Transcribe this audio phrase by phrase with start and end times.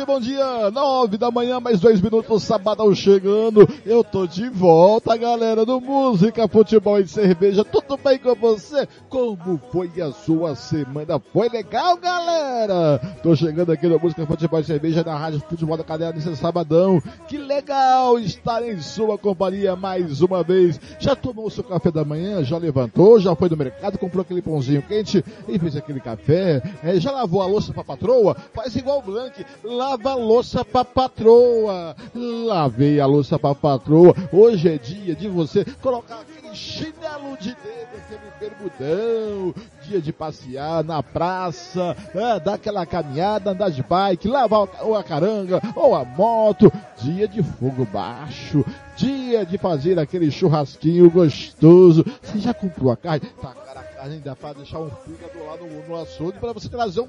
[0.00, 0.70] Dia, bom dia.
[0.70, 3.68] Nove da manhã, mais dois minutos, sabadão chegando.
[3.84, 7.64] Eu tô de volta, galera do Música, Futebol e Cerveja.
[7.64, 8.88] Tudo bem com você?
[9.08, 11.20] Como foi a sua semana?
[11.32, 12.98] Foi legal, galera?
[13.22, 17.02] Tô chegando aqui no Música, Futebol e Cerveja na Rádio Futebol da Cadeia nesse sabadão.
[17.28, 20.80] Que legal estar em sua companhia mais uma vez.
[20.98, 22.42] Já tomou o seu café da manhã?
[22.42, 23.20] Já levantou?
[23.20, 23.98] Já foi no mercado?
[23.98, 26.62] Comprou aquele pãozinho quente e fez aquele café?
[26.82, 28.36] É, já lavou a louça pra patroa?
[28.54, 29.44] Faz igual o Blank,
[29.90, 31.96] lava louça pra patroa.
[32.14, 34.14] Lavei a louça pra patroa.
[34.32, 39.54] Hoje é dia de você colocar aquele chinelo de dedo, aquele bermudão.
[39.88, 45.02] Dia de passear na praça, é, dar aquela caminhada, andar de bike, lavar ou a
[45.02, 46.72] caranga ou a moto.
[46.98, 48.64] Dia de fogo baixo.
[48.96, 52.04] Dia de fazer aquele churrasquinho gostoso.
[52.22, 53.26] Você já comprou a carne?
[53.42, 56.68] Tá cara a carne ainda para deixar um fígado lá no, no açougue para você
[56.68, 57.08] trazer um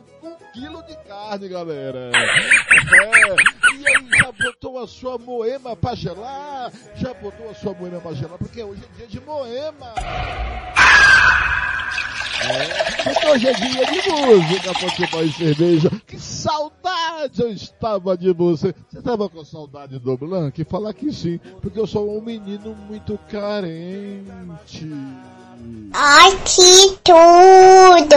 [0.53, 2.11] quilo de carne, galera.
[2.13, 2.61] É.
[3.75, 6.71] E aí, já botou a sua moema pra gelar?
[6.95, 8.37] Já botou a sua moema pra gelar?
[8.37, 9.93] Porque hoje é dia de moema.
[12.43, 15.91] É, porque hoje é dia de música, futebol e cerveja.
[16.07, 18.73] Que saudade eu estava de você.
[18.89, 20.63] Você estava com saudade do Blanc?
[20.65, 24.89] Falar que sim, porque eu sou um menino muito carente.
[25.93, 28.15] Ai, que tudo!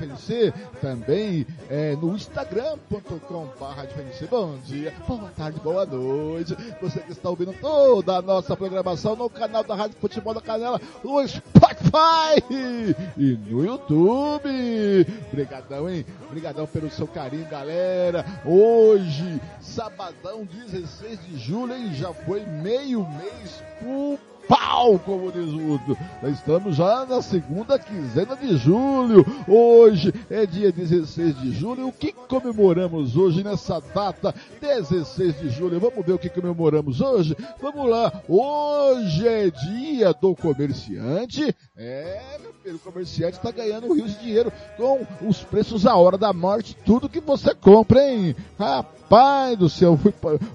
[0.81, 3.89] também é, no instagram.com barra
[4.31, 6.57] Bom dia, boa tarde, boa noite.
[6.81, 10.81] Você que está ouvindo toda a nossa programação no canal da Rádio Futebol da Canela,
[11.03, 15.07] no Spotify e no YouTube.
[15.33, 16.05] Obrigadão, hein?
[16.27, 18.25] Obrigadão pelo seu carinho, galera.
[18.45, 21.95] Hoje, sabadão, 16 de julho, hein?
[21.95, 24.19] Já foi meio mês por
[24.49, 25.97] pau, como diz o outro.
[26.25, 29.25] Estamos já na segunda quinzena de julho.
[29.49, 31.89] Hoje é dia 16 de julho.
[31.89, 34.35] O que comemoramos hoje nessa data?
[34.61, 35.81] 16 de julho.
[35.81, 37.37] Vamos ver o que comemoramos hoje?
[37.61, 38.13] Vamos lá.
[38.29, 41.55] Hoje é dia do comerciante.
[41.77, 42.39] É,
[42.73, 46.77] o comerciante está ganhando rios de dinheiro com os preços à hora da morte.
[46.85, 48.35] Tudo que você compra, hein?
[48.59, 49.99] Rapaz do céu,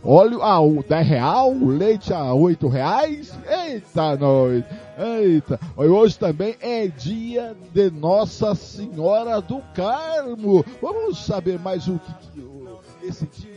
[0.04, 3.32] óleo a 10 real, leite a 8 reais.
[3.48, 4.64] Eita, nós!
[4.98, 5.60] Eita!
[5.78, 10.66] Hoje também é dia de Nossa Senhora do Carmo.
[10.82, 13.49] Vamos saber mais o que, que esse dia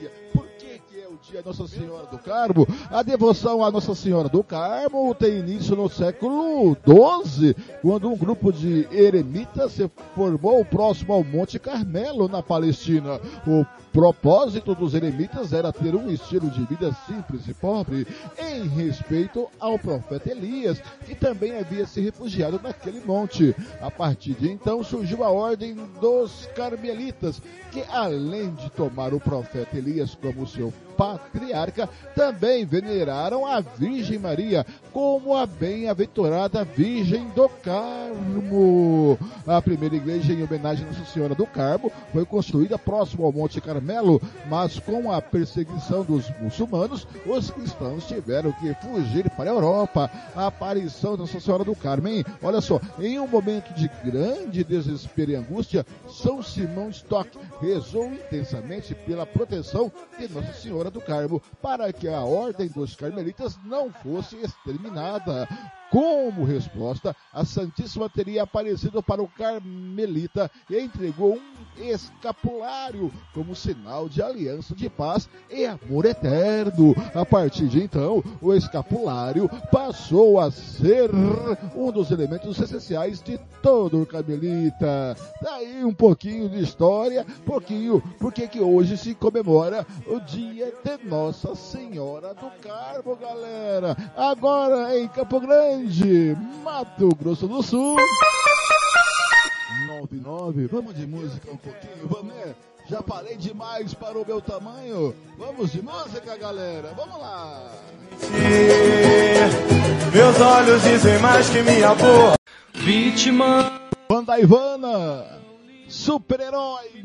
[1.32, 2.69] dia Nossa Senhora do Carmo.
[2.90, 8.52] A devoção à Nossa Senhora do Carmo tem início no século XII, quando um grupo
[8.52, 13.19] de eremitas se formou próximo ao Monte Carmelo, na Palestina.
[13.46, 13.64] O
[13.94, 18.06] propósito dos eremitas era ter um estilo de vida simples e pobre,
[18.38, 23.56] em respeito ao profeta Elias, que também havia se refugiado naquele monte.
[23.81, 27.40] A partir de então surgiu a ordem dos carmelitas,
[27.70, 30.70] que além de tomar o profeta Elias como seu
[31.02, 39.19] patriarca, também veneraram a Virgem Maria como a bem-aventurada Virgem do Carmo.
[39.47, 43.61] A primeira igreja em homenagem a Nossa Senhora do Carmo foi construída próximo ao Monte
[43.61, 50.11] Carmelo, mas com a perseguição dos muçulmanos, os cristãos tiveram que fugir para a Europa.
[50.37, 52.25] A aparição de Nossa Senhora do Carmo, hein?
[52.43, 57.31] Olha só, em um momento de grande desespero e angústia, São Simão Stock
[57.61, 63.59] rezou intensamente pela proteção de Nossa Senhora do Carmo para que a ordem dos carmelitas
[63.65, 65.46] não fosse exterminada eliminada
[65.93, 74.09] como resposta, a Santíssima teria aparecido para o Carmelita e entregou um escapulário como sinal
[74.09, 76.94] de aliança de paz e amor eterno.
[77.15, 81.11] A partir de então, o escapulário passou a ser
[81.76, 85.14] um dos elementos essenciais de todo o Carmelita.
[85.43, 91.55] Daí um pouquinho de história, pouquinho, porque que hoje se comemora o dia de Nossa
[91.55, 93.95] Senhora do Carmo, galera.
[94.16, 97.97] Agora em Campo Grande de Mato Grosso do Sul.
[99.87, 102.55] 99, vamos de música um pouquinho, vamos, né?
[102.89, 105.15] Já parei demais para o meu tamanho.
[105.39, 106.93] Vamos de música, galera.
[106.97, 107.71] Vamos lá.
[110.12, 112.35] Meus olhos dizem mais que minha boca.
[112.75, 113.81] Vítima.
[114.09, 115.25] Banda Ivana.
[115.89, 117.03] Super-herói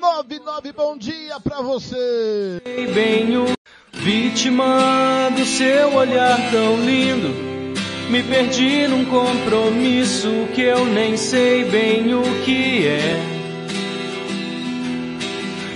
[0.00, 2.60] 99, bom dia pra você.
[2.94, 3.46] Bem o
[3.92, 7.63] vítima do seu olhar tão lindo
[8.10, 13.34] me perdi num compromisso que eu nem sei bem o que é.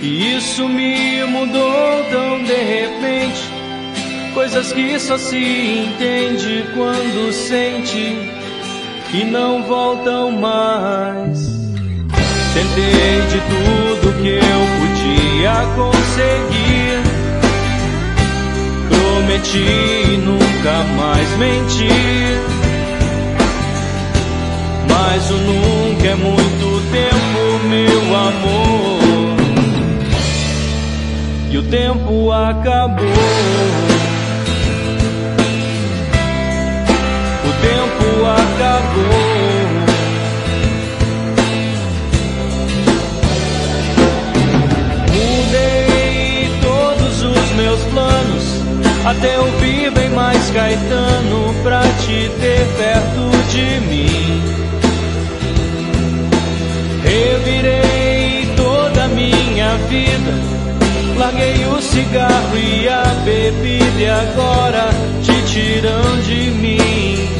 [0.01, 3.41] E isso me mudou tão de repente.
[4.33, 8.15] Coisas que só se entende quando sente
[9.13, 11.59] e não voltam mais.
[12.53, 17.18] Tentei de tudo que eu podia conseguir
[19.29, 22.39] prometi nunca mais mentir.
[24.89, 29.37] Mas o nunca é muito tempo, meu amor.
[31.51, 33.05] E o tempo acabou.
[37.45, 39.18] O tempo acabou.
[49.05, 54.43] Até ouvir bem mais Caetano pra te ter perto de mim.
[57.03, 60.33] Revirei toda a minha vida,
[61.17, 64.89] larguei o cigarro e a bebida e agora
[65.23, 67.39] te tiram de mim.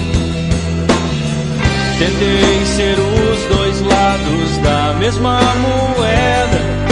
[1.99, 6.88] Tentei ser os dois lados da mesma moeda.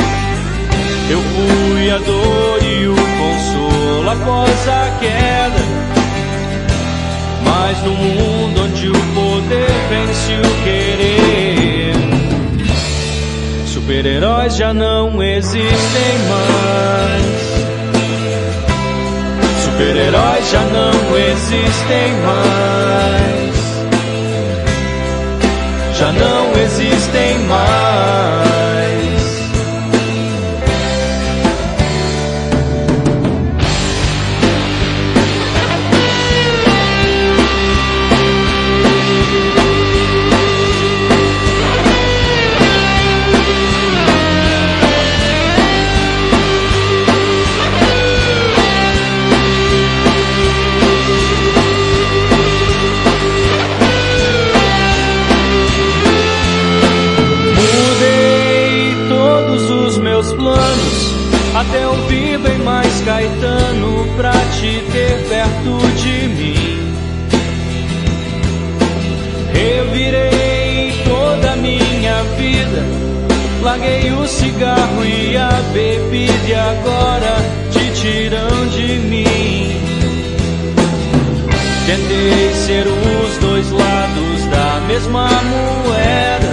[1.10, 5.64] Eu fui a dor e o consolo após a queda.
[7.46, 11.94] Mas no mundo onde o poder vence o querer.
[13.68, 17.38] Super-heróis já não existem mais.
[19.64, 23.58] Super-heróis já não existem mais.
[25.98, 28.57] Já não existem mais.
[75.78, 77.38] Bebida e agora
[77.72, 79.80] te tiram de mim.
[81.86, 86.52] Tentei ser os dois lados da mesma moeda.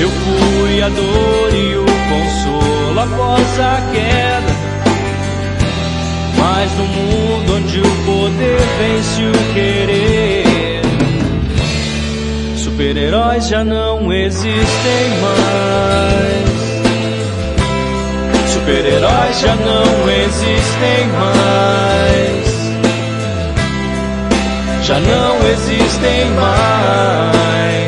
[0.00, 4.52] Eu fui a dor e o consolo após a queda.
[6.36, 10.82] Mas no mundo onde o poder vence o querer,
[12.56, 16.57] super-heróis já não existem mais.
[18.68, 22.48] Super-heróis já não existem mais.
[24.82, 27.87] Já não existem mais.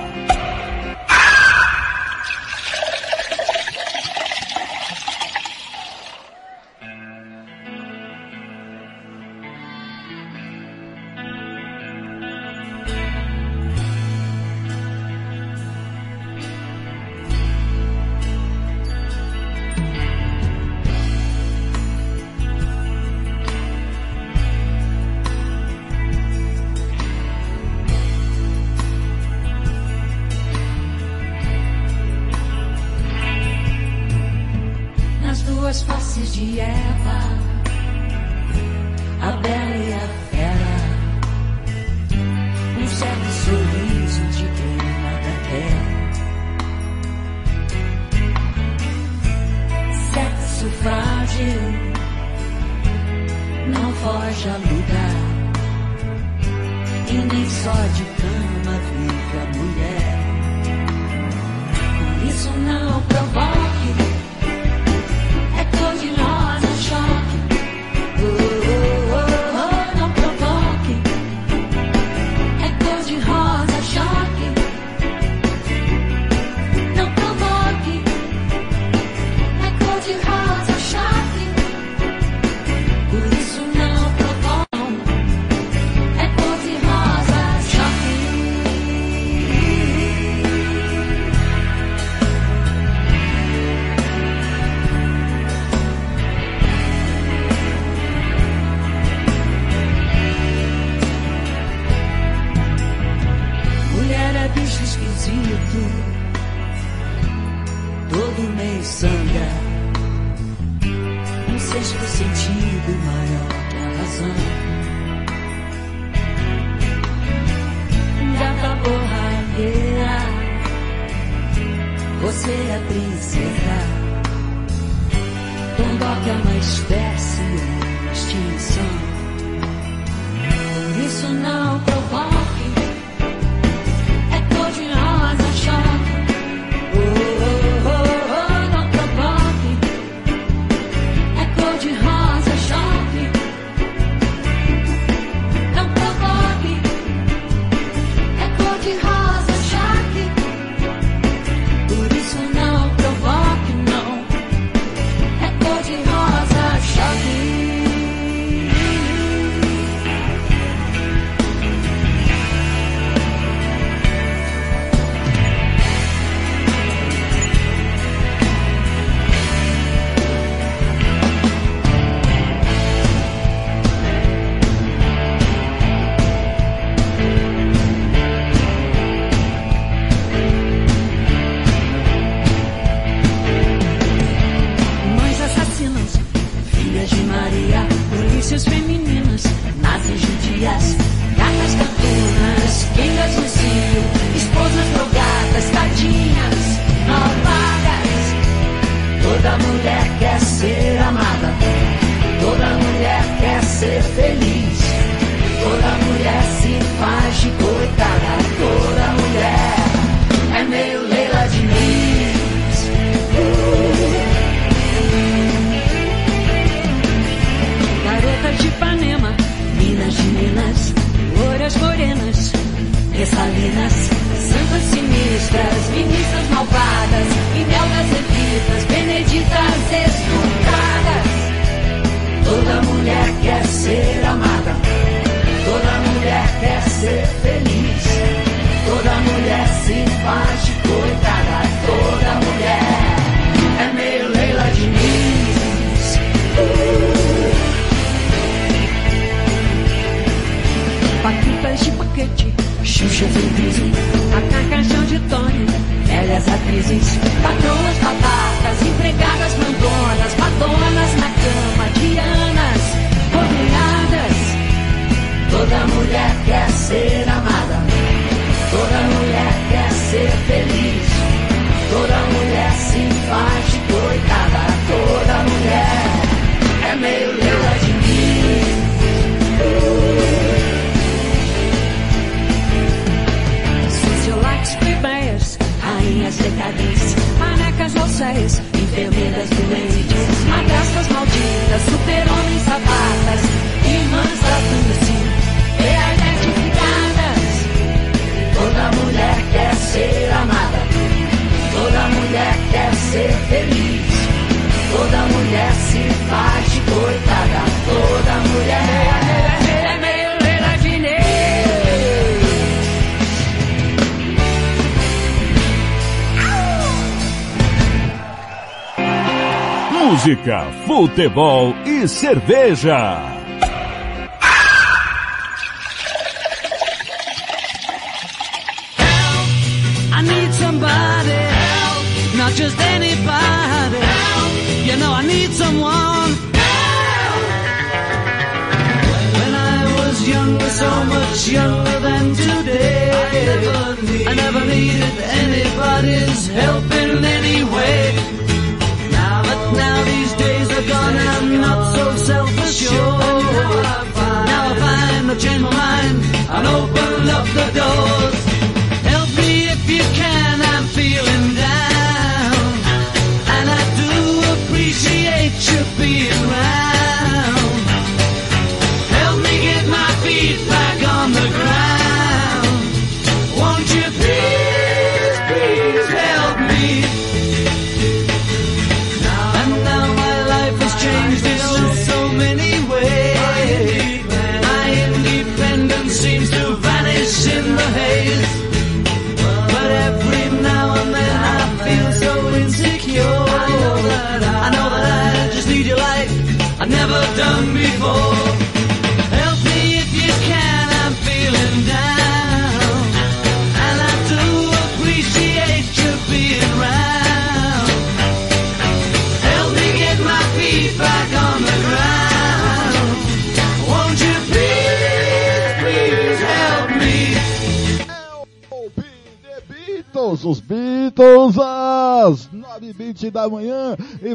[321.01, 323.30] futebol e cerveja.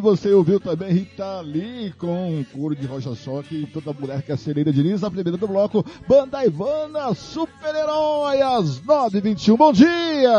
[0.07, 4.39] você ouviu também Rita Lee com um couro de Rocha Só que toda mulher quer
[4.39, 9.57] ser de Diniz, a primeira do bloco, Banda Ivana, super-herói, às 9h21.
[9.57, 10.39] Bom dia!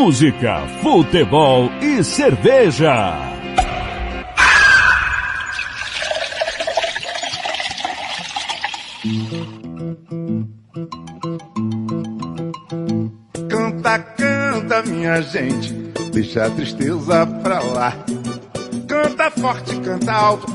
[0.00, 3.18] música, futebol e cerveja.
[13.46, 15.70] Canta, canta, minha gente,
[16.14, 17.92] deixa a tristeza pra lá.
[18.88, 20.46] Canta forte, canta alto,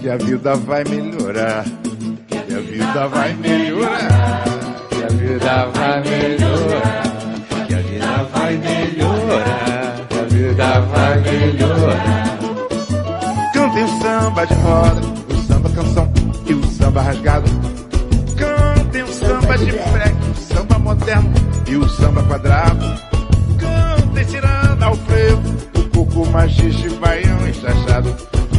[0.00, 1.64] que a vida vai melhorar.
[2.26, 4.44] Que a vida vai melhorar.
[4.90, 7.17] Que a vida vai melhorar
[7.98, 12.38] vida vai melhorar, a vida vai melhorar.
[13.52, 16.12] Cantem o samba de roda, o samba canção
[16.46, 17.50] e o samba rasgado.
[18.36, 21.32] Cantem o samba de freque, o samba moderno
[21.66, 22.86] e o samba quadrado.
[23.58, 25.42] Cantem tirando ao frevo,
[25.76, 28.14] o coco machiste, baião enxachado.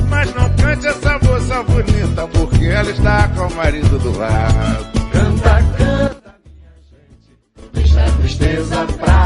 [0.10, 5.00] Mas não cante essa moça bonita, porque ela está com o marido do lado.
[5.12, 9.19] Canta, canta minha gente, deixe a tristeza pra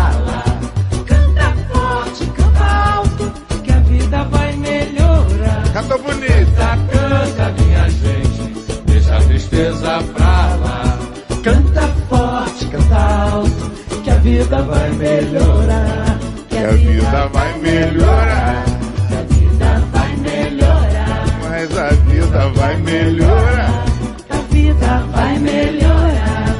[9.54, 11.00] tristeza pra lá.
[11.44, 13.72] Canta forte, canta alto,
[14.04, 16.20] que a vida vai melhorar.
[16.50, 18.66] Que a vida vai melhorar.
[19.08, 21.26] Que a vida vai melhorar.
[21.44, 23.86] Mas a vida vai melhorar.
[24.28, 26.56] Que a vida vai melhorar.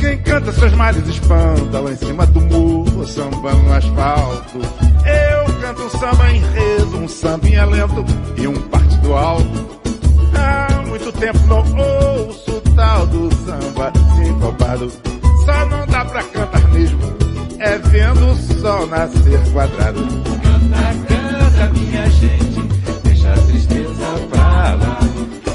[0.00, 4.58] Quem canta seus males espanta lá em cima do muro, samba no asfalto.
[5.06, 8.04] Eu canto um samba enredo, um sambinha lento
[8.36, 9.83] e um partido alto.
[11.18, 11.64] Tempo não
[12.26, 14.90] ouço tal do samba sincopado.
[15.44, 17.00] Só não dá pra cantar mesmo,
[17.58, 20.00] é vendo o sol nascer quadrado.
[20.00, 22.62] Canta, canta, minha gente,
[23.04, 24.98] deixa a tristeza pra lá.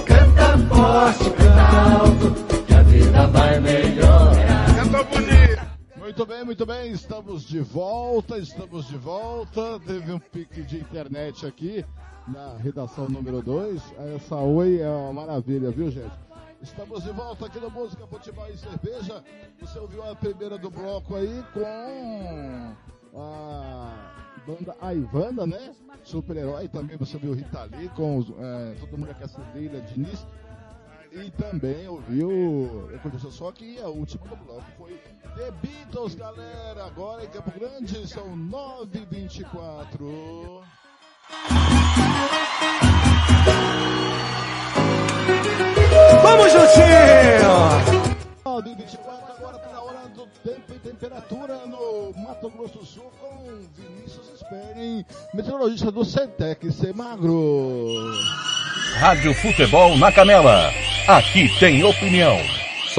[0.05, 4.75] Canta forte, canta alto, que a vida vai melhorar.
[4.75, 5.61] Cantou bonito.
[5.97, 9.79] Muito bem, muito bem, estamos de volta, estamos de volta.
[9.85, 11.85] Teve um pique de internet aqui
[12.29, 13.81] na redação número 2.
[14.15, 16.13] Essa oi é uma maravilha, viu gente?
[16.61, 19.23] Estamos de volta aqui no Música, Futebol e Cerveja.
[19.59, 22.75] Você ouviu a primeira do bloco aí com
[23.17, 24.13] a
[24.45, 25.73] banda Aivana, né?
[26.03, 30.25] Super-herói também, você ouviu Rita Lee com os, é, todo mundo quer ser Leila Diniz.
[31.11, 35.01] E também ouviu, aconteceu só que a última do bloco foi
[35.35, 36.85] The Beatles, galera.
[36.85, 40.61] Agora em Campo Grande são 9h24.
[46.21, 47.99] Vamos juntinho!
[48.45, 48.99] 9h24,
[49.37, 54.39] agora tá na hora do tempo e temperatura no Mato Grosso do Sul com Vinícius
[54.39, 58.11] Sperling, meteorologista do Centec Semagro.
[58.97, 60.73] Rádio Futebol na Canela.
[61.07, 62.37] Aqui tem opinião.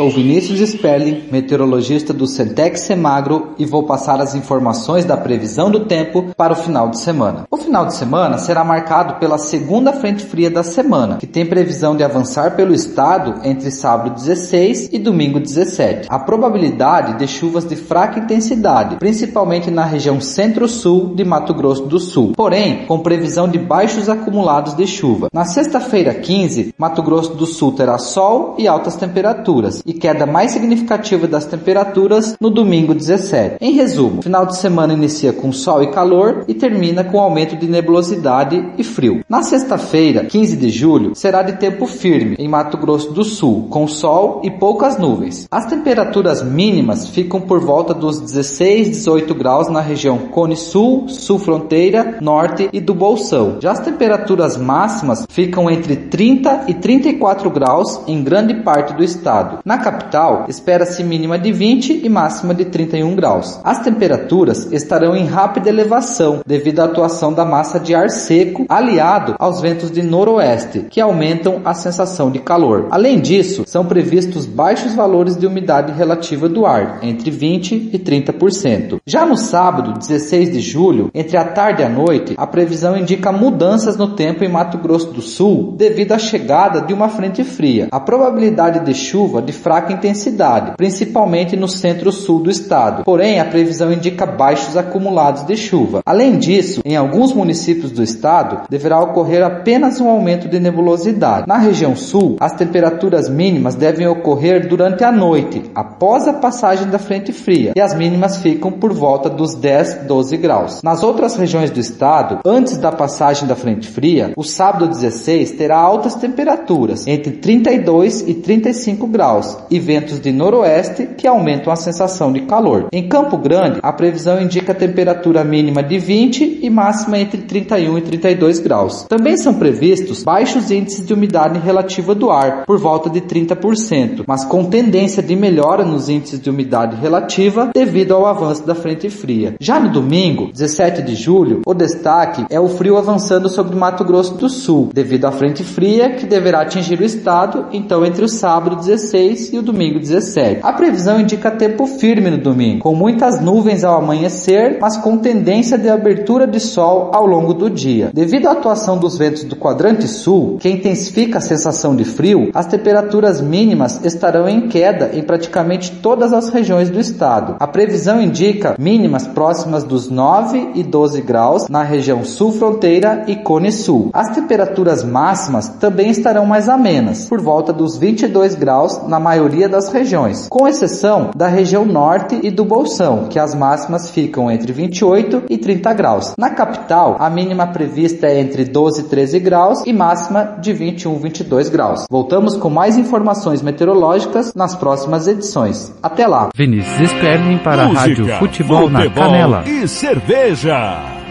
[0.01, 5.81] Sou Vinícius Sperling, meteorologista do Centec Semagro e vou passar as informações da previsão do
[5.81, 7.47] tempo para o final de semana.
[7.51, 11.95] O final de semana será marcado pela segunda frente fria da semana, que tem previsão
[11.95, 16.09] de avançar pelo estado entre sábado 16 e domingo 17.
[16.09, 22.01] A probabilidade de chuvas de fraca intensidade, principalmente na região centro-sul de Mato Grosso do
[22.01, 25.29] Sul, porém com previsão de baixos acumulados de chuva.
[25.31, 30.53] Na sexta-feira 15, Mato Grosso do Sul terá sol e altas temperaturas e queda mais
[30.53, 33.57] significativa das temperaturas no domingo 17.
[33.61, 37.67] Em resumo, final de semana inicia com sol e calor e termina com aumento de
[37.67, 39.25] nebulosidade e frio.
[39.29, 43.89] Na sexta-feira, 15 de julho, será de tempo firme em Mato Grosso do Sul, com
[43.89, 45.49] sol e poucas nuvens.
[45.51, 51.41] As temperaturas mínimas ficam por volta dos 16, 18 graus na região Cone Sul, Sul
[51.41, 53.57] Fronteira, Norte e do Bolsão.
[53.61, 59.59] Já as temperaturas máximas ficam entre 30 e 34 graus em grande parte do estado.
[59.71, 63.61] Na capital, espera-se mínima de 20 e máxima de 31 graus.
[63.63, 69.37] As temperaturas estarão em rápida elevação devido à atuação da massa de ar seco aliado
[69.39, 72.89] aos ventos de noroeste, que aumentam a sensação de calor.
[72.91, 78.99] Além disso, são previstos baixos valores de umidade relativa do ar, entre 20 e 30%.
[79.07, 83.31] Já no sábado, 16 de julho, entre a tarde e a noite, a previsão indica
[83.31, 87.87] mudanças no tempo em Mato Grosso do Sul devido à chegada de uma frente fria.
[87.93, 93.05] A probabilidade de chuva de fraca intensidade, principalmente no centro-sul do estado.
[93.05, 96.01] Porém, a previsão indica baixos acumulados de chuva.
[96.05, 101.47] Além disso, em alguns municípios do estado, deverá ocorrer apenas um aumento de nebulosidade.
[101.47, 106.99] Na região sul, as temperaturas mínimas devem ocorrer durante a noite, após a passagem da
[106.99, 110.83] frente fria, e as mínimas ficam por volta dos 10, 12 graus.
[110.83, 115.79] Nas outras regiões do estado, antes da passagem da frente fria, o sábado 16 terá
[115.79, 122.33] altas temperaturas, entre 32 e 35 graus, e ventos de noroeste que aumentam a sensação
[122.33, 122.87] de calor.
[122.93, 128.03] Em Campo Grande, a previsão indica temperatura mínima de 20 e máxima entre 31 e
[128.03, 129.07] 32 graus.
[129.09, 134.45] Também são previstos baixos índices de umidade relativa do ar, por volta de 30%, mas
[134.45, 139.55] com tendência de melhora nos índices de umidade relativa devido ao avanço da frente fria.
[139.61, 144.35] Já no domingo, 17 de julho, o destaque é o frio avançando sobre Mato Grosso
[144.35, 148.77] do Sul, devido à frente fria que deverá atingir o estado, então entre o sábado
[148.77, 150.61] 16 e o domingo 17.
[150.63, 155.79] A previsão indica tempo firme no domingo, com muitas nuvens ao amanhecer, mas com tendência
[155.79, 158.11] de abertura de sol ao longo do dia.
[158.13, 162.67] Devido à atuação dos ventos do quadrante sul, que intensifica a sensação de frio, as
[162.67, 167.57] temperaturas mínimas estarão em queda em praticamente todas as regiões do estado.
[167.59, 173.37] A previsão indica mínimas próximas dos 9 e 12 graus na região sul fronteira e
[173.37, 174.11] cone sul.
[174.13, 179.93] As temperaturas máximas também estarão mais amenas, por volta dos 22 graus na maioria das
[179.93, 185.45] regiões, com exceção da região norte e do Bolsão, que as máximas ficam entre 28
[185.49, 186.35] e 30 graus.
[186.37, 191.17] Na capital, a mínima prevista é entre 12 e 13 graus e máxima de 21
[191.21, 192.07] 22 graus.
[192.11, 195.93] Voltamos com mais informações meteorológicas nas próximas edições.
[196.03, 196.49] Até lá!
[196.57, 199.63] Vinícius Sperling para a Música, Rádio Futebol, na Canela.
[199.65, 201.30] e cerveja.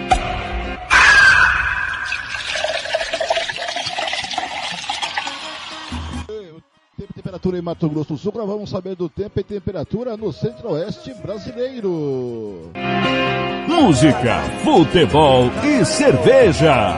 [7.40, 11.14] Temperatura em Mato Grosso do Sul, agora vamos saber do tempo e temperatura no centro-oeste
[11.16, 12.72] brasileiro.
[13.68, 16.98] Música, futebol e cerveja.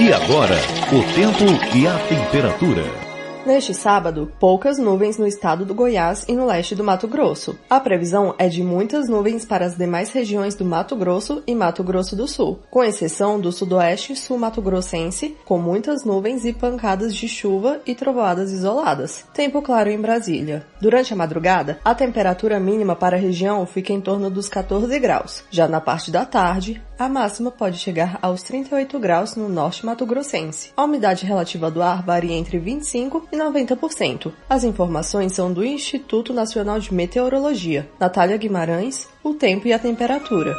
[0.00, 0.56] E agora,
[0.92, 3.05] o tempo e a temperatura.
[3.46, 7.56] Neste sábado, poucas nuvens no estado do Goiás e no leste do Mato Grosso.
[7.70, 11.84] A previsão é de muitas nuvens para as demais regiões do Mato Grosso e Mato
[11.84, 17.14] Grosso do Sul, com exceção do sudoeste e sul mato-grossense, com muitas nuvens e pancadas
[17.14, 19.24] de chuva e trovoadas isoladas.
[19.32, 20.66] Tempo claro em Brasília.
[20.80, 25.44] Durante a madrugada, a temperatura mínima para a região fica em torno dos 14 graus.
[25.52, 30.72] Já na parte da tarde, a máxima pode chegar aos 38 graus no norte mato-grossense.
[30.76, 34.32] A umidade relativa do ar varia entre 25 e 90%.
[34.48, 37.88] As informações são do Instituto Nacional de Meteorologia.
[38.00, 40.54] Natália Guimarães, o tempo e a temperatura.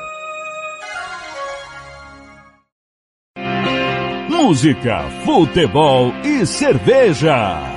[4.29, 7.76] Música, futebol e cerveja.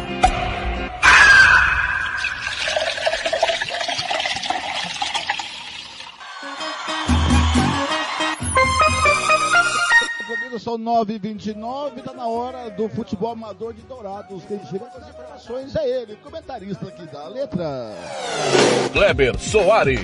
[10.60, 14.44] São 9h29, tá na hora do futebol amador de Dourados.
[14.44, 17.94] Quem chega com as informações é ele, o comentarista aqui da letra.
[18.92, 20.00] Kleber Soares.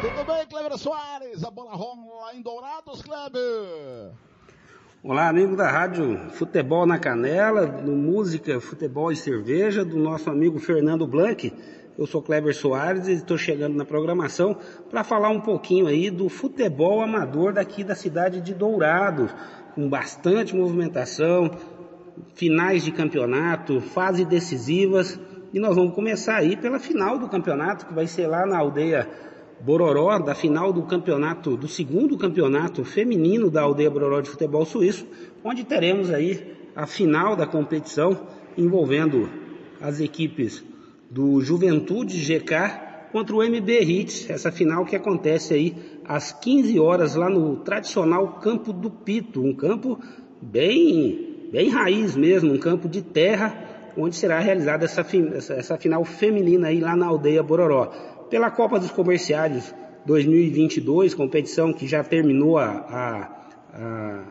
[0.00, 1.44] Tudo bem, Cleber Soares?
[1.44, 4.12] A bola rola em Dourados, Kleber.
[5.00, 10.58] Olá, amigo da Rádio Futebol na Canela, do Música, Futebol e Cerveja, do nosso amigo
[10.58, 11.52] Fernando Blanc.
[11.98, 14.56] Eu sou Kleber Soares e estou chegando na programação
[14.88, 19.34] para falar um pouquinho aí do futebol amador daqui da cidade de Dourados,
[19.74, 21.50] com bastante movimentação,
[22.34, 25.18] finais de campeonato, fases decisivas.
[25.52, 29.10] E nós vamos começar aí pela final do campeonato, que vai ser lá na aldeia
[29.60, 35.04] Bororó, da final do campeonato, do segundo campeonato feminino da aldeia Bororó de futebol suíço,
[35.42, 38.16] onde teremos aí a final da competição
[38.56, 39.28] envolvendo
[39.80, 40.64] as equipes
[41.10, 47.14] do Juventude GK contra o MB Hits, essa final que acontece aí às 15 horas
[47.14, 49.98] lá no tradicional Campo do Pito, um campo
[50.40, 55.04] bem, bem raiz mesmo, um campo de terra, onde será realizada essa,
[55.54, 57.86] essa final feminina aí lá na aldeia Bororó.
[58.30, 63.30] Pela Copa dos Comerciários 2022, competição que já terminou a, a,
[63.74, 64.24] a,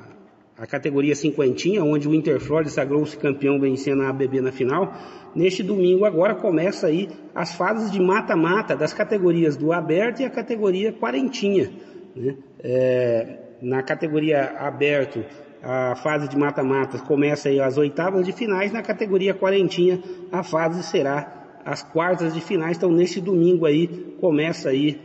[0.57, 4.93] a categoria cinquentinha, onde o Interflores sagrou-se campeão vencendo a ABB na final.
[5.35, 10.29] Neste domingo agora começa aí as fases de mata-mata das categorias do aberto e a
[10.29, 11.71] categoria quarentinha.
[12.15, 12.35] né?
[12.59, 15.23] É, na categoria aberto,
[15.61, 20.81] a fase de mata-mata começa aí as oitavas de finais, na categoria quarentinha a fase
[20.83, 22.77] será as quartas de finais.
[22.77, 23.87] Então neste domingo aí
[24.19, 24.99] começa aí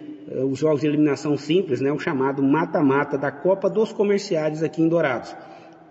[0.50, 4.88] os jogos de eliminação simples, né, o chamado mata-mata da Copa dos Comerciários aqui em
[4.88, 5.34] Dourados.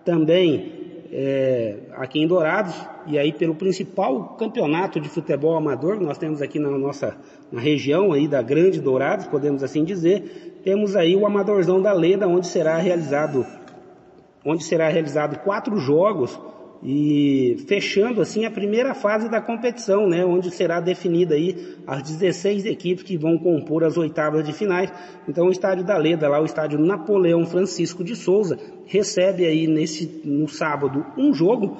[0.05, 2.73] Também é, aqui em Dourados,
[3.05, 7.17] e aí pelo principal campeonato de futebol amador que nós temos aqui na nossa
[7.51, 12.27] na região aí da Grande Dourados, podemos assim dizer, temos aí o Amadorzão da Leda,
[12.27, 13.45] onde será realizado
[14.43, 16.39] onde será realizado quatro jogos
[16.83, 22.65] e fechando assim a primeira fase da competição, né, onde será definida aí as 16
[22.65, 24.91] equipes que vão compor as oitavas de finais.
[25.27, 30.21] Então o estádio da Leda, lá o estádio Napoleão Francisco de Souza, recebe aí nesse
[30.25, 31.77] no sábado um jogo.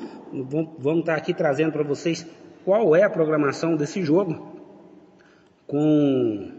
[0.77, 2.25] Vamos estar aqui trazendo para vocês
[2.63, 4.51] qual é a programação desse jogo.
[5.65, 6.51] Com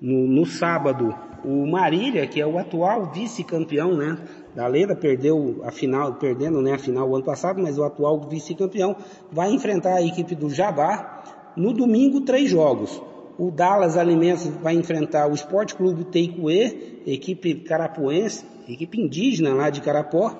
[0.00, 4.18] no, no sábado o Marília, que é o atual vice-campeão, né?
[4.54, 8.20] Da Leda perdeu a final, perdendo né, a final o ano passado, mas o atual
[8.28, 8.96] vice-campeão
[9.30, 11.52] vai enfrentar a equipe do Jabá.
[11.56, 13.00] No domingo, três jogos.
[13.38, 19.80] O Dallas Alimentos vai enfrentar o Esporte Clube Teicuê, equipe carapuense, equipe indígena lá de
[19.80, 20.36] Carapó.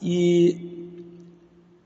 [0.00, 0.82] E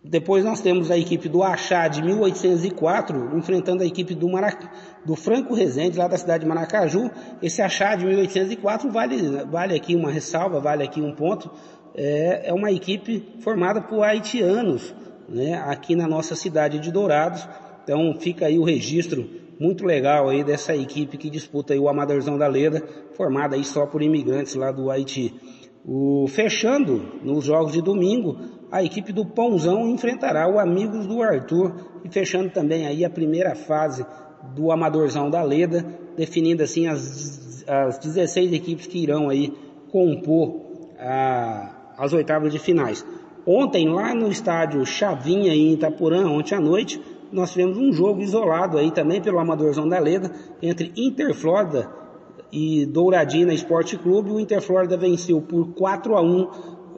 [0.02, 4.66] depois nós temos a equipe do Achá de 1804 enfrentando a equipe do, Marac...
[5.06, 7.10] do Franco Rezende, lá da cidade de Maracaju.
[7.40, 11.50] Esse Achá de 1804 vale, vale aqui uma ressalva, vale aqui um ponto.
[11.94, 14.94] É, é uma equipe formada por haitianos,
[15.28, 17.48] né, aqui na nossa cidade de Dourados.
[17.84, 22.36] Então fica aí o registro muito legal aí dessa equipe que disputa aí o Amadorzão
[22.36, 22.82] da Leda,
[23.14, 25.34] formada aí só por imigrantes lá do Haiti.
[25.88, 28.36] O, fechando nos jogos de domingo,
[28.72, 33.54] a equipe do Pãozão enfrentará o Amigos do Arthur e fechando também aí a primeira
[33.54, 34.04] fase
[34.54, 35.84] do Amadorzão da Leda,
[36.16, 39.52] definindo assim as, as 16 equipes que irão aí
[39.90, 40.66] compor
[41.98, 43.04] as oitavas de finais.
[43.46, 48.78] Ontem, lá no estádio Chavinha, em Itaporã, ontem à noite, nós tivemos um jogo isolado
[48.78, 50.32] aí também pelo Amadorzão da Leda,
[50.62, 51.90] entre Interflorida
[52.52, 54.30] e Douradina Esporte Clube.
[54.30, 56.48] O Interflorida venceu por 4 a 1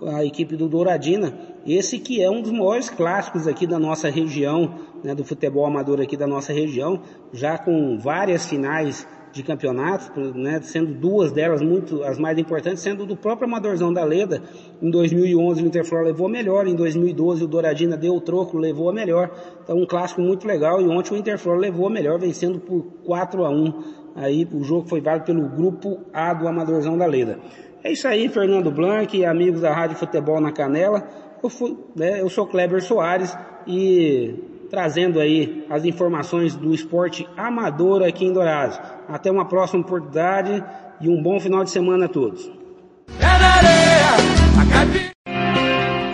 [0.06, 1.34] a equipe do Douradina.
[1.66, 6.00] Esse que é um dos maiores clássicos aqui da nossa região, né, do futebol amador
[6.00, 7.00] aqui da nossa região,
[7.32, 13.06] já com várias finais de campeonatos, né, sendo duas delas muito as mais importantes, sendo
[13.06, 14.42] do próprio Amadorzão da Leda.
[14.80, 18.88] Em 2011 o Interflor levou a melhor, em 2012 o Douradina deu o troco, levou
[18.88, 19.30] a melhor.
[19.62, 23.44] Então um clássico muito legal e ontem o Interflor levou a melhor, vencendo por 4
[23.44, 24.08] a 1.
[24.16, 27.38] Aí o jogo foi válido pelo grupo A do Amadorzão da Leda.
[27.84, 31.06] É isso aí, Fernando Blanc, amigos da Rádio Futebol na Canela.
[31.40, 34.34] Eu, fui, né, eu sou Kleber Soares e
[34.70, 38.80] trazendo aí as informações do esporte amador aqui em Dourados.
[39.08, 40.64] Até uma próxima oportunidade
[41.00, 42.50] e um bom final de semana a todos.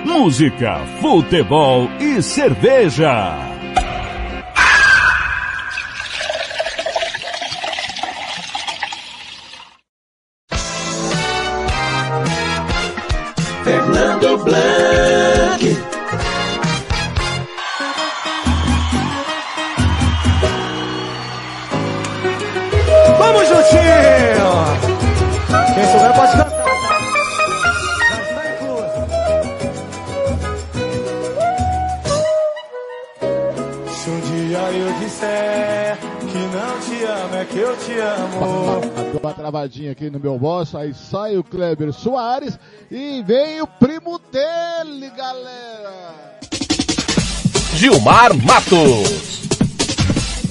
[0.05, 3.54] Música, futebol e cerveja.
[37.95, 38.81] Te amo.
[39.13, 42.59] Deu uma travadinha aqui no meu boss, aí sai o Kleber Soares
[42.91, 46.39] e vem o primo dele, galera.
[47.75, 49.43] Gilmar Matos.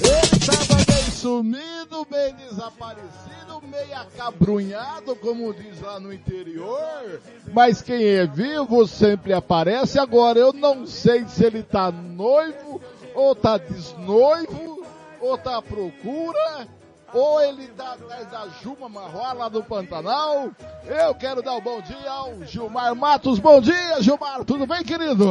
[0.02, 7.20] Ele tava meio sumido, meio desaparecido, meio acabrunhado, como diz lá no interior.
[7.52, 9.98] Mas quem é vivo sempre aparece.
[9.98, 12.80] Agora eu não sei se ele tá noivo,
[13.14, 14.84] ou tá desnoivo,
[15.20, 16.68] ou tá à procura,
[17.14, 20.50] ou ele tá atrás da Juma Marroa lá do Pantanal.
[20.84, 23.38] Eu quero dar o bom dia ao Gilmar Matos.
[23.38, 24.44] Bom dia, Gilmar.
[24.44, 25.24] Tudo bem, querido?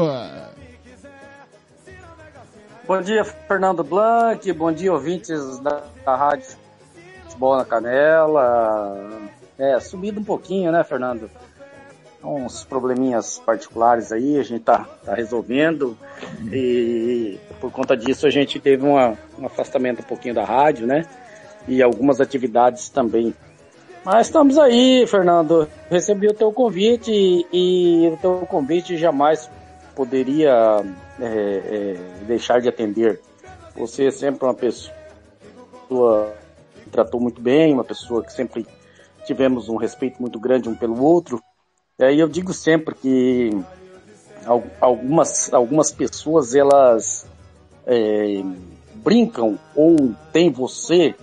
[2.87, 4.51] Bom dia, Fernando Blanc.
[4.53, 6.55] Bom dia, ouvintes da, da Rádio
[7.23, 9.29] Futebol na Canela.
[9.59, 11.29] É, subido um pouquinho, né, Fernando?
[12.23, 15.97] Uns probleminhas particulares aí, a gente tá, tá resolvendo.
[16.49, 21.05] E por conta disso a gente teve uma, um afastamento um pouquinho da rádio, né?
[21.67, 23.33] E algumas atividades também.
[24.03, 25.67] Mas estamos aí, Fernando.
[25.89, 29.49] Recebi o teu convite e, e o teu convite jamais
[29.95, 30.83] poderia
[31.19, 33.21] é, é, deixar de atender.
[33.77, 34.91] Você é sempre uma pessoa
[36.83, 38.67] que tratou muito bem, uma pessoa que sempre
[39.25, 41.41] tivemos um respeito muito grande um pelo outro.
[41.97, 43.51] E aí eu digo sempre que
[44.45, 47.25] al- algumas, algumas pessoas elas
[47.85, 48.41] é,
[48.95, 51.15] brincam ou têm você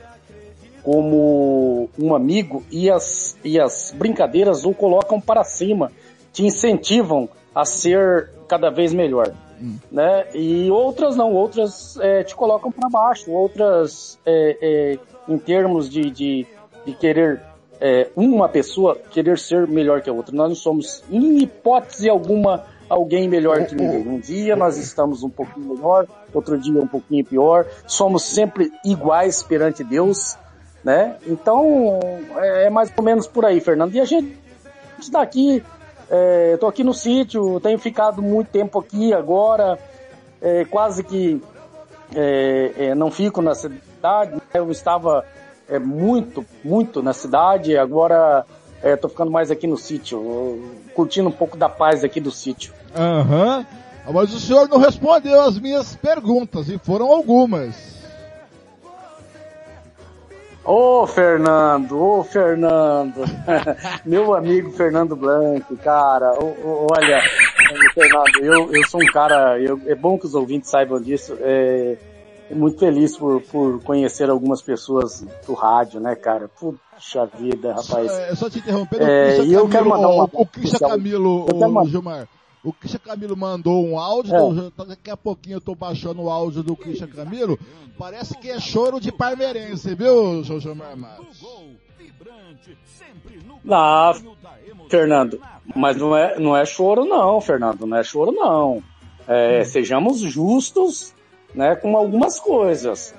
[0.83, 5.91] como um amigo e as, e as brincadeiras o colocam para cima,
[6.33, 9.33] te incentivam a ser cada vez melhor.
[9.93, 10.27] Né?
[10.35, 16.11] E outras não, outras é, te colocam para baixo, outras é, é, em termos de,
[16.11, 16.47] de,
[16.87, 17.43] de querer
[17.81, 20.35] é, uma pessoa querer ser melhor que a outra.
[20.35, 24.07] Nós não somos, em hipótese alguma, alguém melhor que ninguém.
[24.07, 27.67] Um dia nós estamos um pouquinho melhor, outro dia um pouquinho pior.
[27.87, 30.39] Somos sempre iguais perante Deus,
[30.85, 31.17] né?
[31.27, 31.99] Então
[32.37, 33.95] é, é mais ou menos por aí, Fernando.
[33.95, 34.37] E a gente
[34.99, 35.63] está aqui,
[36.11, 39.79] é, tô aqui no sítio, tenho ficado muito tempo aqui agora,
[40.41, 41.43] é, quase que
[42.15, 44.35] é, é, não fico na cidade.
[44.35, 44.41] né?
[44.55, 45.25] Eu estava
[45.69, 48.45] é, muito, muito na cidade, agora
[48.83, 52.73] estou ficando mais aqui no sítio, curtindo um pouco da paz aqui do sítio.
[52.97, 53.67] Aham.
[54.13, 58.00] Mas o senhor não respondeu as minhas perguntas, e foram algumas.
[60.65, 63.23] Ô Fernando, ô Fernando,
[64.05, 67.19] meu amigo Fernando Blanco, cara, ô, olha,
[67.95, 71.97] Fernando, eu, eu sou um cara, eu- é bom que os ouvintes saibam disso, é,
[72.51, 76.49] muito feliz por, por conhecer algumas pessoas do rádio, né, cara?
[76.49, 78.13] Puxa vida, rapaz.
[78.13, 80.89] É, só te interrompendo, É, o Christian e eu quero Camilo, mandar um o- Christian.
[80.89, 82.29] Camilo, o Gilmar.
[82.63, 84.39] O Christian Camilo mandou um áudio, É.
[84.39, 87.59] então já- daqui a pouquinho eu tô baixando o áudio do Christian Camilo.
[87.99, 91.41] Parece que é choro de parmeirense, viu, seu Gilmar Matos?
[93.71, 94.13] Ah,
[94.89, 95.41] Fernando,
[95.75, 98.83] mas não é, não é choro não, Fernando, não é choro não.
[99.29, 101.15] É, sejamos justos,
[101.55, 103.15] né, com algumas coisas.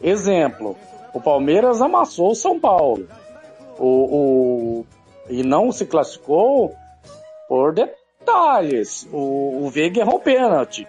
[0.00, 0.76] Exemplo,
[1.12, 3.06] o Palmeiras amassou o São Paulo.
[3.78, 4.86] O, o-
[5.28, 6.72] e não se classificou
[7.48, 7.72] por
[8.22, 9.08] detalhes.
[9.12, 10.86] O, o Veiga errou o pênalti.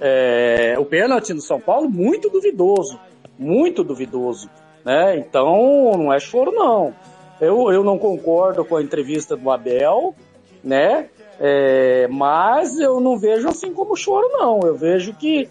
[0.00, 3.00] É, o pênalti no São Paulo, muito duvidoso.
[3.38, 4.50] Muito duvidoso.
[4.84, 5.16] Né?
[5.18, 6.94] Então, não é choro, não.
[7.40, 10.14] Eu, eu não concordo com a entrevista do Abel,
[10.62, 11.08] né?
[11.40, 14.60] É, mas eu não vejo assim como choro, não.
[14.60, 15.48] Eu vejo que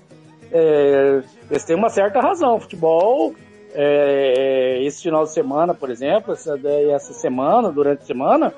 [0.51, 2.59] é, eles têm uma certa razão.
[2.59, 3.33] Futebol,
[3.73, 6.57] é, esse final de semana, por exemplo, essa,
[6.91, 8.53] essa semana, durante a semana,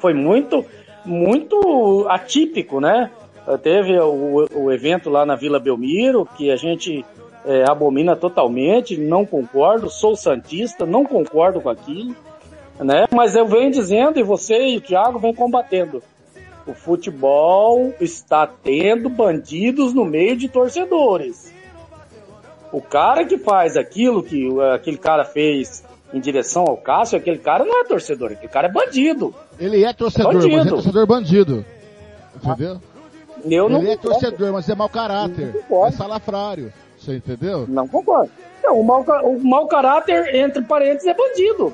[0.00, 0.64] foi muito,
[1.04, 3.10] muito atípico, né?
[3.62, 7.04] Teve o, o evento lá na Vila Belmiro, que a gente
[7.44, 12.14] é, abomina totalmente, não concordo, sou santista, não concordo com aquilo,
[12.78, 13.06] né?
[13.10, 16.02] Mas eu venho dizendo, e você e o Thiago vem combatendo.
[16.66, 21.52] O futebol está tendo bandidos no meio de torcedores.
[22.72, 27.64] O cara que faz aquilo que aquele cara fez em direção ao Cássio, aquele cara
[27.64, 29.34] não é torcedor, aquele cara é bandido.
[29.58, 30.70] Ele é torcedor, mas é Bandido.
[30.74, 31.64] torcedor bandido.
[32.36, 32.80] Entendeu?
[33.44, 34.20] Eu não Ele é concordo.
[34.20, 35.64] torcedor, mas é mau caráter.
[35.86, 36.72] É salafrário.
[36.98, 37.66] Você entendeu?
[37.68, 38.30] Não concordo.
[38.62, 41.72] Não, o, mau, o mau caráter, entre parênteses, é bandido.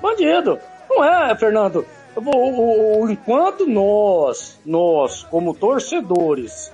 [0.00, 0.58] Bandido.
[0.88, 1.84] Não é, Fernando?
[2.14, 6.72] O- o- enquanto nós, nós, como torcedores,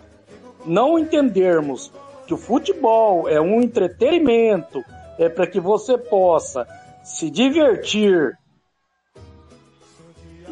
[0.66, 1.90] não entendermos
[2.26, 4.84] que o futebol é um entretenimento,
[5.20, 6.66] é para que você possa
[7.04, 8.38] se divertir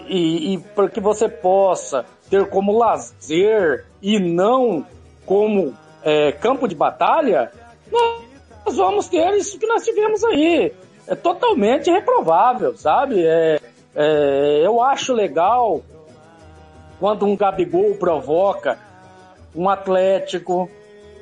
[0.07, 4.87] e, e para que você possa ter como lazer e não
[5.25, 7.51] como é, campo de batalha,
[7.91, 10.73] nós vamos ter isso que nós tivemos aí.
[11.07, 13.25] É totalmente reprovável, sabe?
[13.25, 13.59] É,
[13.97, 15.81] é, eu acho legal
[17.01, 18.79] quando um Gabigol provoca
[19.55, 20.69] um Atlético,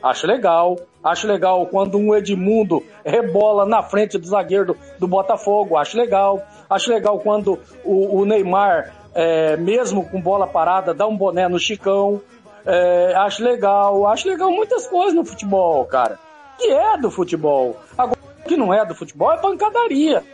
[0.03, 0.77] acho legal.
[1.07, 6.43] Acho legal quando um Edmundo rebola na frente do zagueiro do, do Botafogo, acho legal.
[6.69, 11.59] Acho legal quando o, o Neymar, é, mesmo com bola parada, dá um boné no
[11.59, 12.21] Chicão.
[12.65, 14.07] É, acho legal.
[14.09, 16.19] Acho legal muitas coisas no futebol, cara.
[16.59, 17.77] Que é do futebol.
[17.97, 20.25] Agora, o que não é do futebol é pancadaria.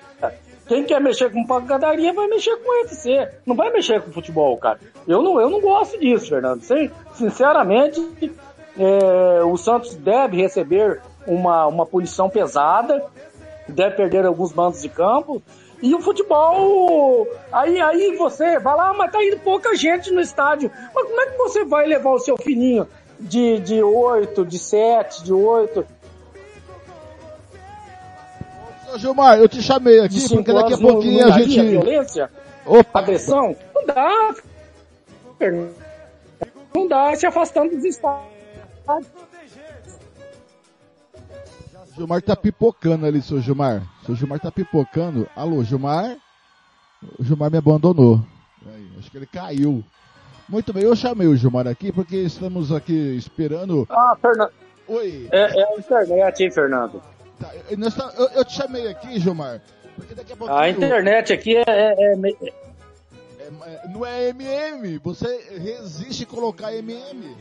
[0.67, 3.29] Quem quer mexer com pancadaria vai mexer com o UFC.
[3.45, 4.79] Não vai mexer com futebol, cara.
[5.07, 6.63] Eu não, eu não gosto disso, Fernando.
[6.63, 8.01] Sin- Sinceramente,
[8.79, 13.05] é, o Santos deve receber uma, uma punição pesada,
[13.69, 15.43] deve perder alguns bandos de campo.
[15.83, 20.21] E o futebol, aí, aí você vai lá, "Ah, mas tá indo pouca gente no
[20.21, 20.71] estádio.
[20.95, 22.87] Mas como é que você vai levar o seu filhinho
[23.19, 25.85] de, de 8, de 7, de 8,
[28.93, 31.63] Ô, Gilmar, eu te chamei aqui de 5 porque daqui a pouquinho a gente.
[31.63, 32.31] violência?
[32.67, 32.99] Opa!
[32.99, 33.57] Agressão?
[33.75, 34.35] Não dá.
[36.75, 37.85] Não dá se afastando dos
[38.83, 39.13] estádios.
[41.95, 43.83] Gilmar tá pipocando ali, seu Gilmar.
[44.07, 45.29] Seu Gilmar tá pipocando.
[45.37, 46.17] Alô, Gilmar?
[47.19, 48.21] O Gilmar me abandonou.
[48.67, 49.85] Aí, acho que ele caiu.
[50.49, 53.87] Muito bem, eu chamei o Gilmar aqui porque estamos aqui esperando.
[53.91, 54.51] Ah, Fernando.
[54.89, 55.29] Oi.
[55.31, 57.03] É, é a internet, hein, Fernando?
[57.71, 59.61] Eu, nós tá- eu- eu te chamei aqui, Gilmar,
[59.97, 60.61] porque daqui a.
[60.61, 62.37] A internet aqui é, é- é me-
[63.65, 65.27] É, não é MM, você
[65.59, 67.37] resiste colocar MM.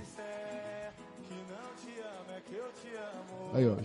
[3.54, 3.76] Aí, ó.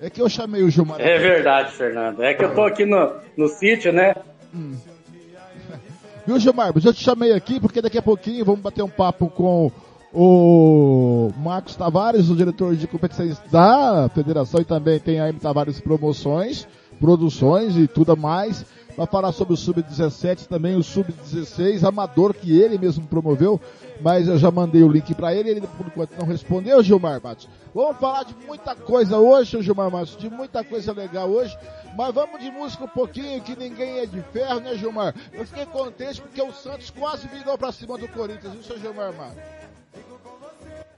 [0.00, 1.00] É que eu chamei o Gilmar.
[1.00, 2.22] é verdade, Fernando.
[2.22, 4.14] É que eu tô aqui no, no sítio, né?
[6.26, 6.72] Viu, Gilmar?
[6.74, 9.70] Mas eu te chamei aqui porque daqui a pouquinho vamos bater um papo com
[10.12, 15.80] o Marcos Tavares, o diretor de competições da federação, e também tem a M Tavares
[15.80, 16.66] Promoções,
[16.98, 18.64] Produções e tudo mais.
[18.96, 23.60] Vai falar sobre o Sub-17, também o Sub-16, amador que ele mesmo promoveu,
[24.00, 27.46] mas eu já mandei o link para ele, ele por enquanto não respondeu, Gilmar Matos.
[27.74, 31.54] Vamos falar de muita coisa hoje, Gilmar Matos, de muita coisa legal hoje,
[31.94, 35.14] mas vamos de música um pouquinho, que ninguém é de ferro, né, Gilmar?
[35.32, 39.12] Eu fiquei contente porque o Santos quase virou pra cima do Corinthians, viu, seu Gilmar
[39.12, 39.42] Matos?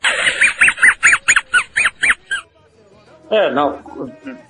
[3.31, 3.79] É, não.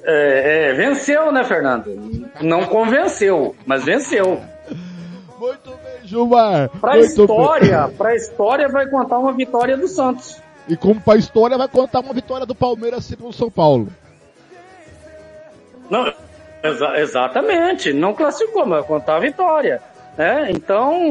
[0.05, 2.31] É, é, venceu, né, Fernando?
[2.41, 4.41] Não convenceu, mas venceu.
[5.39, 6.69] Muito bem, Gilmar.
[6.81, 7.97] Pra Muito história, bem.
[7.97, 10.41] pra história vai contar uma vitória do Santos.
[10.69, 13.89] E como pra história vai contar uma vitória do Palmeiras sempre no São Paulo.
[15.91, 16.13] Não,
[16.63, 19.81] exa- exatamente, não classificou, mas vai contar a vitória.
[20.17, 20.49] né?
[20.51, 21.09] Então,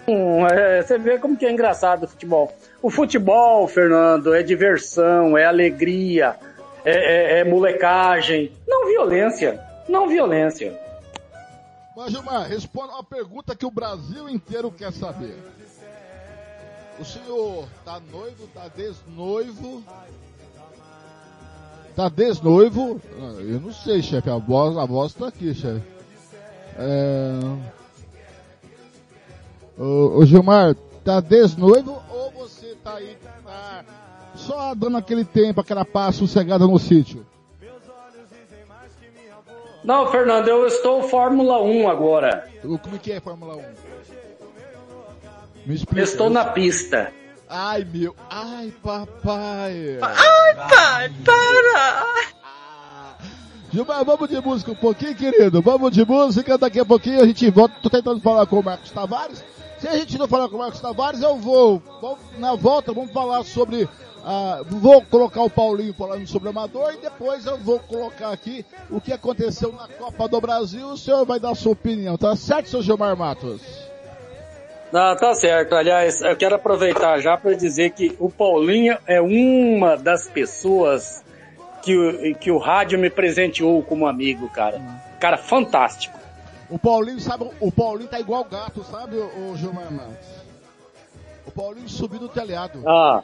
[0.52, 2.54] é, você vê como que é engraçado o futebol.
[2.82, 6.36] O futebol, Fernando, é diversão, é alegria,
[6.92, 9.60] é, é- é molecagem, não violência,
[9.90, 10.80] não violência.
[11.96, 15.36] Mas, Gilmar, responda uma pergunta que o Brasil inteiro quer saber.
[17.00, 19.84] O senhor tá noivo, tá desnoivo?
[21.96, 23.02] Tá desnoivo?
[23.20, 24.30] Ah, Eu não sei, chefe.
[24.30, 25.82] A voz, a voz tá aqui, chefe.
[26.78, 27.40] É...
[29.80, 33.84] Ô, ô, Gilmar, tá desnoivo ou você tá aí tá
[34.38, 37.26] só dando aquele tempo, aquela paz sossegada no sítio?
[39.84, 42.50] Não, Fernando, eu estou Fórmula 1 agora.
[42.62, 43.64] Como é que é Fórmula 1?
[45.66, 46.04] Me explica.
[46.04, 47.12] Estou na pista.
[47.50, 48.14] Ai, meu.
[48.30, 49.98] Ai, papai.
[50.02, 52.04] Ai, pai, para!
[53.72, 55.62] Gilmar, vamos de música um pouquinho, querido.
[55.62, 56.58] Vamos de música.
[56.58, 57.76] Daqui a pouquinho a gente volta.
[57.82, 59.44] Tô tentando falar com o Marcos Tavares.
[59.80, 61.82] Se a gente não falar com o Marcos Tavares, eu vou.
[62.02, 63.88] vou- na volta, vamos falar sobre.
[64.30, 68.66] Ah, vou colocar o Paulinho falando sobre o Amador e depois eu vou colocar aqui
[68.90, 70.86] o que aconteceu na Copa do Brasil.
[70.86, 73.62] O senhor vai dar sua opinião, tá certo, seu Gilmar Matos?
[74.92, 75.76] Não, tá certo.
[75.76, 81.24] Aliás, eu quero aproveitar já para dizer que o Paulinho é uma das pessoas
[81.82, 84.82] que o, que o rádio me presenteou como amigo, cara.
[85.22, 86.20] Cara, fantástico.
[86.70, 90.28] O Paulinho, sabe, o Paulinho tá igual gato, sabe, o, Gilmar Matos?
[91.46, 92.84] O Paulinho subiu do telhado.
[92.86, 93.24] Ah.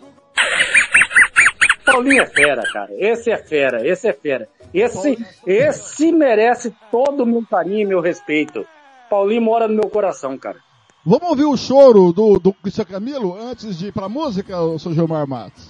[1.85, 2.89] Paulinho é fera, cara.
[2.97, 4.47] Esse é fera, esse é fera.
[4.73, 8.65] Esse, esse merece todo o meu carinho e meu respeito.
[9.09, 10.57] Paulinho mora no meu coração, cara.
[11.05, 14.93] Vamos ouvir o choro do, do Cristian Camilo antes de ir pra música, o seu
[14.93, 15.67] Gilmar Matos?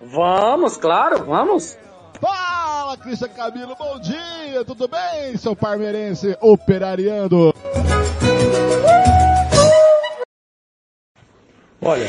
[0.00, 1.78] Vamos, claro, vamos.
[2.18, 7.54] Fala, Cristian Camilo, bom dia, tudo bem, seu parmeirense operariando?
[11.84, 12.06] Olha,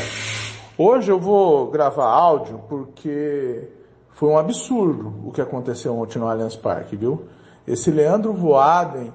[0.78, 3.70] hoje eu vou gravar áudio porque
[4.12, 7.24] foi um absurdo o que aconteceu ontem no Allianz Parque, viu?
[7.68, 9.12] Esse Leandro Voaden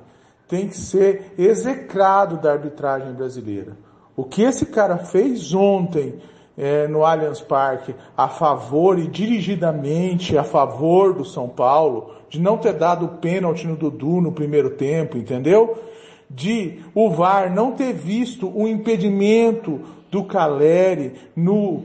[0.49, 3.77] tem que ser execrado da arbitragem brasileira.
[4.17, 6.19] O que esse cara fez ontem
[6.57, 12.59] eh, no Allianz Parque a favor e dirigidamente a favor do São Paulo, de não
[12.59, 15.79] ter dado pênalti no Dudu no primeiro tempo, entendeu?
[16.31, 21.85] De o VAR não ter visto o impedimento do Caleri no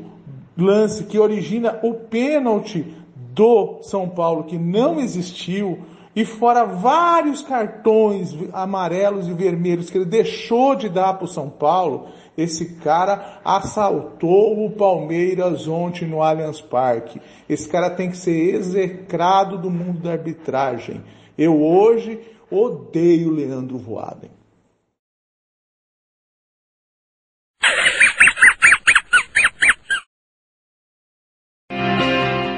[0.58, 2.86] lance que origina o pênalti
[3.34, 5.80] do São Paulo que não existiu
[6.16, 11.50] e fora vários cartões amarelos e vermelhos que ele deixou de dar para o São
[11.50, 17.20] Paulo, esse cara assaltou o Palmeiras ontem no Allianz Parque.
[17.50, 21.02] Esse cara tem que ser execrado do mundo da arbitragem.
[21.36, 22.20] Eu hoje
[22.54, 24.30] odeio Leandro Voaden.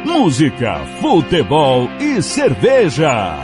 [0.06, 3.36] Música, futebol e cerveja.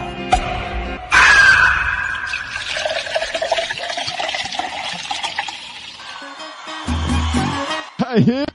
[8.07, 8.45] Aí,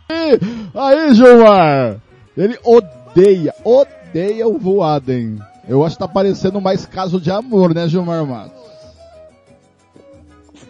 [0.74, 2.00] aí, Gilmar.
[2.36, 5.38] Ele odeia, odeia o Voaden.
[5.68, 8.66] Eu acho que tá parecendo mais caso de amor, né, Gilmar Matos?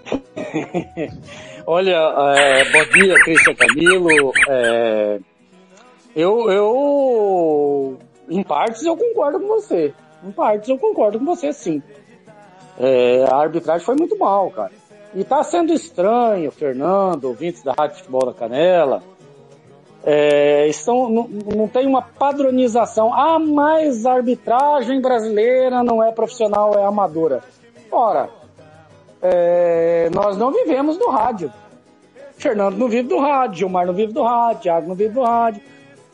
[1.67, 1.97] Olha,
[2.37, 4.33] é, bom dia, Cristian Camilo.
[4.49, 5.19] É,
[6.15, 7.99] eu, eu,
[8.31, 9.93] em partes, eu concordo com você.
[10.25, 11.83] Em partes, eu concordo com você, sim.
[12.79, 14.73] É, a arbitragem foi muito mal, cara.
[15.15, 19.03] E tá sendo estranho, Fernando, ouvintes da Rádio Futebol da Canela.
[20.09, 23.13] É, estão, não, não tem uma padronização.
[23.13, 27.43] Ah, mas arbitragem brasileira não é profissional, é amadora.
[27.91, 28.31] Ora,
[29.21, 31.53] é, nós não vivemos do rádio.
[32.37, 35.61] Fernando não vive do rádio, Gilmar não vive do rádio, Thiago não vive do rádio.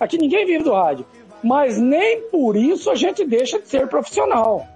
[0.00, 1.04] Aqui ninguém vive do rádio.
[1.42, 4.66] Mas nem por isso a gente deixa de ser profissional.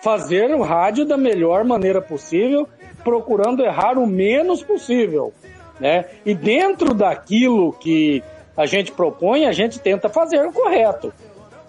[0.00, 2.68] Fazer o rádio da melhor maneira possível,
[3.02, 5.32] procurando errar o menos possível.
[5.80, 6.06] Né?
[6.24, 8.22] E dentro daquilo que
[8.56, 11.12] a gente propõe, a gente tenta fazer o correto.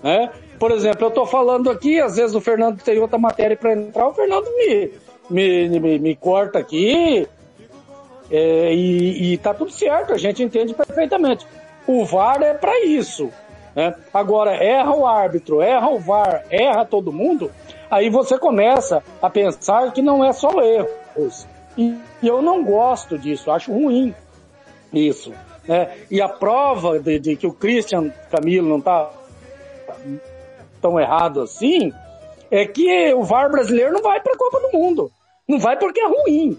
[0.04, 0.30] Né?
[0.60, 4.08] Por exemplo, eu estou falando aqui, às vezes o Fernando tem outra matéria para entrar,
[4.08, 4.92] o Fernando me,
[5.30, 7.28] me, me, me corta aqui
[8.32, 11.46] é, e, e tá tudo certo, a gente entende perfeitamente.
[11.88, 13.30] O VAR é para isso.
[13.76, 13.94] Né?
[14.14, 17.52] Agora, erra o árbitro, erra o VAR, erra todo mundo,
[17.90, 21.46] aí você começa a pensar que não é só erros.
[21.78, 24.16] E, e eu não gosto disso, acho ruim
[24.94, 25.34] isso.
[25.68, 25.98] Né?
[26.10, 29.10] E a prova de, de que o Christian Camilo não está
[30.82, 31.92] tão errado assim
[32.52, 35.12] é que o VAR brasileiro não vai para a Copa do Mundo.
[35.48, 36.58] Não vai porque é ruim.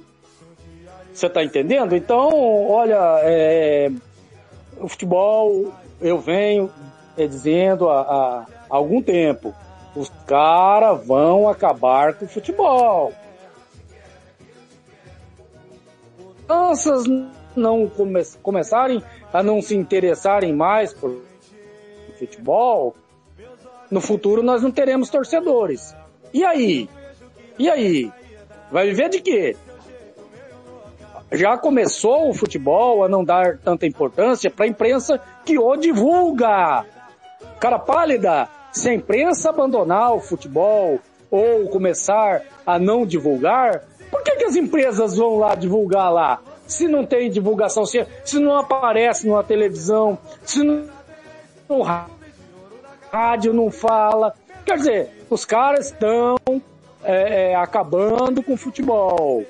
[1.12, 1.96] Você tá entendendo?
[1.96, 3.90] Então, olha, é,
[4.78, 6.70] o futebol, eu venho
[7.16, 9.54] é, dizendo há, há algum tempo,
[9.94, 13.12] os caras vão acabar com o futebol.
[16.76, 17.04] Crianças
[17.56, 19.02] não come começarem
[19.32, 21.22] a não se interessarem mais por
[22.18, 22.94] futebol,
[23.90, 25.94] no futuro nós não teremos torcedores.
[26.32, 26.88] E aí?
[27.58, 28.12] E aí?
[28.70, 29.56] Vai viver de quê?
[31.32, 36.84] Já começou o futebol a não dar tanta importância para a imprensa que o divulga.
[37.58, 41.00] Cara pálida, se a imprensa abandonar o futebol
[41.30, 46.40] ou começar a não divulgar, por que, que as empresas vão lá divulgar lá?
[46.66, 50.88] Se não tem divulgação, se, se não aparece numa televisão, se não,
[51.68, 51.82] no
[53.12, 54.34] rádio não fala.
[54.64, 56.36] Quer dizer, os caras estão
[57.04, 59.44] é, é, acabando com o futebol.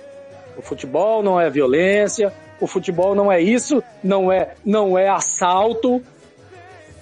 [0.57, 6.03] O futebol não é violência, o futebol não é isso, não é, não é assalto,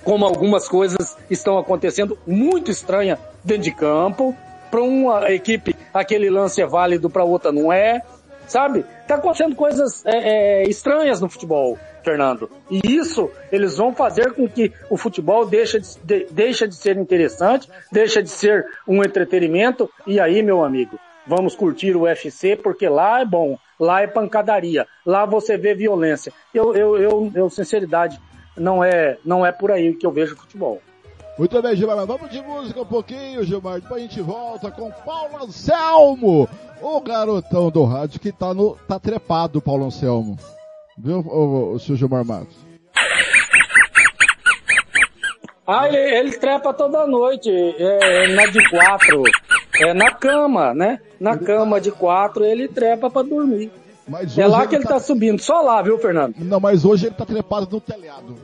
[0.05, 4.35] como algumas coisas estão acontecendo muito estranha dentro de campo.
[4.71, 8.03] Para uma equipe aquele lance é válido, para outra não é,
[8.47, 8.85] sabe?
[9.07, 12.51] Tá acontecendo coisas é, é, estranhas no futebol, Fernando.
[12.71, 16.97] E isso eles vão fazer com que o futebol deixa de, de, deixa de ser
[16.97, 19.91] interessante, deixa de ser um entretenimento.
[20.07, 24.87] E aí, meu amigo, vamos curtir o UFC porque lá é bom, lá é pancadaria,
[25.05, 26.33] lá você vê violência.
[26.53, 28.21] Eu, eu, eu, eu sinceridade,
[28.57, 30.81] não é, não é por aí que eu vejo futebol.
[31.37, 32.07] Muito bem, Gilmar.
[32.07, 33.81] Vamos de música um pouquinho, Gilmar.
[33.81, 36.49] Depois a gente volta com Paulo Anselmo,
[36.85, 40.37] o garotão do rádio que tá, no, tá trepado, Paulo Anselmo.
[40.99, 42.55] Viu, o, o seu Gilmar Matos?
[45.66, 49.22] Ah, ele, ele trepa toda noite, é, na de quatro,
[49.80, 51.01] é na cama, né?
[51.18, 53.72] Na cama de quatro ele trepa pra dormir.
[54.37, 56.35] É lá que ele tá- tá subindo, só lá, viu, Fernando?
[56.39, 58.37] Não, mas hoje ele tá trepado no telhado.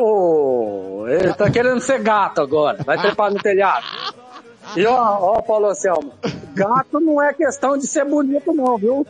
[0.00, 3.86] Ô, ele tá querendo ser gato agora, vai trepar no telhado.
[4.76, 6.12] E ó, ó, Paulo Anselmo,
[6.54, 9.06] gato não é questão de ser bonito não, viu?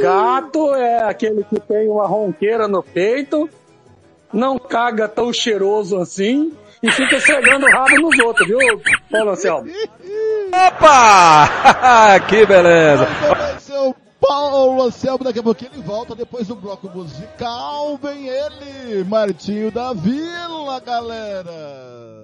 [0.00, 3.48] Gato é aquele que tem uma ronqueira no peito,
[4.32, 6.52] não caga tão cheiroso assim
[6.82, 8.58] e fica esfregando o rabo nos outros, viu,
[9.10, 9.70] Paulo Anselmo?
[10.68, 12.20] Opa!
[12.28, 13.06] que beleza!
[14.26, 17.98] Paulo Anselmo, daqui a pouquinho ele volta depois do bloco musical.
[17.98, 22.23] Vem ele, Martinho da Vila, galera.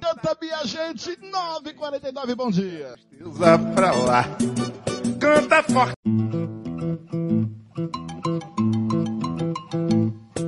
[0.00, 2.96] Canta minha gente, 9h49, bom dia.
[3.24, 4.24] Usa pra lá.
[5.20, 5.94] Canta forte.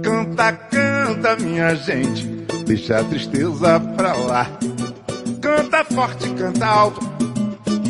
[0.03, 2.27] Canta, canta, minha gente.
[2.67, 4.51] Deixa a tristeza pra lá.
[5.41, 7.01] Canta forte, canta alto.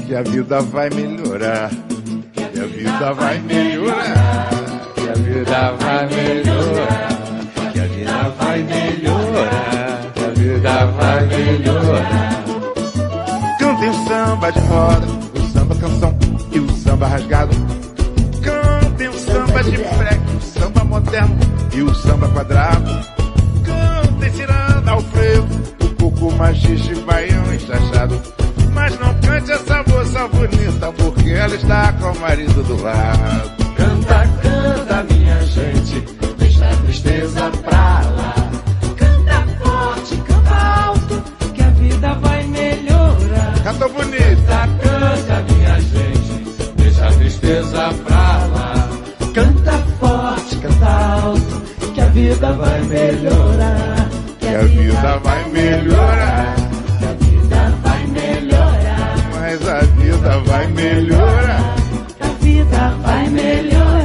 [0.06, 1.70] Que a vida vai melhorar.
[2.34, 4.50] Que a vida vai melhorar.
[4.94, 7.26] Que a vida vai melhorar.
[8.27, 10.01] Que a vida vai melhorar.
[10.16, 12.45] A vida vai melhorar.
[13.59, 16.18] Cantem o samba de roda, o samba canção
[16.53, 17.57] e o samba rasgado.
[18.43, 21.37] Cantem o samba de freque, o samba moderno
[21.72, 22.91] e o samba quadrado.
[23.64, 25.49] Cantem ciranda ao frevo,
[25.83, 28.20] o coco machixe, baião e chachado.
[28.72, 33.57] Mas não cante essa moça bonita, porque ela está com o marido do lado.
[33.77, 36.05] Canta, canta, minha gente,
[36.97, 38.34] tristeza pra lá.
[38.97, 41.22] Canta forte, canta alto,
[41.53, 43.55] que a vida vai melhorar.
[43.62, 44.36] Canta bonita.
[44.47, 48.88] Canta, canta, minha gente, deixa a tristeza pra lá.
[49.34, 51.62] Canta forte, canta alto,
[51.94, 54.09] que a vida vai melhorar.
[54.40, 56.55] Que a vida vai melhorar.
[56.99, 59.16] Que a vida vai melhorar.
[59.34, 61.76] Mas a vida vai melhorar.
[62.20, 63.95] A vida vai melhorar.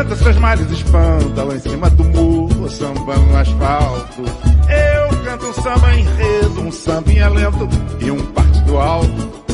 [0.00, 4.22] Canta seus males espanta lá em cima do muro, samba no asfalto.
[4.22, 7.68] Eu canto um samba enredo, um sambinha lento
[8.00, 9.44] e um partido alto.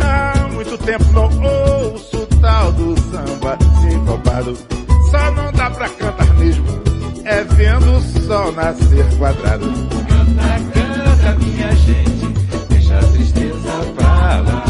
[0.00, 1.30] Há muito tempo não
[1.84, 4.58] ouço tal do samba sincopado.
[5.08, 6.66] Só não dá pra cantar mesmo,
[7.24, 9.66] é vendo o sol nascer quadrado.
[9.66, 12.26] Canta, canta, minha gente,
[12.70, 14.64] deixa a tristeza pra lá.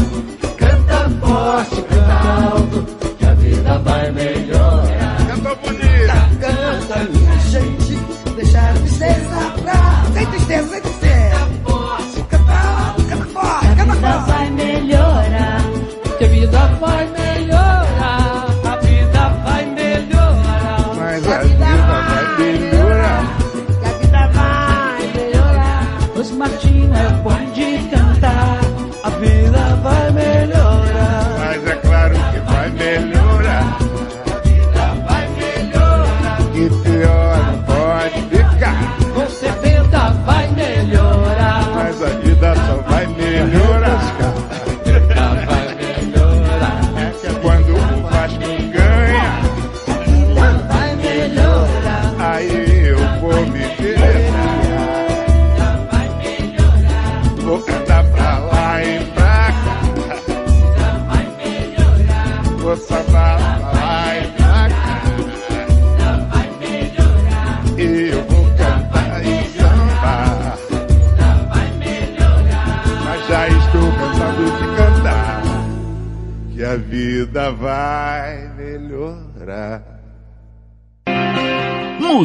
[0.57, 2.85] Canta forte, canta alto,
[3.17, 4.82] que a vida vai melhorar.
[6.93, 7.95] Canta, minha gente,
[8.35, 10.03] deixa a tristeza pra.
[10.13, 11.39] Sem tristeza, sem tristeza.
[11.39, 12.53] Canta forte, canta
[13.09, 14.05] canta forte, canta forte.
[14.05, 15.61] A vida vai melhorar,
[16.19, 17.22] que a vida vai melhorar.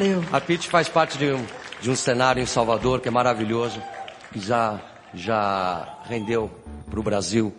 [0.00, 0.24] Valeu.
[0.32, 1.44] A Pete faz parte de um,
[1.82, 3.82] de um cenário em Salvador que é maravilhoso,
[4.32, 4.80] que já,
[5.12, 6.50] já rendeu
[6.88, 7.52] para o Brasil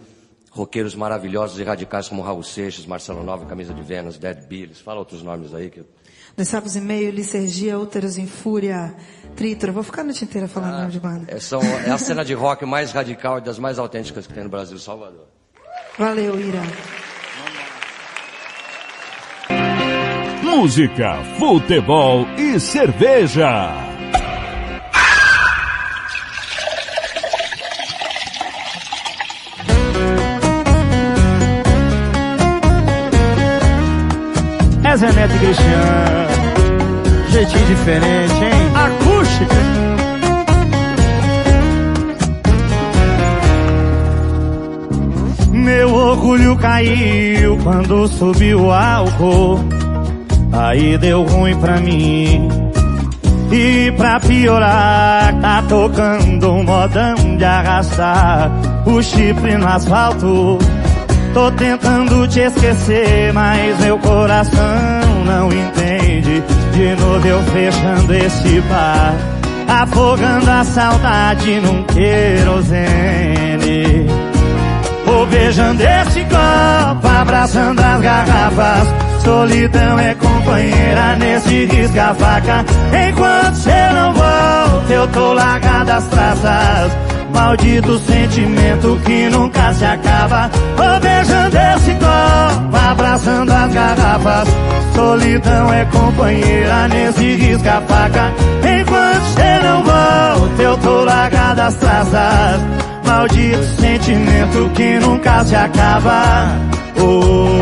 [0.49, 4.81] roqueiros maravilhosos e radicais como Raul Seixas, Marcelo Nova, Camisa de Vênus, Dead Billies.
[4.81, 5.85] Fala outros nomes aí que
[6.43, 8.95] sapos e meio, Licergia, Úteros em Fúria,
[9.35, 9.71] Trítora.
[9.71, 11.25] Vou ficar a noite inteira falando nome de banda.
[11.27, 14.43] é, são, é a cena de rock mais radical e das mais autênticas que tem
[14.43, 15.27] no Brasil, Salvador.
[15.95, 16.61] Valeu, Ira.
[20.53, 23.71] Música, futebol e cerveja.
[34.83, 36.27] É Zé Neto Cristiano.
[37.29, 38.71] Jeitinho diferente, hein?
[38.75, 39.55] Acústica.
[45.53, 49.70] Meu orgulho caiu quando subiu o álcool.
[50.51, 52.49] Aí deu ruim pra mim.
[53.51, 58.49] E pra piorar, tá tocando um modão de arrastar
[58.85, 60.57] o chifre no asfalto.
[61.33, 64.61] Tô tentando te esquecer, mas meu coração
[65.25, 66.43] não entende.
[66.73, 69.13] De novo eu fechando esse bar,
[69.67, 72.85] afogando a saudade num querosene.
[75.05, 79.10] Vou beijando esse copo, abraçando as garrafas.
[79.23, 82.65] Solidão é companheira nesse risca-faca.
[83.09, 86.91] Enquanto cê não volta, eu tô largado as traças.
[87.33, 90.49] Maldito sentimento que nunca se acaba.
[90.75, 94.47] Vou beijando esse copo, abraçando as garrafas.
[94.95, 98.33] Solidão é companheira nesse risca-faca.
[98.59, 102.61] Enquanto cê não volta, eu tô largado as traças.
[103.05, 106.47] Maldito sentimento que nunca se acaba.
[106.97, 107.60] Oh,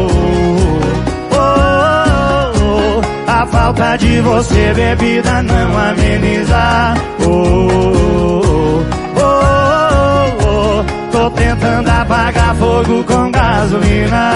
[3.39, 6.93] A falta de você, bebida, não ameniza.
[7.25, 8.83] Oh,
[9.15, 11.09] oh, oh, oh.
[11.09, 14.33] Tô tentando apagar fogo com gasolina.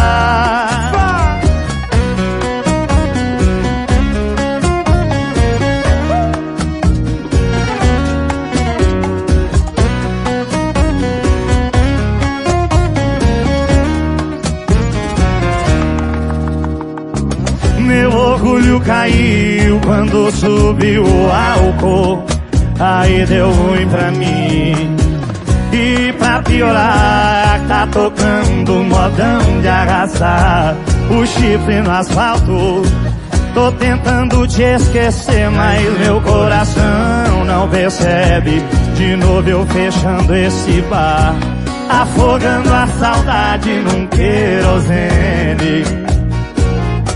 [18.83, 22.23] Caiu quando subiu o álcool.
[22.79, 24.95] Aí deu ruim pra mim.
[25.71, 30.75] E pra piorar, tá tocando modão de arrastar
[31.09, 32.83] o chifre no asfalto.
[33.53, 38.63] Tô tentando te esquecer, mas meu coração não percebe.
[38.95, 41.35] De novo eu fechando esse bar,
[41.89, 46.02] afogando a saudade num querosene.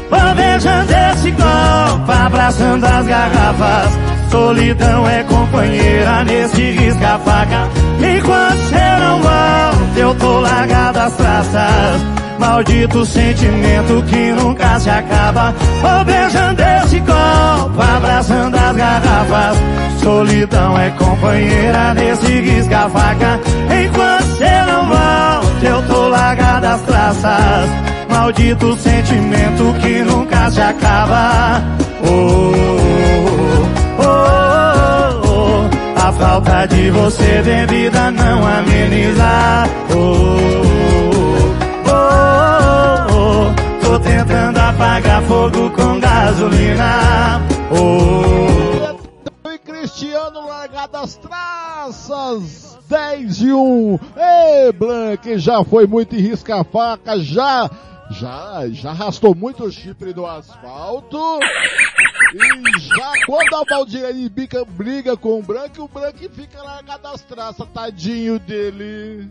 [0.10, 4.08] Vou beijando esse copo, abraçando as garrafas.
[4.32, 7.68] Solidão é companheira nesse risca-faca.
[8.00, 12.02] Enquanto cê não volta, eu tô largado as traças.
[12.40, 15.54] Maldito sentimento que nunca se acaba.
[15.82, 19.58] Vou beijando esse copo, abraçando as garrafas.
[20.02, 23.40] Solidão é companheira nesse risca-faca.
[23.84, 27.70] Enquanto cê não volta, eu tô largado as traças.
[28.10, 31.62] Maldito sentimento que nunca se acaba.
[32.04, 32.54] Oh,
[34.00, 36.08] oh, oh, oh.
[36.08, 39.64] A falta de você, bebida, não ameniza.
[39.92, 40.38] Oh,
[41.90, 41.92] oh,
[43.14, 43.86] oh.
[43.86, 47.42] Tô tentando apagar fogo com gasolina.
[47.72, 48.98] Oh.
[49.50, 52.77] E Cristiano largar das traças.
[52.88, 54.00] 10 e 1.
[54.16, 57.70] Ei, Blank, já foi muito em risca-faca, já,
[58.10, 61.18] já, já arrastou muito o chifre do asfalto.
[62.34, 67.22] E já quando a Valdirene bica briga com o Branco, o Branco fica largado das
[67.22, 69.30] traças, tadinho dele.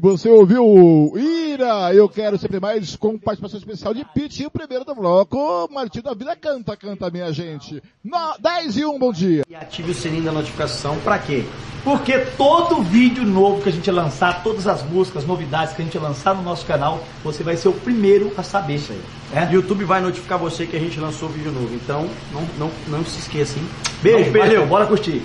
[0.00, 4.50] Você ouviu o Ira, eu quero sempre mais com participação especial de Pete e o
[4.50, 7.82] primeiro do bloco, Martinho da Vila canta, canta minha gente.
[8.04, 9.42] No, 10 e 1, bom dia.
[9.48, 11.44] E ative o sininho da notificação, pra quê?
[11.82, 15.98] Porque todo vídeo novo que a gente lançar, todas as músicas, novidades que a gente
[15.98, 19.00] lançar no nosso canal, você vai ser o primeiro a saber isso aí.
[19.32, 19.52] É?
[19.52, 21.74] YouTube vai notificar você que a gente lançou vídeo novo.
[21.74, 23.66] Então, não, não, não se esqueça, hein?
[24.02, 24.48] Beijo, beijo.
[24.48, 25.22] valeu, bora curtir.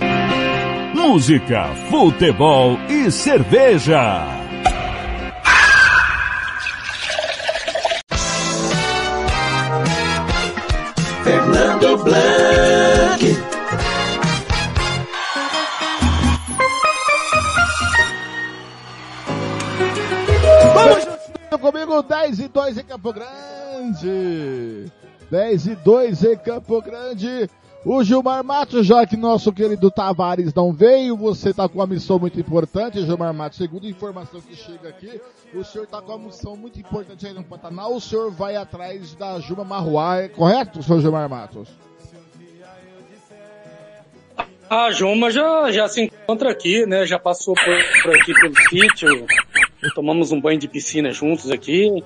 [0.94, 4.26] Música, futebol e cerveja.
[11.24, 13.51] Fernando Blanc.
[21.58, 24.92] Comigo, 10 e 2 em Campo Grande.
[25.30, 27.48] 10 e 2 em Campo Grande.
[27.84, 32.16] O Gilmar Matos, já que nosso querido Tavares não veio, você está com uma missão
[32.16, 33.58] muito importante, Gilmar Matos.
[33.58, 35.20] Segundo a informação que chega aqui,
[35.52, 37.94] o senhor está com uma missão muito importante aí no Pantanal.
[37.94, 41.68] O senhor vai atrás da Juma Marruá, é correto, senhor Gilmar Matos?
[44.70, 47.04] A Juma já, já se encontra aqui, né?
[47.04, 49.26] Já passou por, por aqui pelo sítio.
[49.94, 52.02] Tomamos um banho de piscina juntos aqui.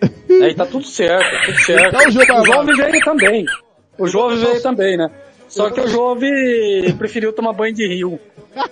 [0.42, 1.96] Aí tá tudo certo, tudo certo.
[1.96, 2.76] Então, o Jove Matos.
[2.76, 3.44] veio também.
[3.98, 5.10] O Jove veio também, né?
[5.48, 8.18] Só que o Jove preferiu tomar banho de rio.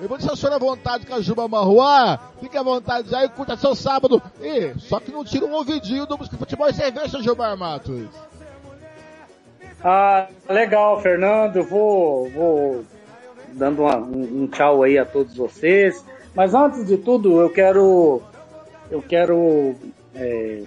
[0.00, 2.18] Eu vou deixar o senhor à vontade com a Juba Marruá.
[2.40, 4.20] Fique à vontade aí, curta seu sábado.
[4.42, 8.08] E, só que não tira um ouvidinho do futebol e cerveja, Gilmar Matos.
[9.82, 11.62] Ah, legal, Fernando.
[11.62, 12.84] Vou, vou
[13.52, 16.04] dando uma- um, um tchau aí a todos vocês.
[16.34, 18.20] Mas antes de tudo, eu quero,
[18.90, 19.74] eu quero
[20.14, 20.62] é,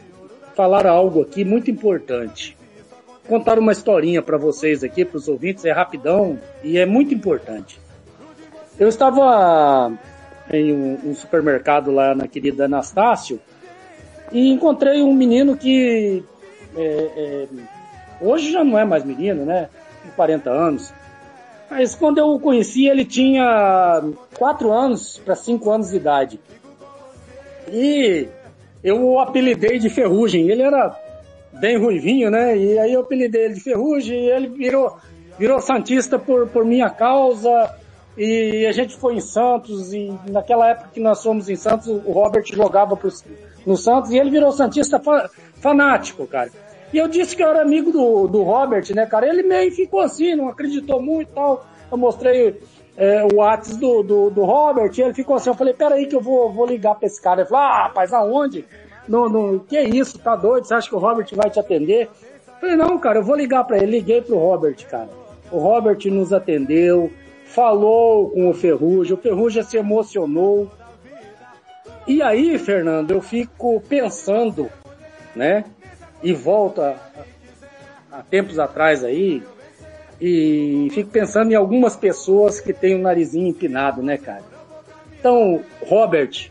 [0.56, 2.58] falar algo aqui muito importante.
[3.28, 7.80] Contar uma historinha para vocês aqui, para os ouvintes, é rapidão e é muito importante.
[8.80, 9.92] Eu estava
[10.50, 13.40] em um, um supermercado lá na querida Anastácio
[14.32, 16.24] e encontrei um menino que
[16.76, 17.48] é, é,
[18.22, 19.70] hoje já não é mais menino, né?
[20.04, 20.94] Tem 40 anos.
[21.70, 24.02] Mas quando eu o conheci, ele tinha
[24.38, 26.40] 4 anos para 5 anos de idade.
[27.72, 28.28] E
[28.84, 30.50] eu o apelidei de Ferrugem.
[30.50, 30.96] Ele era
[31.54, 32.58] bem ruivinho, né?
[32.58, 34.96] E aí eu apelidei ele de Ferrugem e ele virou,
[35.38, 37.76] virou Santista por, por minha causa.
[38.18, 42.12] E a gente foi em Santos e naquela época que nós fomos em Santos, o
[42.12, 43.12] Robert jogava pro,
[43.66, 45.30] no Santos e ele virou Santista fa-
[45.62, 46.50] fanático, cara.
[46.94, 49.28] E eu disse que eu era amigo do, do Robert, né, cara?
[49.28, 51.66] Ele meio ficou assim, não acreditou muito e tal.
[51.92, 52.60] Eu mostrei
[52.96, 55.50] é, o WhatsApp do, do, do Robert e ele ficou assim.
[55.50, 57.42] Eu falei, peraí que eu vou, vou ligar pra esse cara.
[57.42, 58.66] Ele falou, ah, rapaz, aonde?
[59.08, 60.66] No, no, que isso, tá doido?
[60.66, 62.10] Você acha que o Robert vai te atender?
[62.48, 63.98] Eu falei, não, cara, eu vou ligar pra ele.
[63.98, 65.10] Liguei pro Robert, cara.
[65.52, 67.10] O Robert nos atendeu,
[67.46, 70.70] falou com o Ferrugem, o Ferrugem se emocionou.
[72.06, 74.70] E aí, Fernando, eu fico pensando,
[75.36, 75.64] né?
[76.24, 76.96] E volto a,
[78.12, 79.44] a- a tempos atrás aí,
[80.20, 84.44] e fico pensando em algumas pessoas que têm o narizinho empinado, né, cara?
[85.20, 86.50] Então, Robert,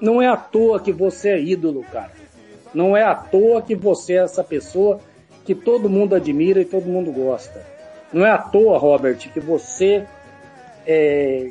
[0.00, 2.12] não é à toa que você é ídolo, cara.
[2.72, 5.00] Não é à toa que você é essa pessoa
[5.44, 7.62] que todo mundo admira e todo mundo gosta.
[8.12, 10.04] Não é à toa, Robert, que você
[10.86, 11.50] é,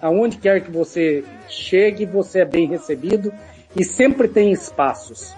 [0.00, 3.32] aonde quer que você chegue, você é bem recebido
[3.74, 5.34] e sempre tem espaços.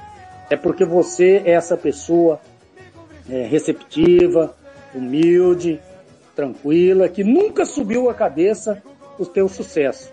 [0.55, 2.41] É porque você é essa pessoa
[3.29, 4.55] é, receptiva,
[4.95, 5.81] humilde,
[6.33, 8.81] tranquila, que nunca subiu a cabeça
[9.19, 10.13] o teu sucesso.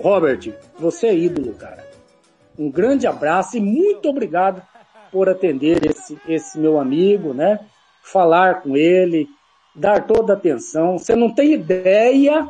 [0.00, 1.84] Robert, você é ídolo, cara.
[2.58, 4.62] Um grande abraço e muito obrigado
[5.12, 7.60] por atender esse, esse meu amigo, né?
[8.02, 9.28] Falar com ele,
[9.74, 10.96] dar toda a atenção.
[10.96, 12.48] Você não tem ideia,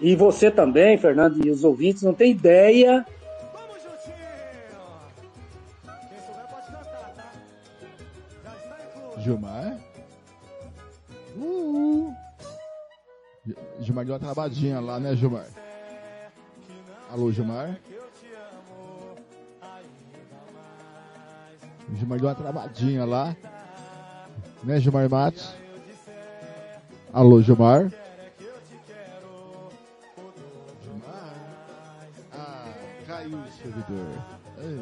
[0.00, 3.04] e você também, Fernando, e os ouvintes, não tem ideia
[9.24, 9.78] Gilmar?
[11.34, 12.12] Uh.
[13.46, 15.46] Gi- Gilmar deu uma travadinha lá, né, Gilmar?
[17.10, 17.78] Alô, Gilmar?
[21.94, 23.34] Gilmar deu uma travadinha lá.
[24.62, 25.54] Né, Gilmar Matos?
[27.12, 27.90] Alô, Gilmar?
[30.82, 31.34] Gilmar?
[32.32, 32.72] Ah,
[33.06, 34.18] caiu o servidor.
[34.58, 34.74] Ai,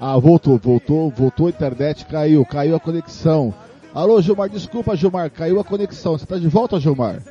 [0.00, 3.54] Ah, voltou, voltou, voltou a internet, caiu, caiu a conexão.
[3.94, 6.18] Alô, Gilmar, desculpa, Gilmar, caiu a conexão.
[6.18, 7.22] Você tá de volta, Gilmar?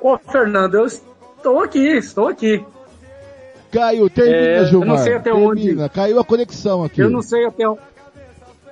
[0.00, 2.64] Ô, Fernando, eu estou aqui, estou aqui.
[3.72, 4.88] Caiu, termina, É, eu Gilmar.
[4.88, 5.82] não sei até termina.
[5.82, 7.00] onde- Caiu a conexão aqui.
[7.00, 7.80] Eu não sei até onde.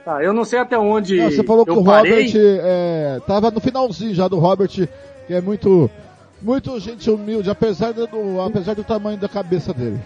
[0.05, 1.17] Tá, eu não sei até onde.
[1.17, 1.83] Não, você falou que eu o.
[1.83, 4.89] Robert é, tava no finalzinho já do Robert, que
[5.35, 5.91] é muito,
[6.41, 8.09] muito gente humilde, apesar do,
[8.41, 9.99] apesar do tamanho da cabeça dele.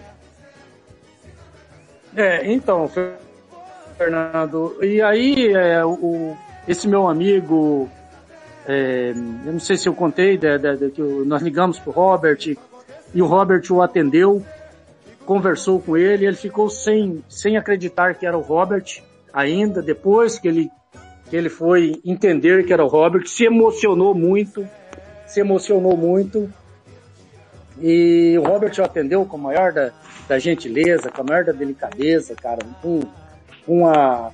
[2.15, 3.17] É, então, Fer-
[3.97, 6.35] Fernando, e aí é, o,
[6.67, 7.89] esse meu amigo,
[8.67, 9.11] é,
[9.45, 12.39] eu não sei se eu contei, de, de- de que nós ligamos pro Robert
[13.13, 14.43] e o Robert o atendeu,
[15.25, 18.83] conversou com ele, ele ficou sem, sem acreditar que era o Robert
[19.33, 20.69] ainda, depois que ele,
[21.29, 24.67] que ele foi entender que era o Robert, se emocionou muito,
[25.27, 26.51] se emocionou muito,
[27.81, 29.91] e o Robert o atendeu com a maior da,
[30.27, 33.01] da gentileza, com a maior da delicadeza, cara, com
[33.67, 34.31] uma,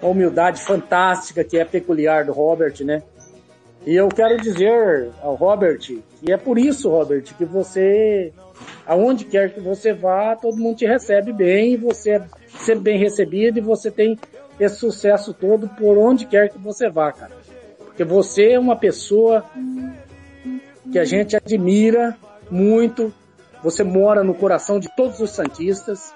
[0.00, 3.02] uma humildade fantástica que é peculiar do Robert, né?
[3.86, 8.32] E eu quero dizer ao Robert que é por isso, Robert, que você,
[8.86, 12.98] aonde quer que você vá, todo mundo te recebe bem, e você é sempre bem
[12.98, 14.18] recebido e você tem
[14.58, 17.32] esse sucesso todo por onde quer que você vá, cara.
[17.78, 19.44] Porque você é uma pessoa
[20.92, 22.16] que a gente admira
[22.50, 23.12] muito.
[23.62, 26.12] Você mora no coração de todos os santistas.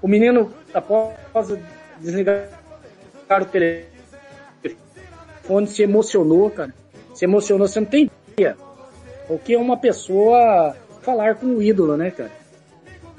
[0.00, 1.16] O menino, após
[2.00, 2.48] desligar
[3.30, 3.88] o telefone,
[5.66, 6.72] se emocionou, cara.
[7.14, 8.56] Se emocionou, você não tem ideia.
[9.28, 12.30] O que é uma pessoa falar com o ídolo, né, cara?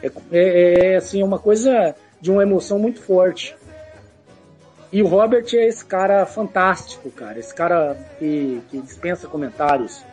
[0.01, 3.55] É, é, é, assim, é uma coisa de uma emoção muito forte.
[4.91, 7.39] E o Robert é esse cara fantástico, cara.
[7.39, 10.03] Esse cara que, que dispensa comentários.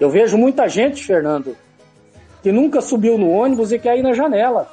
[0.00, 1.56] Eu vejo muita gente, Fernando,
[2.46, 4.72] que nunca subiu no ônibus e quer ir na janela.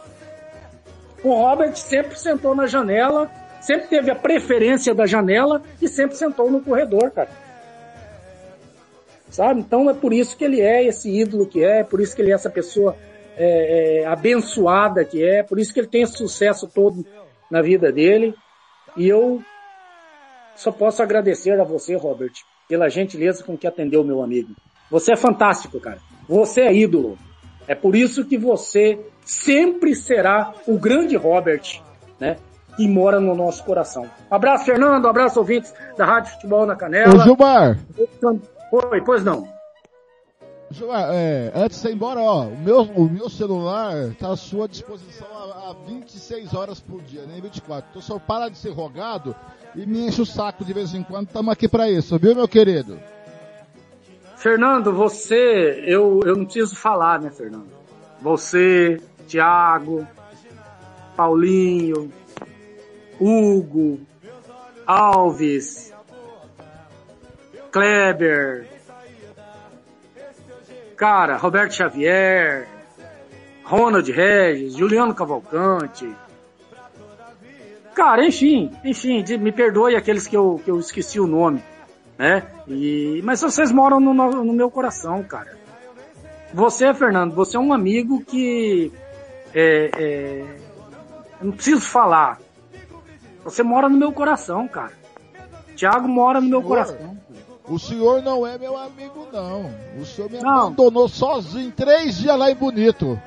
[1.23, 6.51] O Robert sempre sentou na janela, sempre teve a preferência da janela e sempre sentou
[6.51, 7.31] no corredor, cara.
[9.27, 9.61] Sabe?
[9.61, 12.29] Então é por isso que ele é esse ídolo que é, por isso que ele
[12.29, 12.95] é essa pessoa
[13.35, 17.03] é, é, abençoada que é, por isso que ele tem esse sucesso todo
[17.49, 18.35] na vida dele.
[18.95, 19.41] E eu
[20.55, 22.33] só posso agradecer a você, Robert,
[22.69, 24.53] pela gentileza com que atendeu meu amigo.
[24.91, 25.97] Você é fantástico, cara.
[26.29, 27.17] Você é ídolo.
[27.67, 31.81] É por isso que você sempre será o grande Robert,
[32.19, 32.37] né?
[32.75, 34.09] Que mora no nosso coração.
[34.29, 35.07] Abraço, Fernando.
[35.07, 37.15] Abraço, ouvintes da Rádio Futebol na Canela.
[37.15, 37.79] Ô, Gilmar.
[38.71, 39.47] Oi, pois não.
[40.71, 44.67] Gilmar, é, antes de ir embora, ó, o meu, o meu celular tá à sua
[44.67, 47.85] disposição há, há 26 horas por dia, nem 24.
[47.91, 49.35] Então só para de ser rogado
[49.75, 51.27] e me enche o saco de vez em quando.
[51.27, 52.99] Tamo aqui pra isso, viu, meu querido?
[54.43, 57.69] Fernando, você, eu, eu não preciso falar, né, Fernando?
[58.19, 60.05] Você, Thiago,
[61.15, 62.11] Paulinho,
[63.17, 64.01] Hugo,
[64.85, 65.93] Alves,
[67.71, 68.67] Kleber,
[70.97, 72.67] cara, Roberto Xavier,
[73.63, 76.13] Ronald Regis, Juliano Cavalcante.
[77.95, 81.63] Cara, enfim, enfim, me perdoe aqueles que eu, que eu esqueci o nome,
[82.17, 82.43] né?
[82.67, 85.57] E, mas vocês moram no, no- meu coração, cara.
[86.53, 88.91] Você, Fernando, você é um amigo que
[89.53, 90.45] é, é,
[91.41, 92.39] eu não preciso falar.
[93.43, 94.93] Você mora no meu coração, cara.
[95.75, 97.17] Tiago mora no meu coração.
[97.67, 99.71] O senhor não é meu amigo, não.
[99.99, 100.67] O senhor me Não.
[100.67, 103.19] abandonou sozinho três dias lá em Bonito.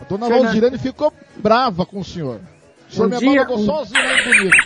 [0.00, 2.40] A dona Fernando- Valdirene ficou brava com o senhor.
[2.88, 4.56] O senhor Um me dia- abandonou um- sozinho lá em Bonito.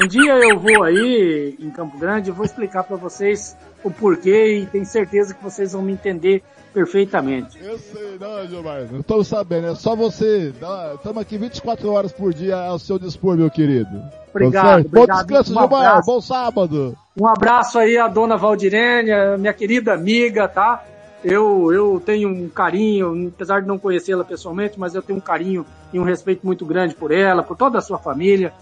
[0.00, 3.54] Um dia eu vou aí em Campo Grande e vou explicar pra vocês
[3.84, 6.42] o porquê e tenho certeza que vocês vão me entender
[6.72, 7.58] perfeitamente.
[7.62, 8.86] Eu sei, não, Gilmar.
[8.90, 10.54] Não tô sabendo, é só você.
[10.94, 14.02] Estamos aqui 24 horas por dia ao seu dispor, meu querido.
[14.30, 14.88] Obrigado, Tá certo?
[14.88, 15.26] Bom obrigado.
[15.26, 15.86] descanso, Um Gilmar.
[15.86, 16.06] abraço.
[16.10, 16.96] Bom sábado.
[17.20, 20.82] Um abraço aí à dona Valdirene, minha querida amiga, tá?
[21.22, 25.66] Eu, eu tenho um carinho, apesar de não conhecê-la pessoalmente, mas eu tenho um carinho
[25.92, 28.52] e um respeito muito grande por ela, por toda a sua família.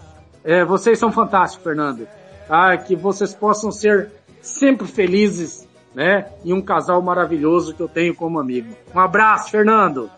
[0.43, 2.07] É, vocês são fantásticos, Fernando.
[2.47, 2.77] Tá?
[2.77, 4.11] Que vocês possam ser
[4.41, 6.31] sempre felizes, né?
[6.43, 8.73] E um casal maravilhoso que eu tenho como amigo.
[8.93, 10.09] Um abraço, Fernando.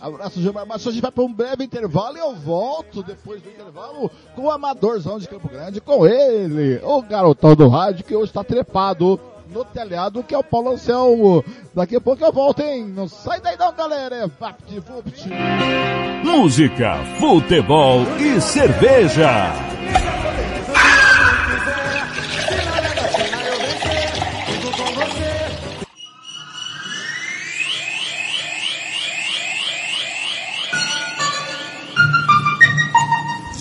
[0.00, 0.66] Abraço, Gilmar.
[0.66, 4.42] Mas a gente vai para um breve intervalo e eu volto depois do intervalo com
[4.42, 9.18] o Amadorzão de Campo Grande, com ele, o garotão do rádio que hoje está trepado
[9.54, 11.44] no telhado, que é o Paulo Anselmo.
[11.72, 12.84] Daqui a pouco eu volto, hein?
[12.84, 14.16] Não sai daí não, galera.
[14.16, 15.28] É Vapt Vupt.
[16.24, 19.52] Música, futebol e cerveja.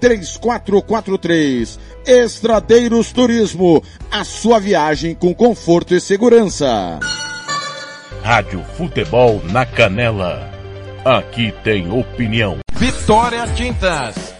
[0.00, 1.78] 3443.
[2.06, 6.98] Estradeiros Turismo, a sua viagem com conforto e segurança.
[8.22, 10.50] Rádio Futebol na Canela.
[11.04, 12.58] Aqui tem opinião.
[12.72, 14.37] Vitória Tintas.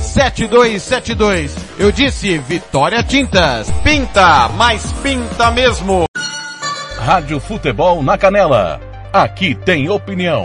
[0.00, 1.56] 7272.
[1.78, 3.70] Eu disse Vitória Tintas.
[3.82, 6.04] Pinta, mas pinta mesmo.
[6.98, 8.80] Rádio Futebol na Canela.
[9.12, 10.44] Aqui tem opinião.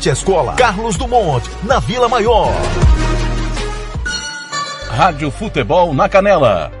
[0.09, 2.49] à escola Carlos Dumont, na Vila Maior.
[4.89, 6.80] Rádio Futebol na Canela.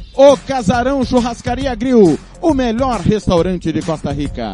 [0.15, 4.51] O Casarão Churrascaria Grill, o melhor restaurante de Costa Rica.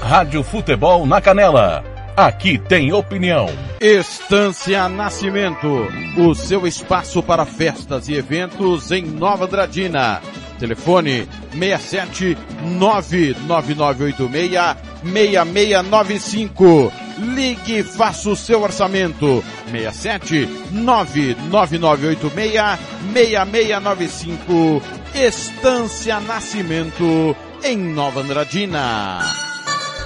[0.00, 1.82] Rádio Futebol na Canela.
[2.16, 3.46] Aqui tem opinião.
[3.80, 10.22] Estância Nascimento, o seu espaço para festas e eventos em Nova Andradina.
[10.58, 17.07] Telefone 67 99986 6695.
[17.18, 19.44] Ligue e faça o seu orçamento.
[19.70, 22.78] 67 99986
[23.12, 24.82] 6695.
[25.14, 29.18] Estância Nascimento em Nova Andradina.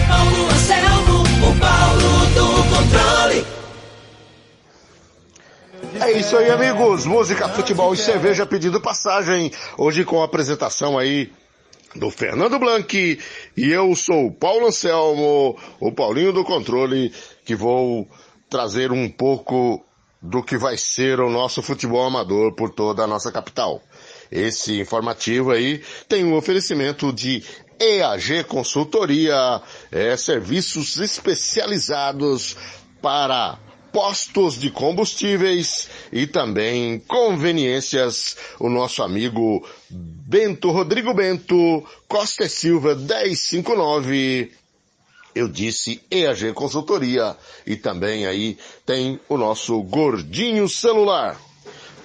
[0.08, 3.62] Paulo Anselmo, o Paulo do controle.
[6.00, 7.06] É isso aí, amigos.
[7.06, 9.52] Música, futebol e cerveja pedindo passagem.
[9.78, 11.32] Hoje com a apresentação aí
[11.96, 13.20] do Fernando Blanc
[13.58, 17.14] e eu sou o Paulo Anselmo, o Paulinho do Controle,
[17.46, 18.08] que vou
[18.50, 19.84] trazer um pouco
[20.22, 23.82] do que vai ser o nosso futebol amador por toda a nossa capital.
[24.32, 27.44] Esse informativo aí tem um oferecimento de
[27.80, 29.62] EAG Consultoria,
[29.92, 32.56] é, serviços especializados
[33.02, 33.58] para
[33.92, 38.38] postos de combustíveis e também conveniências.
[38.60, 44.52] O nosso amigo Bento Rodrigo Bento, Costa e Silva 1059.
[45.34, 47.36] Eu disse EAG Consultoria
[47.66, 51.40] e também aí tem o nosso gordinho celular.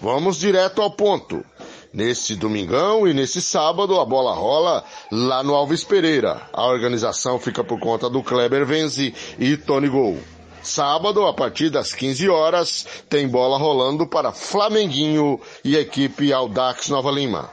[0.01, 1.45] Vamos direto ao ponto.
[1.93, 6.43] Nesse domingão e nesse sábado a bola rola lá no Alves Pereira.
[6.53, 10.19] A organização fica por conta do Kleber Venzi e Tony Gol.
[10.67, 17.11] Sábado, a partir das 15 horas, tem bola rolando para Flamenguinho e equipe Aldax Nova
[17.11, 17.49] Lima.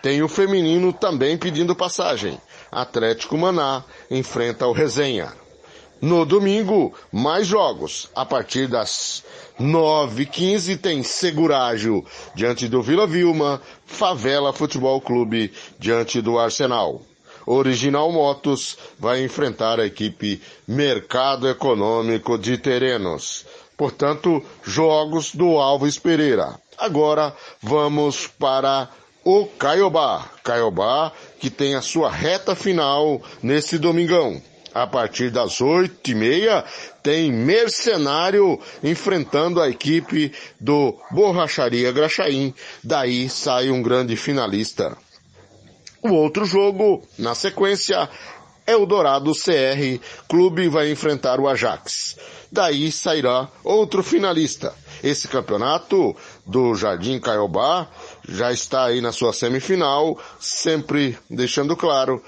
[0.00, 2.40] Tem o feminino também pedindo passagem.
[2.70, 5.32] Atlético Maná enfrenta o Resenha.
[6.00, 8.08] No domingo, mais jogos.
[8.14, 9.24] A partir das
[9.60, 12.04] 9h15 tem Segurágio
[12.36, 17.02] diante do Vila Vilma, Favela Futebol Clube diante do Arsenal.
[17.46, 23.44] Original Motos vai enfrentar a equipe Mercado Econômico de Terenos.
[23.76, 26.58] Portanto, jogos do Alves Pereira.
[26.78, 28.88] Agora vamos para
[29.24, 30.28] o Caiobá.
[30.42, 34.40] Caiobá que tem a sua reta final nesse domingão.
[34.74, 36.64] A partir das oito e meia
[37.00, 42.52] tem Mercenário enfrentando a equipe do Borracharia Graxaim.
[42.82, 44.96] Daí sai um grande finalista.
[46.06, 48.10] O outro jogo, na sequência,
[48.66, 49.98] Eldorado CR,
[50.28, 52.18] clube vai enfrentar o Ajax.
[52.52, 54.74] Daí sairá outro finalista.
[55.02, 56.14] Esse campeonato
[56.44, 57.88] do Jardim Caiobá
[58.28, 62.22] já está aí na sua semifinal, sempre deixando claro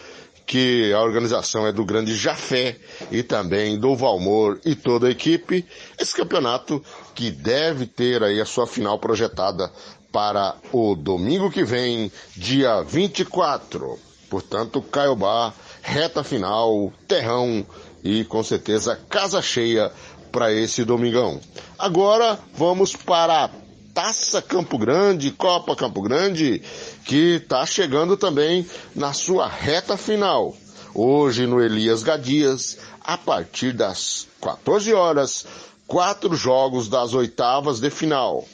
[0.46, 2.78] que a organização é do grande Jafé
[3.10, 5.66] e também do Valmor e toda a equipe.
[5.98, 6.82] Esse campeonato
[7.14, 9.70] que deve ter aí a sua final projetada
[10.12, 13.98] para o domingo que vem, dia 24.
[14.28, 15.52] Portanto, Caiobá,
[15.82, 17.64] reta final, terrão
[18.02, 19.92] e com certeza casa cheia
[20.32, 21.40] para esse domingão.
[21.78, 23.50] Agora vamos para a
[23.94, 26.60] Taça Campo Grande, Copa Campo Grande,
[27.06, 30.54] que está chegando também na sua reta final.
[30.94, 35.46] Hoje no Elias Gadias, a partir das 14 horas,
[35.86, 38.44] quatro jogos das oitavas de final.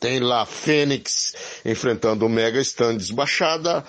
[0.00, 1.34] Tem lá Fênix
[1.64, 3.84] enfrentando o Mega Stands Baixada.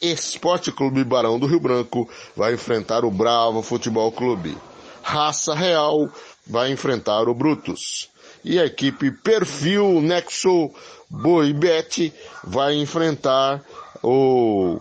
[0.00, 4.56] Esporte Clube Barão do Rio Branco vai enfrentar o Bravo Futebol Clube.
[5.02, 6.08] Raça Real
[6.46, 8.08] vai enfrentar o Brutus.
[8.44, 10.70] E a equipe Perfil Nexo
[11.08, 12.12] Boibet
[12.42, 13.62] vai enfrentar
[14.02, 14.80] o,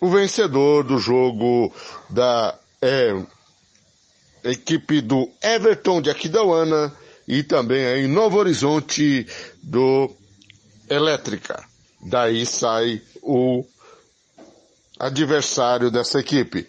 [0.00, 1.72] o vencedor do jogo
[2.08, 3.16] da é,
[4.44, 6.92] equipe do Everton de Aquidauana
[7.26, 9.26] e também aí Novo Horizonte
[9.62, 10.10] do
[10.88, 11.64] Elétrica.
[12.00, 13.64] Daí sai o
[14.98, 16.66] adversário dessa equipe.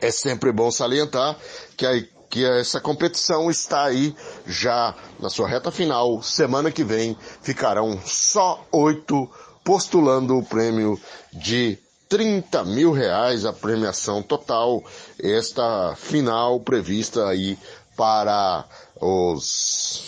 [0.00, 1.36] É sempre bom salientar
[1.76, 4.14] que, a, que essa competição está aí
[4.46, 6.22] já na sua reta final.
[6.22, 9.28] Semana que vem ficarão só oito
[9.64, 10.98] postulando o prêmio
[11.32, 14.82] de 30 mil reais a premiação total.
[15.20, 17.58] Esta final prevista aí
[17.96, 18.64] para
[19.00, 19.98] os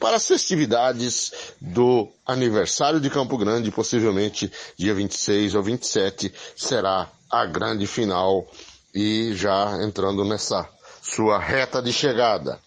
[0.00, 7.44] para as festividades do aniversário de Campo Grande, possivelmente dia 26 ou 27, será a
[7.44, 8.46] grande final
[8.94, 10.68] e já entrando nessa
[11.02, 12.58] sua reta de chegada.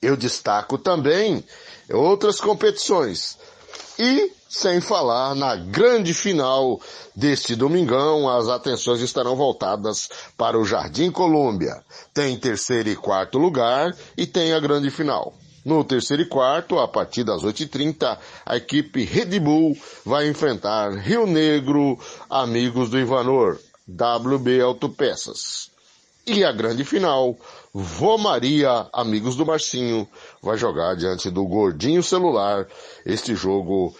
[0.00, 1.44] Eu destaco também
[1.90, 3.38] outras competições.
[3.98, 6.80] E, sem falar na grande final
[7.14, 11.82] deste domingão, as atenções estarão voltadas para o Jardim Colômbia.
[12.14, 15.34] Tem terceiro e quarto lugar e tem a grande final.
[15.64, 21.24] No terceiro e quarto, a partir das 8h30, a equipe Red Bull vai enfrentar Rio
[21.24, 21.96] Negro,
[22.28, 23.58] amigos do Ivanor,
[23.88, 25.70] WB Autopeças.
[26.26, 27.36] E a grande final,
[27.74, 30.06] Vô Maria, amigos do Marcinho,
[30.42, 32.68] vai jogar diante do Gordinho Celular.
[33.06, 33.96] Este jogo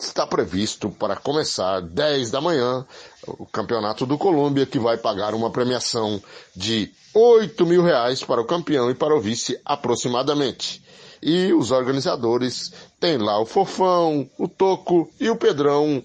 [0.00, 2.84] está previsto para começar 10 da manhã,
[3.24, 6.20] o Campeonato do Colômbia, que vai pagar uma premiação
[6.56, 10.82] de 8 mil reais para o campeão e para o vice aproximadamente.
[11.22, 16.02] E os organizadores têm lá o Fofão, o Toco e o Pedrão,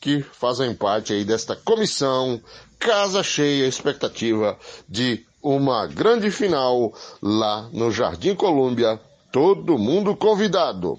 [0.00, 2.42] que fazem parte aí desta comissão,
[2.80, 4.58] casa cheia, expectativa
[4.88, 6.92] de uma grande final
[7.22, 9.00] lá no Jardim Colômbia,
[9.32, 10.98] todo mundo convidado.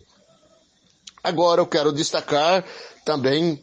[1.24, 2.66] Agora eu quero destacar
[3.06, 3.62] também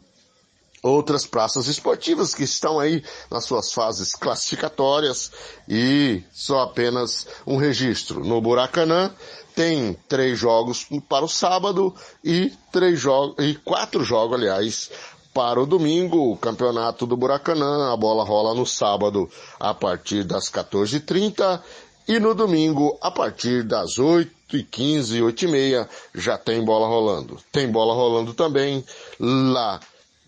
[0.81, 5.31] outras praças esportivas que estão aí nas suas fases classificatórias
[5.67, 8.23] e só apenas um registro.
[8.23, 9.13] No Buracanã
[9.55, 11.93] tem três jogos para o sábado
[12.23, 14.89] e três jogos e quatro jogos, aliás,
[15.33, 19.29] para o domingo, o campeonato do Buracanã, a bola rola no sábado
[19.59, 21.61] a partir das 14h30
[22.07, 27.37] e no domingo a partir das 8h15, 8h30 já tem bola rolando.
[27.51, 28.83] Tem bola rolando também
[29.19, 29.79] lá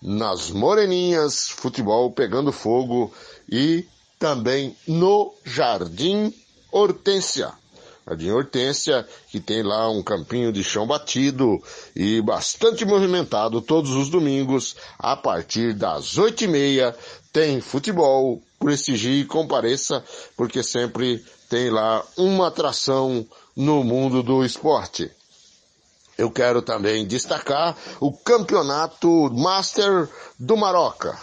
[0.02, 3.12] nas Moreninhas, futebol pegando fogo
[3.50, 3.86] e
[4.20, 6.34] também no Jardim
[6.72, 7.52] Hortência.
[8.12, 11.62] Jardim Hortência, que tem lá um campinho de chão batido
[11.96, 16.96] e bastante movimentado todos os domingos, a partir das oito e meia,
[17.32, 20.04] tem futebol, prestigie e compareça,
[20.36, 23.26] porque sempre tem lá uma atração
[23.56, 25.10] no mundo do esporte.
[26.18, 31.18] Eu quero também destacar o campeonato Master do Maroca,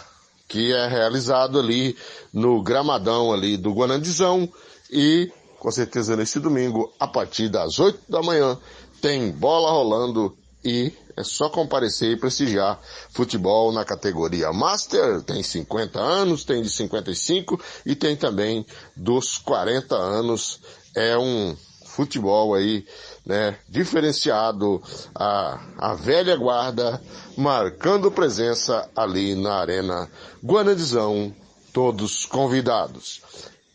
[0.47, 1.95] que é realizado ali
[2.33, 4.51] no gramadão ali do Guanandizão
[4.91, 8.57] e com certeza nesse domingo, a partir das 8 da manhã,
[9.01, 12.79] tem bola rolando e é só comparecer e prestigiar
[13.09, 18.65] futebol na categoria Master, tem 50 anos, tem de 55 e tem também
[18.95, 20.59] dos 40 anos.
[20.95, 21.55] É um
[21.85, 22.85] futebol aí,
[23.25, 24.81] né, diferenciado,
[25.13, 27.01] a, a velha guarda,
[27.37, 30.09] marcando presença ali na Arena
[30.43, 31.33] Guanadizão,
[31.73, 33.21] todos convidados.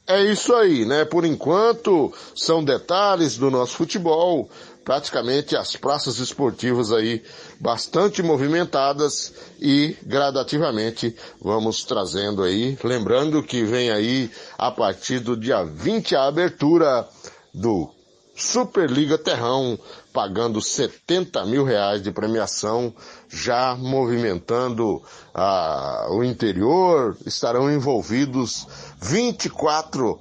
[0.06, 1.04] É isso aí, né?
[1.06, 4.50] Por enquanto, são detalhes do nosso futebol,
[4.84, 7.22] praticamente as praças esportivas aí
[7.58, 15.64] bastante movimentadas e gradativamente vamos trazendo aí, lembrando que vem aí a partir do dia
[15.64, 17.08] 20 a abertura
[17.54, 17.90] do
[18.36, 19.78] Superliga Terrão,
[20.12, 22.92] pagando 70 mil reais de premiação,
[23.28, 25.02] já movimentando
[25.34, 28.68] ah, o interior, estarão envolvidos
[29.00, 30.20] 24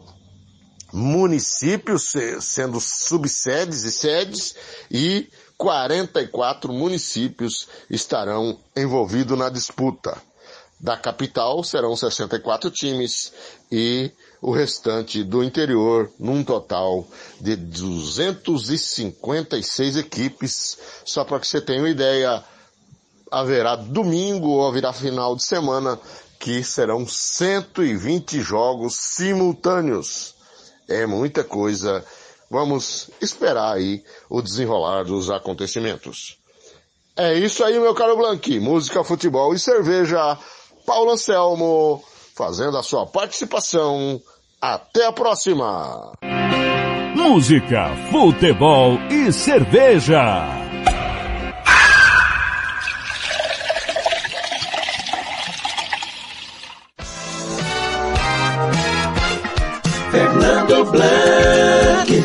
[0.92, 4.56] municípios sendo subsedes e sedes
[4.92, 5.28] e
[5.58, 10.22] 44 municípios estarão envolvidos na disputa.
[10.80, 13.32] Da capital serão 64 times
[13.72, 14.12] e
[14.42, 17.08] o restante do interior num total
[17.40, 20.78] de 256 equipes.
[21.06, 22.44] Só para que você tenha uma ideia,
[23.34, 26.00] haverá domingo ou haverá final de semana
[26.40, 30.36] que serão 120 jogos simultâneos.
[30.88, 32.06] É muita coisa.
[32.50, 36.38] Vamos esperar aí o desenrolar dos acontecimentos.
[37.16, 38.60] É isso aí, meu caro Blanqui.
[38.60, 40.38] Música, futebol e cerveja.
[40.86, 42.04] Paulo Anselmo
[42.36, 44.22] fazendo a sua participação.
[44.62, 46.14] Até a próxima!
[47.16, 50.63] Música, futebol e cerveja.
[60.14, 62.24] Fernando Blanc.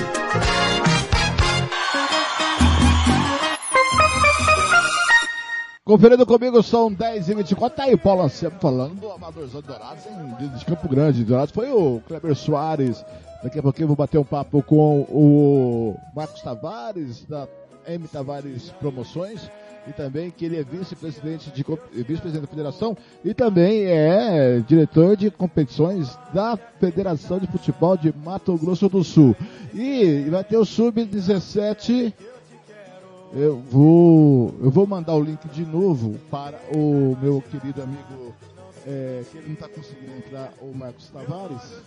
[5.86, 9.68] Conferindo comigo, são 10 e 24 Tá aí o Paulo Anselmo falando do Amadorzão de
[9.68, 11.24] Dourados em, de Campo Grande.
[11.24, 13.02] Dourados foi o Kleber Soares.
[13.42, 17.48] Daqui a pouquinho eu vou bater um papo com o Marcos Tavares, da
[17.86, 19.50] M Tavares Promoções.
[19.88, 21.64] E também que ele é vice-presidente de
[22.02, 28.56] vice-presidente da federação e também é diretor de competições da Federação de Futebol de Mato
[28.58, 29.34] Grosso do Sul.
[29.74, 32.12] E vai ter o Sub-17
[33.32, 38.34] eu vou, eu vou mandar o link de novo para o meu querido amigo,
[38.86, 41.82] é, que ele não está conseguindo entrar, o Marcos Tavares.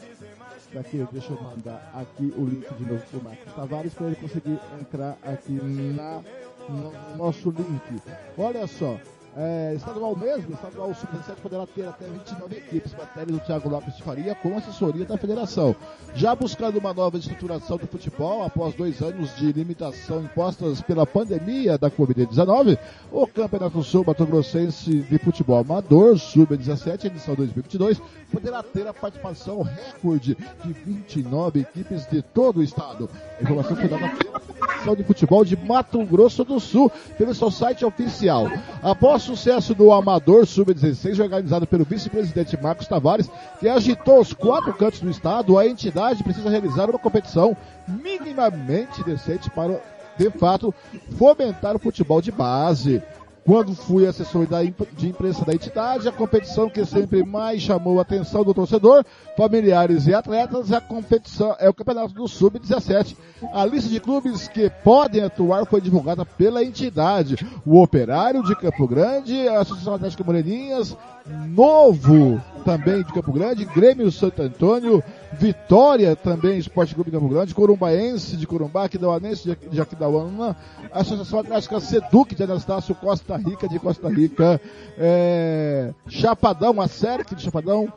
[0.72, 4.15] Daqui, deixa eu mandar aqui o link de novo para o Marcos Tavares para ele
[4.18, 6.22] conseguir entrar aqui na,
[6.70, 8.02] no nosso link.
[8.38, 8.98] Olha só,
[9.36, 14.03] é, estadual mesmo, estadual sub-17 poderá ter até 29 equipes, matéria do Thiago Lopes de
[14.03, 15.74] Faria com assessoria da federação.
[16.14, 21.78] Já buscando uma nova estruturação do futebol, após dois anos de limitação impostas pela pandemia
[21.78, 22.78] da Covid-19,
[23.10, 28.02] o Campeonato Sul Mato Grossense de Futebol Amador, sub-17, edição 2022,
[28.32, 33.10] poderá ter a participação recorde de 29 equipes de todo o estado.
[33.41, 37.86] Informação foi dada pela Federação de Futebol de Mato Grosso do Sul, pelo seu site
[37.86, 38.48] oficial.
[38.82, 43.30] Após sucesso do Amador Sub-16, organizado pelo vice-presidente Marcos Tavares,
[43.60, 47.56] que agitou os quatro cantos do estado, a entidade precisa realizar uma competição
[47.88, 49.80] minimamente decente para,
[50.18, 50.73] de fato,
[51.18, 53.02] fomentar o futebol de base.
[53.43, 54.47] Quando fui assessor
[54.93, 59.03] de imprensa da entidade, a competição que sempre mais chamou a atenção do torcedor,
[59.35, 63.18] familiares e atletas, é a competição é o Campeonato do Sub-17.
[63.51, 67.35] A lista de clubes que podem atuar foi divulgada pela entidade.
[67.65, 70.95] O Operário de Campo Grande, a Associação Atlética Moreninhas,
[71.26, 75.03] Novo também de Campo Grande, Grêmio Santo Antônio,
[75.34, 80.56] Vitória também, Esporte Clube de Campo Grande, Corumbaense de Corumbá, Aquidauanense de- Aquidauana,
[80.91, 84.61] Associação Atlética Seduc de Anastácio Costa Rica de Costa Rica,
[84.98, 87.91] é, Chapadão, a SERC de Chapadão,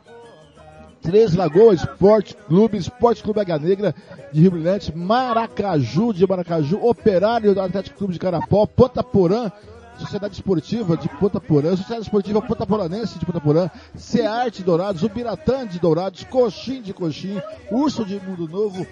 [1.01, 3.93] Três Lagoas Esporte Clube, Esporte Clube Águia Negra
[4.33, 9.51] de Rio Brilhante, Maracaju de Maracaju, Operário do Atlético Clube de Carapó, Ponta Porã,
[9.99, 15.65] Sociedade Esportiva de Ponta Porã, Sociedade Esportiva Ponta Poranense de Ponta Porã, Cearte Dourados, Ubiratã
[15.65, 17.41] de Dourados, Coxim de Coxim,
[17.71, 18.85] Urso de Mundo Novo,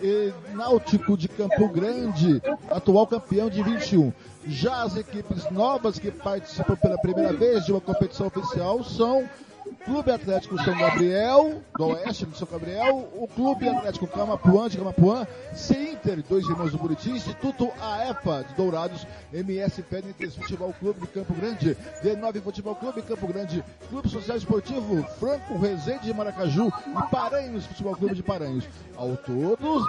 [0.00, 4.12] e Náutico de Campo Grande, atual campeão de 21.
[4.46, 9.28] Já as equipes novas que participam pela primeira vez de uma competição oficial são
[9.84, 15.26] Clube Atlético São Gabriel, do Oeste de São Gabriel, o Clube Atlético Camapuã de Camapuã,
[15.54, 21.34] Cinter, dois irmãos do Buriti, Instituto AEFA de Dourados, MS Fênix Futebol Clube de Campo
[21.34, 27.66] Grande, D9 Futebol Clube Campo Grande, Clube Social Esportivo Franco Rezende de Maracaju e Paranhos
[27.66, 28.64] Futebol Clube de Paranhos.
[28.96, 29.86] Ao todo,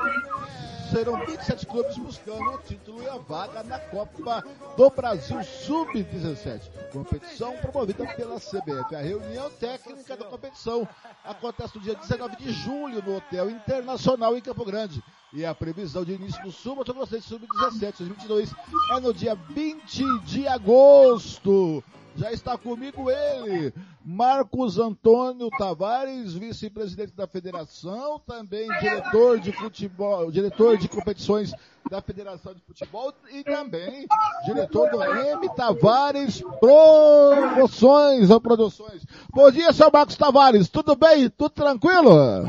[0.92, 4.44] serão 27 clubes buscando o título e a vaga na Copa
[4.78, 6.62] do Brasil Sub-17.
[6.92, 8.96] Competição promovida pela CBF.
[8.96, 10.88] A reunião técnica da competição
[11.24, 15.04] acontece no dia 19 de julho no Hotel Internacional em Campo Grande.
[15.34, 18.54] E a previsão de início do Sul Mato Grossense Sub-17 2022
[18.92, 21.84] é no dia 20 de agosto.
[22.18, 23.74] Já está comigo ele,
[24.04, 31.54] Marcos Antônio Tavares, vice-presidente da federação, também diretor de futebol, diretor de competições
[31.90, 34.08] da Federação de Futebol e também
[34.46, 39.06] diretor do M Tavares Promoções ou Produções.
[39.34, 41.30] Bom dia, seu Marcos Tavares, tudo bem?
[41.30, 42.46] Tudo tranquilo?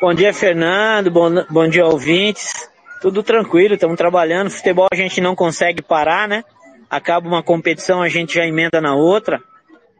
[0.00, 1.10] Bom dia, Fernando.
[1.10, 2.71] Bom, bom dia, ouvintes.
[3.02, 4.48] Tudo tranquilo, estamos trabalhando.
[4.48, 6.44] Futebol a gente não consegue parar, né?
[6.88, 9.42] Acaba uma competição, a gente já emenda na outra.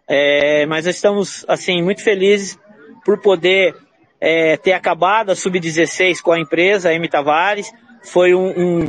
[0.08, 2.56] É, mas estamos, assim, muito felizes
[3.04, 3.74] por poder
[4.20, 7.72] é, ter acabado a Sub-16 com a empresa, a M Tavares.
[8.04, 8.88] foi um, um,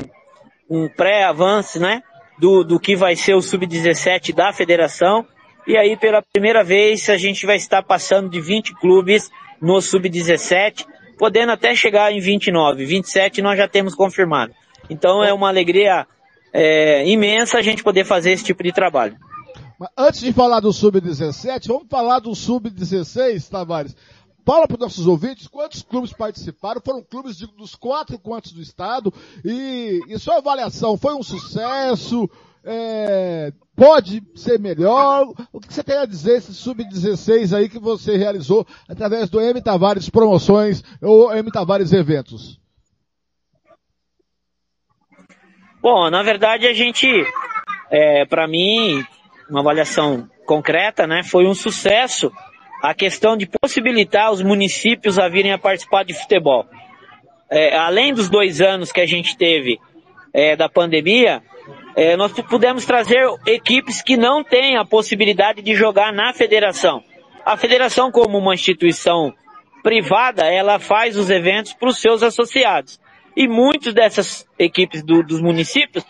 [0.70, 2.04] um pré-avanço, né?
[2.38, 5.26] Do, do que vai ser o sub-17 da federação.
[5.66, 10.86] E aí, pela primeira vez, a gente vai estar passando de 20 clubes no sub-17,
[11.18, 12.86] podendo até chegar em 29.
[12.86, 14.54] 27 nós já temos confirmado.
[14.90, 16.06] Então é uma alegria
[16.52, 19.18] é, imensa a gente poder fazer esse tipo de trabalho.
[19.98, 23.96] Antes de falar do Sub-17, vamos falar do Sub-16, Tavares.
[24.46, 28.62] Fala para os nossos ouvintes quantos clubes participaram, foram clubes de, dos quatro cantos do
[28.62, 29.14] estado,
[29.44, 32.30] e, e sua avaliação, foi um sucesso,
[32.66, 35.28] é, pode ser melhor?
[35.52, 39.62] O que você tem a dizer esse Sub-16 aí que você realizou através do M
[39.62, 42.60] Tavares Promoções ou M Tavares Eventos?
[45.82, 47.08] Bom, na verdade a gente,
[47.92, 49.04] é, para mim,
[49.50, 52.32] uma avaliação concreta, né, foi um sucesso
[52.82, 56.66] a questão de possibilitar os municípios a virem a participar de futebol.
[57.50, 59.80] É, além dos dois anos que a gente teve
[60.34, 61.42] é, da pandemia,
[61.96, 67.04] é, nós pudemos trazer equipes que não têm a possibilidade de jogar na federação.
[67.46, 69.34] A federação, como uma instituição
[69.84, 73.00] privada, ela faz os eventos para os seus associados.
[73.36, 76.06] E muitos dessas equipes do, dos municípios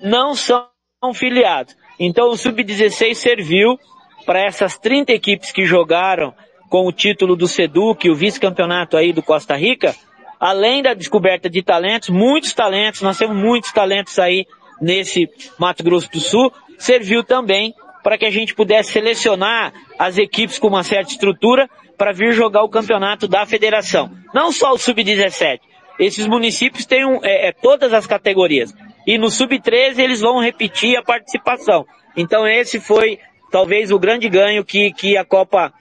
[0.00, 0.68] não são
[1.14, 1.76] filiados.
[1.98, 3.78] Então o Sub-16 serviu
[4.24, 6.34] para essas 30 equipes que jogaram
[6.68, 9.94] com o título do Seduc, o vice-campeonato aí do Costa Rica,
[10.38, 14.46] além da descoberta de talentos, muitos talentos, nós temos muitos talentos aí
[14.80, 15.28] nesse
[15.58, 20.68] Mato Grosso do Sul, serviu também para que a gente pudesse selecionar as equipes com
[20.68, 24.10] uma certa estrutura para vir jogar o campeonato da federação.
[24.32, 25.58] Não só o Sub-17.
[25.98, 28.74] Esses municípios têm um, é, é, todas as categorias.
[29.06, 31.84] E no Sub-13 eles vão repetir a participação.
[32.16, 33.18] Então esse foi
[33.50, 35.72] talvez o grande ganho que, que a Copa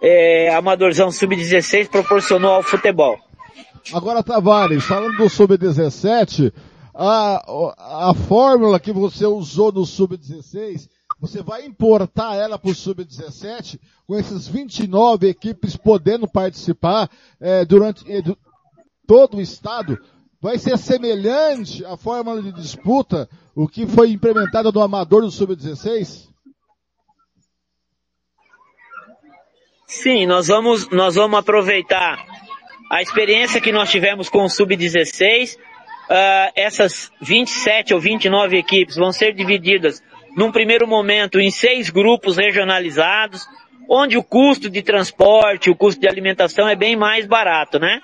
[0.00, 3.18] é, Amadorzão Sub-16 proporcionou ao futebol.
[3.92, 6.52] Agora, Tavares, falando do Sub-17,
[6.96, 10.88] a, a fórmula que você usou no Sub-16,
[11.20, 17.10] você vai importar ela para o Sub-17, com esses 29 equipes podendo participar
[17.40, 18.22] é, durante é,
[19.06, 19.98] todo o estado,
[20.40, 26.28] vai ser semelhante à fórmula de disputa, o que foi implementado no Amador do Sub-16?
[29.86, 32.24] Sim, nós vamos, nós vamos aproveitar
[32.90, 35.56] a experiência que nós tivemos com o Sub-16.
[36.08, 40.02] Uh, essas 27 ou 29 equipes vão ser divididas
[40.36, 43.48] num primeiro momento em seis grupos regionalizados,
[43.88, 48.00] onde o custo de transporte, o custo de alimentação é bem mais barato, né?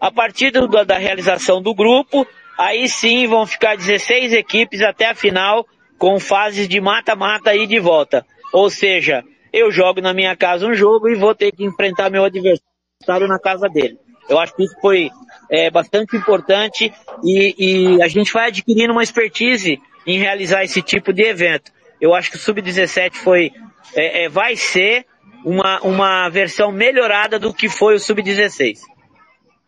[0.00, 2.26] A partir do, da realização do grupo,
[2.58, 5.66] aí sim vão ficar 16 equipes até a final,
[5.98, 8.24] com fases de mata-mata e de volta.
[8.52, 12.24] Ou seja, eu jogo na minha casa um jogo e vou ter que enfrentar meu
[12.24, 13.98] adversário na casa dele.
[14.28, 15.10] Eu acho que isso foi
[15.50, 16.92] é, bastante importante
[17.22, 21.72] e, e a gente vai adquirindo uma expertise em realizar esse tipo de evento.
[22.00, 23.52] Eu acho que o Sub-17 foi,
[23.94, 25.06] é, é, vai ser
[25.44, 28.78] uma, uma versão melhorada do que foi o Sub-16.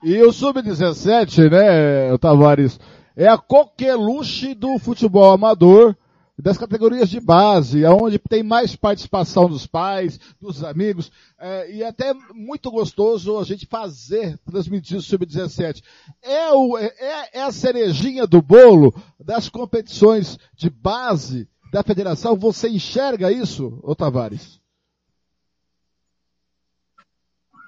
[0.02, 2.78] E o Sub-17, né, Tavares,
[3.16, 5.96] é a coqueluche do futebol amador,
[6.40, 12.14] das categorias de base, onde tem mais participação dos pais, dos amigos, é, e até
[12.32, 15.82] muito gostoso a gente fazer, transmitir o Sub-17.
[16.22, 22.36] É, o, é, é a cerejinha do bolo das competições de base da federação.
[22.36, 24.60] Você enxerga isso, ô Tavares?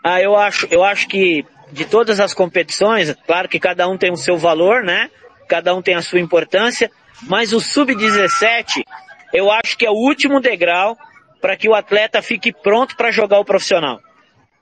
[0.04, 4.12] Ah, eu acho, eu acho que de todas as competições, claro que cada um tem
[4.12, 5.10] o seu valor, né?
[5.50, 6.88] Cada um tem a sua importância,
[7.26, 8.84] mas o sub-17
[9.32, 10.96] eu acho que é o último degrau
[11.40, 14.00] para que o atleta fique pronto para jogar o profissional.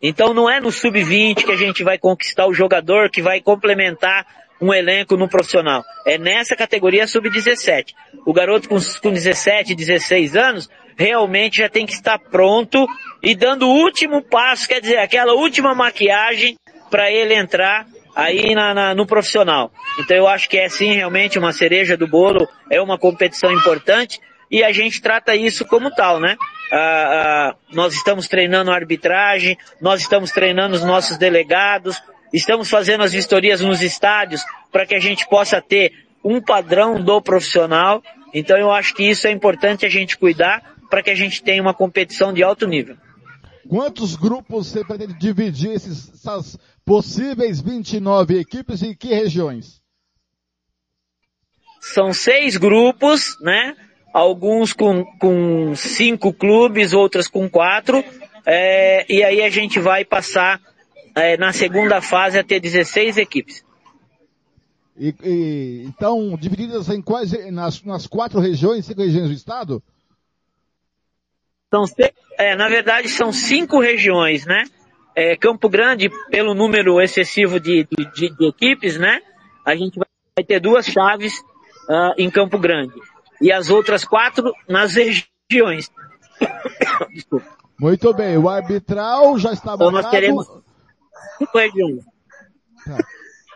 [0.01, 4.27] Então não é no sub-20 que a gente vai conquistar o jogador que vai complementar
[4.59, 5.85] um elenco no profissional.
[6.07, 7.93] É nessa categoria sub-17.
[8.25, 12.87] O garoto com, com 17, 16 anos realmente já tem que estar pronto
[13.23, 16.57] e dando o último passo, quer dizer, aquela última maquiagem
[16.91, 17.87] para ele entrar
[18.19, 19.71] aí na, na, no profissional.
[20.01, 24.21] Então eu acho que é sim realmente uma cereja do bolo, é uma competição importante
[24.51, 26.37] e a gente trata isso como tal, né?
[26.73, 33.05] Ah, ah, nós estamos treinando a arbitragem, nós estamos treinando os nossos delegados, estamos fazendo
[33.05, 35.93] as vistorias nos estádios para que a gente possa ter
[36.25, 38.03] um padrão do profissional.
[38.35, 41.63] Então eu acho que isso é importante a gente cuidar para que a gente tenha
[41.63, 42.97] uma competição de alto nível.
[43.69, 46.59] Quantos grupos você pretende dividir esses, essas
[46.89, 49.83] possíveis 29 equipes em que regiões?
[51.83, 53.77] São seis grupos, né?
[54.11, 58.03] Alguns com, com cinco clubes, outras com quatro.
[58.47, 60.59] É, e aí a gente vai passar
[61.15, 63.63] é, na segunda fase a ter 16 equipes.
[64.97, 69.83] E, e- então, divididas em quais, nas, nas quatro regiões, cinco regiões do estado?
[71.71, 71.85] São,
[72.39, 74.65] é, na verdade, são cinco regiões, né?
[75.21, 77.85] É, Campo Grande, pelo número excessivo de,
[78.15, 79.21] de, de- equipes, né?
[79.67, 81.43] A gente vai ter duas chaves
[81.91, 82.95] ah, em Campo Grande.
[83.43, 85.91] E as outras quatro nas regiões.
[87.13, 87.47] Desculpa.
[87.81, 90.13] Muito bem, o arbitral já está Então nós marcado.
[90.13, 90.47] teremos
[91.39, 92.05] cinco regiões.
[92.85, 92.99] Tá.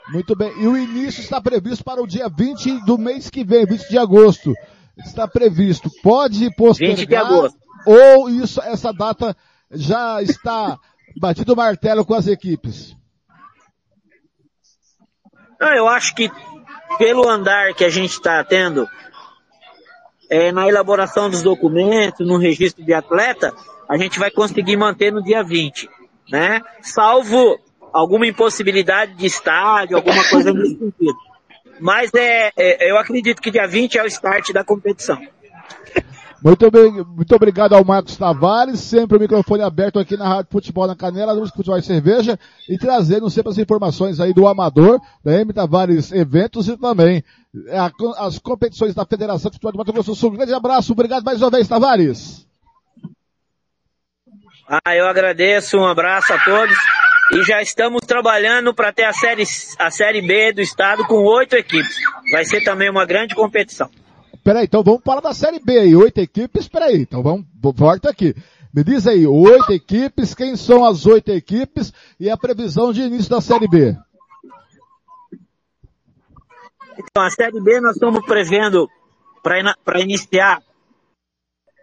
[0.09, 3.65] Muito bem, e o início está previsto para o dia 20 do mês que vem,
[3.65, 4.53] 20 de agosto.
[4.99, 5.89] Está previsto.
[6.03, 7.59] Pode postergar 20 de agosto.
[7.87, 9.37] ou isso, essa data
[9.71, 10.77] já está
[11.21, 12.97] batido o martelo com as equipes?
[15.61, 16.31] Não, eu acho que
[16.99, 18.89] pelo andar que a gente está tendo
[20.29, 23.55] é, na elaboração dos documentos, no registro de atleta,
[23.89, 25.89] a gente vai conseguir manter no dia 20,
[26.31, 26.63] né?
[26.81, 27.59] Salvo
[27.93, 31.19] alguma impossibilidade de estádio, alguma coisa nesse sentido.
[31.79, 35.21] Mas é, é, eu acredito que dia 20 é o start da competição.
[36.45, 40.89] Muito bem, muito obrigado ao Marcos Tavares, sempre o microfone aberto aqui na Rádio Futebol
[40.89, 42.37] na Canela, Música Futebol e Cerveja,
[42.69, 47.23] e trazendo sempre as informações aí do Amador, da M Tavares Eventos e também
[47.69, 50.31] é, a- as competições da Federação de Futebol de Mato Grosso do Sul.
[50.31, 52.45] Um grande abraço, obrigado mais uma vez, Tavares.
[54.69, 56.77] Ah, eu agradeço, um abraço a todos.
[57.35, 59.45] E já estamos trabalhando para ter a série,
[59.79, 61.97] a série B do estado com oito equipes.
[62.33, 63.89] Vai ser também uma grande competição.
[64.45, 68.35] Peraí, então vamos falar da Série B aí, oito equipes, peraí, então vamos, volta aqui.
[68.75, 73.31] Me diz aí, oito equipes, quem são as oito equipes e a previsão de início
[73.31, 73.97] da Série B?
[76.99, 78.89] Então, a Série B nós estamos prevendo
[79.43, 80.61] para iniciar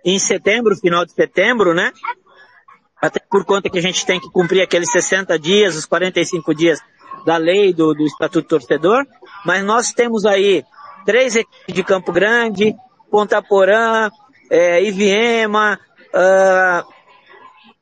[0.04, 1.92] em setembro, final de setembro, né?
[3.02, 6.80] Até por conta que a gente tem que cumprir aqueles 60 dias, os 45 dias
[7.26, 9.06] da lei do, do Estatuto Torcedor.
[9.46, 10.64] Mas nós temos aí
[11.06, 12.76] três equipes de Campo Grande,
[13.10, 14.10] Ponta Porã,
[14.50, 15.80] é, Iviema,
[16.14, 16.84] ah,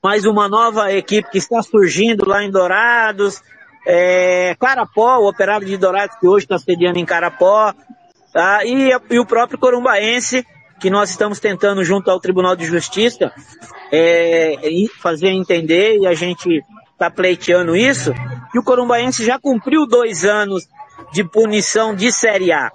[0.03, 3.41] mais uma nova equipe que está surgindo lá em Dourados,
[3.85, 7.73] é, Carapó, o operário de Dourados que hoje está sediando em Carapó,
[8.33, 8.65] tá?
[8.65, 10.45] e, e o próprio Corumbaense,
[10.79, 13.31] que nós estamos tentando junto ao Tribunal de Justiça
[13.91, 14.55] é,
[15.01, 18.13] fazer entender, e a gente está pleiteando isso,
[18.51, 20.67] que o Corumbaense já cumpriu dois anos
[21.13, 22.71] de punição de Série A.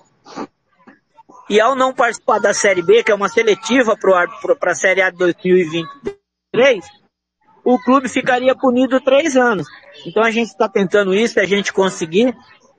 [1.50, 5.10] E ao não participar da Série B, que é uma seletiva para a Série A
[5.10, 6.84] de 2023,
[7.64, 9.66] o clube ficaria punido três anos.
[10.06, 12.34] Então a gente está tentando isso, se a gente conseguir,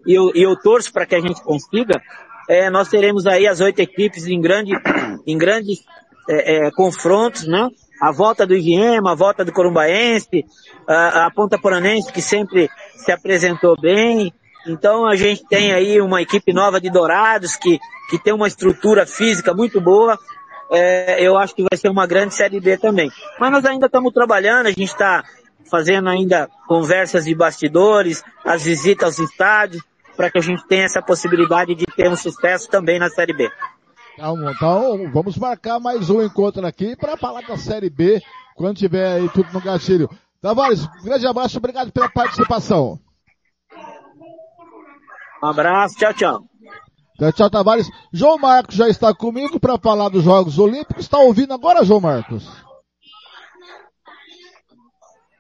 [0.06, 2.02] e eu, eu torço para que a gente consiga,
[2.50, 4.74] é, nós teremos aí as oito equipes em, grande,
[5.26, 5.80] em grandes
[6.30, 7.70] é, é, confrontos, né?
[8.02, 10.46] A volta do Iviema, a volta do Corumbaense,
[10.88, 14.34] a, a Ponta Poranense, que sempre se apresentou bem.
[14.66, 17.80] Então a gente tem aí uma equipe nova de Dourados, que,
[18.10, 20.18] que tem uma estrutura física muito boa.
[20.72, 23.12] É, eu acho que vai ser uma grande Série B também.
[23.40, 25.24] Mas nós ainda estamos trabalhando, a gente está
[25.70, 29.84] fazendo ainda conversas de bastidores, as visitas aos estádios,
[30.16, 33.50] para que a gente tenha essa possibilidade de ter um sucesso também na Série B.
[34.14, 38.22] Então, vamos marcar mais um encontro aqui para falar da Série B,
[38.56, 40.10] quando tiver aí tudo no gatilho.
[40.40, 43.00] Tavares, um grande abraço, obrigado pela participação.
[45.44, 46.44] Um abraço, tchau, tchau.
[47.20, 47.90] Tchau, tchau, Tavares.
[48.14, 51.04] João Marcos já está comigo para falar dos Jogos Olímpicos.
[51.04, 52.48] Está ouvindo agora, João Marcos?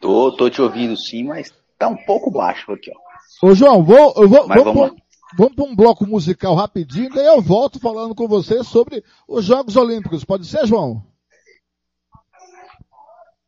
[0.01, 3.47] Tô, tô te ouvindo sim, mas tá um pouco baixo aqui, ó.
[3.47, 5.03] Ô, João, vou, eu vou, Mas vamos, vamos pra-
[5.37, 9.77] vamos para um bloco musical rapidinho, daí eu volto falando com você sobre os Jogos
[9.77, 10.25] Olímpicos.
[10.25, 11.01] Pode ser, João?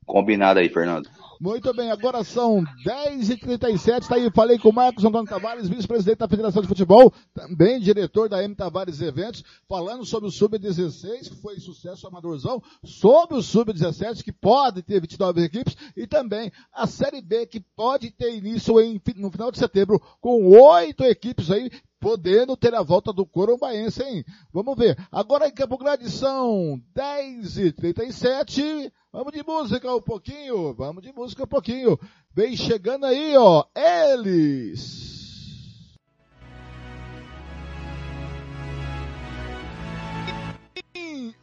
[0.05, 1.09] Combinado aí, Fernando.
[1.39, 6.29] Muito bem, agora são 10h37, tá aí, falei com o Marcos Antônio Tavares, vice-presidente da
[6.29, 11.59] Federação de Futebol, também diretor da M Tavares Eventos, falando sobre o Sub-16, que foi
[11.59, 17.45] sucesso amadorzão, sobre o Sub-17, que pode ter 29 equipes, e também a Série B,
[17.45, 22.73] que pode ter início em, no final de setembro, com oito equipes aí, podendo ter
[22.75, 24.23] a volta do Corumbaense, hein?
[24.51, 24.97] Vamos ver.
[25.11, 31.47] Agora em Campo Grande são 10h37, Vamos de música um pouquinho, vamos de música um
[31.47, 31.97] pouquinho.
[32.33, 35.15] Vem chegando aí, ó, eles.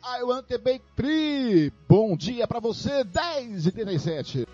[0.05, 1.73] I want to be free.
[1.89, 4.47] Bom dia pra você, 10 e 37.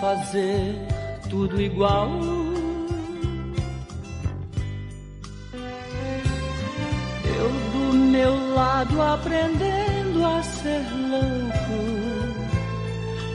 [0.00, 0.74] Fazer
[1.28, 2.08] tudo igual.
[7.24, 11.78] Eu do meu lado aprendendo a ser louco,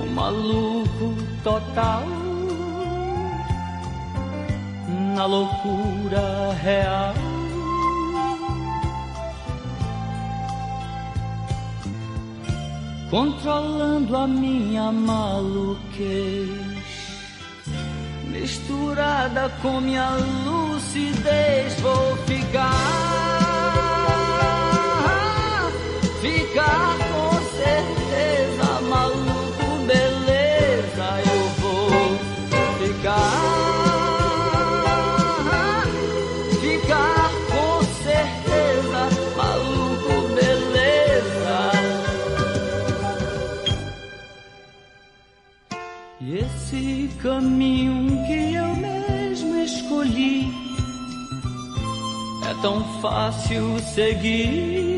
[0.03, 2.03] um maluco total
[5.15, 7.13] na loucura real.
[13.09, 14.91] Controlando a minha
[15.93, 16.49] maluquez,
[18.29, 20.09] misturada com minha
[20.45, 22.82] lucidez, vou ficar
[53.03, 54.95] fácil seguir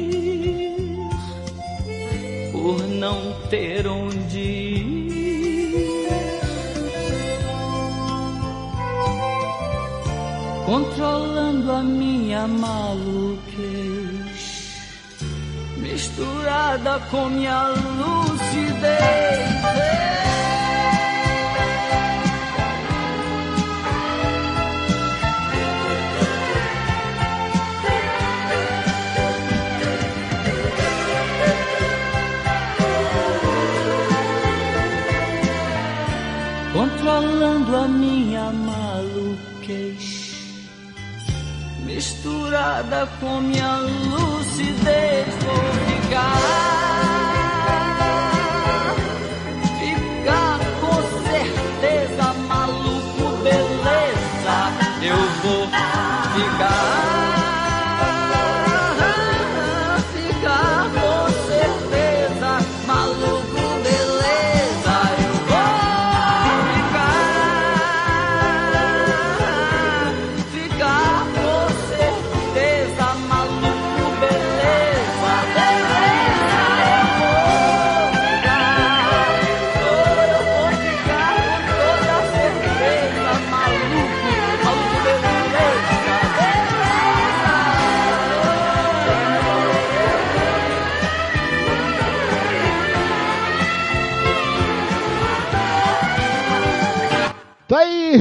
[2.51, 5.05] por não ter onde ir.
[10.67, 13.45] controlando a minha maluquez,
[15.77, 19.44] misturada com minha lucidez.
[37.67, 40.35] A minha maluquez
[41.83, 45.14] misturada com minha lucidez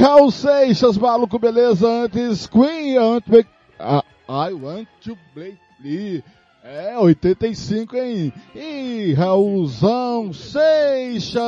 [0.05, 1.89] Raul Seixas, maluco, beleza?
[1.89, 3.43] Antes, Queen, antes,
[3.79, 5.57] ah, I want to play.
[6.63, 8.31] É, 85, hein?
[8.53, 11.39] E Raulzão Seixas,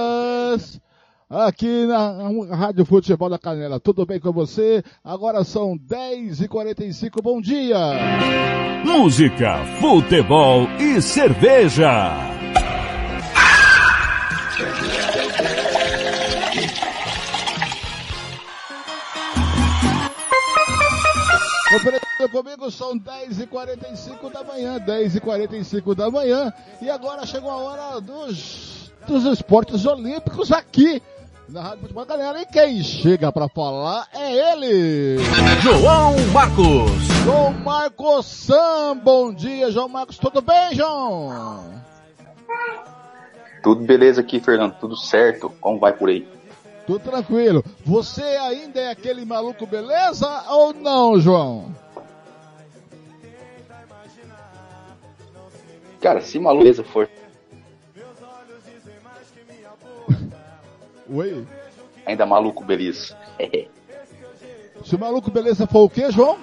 [1.29, 3.79] aqui na Rádio Futebol da Canela.
[3.79, 4.84] Tudo bem com você?
[5.03, 7.77] Agora são 10h45, bom dia!
[8.84, 12.36] Música, futebol e cerveja.
[21.69, 28.91] Compreendendo comigo, são 10h45 da manhã, 10h45 da manhã, e agora chegou a hora dos,
[29.06, 31.02] dos esportes olímpicos aqui
[31.49, 32.41] na Rádio Futebol Galera.
[32.41, 35.18] E quem chega pra falar é ele!
[35.61, 36.91] João Marcos.
[37.26, 41.84] João Marcos Sam, bom dia, João Marcos, tudo bem, João?
[43.61, 45.49] Tudo beleza aqui, Fernando, tudo certo.
[45.60, 46.26] Como vai por aí?
[46.88, 47.64] Tudo tranquilo.
[47.85, 51.76] Você ainda é aquele maluco beleza ou não, João?
[55.99, 57.09] Cara, se maluco beleza for.
[61.14, 61.45] Oi?
[62.05, 63.18] Ainda maluco beleza.
[64.85, 66.38] Se o maluco beleza for o quê, João?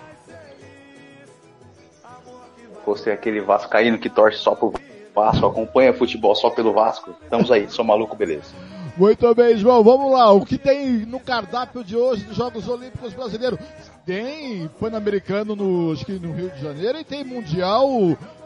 [2.85, 4.75] Você é aquele vascaíno que torce só por
[5.15, 7.15] Vasco, acompanha futebol só pelo Vasco.
[7.23, 8.53] Estamos aí, sou maluco beleza.
[8.97, 9.83] Muito bem, João.
[9.83, 10.31] Vamos lá.
[10.33, 13.59] O que tem no cardápio de hoje dos Jogos Olímpicos Brasileiros?
[14.07, 17.89] Tem Pan-Americano no, acho que no Rio de Janeiro e tem Mundial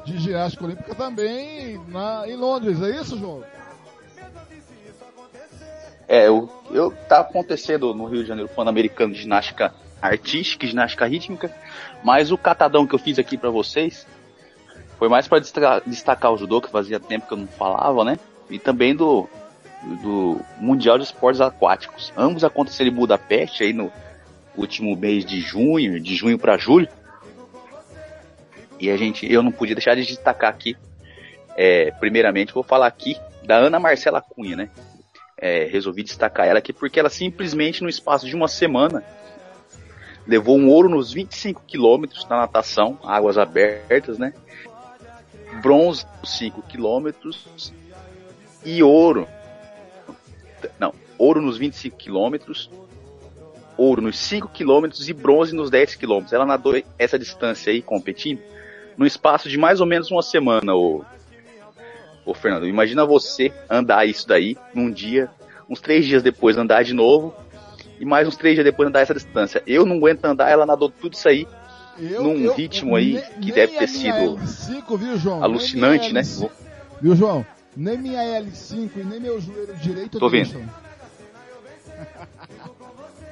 [0.06, 2.80] de Ginástica Olímpica também na, em Londres.
[2.82, 3.42] É isso, João?
[6.08, 11.54] É, eu, tá acontecendo no Rio de Janeiro Pan-Americano de ginástica artística ginástica rítmica,
[12.02, 14.06] mas o catadão que eu fiz aqui para vocês
[14.98, 18.18] foi mais para destacar, o judô, que fazia tempo que eu não falava, né?
[18.48, 19.28] E também do,
[19.82, 22.12] do Mundial de Esportes Aquáticos.
[22.16, 23.92] Ambos aconteceram em Budapeste aí no
[24.56, 26.88] último mês de junho, de junho para julho.
[28.80, 30.76] E a gente, eu não podia deixar de destacar aqui,
[31.56, 34.70] é, primeiramente, vou falar aqui da Ana Marcela Cunha, né?
[35.36, 39.04] É, resolvi destacar ela aqui porque ela simplesmente no espaço de uma semana
[40.26, 44.34] levou um ouro nos 25 quilômetros na natação, águas abertas, né?
[45.62, 47.72] Bronze nos 5 quilômetros
[48.64, 49.26] e ouro.
[50.78, 52.70] Não, ouro nos 25 quilômetros,
[53.76, 56.32] ouro nos 5 quilômetros e bronze nos 10 quilômetros.
[56.32, 58.40] Ela nadou essa distância aí competindo
[58.96, 61.04] no espaço de mais ou menos uma semana, ô,
[62.26, 62.66] ô Fernando.
[62.66, 65.30] Imagina você andar isso daí num dia,
[65.68, 67.34] uns três dias depois andar de novo
[68.00, 69.62] e mais uns três dias depois andar essa distância.
[69.66, 71.46] Eu não aguento andar, ela nadou tudo isso aí
[71.98, 76.22] eu, num eu, ritmo aí nem, que deve ter sido L5, viu, alucinante, né?
[76.22, 76.50] L5,
[77.00, 77.46] Viu, João?
[77.78, 80.68] Nem minha L5 e nem meu joelho direito Tô vendo.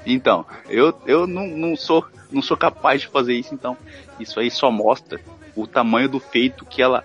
[0.07, 3.77] Então, eu, eu não, não, sou, não sou capaz de fazer isso, então
[4.21, 5.21] isso aí só mostra
[5.57, 7.05] o tamanho do feito que ela,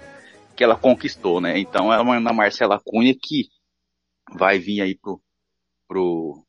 [0.56, 1.58] que ela conquistou, né?
[1.58, 3.48] Então é uma Ana Marcela Cunha que
[4.36, 5.20] vai vir aí pro,
[5.88, 6.46] pro,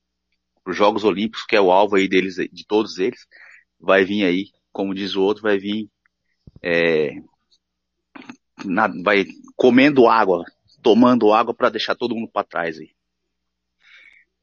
[0.62, 3.26] pros Jogos Olímpicos, que é o alvo aí deles, de todos eles,
[3.80, 5.88] vai vir aí, como diz o outro, vai vir
[6.62, 7.14] é,
[8.62, 9.24] na- vai
[9.56, 10.44] comendo água,
[10.82, 12.90] tomando água para deixar todo mundo para trás aí.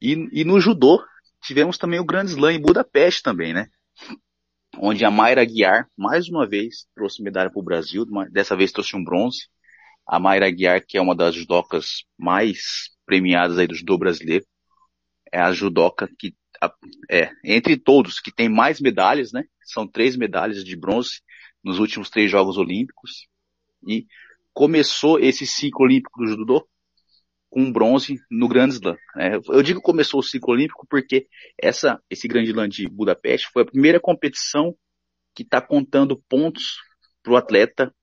[0.02, 1.04] E, e no judô,
[1.44, 3.68] tivemos também o Grande Slam em Budapeste também, né?
[4.78, 8.96] Onde a Mayra Guiar, mais uma vez, trouxe medalha para o Brasil, dessa vez trouxe
[8.96, 9.48] um bronze.
[10.08, 14.46] A Mayra Guiar, que é uma das judocas mais premiadas aí do judô brasileiro,
[15.32, 16.34] é a judoca que,
[17.10, 19.44] é, entre todos, que tem mais medalhas, né?
[19.64, 21.22] São três medalhas de bronze
[21.64, 23.28] nos últimos três Jogos Olímpicos.
[23.86, 24.08] E
[24.54, 26.68] começou esse ciclo olímpico do judô
[27.50, 28.96] com bronze no Grand Slam.
[29.16, 29.40] né?
[29.48, 31.28] Eu digo começou o ciclo olímpico porque
[31.58, 34.76] essa, esse Grand Slam de Budapeste foi a primeira competição
[35.34, 36.78] que está contando pontos
[37.24, 37.94] para o atleta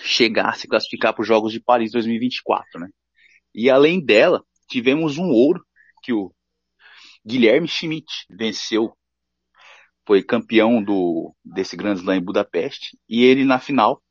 [0.00, 2.88] chegar, se classificar para os Jogos de Paris 2024, né?
[3.54, 5.64] E além dela, tivemos um ouro
[6.02, 6.34] que o
[7.24, 8.96] Guilherme Schmidt venceu,
[10.06, 14.02] foi campeão do desse Grand Slam em Budapeste e ele na final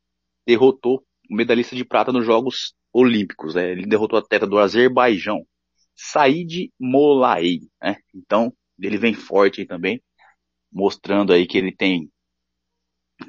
[0.46, 3.72] derrotou medalhista de prata nos Jogos Olímpicos, né?
[3.72, 5.46] Ele derrotou o atleta do Azerbaijão,
[5.96, 7.96] Said Molaei, né?
[8.14, 10.02] Então, ele vem forte aí também,
[10.72, 12.10] mostrando aí que ele tem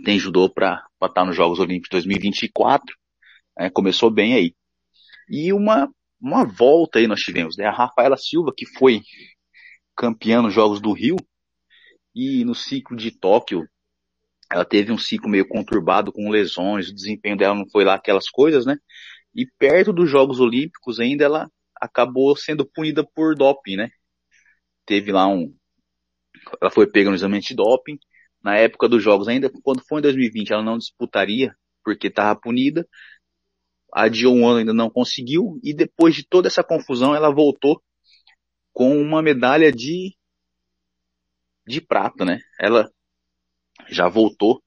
[0.03, 2.95] tem judô para estar nos Jogos Olímpicos 2024,
[3.57, 3.69] né?
[3.69, 4.55] Começou bem aí.
[5.29, 5.89] E uma
[6.19, 7.65] uma volta aí nós tivemos, né?
[7.65, 9.01] A Rafaela Silva que foi
[9.95, 11.15] campeã nos Jogos do Rio
[12.15, 13.67] e no ciclo de Tóquio
[14.51, 18.29] ela teve um ciclo meio conturbado com lesões, o desempenho dela não foi lá aquelas
[18.29, 18.77] coisas, né?
[19.33, 23.89] E perto dos Jogos Olímpicos ainda ela acabou sendo punida por doping, né?
[24.85, 25.53] Teve lá um,
[26.61, 27.97] ela foi pega no exame antidoping,
[28.43, 32.87] na época dos Jogos ainda, quando foi em 2020 ela não disputaria porque estava punida,
[33.93, 37.81] adiou um ano ainda não conseguiu e depois de toda essa confusão ela voltou
[38.73, 40.15] com uma medalha de
[41.67, 42.39] de prata, né?
[42.59, 42.91] Ela
[43.89, 44.61] já voltou.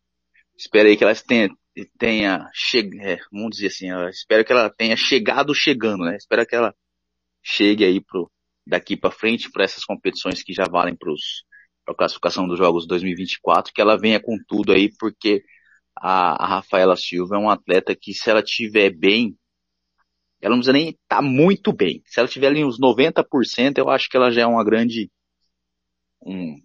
[0.57, 1.49] Espero aí que ela tenha,
[1.99, 2.89] tenha che...
[3.01, 6.16] é, vamos dizer assim, espero que ela tenha chegado chegando, né?
[6.16, 6.74] Espero que ela
[7.43, 8.31] chegue aí pro,
[8.66, 11.12] daqui para frente para essas competições que já valem para
[11.86, 15.43] a classificação dos Jogos 2024, que ela venha com tudo aí, porque
[15.97, 19.36] a, a Rafaela Silva é uma atleta que se ela tiver bem,
[20.40, 22.03] ela não precisa nem estar tá muito bem.
[22.05, 25.11] Se ela tiver ali uns 90%, eu acho que ela já é uma grande,
[26.24, 26.57] um,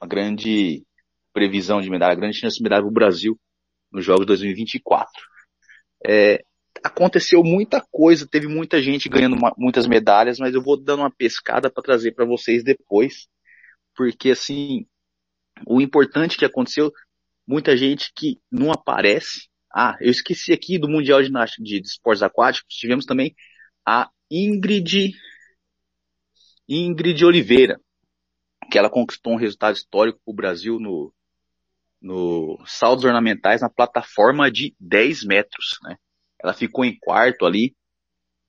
[0.00, 0.84] uma grande
[1.32, 3.38] previsão de medalha, grande chance de medalha para o Brasil
[3.90, 5.10] nos Jogos 2024.
[6.06, 6.42] É,
[6.82, 11.10] aconteceu muita coisa, teve muita gente ganhando uma, muitas medalhas, mas eu vou dando uma
[11.10, 13.28] pescada para trazer para vocês depois,
[13.94, 14.86] porque assim,
[15.66, 16.92] o importante que aconteceu,
[17.46, 19.48] muita gente que não aparece.
[19.72, 23.34] Ah, eu esqueci aqui do Mundial de, de, de Esportes Aquáticos, tivemos também
[23.86, 25.12] a Ingrid
[26.68, 27.80] Ingrid Oliveira,
[28.70, 31.12] que ela conquistou um resultado histórico para o Brasil no,
[32.00, 35.96] no saldos ornamentais na plataforma de 10 metros, né?
[36.42, 37.76] Ela ficou em quarto ali.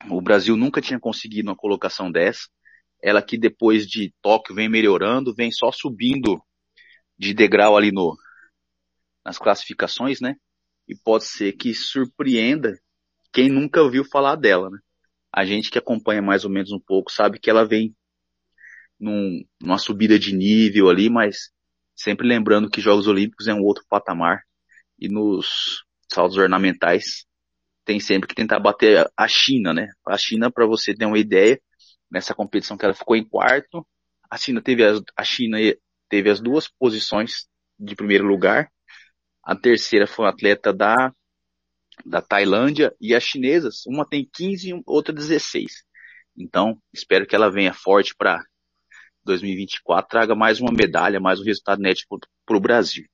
[0.09, 2.47] O Brasil nunca tinha conseguido uma colocação dessa.
[3.03, 6.41] Ela que depois de Tóquio vem melhorando, vem só subindo
[7.17, 8.17] de degrau ali no
[9.23, 10.35] nas classificações, né?
[10.87, 12.79] E pode ser que surpreenda
[13.31, 14.79] quem nunca ouviu falar dela, né?
[15.31, 17.95] A gente que acompanha mais ou menos um pouco sabe que ela vem
[18.99, 21.51] num, numa subida de nível ali, mas
[22.01, 24.43] sempre lembrando que Jogos Olímpicos é um outro patamar
[24.99, 27.25] e nos saltos ornamentais
[27.85, 29.87] tem sempre que tentar bater a China, né?
[30.07, 31.59] A China, para você ter uma ideia,
[32.09, 33.85] nessa competição que ela ficou em quarto,
[34.29, 35.57] a China teve as, a China
[36.09, 37.47] teve as duas posições
[37.79, 38.71] de primeiro lugar.
[39.43, 41.13] A terceira foi um atleta da
[42.05, 45.83] da Tailândia e as chinesas, uma tem 15 e outra 16.
[46.35, 48.43] Então, espero que ela venha forte para
[49.23, 52.05] 2024 traga mais uma medalha, mais um resultado net
[52.45, 53.05] para o Brasil.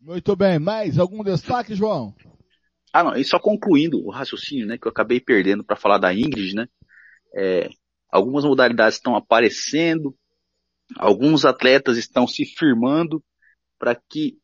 [0.00, 2.14] Muito bem, mais algum destaque, João?
[2.92, 6.12] Ah, não, e só concluindo o raciocínio, né, que eu acabei perdendo para falar da
[6.12, 6.66] Ingrid, né,
[7.34, 7.70] é,
[8.10, 10.14] algumas modalidades estão aparecendo,
[10.96, 13.22] alguns atletas estão se firmando
[13.78, 14.36] para que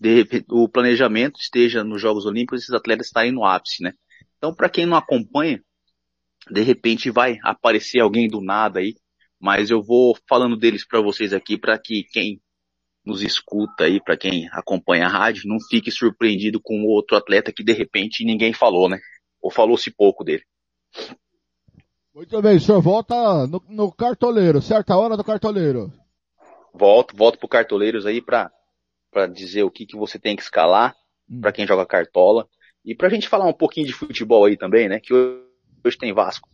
[0.00, 3.92] de, o planejamento esteja nos Jogos Olímpicos, esses atletas estarem no ápice, né.
[4.38, 5.62] Então, para quem não acompanha,
[6.48, 8.94] de repente vai aparecer alguém do nada aí,
[9.40, 12.40] mas eu vou falando deles para vocês aqui para que quem
[13.04, 17.64] nos escuta aí, para quem acompanha a rádio, não fique surpreendido com outro atleta que
[17.64, 18.98] de repente ninguém falou, né?
[19.40, 20.44] Ou falou-se pouco dele.
[22.14, 25.90] Muito bem, o senhor volta no, no cartoleiro, certa hora do cartoleiro.
[26.74, 28.50] Volto, volto pro cartoleiros aí para
[29.10, 30.94] para dizer o que que você tem que escalar
[31.28, 31.40] hum.
[31.40, 32.46] para quem joga cartola
[32.84, 35.00] e pra gente falar um pouquinho de futebol aí também, né?
[35.00, 35.12] Que
[35.88, 36.48] hoje tem Vasco.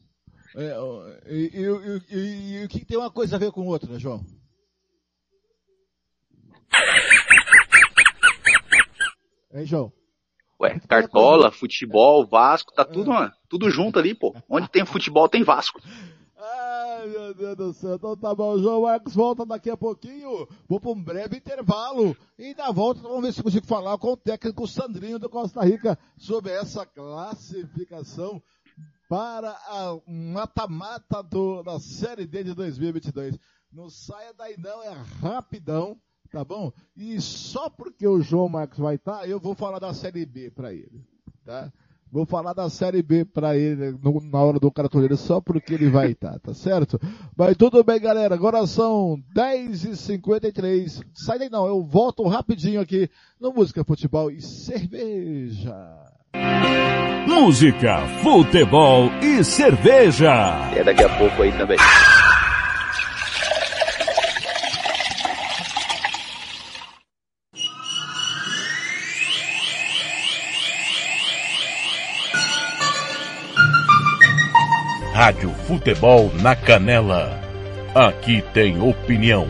[0.54, 0.74] É,
[1.28, 4.24] e, o que tem uma coisa a ver com outra, né, João?
[9.52, 9.92] Hein, João?
[10.60, 13.30] Ué, Cartola, futebol, Vasco, tá tudo, é.
[13.48, 14.34] tudo junto ali, pô.
[14.48, 15.80] Onde tem futebol tem Vasco.
[16.38, 17.96] Ai, meu Deus do céu.
[17.96, 20.48] Então tá bom, João Marcos volta daqui a pouquinho.
[20.68, 22.16] Vou para um breve intervalo.
[22.38, 25.98] E na volta vamos ver se consigo falar com o técnico Sandrinho do Costa Rica
[26.16, 28.42] sobre essa classificação
[29.08, 31.22] para a mata-mata
[31.64, 33.38] da Série D de 2022.
[33.72, 35.96] Não saia daí não, é rapidão,
[36.30, 36.72] tá bom?
[36.96, 40.50] E só porque o João Marcos vai estar, tá, eu vou falar da Série B
[40.50, 41.04] para ele,
[41.44, 41.72] tá?
[42.10, 45.90] Vou falar da Série B para ele no, na hora do cartoleiro só porque ele
[45.90, 46.98] vai estar, tá, tá certo?
[47.36, 48.34] Mas tudo bem, galera.
[48.34, 51.04] Agora são 10h53.
[51.12, 53.10] Sai daí não, eu volto rapidinho aqui
[53.40, 56.05] no Música, Futebol e Cerveja.
[57.26, 60.70] Música, futebol e cerveja.
[60.74, 61.78] É daqui a pouco aí também.
[75.12, 77.40] Rádio Futebol na Canela.
[77.94, 79.48] Aqui tem opinião.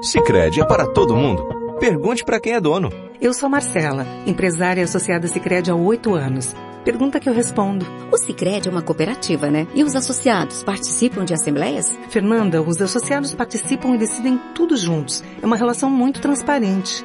[0.00, 1.44] Sicredi é para todo mundo.
[1.80, 3.07] Pergunte para quem é dono.
[3.20, 6.54] Eu sou Marcela, empresária associada Sicredi há oito anos.
[6.84, 7.84] Pergunta que eu respondo.
[8.12, 9.66] O Sicredi é uma cooperativa, né?
[9.74, 11.98] E os associados participam de assembleias?
[12.10, 15.24] Fernanda, os associados participam e decidem tudo juntos.
[15.42, 17.04] É uma relação muito transparente.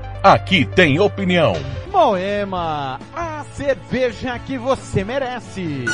[0.23, 1.53] Aqui tem opinião.
[1.91, 5.85] Moema, a cerveja que você merece.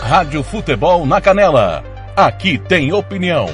[0.00, 1.84] Rádio Futebol na Canela.
[2.16, 3.46] Aqui tem opinião.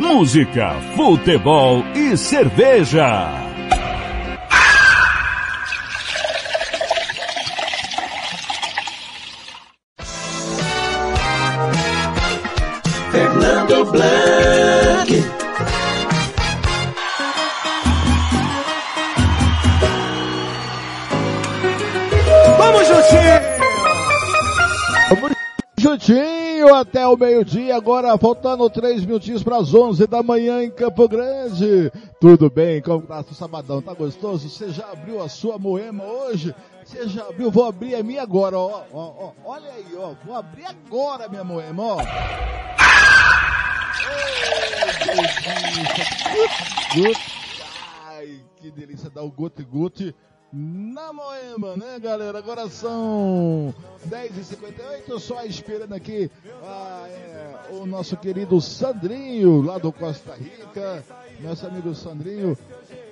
[0.00, 3.28] Música, futebol e cerveja.
[13.12, 14.53] Fernando Blanc.
[22.56, 23.40] Vamos juntinho!
[25.10, 25.36] Vamos
[25.78, 31.06] juntinho até o meio-dia, agora faltando três minutinhos para as onze da manhã em Campo
[31.06, 31.92] Grande.
[32.18, 32.80] Tudo bem?
[32.80, 33.82] Como tá o sabadão?
[33.82, 34.48] Tá gostoso?
[34.48, 36.54] Você já abriu a sua moema hoje?
[36.82, 37.50] Você já abriu?
[37.50, 38.84] Vou abrir a minha agora, ó.
[38.90, 39.32] ó, ó.
[39.44, 40.14] Olha aí, ó.
[40.24, 41.98] Vou abrir agora a minha moema, ó.
[46.94, 47.24] Delícia.
[48.06, 50.14] Ai, que delícia dar o gote-gote
[50.52, 52.38] na Moema, né, galera?
[52.38, 53.74] Agora são
[54.08, 56.30] 10h58, só esperando aqui
[56.62, 61.04] ah, é, o nosso querido Sandrinho, lá do Costa Rica,
[61.40, 62.56] nosso amigo Sandrinho,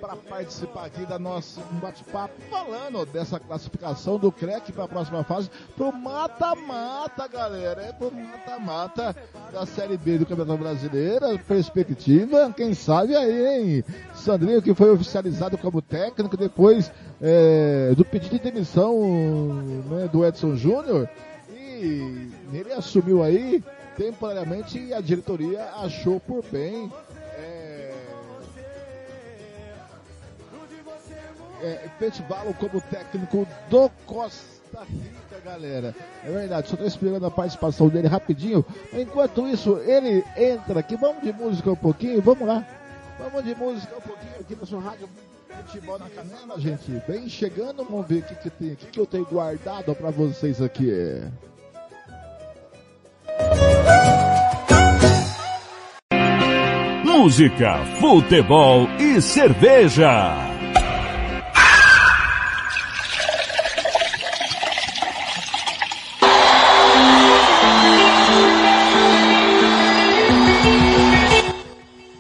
[0.01, 5.23] para participar aqui da nossa um bate-papo falando dessa classificação do CREC para a próxima
[5.25, 7.83] fase, pro mata-mata, galera.
[7.83, 9.15] É pro mata-mata
[9.53, 13.85] da Série B do Campeonato Brasileiro, perspectiva, quem sabe aí, hein?
[14.15, 16.91] Sandrinho que foi oficializado como técnico depois
[17.21, 18.95] é, do pedido de demissão
[19.91, 21.09] né, do Edson Júnior
[21.83, 23.63] e ele assumiu aí
[23.97, 26.91] temporariamente e a diretoria achou por bem
[31.63, 35.95] é, efetivá-lo como técnico do Costa Rica, galera.
[36.25, 38.65] É verdade, só estou esperando a participação dele rapidinho.
[38.93, 40.97] Enquanto isso, ele entra aqui.
[40.97, 42.67] Vamos de música um pouquinho, vamos lá.
[43.19, 45.09] Vamos de música um pouquinho aqui na sua rádio
[45.67, 46.91] Futebol na Canela, gente.
[47.07, 50.11] Vem chegando, vamos ver o que, que tem, o que, que eu tenho guardado para
[50.11, 50.91] vocês aqui.
[57.05, 60.52] Música, futebol e cerveja.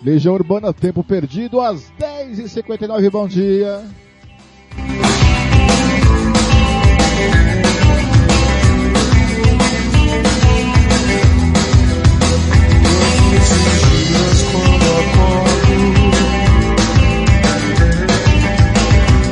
[0.04, 3.84] Legião Urbana, tempo perdido, às 10h59, bom dia.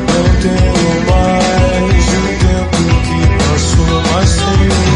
[0.06, 4.89] Não tenho mais o tempo que passou, mas tenho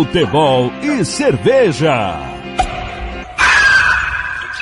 [0.00, 2.16] futebol e cerveja.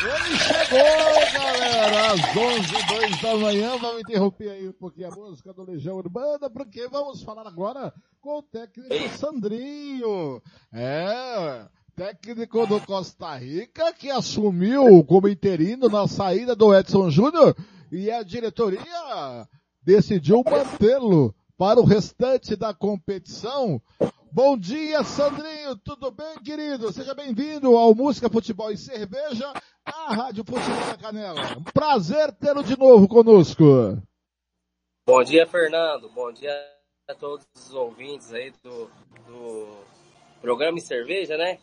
[0.03, 3.77] Ele chegou, galera, às 11 2 da manhã.
[3.79, 8.39] Vamos interromper aí um pouquinho a música do Legião Urbana, porque vamos falar agora com
[8.39, 10.43] o técnico Sandrinho.
[10.73, 17.55] É, técnico do Costa Rica que assumiu como interino na saída do Edson Júnior
[17.93, 19.47] e a diretoria
[19.85, 23.81] decidiu mantê-lo para o restante da competição.
[24.31, 26.93] Bom dia, Sandrinho, tudo bem, querido?
[26.93, 29.53] Seja bem-vindo ao Música, Futebol e Cerveja,
[29.85, 31.41] a Rádio Futebol da Canela.
[31.57, 33.65] Um prazer tê-lo de novo conosco.
[35.07, 36.11] Bom dia, Fernando.
[36.11, 36.53] Bom dia
[37.09, 38.91] a todos os ouvintes aí do,
[39.27, 39.79] do
[40.43, 41.59] programa e cerveja, né?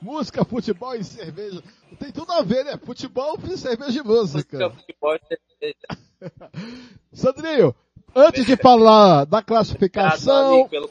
[0.00, 1.62] Música, futebol e cerveja.
[1.98, 2.76] Tem tudo a ver, né?
[2.76, 4.58] Futebol, cerveja e música.
[4.58, 5.86] Música, futebol e cerveja.
[7.10, 7.74] Sandrinho,
[8.14, 10.68] antes de falar da classificação.
[10.68, 10.90] Pelo...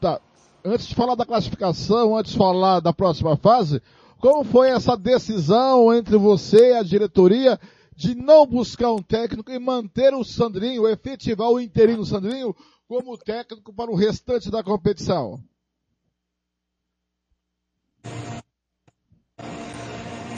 [0.00, 0.20] Tá.
[0.64, 3.82] Antes de falar da classificação, antes de falar da próxima fase,
[4.18, 7.58] como foi essa decisão entre você e a diretoria
[7.94, 12.54] de não buscar um técnico e manter o Sandrinho, efetivar o interino Sandrinho
[12.88, 15.38] como técnico para o restante da competição?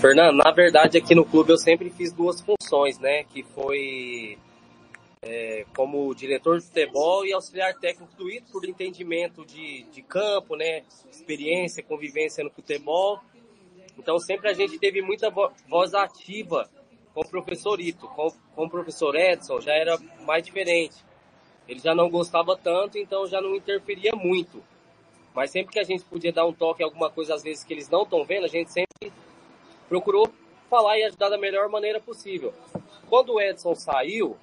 [0.00, 3.24] Fernando, na verdade aqui no clube eu sempre fiz duas funções, né?
[3.24, 4.38] Que foi
[5.22, 10.56] é, como diretor de futebol e auxiliar técnico do Ito por entendimento de, de campo,
[10.56, 10.82] né?
[11.10, 13.20] Experiência, convivência no futebol.
[13.98, 16.68] Então sempre a gente teve muita voz ativa
[17.14, 20.96] com o professor Ito, com, com o professor Edson, já era mais diferente.
[21.66, 24.62] Ele já não gostava tanto, então já não interferia muito.
[25.34, 27.74] Mas sempre que a gente podia dar um toque em alguma coisa, às vezes que
[27.74, 29.12] eles não estão vendo, a gente sempre
[29.88, 30.30] procurou
[30.70, 32.52] falar e ajudar da melhor maneira possível.
[33.08, 34.36] Quando o Edson saiu,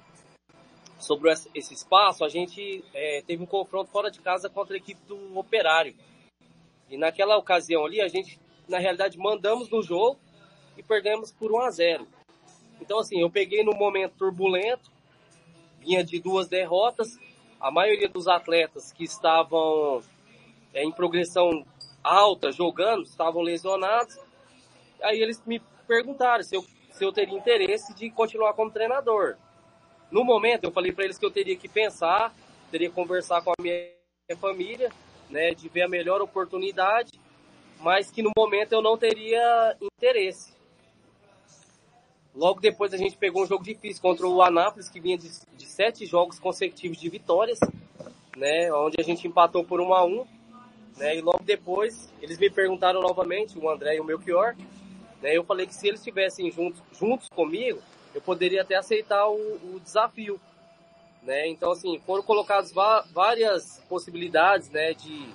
[0.98, 5.00] sobre esse espaço, a gente é, teve um confronto fora de casa contra a equipe
[5.06, 5.94] do Operário.
[6.88, 8.38] E naquela ocasião ali, a gente,
[8.68, 10.18] na realidade, mandamos no jogo
[10.76, 12.08] e perdemos por 1 a 0
[12.80, 14.90] Então, assim, eu peguei num momento turbulento,
[15.80, 17.18] vinha de duas derrotas,
[17.60, 20.02] a maioria dos atletas que estavam
[20.72, 21.64] é, em progressão
[22.02, 24.18] alta, jogando, estavam lesionados,
[25.02, 29.36] aí eles me perguntaram se eu, se eu teria interesse de continuar como treinador.
[30.14, 32.32] No momento, eu falei para eles que eu teria que pensar,
[32.70, 33.90] teria que conversar com a minha
[34.40, 34.92] família,
[35.28, 37.10] né, de ver a melhor oportunidade,
[37.80, 40.54] mas que no momento eu não teria interesse.
[42.32, 45.66] Logo depois a gente pegou um jogo difícil contra o Anápolis, que vinha de, de
[45.66, 47.58] sete jogos consecutivos de vitórias,
[48.36, 50.26] né, onde a gente empatou por 1 a 1
[50.96, 54.54] né, e logo depois eles me perguntaram novamente, o André e o Melchior,
[55.20, 55.36] né?
[55.36, 57.82] Eu falei que se eles estivessem juntos, juntos comigo,
[58.14, 60.40] eu poderia até aceitar o, o desafio.
[61.22, 61.48] Né?
[61.48, 62.72] Então, assim, foram colocadas
[63.12, 65.26] várias possibilidades né, de,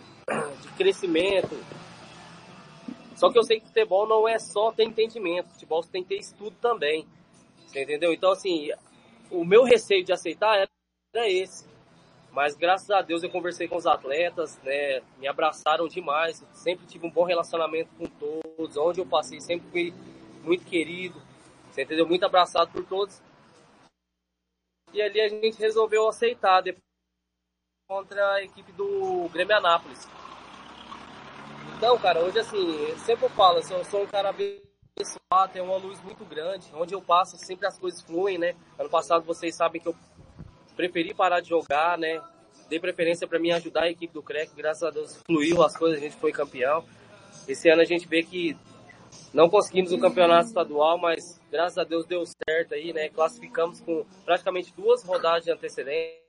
[0.61, 1.57] de crescimento.
[3.15, 6.19] Só que eu sei que futebol não é só ter entendimento, futebol tem que ter
[6.19, 7.05] estudo também.
[7.67, 8.13] Você entendeu?
[8.13, 8.69] Então, assim,
[9.29, 10.69] o meu receio de aceitar era,
[11.27, 11.67] esse.
[12.31, 15.01] Mas graças a Deus eu conversei com os atletas, né?
[15.17, 16.45] Me abraçaram demais.
[16.53, 18.77] Sempre tive um bom relacionamento com todos.
[18.77, 19.93] Onde eu passei, sempre fui
[20.43, 21.19] muito querido.
[21.81, 22.07] Entendeu?
[22.07, 23.21] Muito abraçado por todos.
[24.93, 26.83] E ali a gente resolveu aceitar depois
[27.87, 30.07] contra a equipe do Grêmio Anápolis.
[31.77, 36.25] Então, cara, hoje assim, sempre falo, eu sou um cara abençoado, tem uma luz muito
[36.25, 36.67] grande.
[36.73, 38.55] Onde eu passo, sempre as coisas fluem, né?
[38.77, 39.95] Ano passado vocês sabem que eu
[40.75, 42.21] preferi parar de jogar, né?
[42.67, 45.97] Dei preferência para mim ajudar a equipe do CREC, graças a Deus fluiu as coisas,
[45.97, 46.85] a gente foi campeão.
[47.47, 48.55] Esse ano a gente vê que
[49.33, 53.09] não conseguimos o campeonato estadual, mas graças a Deus deu certo aí, né?
[53.09, 56.19] Classificamos com praticamente duas rodadas de antecedência.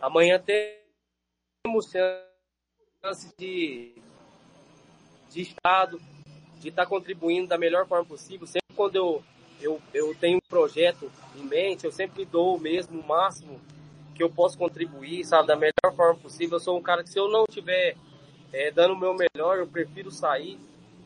[0.00, 3.94] Amanhã temos chance de,
[5.30, 6.00] de estado,
[6.60, 8.46] de estar tá contribuindo da melhor forma possível.
[8.46, 9.24] Sempre quando eu
[9.60, 13.60] eu, eu tenho um projeto em mente, eu sempre dou mesmo o máximo
[14.14, 16.56] que eu posso contribuir, sabe, da melhor forma possível.
[16.56, 17.96] Eu sou um cara que se eu não estiver
[18.52, 20.58] é, dando o meu melhor, eu prefiro sair,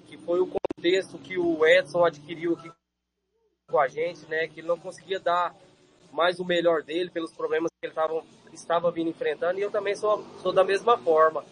[0.07, 0.47] que foi o
[0.79, 2.71] contexto que o Edson adquiriu aqui
[3.69, 5.53] com a gente, né, que ele não conseguia dar
[6.13, 8.23] mais o melhor dele pelos problemas que ele tava,
[8.53, 11.45] estava vindo enfrentando, e eu também sou, sou da mesma forma.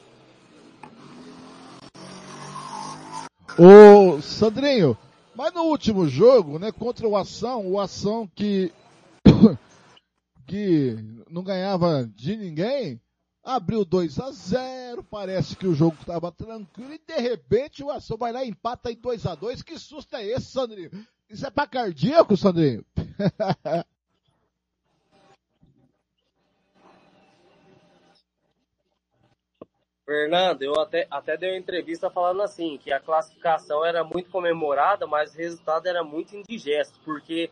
[3.59, 4.97] Ô, Sandrinho,
[5.35, 8.73] mas no último jogo, né, contra o Ação, o Ação que,
[10.47, 10.97] que
[11.29, 13.01] não ganhava de ninguém,
[13.47, 18.17] abriu 2 a 0 parece que o jogo estava tranquilo e de repente o Ação
[18.17, 20.91] vai lá e empata em 2 a 2 Que susto é esse, Sandrinho?
[21.31, 22.85] Isso é pra cardíaco, Sandrinho?
[30.05, 35.05] Fernando, eu até, até dei uma entrevista falando assim, que a classificação era muito comemorada,
[35.05, 37.51] mas o resultado era muito indigesto, porque,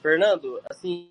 [0.00, 1.10] Fernando, assim,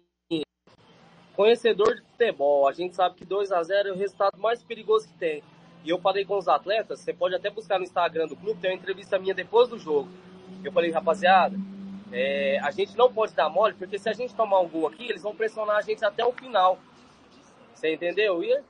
[1.40, 5.08] conhecedor de futebol, a gente sabe que 2 a 0 é o resultado mais perigoso
[5.08, 5.42] que tem.
[5.86, 8.72] E eu falei com os atletas, você pode até buscar no Instagram do clube, tem
[8.72, 10.10] uma entrevista minha depois do jogo.
[10.66, 11.56] Eu falei, rapaziada,
[12.12, 15.06] é, a gente não pode dar mole, porque se a gente tomar um gol aqui,
[15.08, 16.78] eles vão pressionar a gente até o final.
[17.74, 18.44] Você entendeu?
[18.44, 18.62] E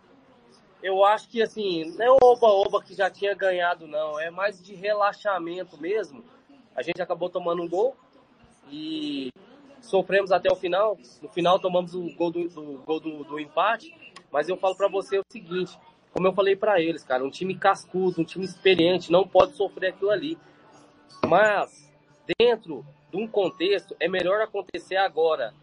[0.84, 4.20] eu acho que assim, não é oba-oba que já tinha ganhado, não.
[4.20, 6.24] É mais de relaxamento mesmo.
[6.76, 7.98] A gente acabou tomando um gol
[8.70, 9.34] e
[9.82, 10.98] sofremos até o final.
[11.22, 13.94] No final tomamos o gol do, do gol do, do empate.
[14.32, 15.78] Mas eu falo para você o seguinte,
[16.14, 19.90] como eu falei para eles, cara, um time cascudo, um time experiente, não pode sofrer
[19.90, 20.38] aquilo ali.
[21.28, 21.92] Mas
[22.40, 25.54] dentro de um contexto, é melhor acontecer agora,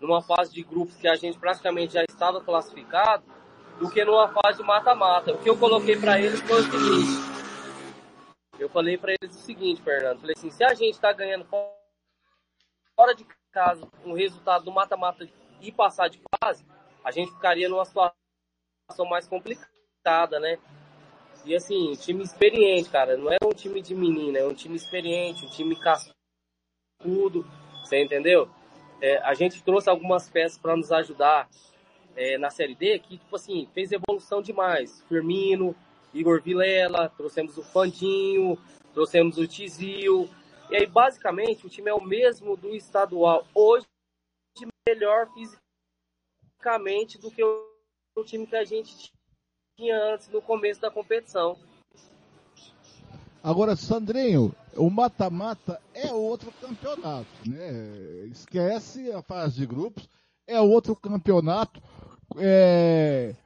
[0.00, 3.24] numa fase de grupos que a gente praticamente já estava classificado,
[3.78, 5.32] do que numa fase de mata-mata.
[5.32, 7.28] O que eu coloquei para eles foi o seguinte.
[8.58, 10.20] Eu falei para eles o seguinte, Fernando.
[10.20, 11.44] Falei assim, se a gente está ganhando
[12.96, 13.24] fora de
[13.58, 15.28] casa um resultado do mata-mata
[15.60, 16.64] e passar de fase,
[17.04, 20.58] a gente ficaria numa situação mais complicada, né?
[21.44, 25.44] E assim, time experiente, cara, não é um time de menina, é um time experiente,
[25.44, 27.44] um time cascudo,
[27.82, 28.48] você entendeu?
[29.00, 31.48] É, a gente trouxe algumas peças para nos ajudar
[32.14, 35.02] é, na Série D que, tipo assim, fez evolução demais.
[35.08, 35.74] Firmino,
[36.14, 38.56] Igor Vilela, trouxemos o Fandinho,
[38.94, 40.30] trouxemos o Tizio.
[40.70, 43.46] E aí, basicamente, o time é o mesmo do estadual.
[43.54, 43.86] Hoje,
[44.88, 49.12] melhor fisicamente do que o, time que a gente
[49.78, 51.56] tinha antes, no começo da competição.
[53.42, 58.26] Agora, Sandrinho, o mata-mata é outro campeonato, né?
[58.26, 60.08] Esquece a fase de grupos,
[60.46, 61.80] é outro campeonato.
[62.36, 63.36] É,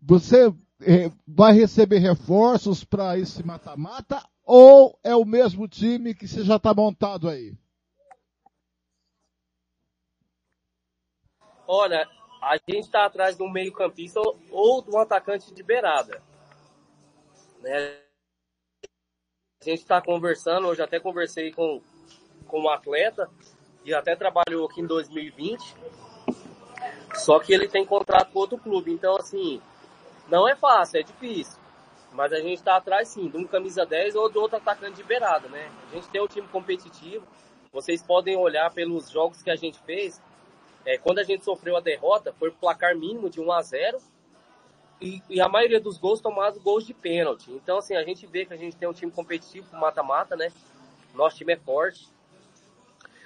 [0.00, 6.42] você é, vai receber reforços para esse mata-mata ou é o mesmo time que você
[6.44, 7.56] já está montado aí?
[11.66, 12.08] Olha,
[12.42, 14.20] a gente está atrás de um meio-campista
[14.50, 16.20] ou, de um atacante de beirada.
[17.60, 17.98] Né?
[19.60, 21.80] A gente está conversando, hoje até conversei com,
[22.48, 23.30] com um atleta
[23.84, 25.76] e até trabalhou aqui em 2020.
[27.14, 28.92] Só que ele tem contrato com outro clube.
[28.92, 29.62] Então, assim,
[30.28, 31.61] não é fácil, é difícil.
[32.12, 35.02] Mas a gente está atrás, sim, de um camisa 10 ou de outro atacante de
[35.02, 35.70] beirada, né?
[35.90, 37.26] A gente tem um time competitivo.
[37.72, 40.20] Vocês podem olhar pelos jogos que a gente fez.
[40.84, 43.98] É, quando a gente sofreu a derrota, foi placar mínimo de 1 a 0
[45.00, 47.50] e, e, a maioria dos gols tomados gols de pênalti.
[47.50, 50.52] Então, assim, a gente vê que a gente tem um time competitivo mata-mata, né?
[51.14, 52.08] Nosso time é forte.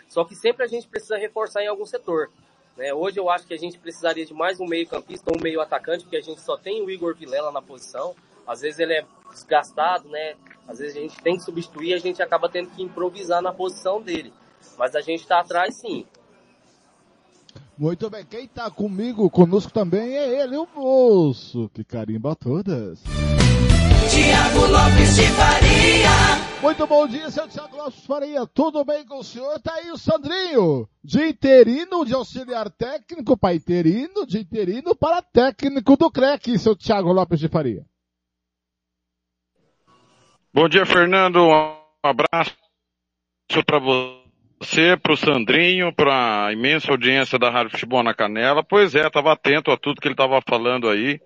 [0.09, 2.31] Só que sempre a gente precisa reforçar em algum setor.
[2.77, 2.95] Né?
[2.95, 5.61] Hoje eu acho que a gente precisaria de mais um meio campista ou um meio
[5.61, 8.15] atacante, porque a gente só tem o Igor Vilela na posição.
[8.47, 10.35] Às vezes ele é desgastado, né?
[10.69, 14.01] Às vezes a gente tem que substituir, a gente acaba tendo que improvisar na posição
[14.01, 14.33] dele.
[14.79, 16.07] Mas a gente está atrás sim.
[17.79, 23.03] Muito bem, quem está comigo, conosco também é ele, o moço, que carimba todas.
[24.11, 26.63] Tiago Lopes de Faria.
[26.63, 28.47] Muito bom dia, seu Tiago Lopes de Faria.
[28.47, 29.61] Tudo bem com o senhor?
[29.61, 35.97] Tá aí o Sandrinho, de interino, de auxiliar técnico para interino, de interino para técnico
[35.97, 37.85] do CREC, seu Tiago Lopes de Faria.
[40.57, 41.51] Bom dia, Fernando.
[41.51, 42.57] Um abraço
[43.67, 48.65] para você, para o Sandrinho, para a imensa audiência da Rádio Futebol na Canela.
[48.65, 51.21] Pois é, estava atento a tudo que ele estava falando aí.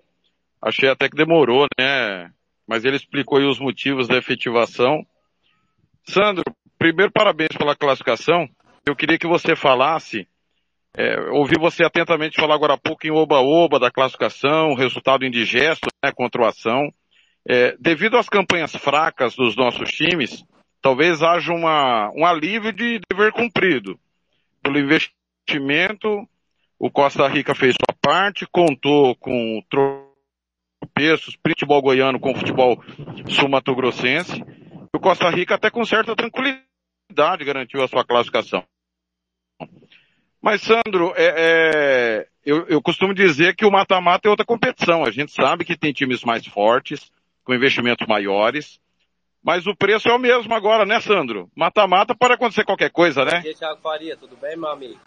[0.61, 2.29] Achei até que demorou, né?
[2.67, 5.01] Mas ele explicou aí os motivos da efetivação.
[6.03, 6.43] Sandro,
[6.77, 8.49] primeiro parabéns pela classificação.
[8.85, 10.27] Eu queria que você falasse,
[10.93, 16.11] é, ouvi você atentamente falar agora há pouco em oba-oba da classificação, resultado indigesto, né,
[16.11, 16.93] contra o ação.
[17.47, 20.43] É, devido às campanhas fracas dos nossos times,
[20.81, 23.99] talvez haja uma, um alívio de dever cumprido.
[24.61, 26.27] Pelo investimento,
[26.77, 32.83] o Costa Rica fez sua parte, contou com tropeços, futebol goiano com futebol
[33.27, 34.43] sul-mato-grossense.
[34.93, 38.63] O Costa Rica até com certa tranquilidade garantiu a sua classificação.
[40.41, 45.03] Mas, Sandro, é, é, eu, eu costumo dizer que o mata-mata é outra competição.
[45.03, 47.11] A gente sabe que tem times mais fortes,
[47.43, 48.79] com investimentos maiores,
[49.43, 51.49] mas o preço é o mesmo agora, né, Sandro?
[51.55, 53.37] Mata-mata pode acontecer qualquer coisa, né?
[53.37, 54.99] Bom dia, Thiago Faria, tudo bem, meu amigo?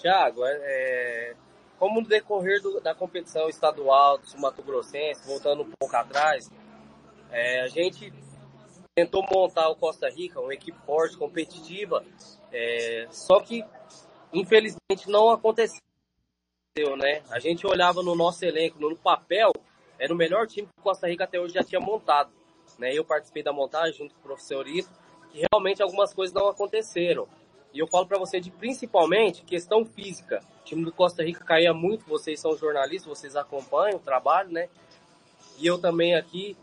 [0.00, 1.34] Thiago, é, é,
[1.78, 6.50] como no decorrer do, da competição estadual do Mato Grossense, voltando um pouco atrás,
[7.30, 8.12] é, a gente
[8.94, 12.02] tentou montar o Costa Rica, uma equipe forte, competitiva,
[12.50, 13.62] é, só que
[14.32, 15.80] infelizmente não aconteceu,
[16.96, 17.22] né?
[17.30, 19.52] A gente olhava no nosso elenco, no papel,
[19.98, 22.30] era o melhor time que Costa Rica até hoje já tinha montado.
[22.78, 22.92] Né?
[22.92, 24.88] Eu participei da montagem junto com o professor Ito,
[25.30, 27.26] que realmente algumas coisas não aconteceram.
[27.72, 30.42] E eu falo para você de principalmente questão física.
[30.62, 34.68] O time do Costa Rica caía muito, vocês são jornalistas, vocês acompanham o trabalho, né?
[35.58, 36.56] E eu também aqui,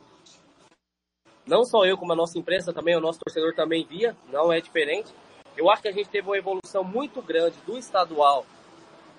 [1.46, 4.60] não só eu, como a nossa imprensa também, o nosso torcedor também via, não é
[4.60, 5.14] diferente.
[5.56, 8.46] Eu acho que a gente teve uma evolução muito grande do estadual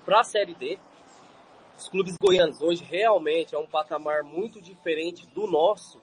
[0.03, 0.77] para a Série D.
[1.77, 6.01] Os clubes goianos hoje realmente é um patamar muito diferente do nosso,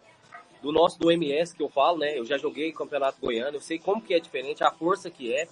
[0.61, 2.17] do nosso do MS que eu falo, né?
[2.17, 5.49] Eu já joguei campeonato goiano, eu sei como que é diferente, a força que é.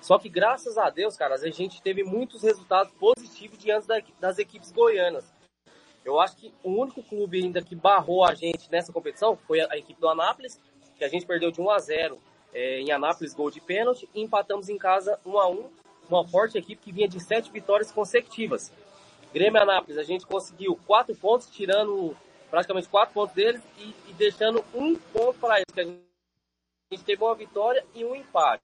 [0.00, 3.86] Só que graças a Deus, cara, a gente teve muitos resultados positivos diante
[4.18, 5.24] das equipes goianas.
[6.04, 9.76] Eu acho que o único clube ainda que barrou a gente nessa competição foi a,
[9.76, 10.58] equipe do Anápolis,
[10.96, 12.18] que a gente perdeu de 1 a 0
[12.54, 15.70] é, em Anápolis, gol de pênalti, e empatamos em casa 1 a 1
[16.08, 18.72] uma forte equipe que vinha de sete vitórias consecutivas.
[19.32, 22.16] Grêmio Anápolis, a gente conseguiu quatro pontos, tirando
[22.50, 26.02] praticamente quatro pontos deles e, e deixando um ponto para eles, que a gente,
[26.90, 28.62] a gente teve uma vitória e um empate.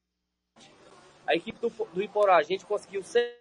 [1.27, 3.35] A equipe do, do Iporá, a gente conseguiu seis,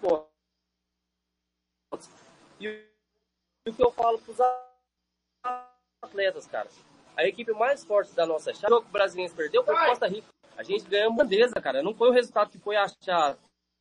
[0.00, 0.28] pontos.
[2.60, 2.68] E,
[3.68, 4.38] o que eu falo para os
[6.02, 6.68] atletas, cara,
[7.16, 10.28] a equipe mais forte da nossa chave, o brasileiro perdeu foi Costa Rica.
[10.56, 11.82] A gente ganhou grandeza, cara.
[11.82, 13.38] Não foi o resultado que foi achado.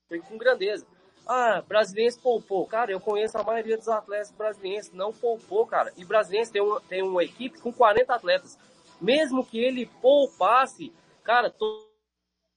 [0.07, 0.85] Foi com grandeza.
[1.27, 2.65] Ah, brasileiro poupou.
[2.65, 4.91] Cara, eu conheço a maioria dos atletas brasileiros.
[4.91, 5.91] Não poupou, cara.
[5.97, 8.57] E brasileiro tem, uma, tem uma equipe com 40 atletas.
[8.99, 10.93] Mesmo que ele poupasse,
[11.23, 11.85] cara, todos,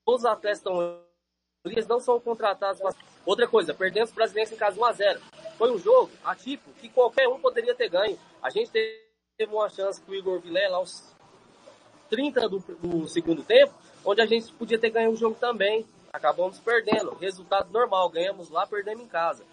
[0.05, 1.01] todos os atletas estão.
[1.65, 2.81] Eles não são contratados.
[3.25, 5.21] Outra coisa, perdemos os brasileiros em casa 1x0.
[5.57, 8.19] Foi um jogo atípico que qualquer um poderia ter ganho.
[8.43, 11.15] A gente teve uma chance com o Igor Vilela aos
[12.11, 13.73] 30 do, do segundo tempo
[14.05, 15.87] onde a gente podia ter ganho o jogo também.
[16.15, 17.13] Acabamos perdendo.
[17.17, 19.45] Resultado normal, ganhamos lá, perdemos em casa.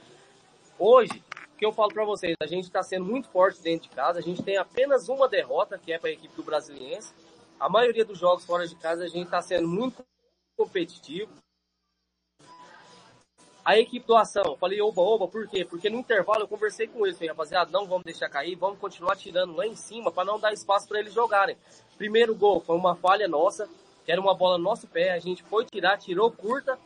[0.77, 1.23] Hoje,
[1.55, 4.19] o que eu falo para vocês, a gente está sendo muito forte dentro de casa.
[4.19, 7.15] A gente tem apenas uma derrota, que é para a equipe do Brasiliense.
[7.59, 10.03] A maioria dos jogos fora de casa a gente está sendo muito
[10.55, 11.31] competitivo.
[13.65, 15.65] A equipe do Ação, falei oba, oba, por quê?
[15.65, 19.15] Porque no intervalo eu conversei com eles, falei, rapaziada, não vamos deixar cair, vamos continuar
[19.15, 21.57] tirando lá em cima para não dar espaço para eles jogarem.
[21.97, 23.67] Primeiro gol foi uma falha nossa,
[24.05, 26.77] que era uma bola no nosso pé, a gente foi tirar, tirou curta.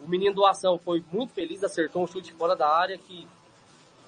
[0.00, 3.26] O menino do ação foi muito feliz, acertou um chute fora da área que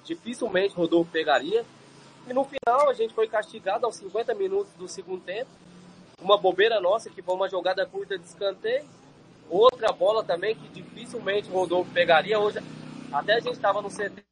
[0.03, 1.65] dificilmente Rodolfo pegaria.
[2.27, 5.49] E no final a gente foi castigado aos 50 minutos do segundo tempo.
[6.21, 8.85] Uma bobeira nossa, que foi uma jogada curta de escanteio.
[9.49, 12.39] Outra bola também que dificilmente Rodolfo pegaria.
[12.39, 12.59] Hoje,
[13.11, 14.23] até a gente estava no CT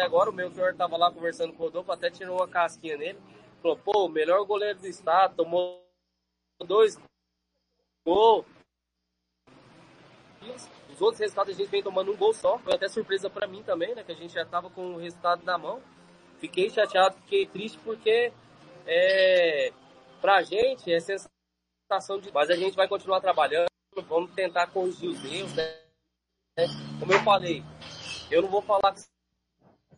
[0.00, 3.18] agora, o meu senhor estava lá conversando com o Rodolfo, até tirou uma casquinha nele.
[3.62, 5.85] Falou, pô, o melhor goleiro do estado, tomou
[6.64, 6.98] dois
[8.04, 8.46] gols.
[10.90, 12.58] Os outros resultados a gente vem tomando um gol só.
[12.58, 14.02] Foi até surpresa para mim também, né?
[14.02, 15.82] Que a gente já tava com o resultado na mão.
[16.38, 18.32] Fiquei chateado, fiquei triste porque
[18.86, 19.72] é,
[20.20, 22.32] pra gente é sensação de.
[22.32, 23.66] Mas a gente vai continuar trabalhando,
[24.06, 25.74] vamos tentar corrigir os erros, né?
[26.98, 27.62] Como eu falei,
[28.30, 29.02] eu não vou falar que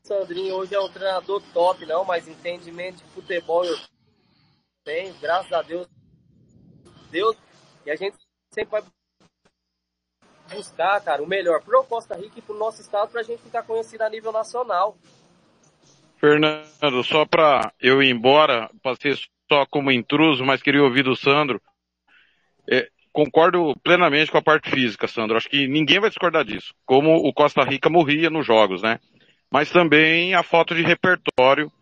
[0.03, 3.77] Sandrinho hoje é um treinador top, não, mas entendimento de futebol eu
[4.85, 5.87] tenho, graças a Deus
[7.11, 7.37] Deus.
[7.85, 8.17] E a gente
[8.53, 8.83] sempre vai
[10.51, 14.03] buscar, cara, o melhor pro Costa Rica e pro nosso estado pra gente ficar conhecido
[14.03, 14.97] a nível nacional.
[16.19, 19.15] Fernando, só para eu ir embora, passei
[19.51, 21.61] só como intruso, mas queria ouvir do Sandro.
[22.69, 25.37] É, concordo plenamente com a parte física, Sandro.
[25.37, 26.75] Acho que ninguém vai discordar disso.
[26.85, 28.99] Como o Costa Rica morria nos jogos, né?
[29.51, 31.73] Mas também a falta de repertório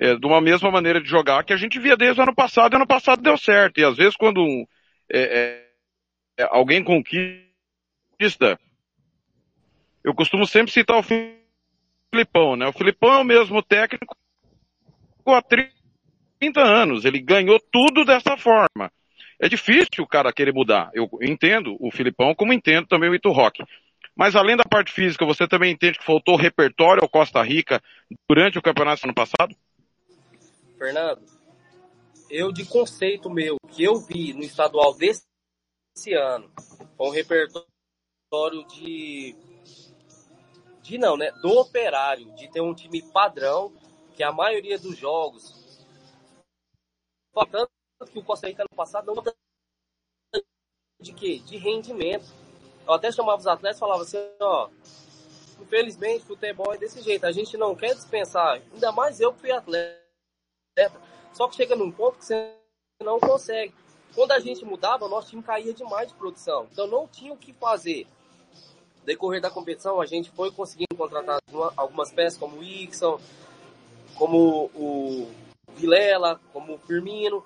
[0.00, 2.72] é, de uma mesma maneira de jogar que a gente via desde o ano passado,
[2.72, 3.78] e ano passado deu certo.
[3.78, 4.40] E às vezes quando
[5.12, 8.58] é, é, é, alguém conquista,
[10.02, 12.66] eu costumo sempre citar o Filipão, né?
[12.66, 14.16] O Filipão é o mesmo técnico
[15.26, 18.90] há 30 anos, ele ganhou tudo dessa forma.
[19.38, 20.90] É difícil o cara querer mudar.
[20.94, 23.62] Eu entendo o Filipão, como entendo também o Ito Rock.
[24.16, 27.80] Mas além da parte física, você também entende que faltou repertório ao Costa Rica
[28.28, 29.54] durante o campeonato ano passado?
[30.80, 31.22] Fernando,
[32.30, 35.26] eu de conceito meu, que eu vi no estadual desse
[36.14, 36.50] ano,
[36.96, 37.66] com um repertório
[38.66, 39.36] de.
[40.80, 41.30] De não, né?
[41.42, 43.70] Do operário, de ter um time padrão,
[44.16, 45.54] que a maioria dos jogos.
[47.50, 47.70] Tanto
[48.10, 49.22] que o Costa Rica no passado não
[50.98, 51.40] de quê?
[51.40, 52.24] De rendimento.
[52.86, 54.70] Eu até chamava os atletas e falava assim, ó,
[55.60, 59.52] infelizmente futebol é desse jeito, a gente não quer dispensar, ainda mais eu que fui
[59.52, 60.09] atleta
[61.32, 62.54] só que chega num ponto que você
[63.02, 63.74] não consegue.
[64.14, 66.66] Quando a gente mudava, nosso time caía demais de produção.
[66.72, 68.06] Então não tinha o que fazer.
[69.02, 73.18] decorrer da competição, a gente foi conseguindo contratar uma- algumas peças, como o Ixon,
[74.16, 75.26] como o
[75.72, 77.44] Vilela, como o Firmino.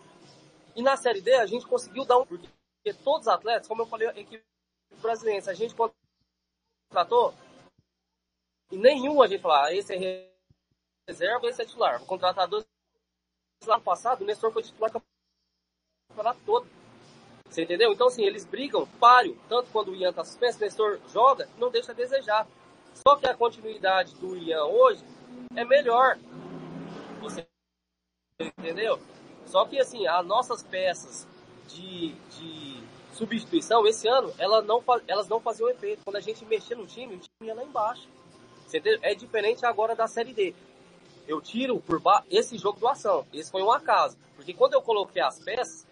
[0.74, 2.26] E na Série D, a gente conseguiu dar um...
[2.26, 4.44] Porque todos os atletas, como eu falei, a equipe
[5.00, 7.32] brasileira, a gente contratou
[8.70, 10.28] e nenhum a gente falou, ah, esse é
[11.08, 11.98] reserva, esse é titular.
[11.98, 12.64] Vou contratar dois.
[13.66, 15.02] Lá passado, o Nestor foi titular do
[16.08, 16.66] campeonato todo.
[17.48, 17.92] Você entendeu?
[17.92, 19.38] Então, assim, eles brigam páreo.
[19.48, 22.46] Tanto quando o Ian tá suspenso, o Nestor joga, não deixa a desejar.
[23.06, 25.04] Só que a continuidade do Ian hoje
[25.54, 26.18] é melhor.
[27.20, 27.46] Você
[28.40, 28.98] entendeu?
[29.46, 31.26] Só que, assim, as nossas peças
[31.68, 36.02] de, de substituição, esse ano, ela não, elas não faziam efeito.
[36.04, 38.08] Quando a gente mexia no time, o time ia lá embaixo.
[38.66, 38.98] Você entendeu?
[39.02, 40.54] É diferente agora da Série D.
[41.26, 42.24] Eu tiro por ba...
[42.30, 43.26] esse jogo do ação.
[43.32, 44.16] Esse foi um acaso.
[44.36, 45.86] Porque quando eu coloquei as peças,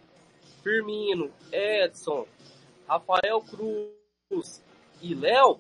[0.63, 2.27] Firmino, Edson,
[2.87, 4.63] Rafael Cruz
[5.01, 5.59] e Léo,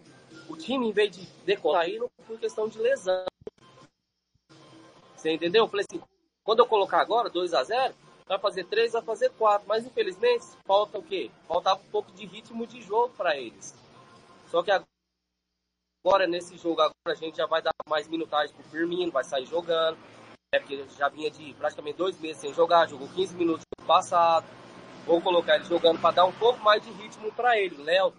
[0.48, 3.24] o time, em vez de decolar aí, não por questão de lesão.
[5.16, 5.64] Você entendeu?
[5.64, 6.02] Eu falei assim,
[6.44, 7.94] quando eu colocar agora 2 a 0
[8.26, 9.66] vai fazer 3, vai fazer 4.
[9.66, 11.30] Mas infelizmente, falta o quê?
[11.46, 13.74] Faltava um pouco de ritmo de jogo para eles.
[14.50, 14.91] Só que agora,
[16.28, 19.96] nesse jogo, agora a gente já vai dar mais minutagem pro Firmino, vai sair jogando.
[20.54, 24.46] É porque já vinha de praticamente dois meses sem jogar, jogou 15 minutos no passado.
[25.06, 27.82] Vou colocar ele jogando para dar um pouco mais de ritmo para ele.
[27.82, 28.12] Léo,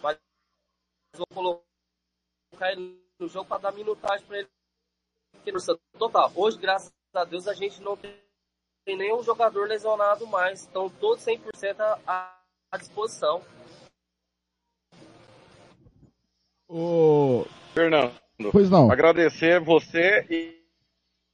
[0.00, 0.18] mas
[1.16, 4.48] vou colocar ele no jogo para dar minutagem para ele.
[5.98, 8.14] Total, hoje, graças a Deus, a gente não tem
[8.86, 10.60] nenhum jogador lesionado mais.
[10.60, 12.38] Estão todos 100% à,
[12.70, 13.42] à disposição.
[16.74, 17.44] Ô,
[17.74, 18.12] Fernando,
[18.50, 18.90] Pois não.
[18.90, 20.54] agradecer você e,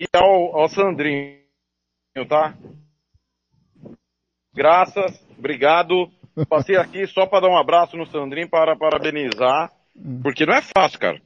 [0.00, 1.38] e ao, ao Sandrinho,
[2.28, 2.54] tá?
[4.54, 6.10] Graças, obrigado.
[6.48, 9.70] Passei aqui só para dar um abraço no Sandrinho para parabenizar,
[10.22, 11.20] porque não é fácil, cara.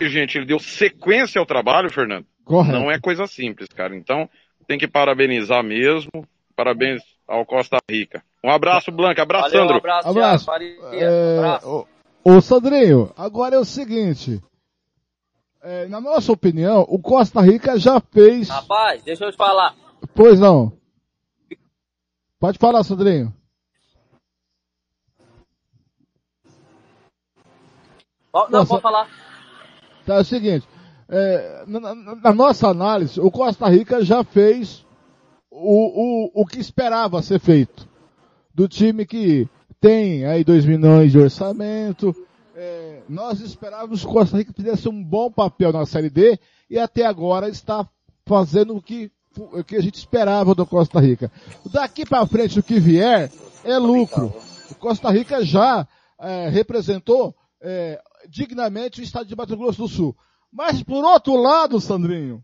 [0.00, 2.26] E, gente, ele deu sequência ao trabalho, Fernando.
[2.44, 2.78] Correto.
[2.78, 3.96] Não é coisa simples, cara.
[3.96, 4.28] Então,
[4.66, 6.10] tem que parabenizar mesmo.
[6.56, 8.22] Parabéns ao Costa Rica.
[8.42, 9.22] Um abraço, Blanca.
[9.22, 9.78] Abraço, Valeu, um Sandro.
[9.78, 10.44] abraço, Abraço.
[10.44, 11.88] Thiago, Faria, É, abraço.
[12.24, 14.42] Ô, Sandrinho, agora é o seguinte.
[15.62, 18.48] É, na nossa opinião, o Costa Rica já fez.
[18.48, 19.74] Rapaz, deixa eu te falar.
[20.14, 20.72] Pois não.
[22.38, 23.32] Pode falar, Sandrinho.
[28.32, 28.66] Não, Nossa.
[28.66, 29.08] pode falar.
[30.04, 30.68] Tá, é o seguinte.
[31.08, 34.84] é, na, na- na nossa análise, o Costa Rica já fez
[35.50, 37.88] o, o, o que esperava ser feito.
[38.52, 39.48] Do time que
[39.84, 42.16] tem aí 2 milhões de orçamento.
[42.56, 46.38] é, nós esperávamos que Costa Rica fizesse um bom papel na Série D
[46.70, 47.86] e até agora está
[48.24, 51.30] fazendo o que, o que a gente esperava do Costa Rica.
[51.70, 53.30] Daqui para frente, o que vier
[53.62, 54.32] é lucro.
[54.70, 55.86] O Costa Rica já
[56.18, 60.16] é, representou é, dignamente o estado de Mato Grosso do Sul.
[60.50, 62.42] Mas por outro lado, Sandrinho,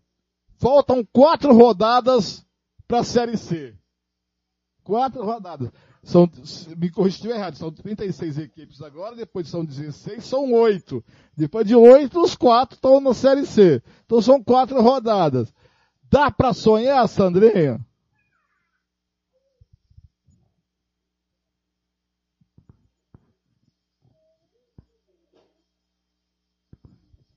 [0.58, 2.44] faltam quatro rodadas
[2.86, 3.74] para a Série C.
[4.84, 5.70] Quatro rodadas.
[6.02, 6.30] São,
[6.76, 11.04] me estiver errado, são 36 equipes agora, depois são 16, são oito.
[11.36, 13.82] Depois de oito, os quatro estão na Série C.
[14.06, 15.52] Então são quatro rodadas.
[16.10, 17.84] Dá para sonhar, Sandrinho?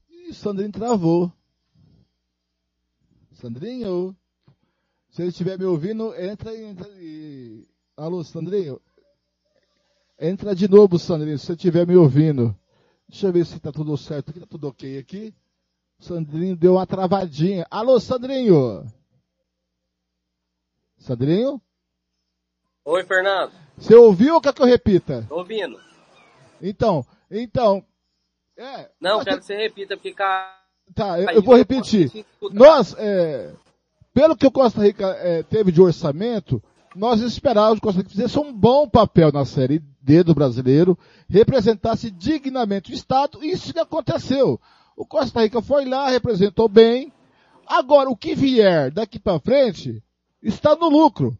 [0.10, 1.32] Ih, Sandrinho travou.
[3.34, 4.16] Sandrinho,
[5.10, 7.73] se ele estiver me ouvindo, entra e, entra e...
[7.96, 8.82] Alô, Sandrinho?
[10.20, 12.58] Entra de novo, Sandrinho, se você estiver me ouvindo.
[13.08, 15.34] Deixa eu ver se tá tudo certo aqui, tá tudo ok aqui.
[16.00, 17.68] Sandrinho deu uma travadinha.
[17.70, 18.84] Alô, Sandrinho?
[20.98, 21.62] Sandrinho?
[22.84, 23.52] Oi, Fernando.
[23.78, 25.26] Você ouviu ou quer que eu repita?
[25.30, 25.80] Tô ouvindo.
[26.60, 27.86] Então, então,
[28.58, 30.16] é, Não, quero que você repita, porque.
[30.96, 32.26] Tá, eu, eu vou repetir.
[32.52, 33.54] Nós, é,
[34.14, 36.62] pelo que o Costa Rica é, teve de orçamento,
[36.96, 40.98] nós esperávamos que o Costa Rica fizesse um bom papel na Série D do brasileiro,
[41.28, 44.60] representasse dignamente o Estado, e isso que aconteceu.
[44.96, 47.12] O Costa Rica foi lá, representou bem.
[47.66, 50.04] Agora, o que vier daqui para frente
[50.42, 51.38] está no lucro,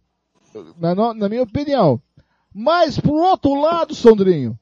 [0.78, 2.02] na, na minha opinião.
[2.54, 4.58] Mas, por outro lado, Sondrinho,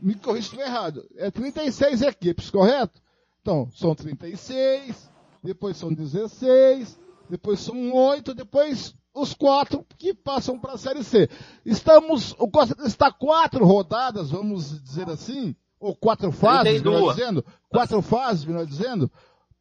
[0.00, 3.00] me corrija se errado, é 36 equipes, correto?
[3.40, 5.10] Então, são 36,
[5.42, 6.98] depois são 16,
[7.30, 11.28] depois são 8, depois os quatro que passam para a Série C.
[11.64, 18.00] Estamos, o Costa está quatro rodadas, vamos dizer assim, ou quatro fases, melhor dizendo, quatro
[18.00, 19.10] fases, melhor dizendo,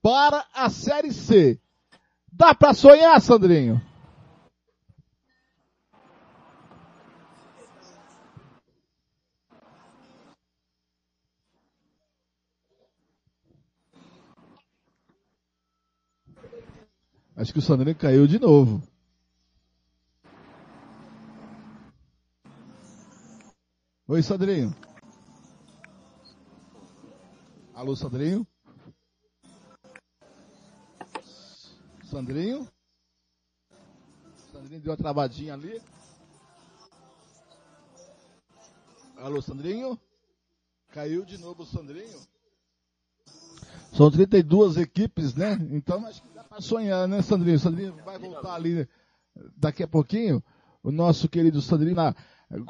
[0.01, 1.59] para a Série C.
[2.31, 3.81] Dá para sonhar, Sandrinho?
[17.35, 18.81] Acho que o Sandrinho caiu de novo.
[24.09, 24.73] Oi, Sandrinho.
[27.73, 28.47] Alô, Sandrinho?
[32.05, 32.65] Sandrinho?
[34.53, 35.81] Sandrinho deu uma travadinha ali.
[39.17, 39.99] Alô, Sandrinho?
[40.93, 42.17] Caiu de novo o Sandrinho?
[43.91, 45.57] São 32 equipes, né?
[45.69, 47.59] Então acho que dá para sonhar, né, Sandrinho?
[47.59, 48.87] Sandrinho vai voltar ali
[49.57, 50.41] daqui a pouquinho.
[50.81, 51.97] O nosso querido Sandrinho,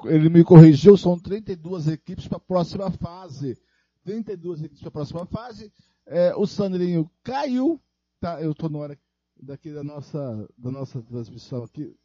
[0.05, 3.57] ele me corrigiu, são 32 equipes para a próxima fase.
[4.03, 5.71] 32 equipes para a próxima fase.
[6.05, 7.79] É, o Sandrinho caiu,
[8.19, 8.41] tá?
[8.41, 8.99] Eu estou na hora
[9.39, 11.95] daqui da nossa, da nossa transmissão aqui.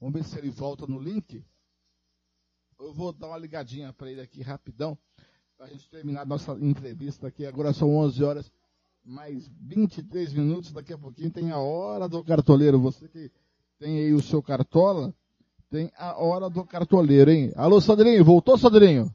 [0.00, 1.42] Vamos ver se ele volta no link.
[2.78, 4.98] Eu vou dar uma ligadinha para ele aqui rapidão,
[5.56, 7.46] para a gente terminar a nossa entrevista aqui.
[7.46, 8.52] Agora são 11 horas,
[9.02, 10.72] mais 23 minutos.
[10.72, 12.78] Daqui a pouquinho tem a hora do cartoleiro.
[12.80, 13.32] Você que
[13.78, 15.14] tem aí o seu cartola,
[15.70, 17.52] tem a hora do cartoleiro, hein?
[17.56, 19.12] Alô, Sandrinho, voltou, Sandrinho?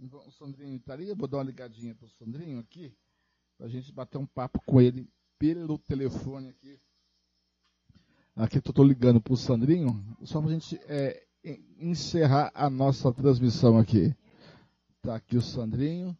[0.00, 1.14] O Sandrinho estaria?
[1.14, 2.94] Vou dar uma ligadinha para o Sandrinho aqui,
[3.56, 6.80] para a gente bater um papo com ele pelo telefone aqui.
[8.36, 11.26] Aqui eu estou ligando para o Sandrinho, só para a gente é,
[11.78, 14.14] encerrar a nossa transmissão aqui.
[15.02, 16.16] Tá aqui o Sandrinho.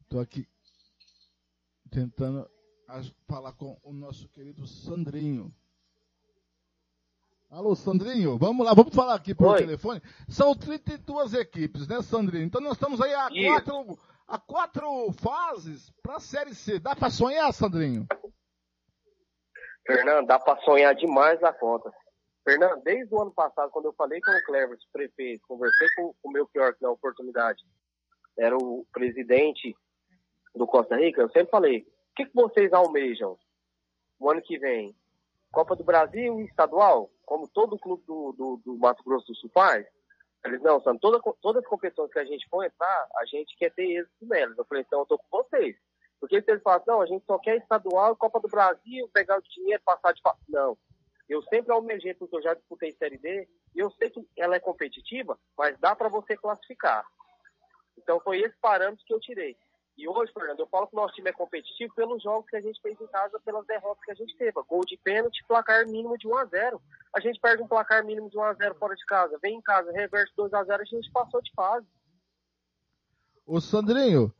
[0.00, 0.46] Estou aqui
[1.92, 2.50] tentando
[3.28, 5.54] falar com o nosso querido Sandrinho.
[7.50, 10.00] Alô, Sandrinho, vamos lá, vamos falar aqui pelo telefone.
[10.26, 12.44] São 32 equipes, né, Sandrinho?
[12.44, 16.80] Então nós estamos aí a quatro, a quatro fases para a Série C.
[16.80, 18.06] Dá para sonhar, Sandrinho?
[19.86, 21.92] Fernando, dá para sonhar demais a conta.
[22.42, 26.30] Fernando, desde o ano passado, quando eu falei com o Cleverson, prefeito, conversei com o
[26.30, 27.62] meu pior que na oportunidade,
[28.38, 29.76] era o presidente
[30.54, 33.38] do Costa Rica, eu sempre falei, o que, que vocês almejam
[34.18, 34.94] o ano que vem?
[35.50, 39.50] Copa do Brasil e estadual, como todo clube do, do, do Mato Grosso do Sul
[39.52, 39.86] faz?
[40.44, 43.70] Eles, não, são toda, todas as competições que a gente for entrar, a gente quer
[43.72, 44.58] ter êxito nelas.
[44.58, 45.76] Eu falei, então eu tô com vocês.
[46.18, 49.42] Porque se eles falam, não, a gente só quer estadual, Copa do Brasil, pegar o
[49.42, 50.20] dinheiro, passar de...
[50.48, 50.76] Não.
[51.28, 54.60] Eu sempre almejei, porque eu já disputei Série D, e eu sei que ela é
[54.60, 57.04] competitiva, mas dá para você classificar.
[57.96, 59.56] Então foi esse parâmetro que eu tirei.
[59.96, 62.60] E hoje, Fernando, eu falo que o nosso time é competitivo pelos jogos que a
[62.60, 64.52] gente fez em casa, pelas derrotas que a gente teve.
[64.66, 66.82] Gol de pênalti, placar mínimo de 1 a 0
[67.14, 69.38] A gente perde um placar mínimo de 1 a 0 fora de casa.
[69.42, 71.86] Vem em casa, reverso 2 a 0 a gente passou de fase.
[73.46, 74.32] Ô Sandrinho,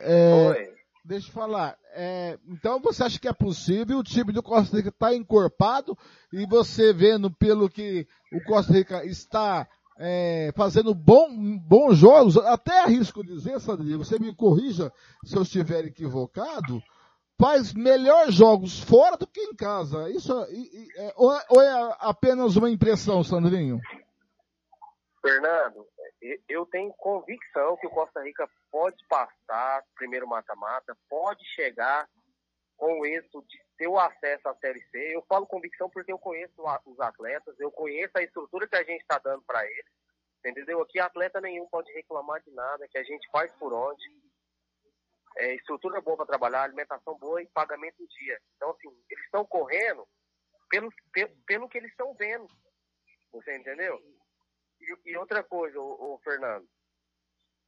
[0.00, 1.78] é, deixa eu falar.
[1.92, 5.96] É, então você acha que é possível o time do Costa Rica estar tá encorpado
[6.32, 9.66] e você vendo pelo que o Costa Rica está
[9.98, 14.92] é, fazendo bom, bons jogos, até arrisco dizer, Sandrinho, você me corrija
[15.24, 16.82] se eu estiver equivocado,
[17.40, 20.10] faz melhores jogos fora do que em casa.
[20.10, 20.32] Isso
[20.96, 23.78] é, ou, é, ou é apenas uma impressão, Sandrinho?
[25.20, 25.86] Fernando,
[26.48, 32.06] eu tenho convicção que o Costa Rica pode passar primeiro mata-mata, pode chegar
[32.76, 35.14] com o êxito de ter o acesso à Série C.
[35.14, 36.54] Eu falo convicção porque eu conheço
[36.86, 39.92] os atletas, eu conheço a estrutura que a gente está dando para eles.
[40.44, 40.82] Entendeu?
[40.82, 44.04] Aqui atleta nenhum pode reclamar de nada, que a gente faz por onde.
[45.36, 48.40] É, estrutura boa para trabalhar, alimentação boa e pagamento em dia.
[48.54, 50.06] Então, assim, eles estão correndo
[50.68, 52.46] pelo, pelo, pelo que eles estão vendo.
[53.32, 54.00] Você entendeu?
[54.80, 56.68] E, e outra coisa, o, Fernando,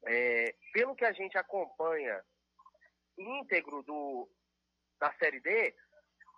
[0.05, 2.23] é, pelo que a gente acompanha
[3.19, 4.29] íntegro do,
[5.01, 5.75] da Série D,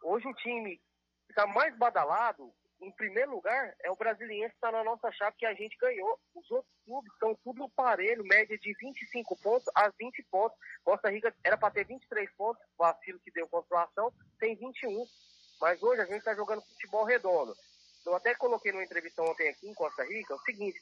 [0.03, 0.81] hoje o time
[1.29, 5.47] está mais badalado, em primeiro lugar, é o Brasiliense que está na nossa chave que
[5.47, 6.19] a gente ganhou.
[6.35, 10.57] Os outros clubes estão tudo no parelho, média de 25 pontos a 20 pontos.
[10.85, 15.05] Costa Rica era para ter 23 pontos, vacilo que deu consolação, tem 21.
[15.61, 17.55] Mas hoje a gente está jogando futebol redondo.
[18.07, 20.81] Eu até coloquei numa entrevista ontem aqui em Costa Rica o seguinte: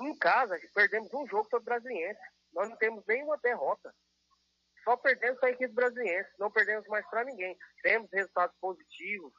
[0.00, 2.20] em casa perdemos um jogo sobre o Brasiliense.
[2.52, 3.92] Nós não temos nenhuma derrota.
[4.86, 7.58] Só perdemos para a equipe brasileira, não perdemos mais para ninguém.
[7.82, 9.32] Temos resultados positivos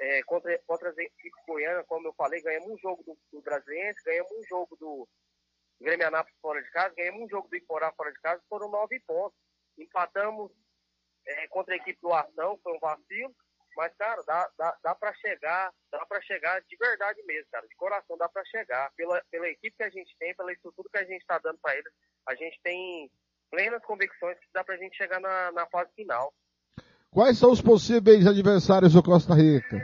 [0.00, 4.02] é, contra, contra as equipes goianas, como eu falei, ganhamos um jogo do, do Brasiliense,
[4.04, 5.08] ganhamos um jogo do
[5.80, 8.98] Grêmio Anápolis fora de casa, ganhamos um jogo do Iporá fora de casa, foram nove
[9.06, 9.38] pontos.
[9.78, 10.50] Empatamos
[11.24, 13.32] é, contra a equipe do Ação, foi um vacilo,
[13.76, 17.76] mas, cara, dá, dá, dá para chegar, dá para chegar de verdade mesmo, cara, de
[17.76, 18.90] coração dá para chegar.
[18.96, 21.76] Pela, pela equipe que a gente tem, pela estrutura que a gente está dando para
[21.76, 21.92] eles,
[22.26, 23.08] a gente tem
[23.50, 26.32] plenas convicções que dá pra gente chegar na, na fase final.
[27.10, 29.76] Quais são os possíveis adversários do Costa Rica?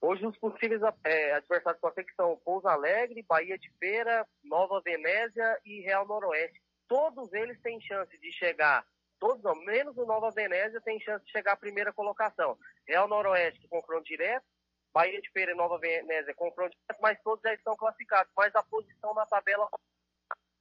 [0.00, 4.80] Hoje os possíveis é, adversários para você que são Pouso Alegre, Bahia de Feira, Nova
[4.84, 6.60] Venésia e Real Noroeste.
[6.88, 8.84] Todos eles têm chance de chegar,
[9.18, 12.58] todos não, menos o Nova Venésia tem chance de chegar à primeira colocação.
[12.86, 14.44] Real Noroeste, confronto direto,
[14.92, 18.32] Bahia de Feira e Nova Venésia, confronto direto, mas todos já estão classificados.
[18.36, 19.68] Mas a posição na tabela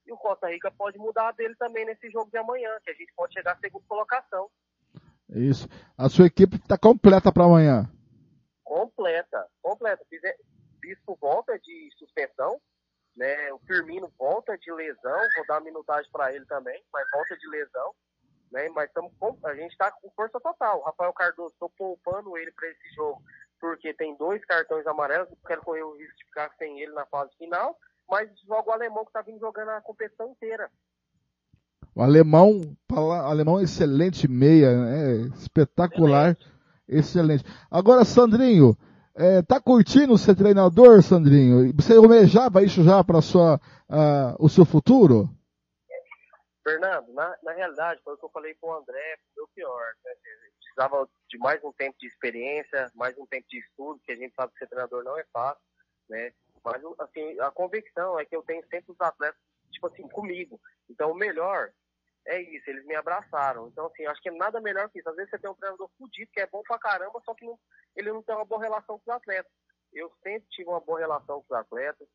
[0.05, 3.13] e o Costa Rica pode mudar dele também nesse jogo de amanhã, que a gente
[3.15, 4.49] pode chegar à segunda colocação.
[5.29, 5.67] Isso.
[5.97, 7.89] A sua equipe está completa para amanhã.
[8.63, 10.05] Completa, completa.
[10.79, 12.59] Bispo volta de suspensão,
[13.15, 13.53] né?
[13.53, 17.93] O Firmino volta de lesão, vou dar minutagem para ele também, mas volta de lesão,
[18.51, 18.67] né?
[18.69, 19.11] Mas tamo
[19.45, 20.79] a gente está com força total.
[20.79, 23.21] O Rafael Cardoso, estou poupando ele para esse jogo,
[23.59, 27.05] porque tem dois cartões amarelos, não quero correr o risco de ficar sem ele na
[27.05, 27.77] fase final,
[28.11, 30.69] mas joga o alemão que está vindo jogando a competição inteira.
[31.95, 32.77] O alemão,
[33.23, 35.15] alemão excelente meia, né?
[35.35, 36.37] espetacular,
[36.87, 37.45] excelente.
[37.69, 38.77] Agora, Sandrinho,
[39.15, 41.73] é, tá curtindo ser treinador, Sandrinho?
[41.73, 43.59] Você almejava isso já para sua,
[43.89, 45.29] ah, o seu futuro?
[46.63, 49.85] Fernando, na, na realidade, foi o que eu falei com o André, foi o pior.
[50.05, 50.11] Né?
[50.59, 54.33] Precisava de mais um tempo de experiência, mais um tempo de estudo, que a gente
[54.35, 55.63] sabe que ser treinador não é fácil,
[56.09, 56.31] né?
[56.63, 59.39] Mas, assim, a convicção é que eu tenho sempre os atletas,
[59.71, 60.59] tipo assim, comigo.
[60.89, 61.71] Então, o melhor
[62.27, 63.67] é isso, eles me abraçaram.
[63.67, 65.09] Então, assim, acho que é nada melhor que isso.
[65.09, 67.59] Às vezes você tem um treinador fudido, que é bom pra caramba, só que não-
[67.95, 69.51] ele não tem uma boa relação com os atletas.
[69.91, 72.07] Eu sempre tive uma boa relação com os atletas,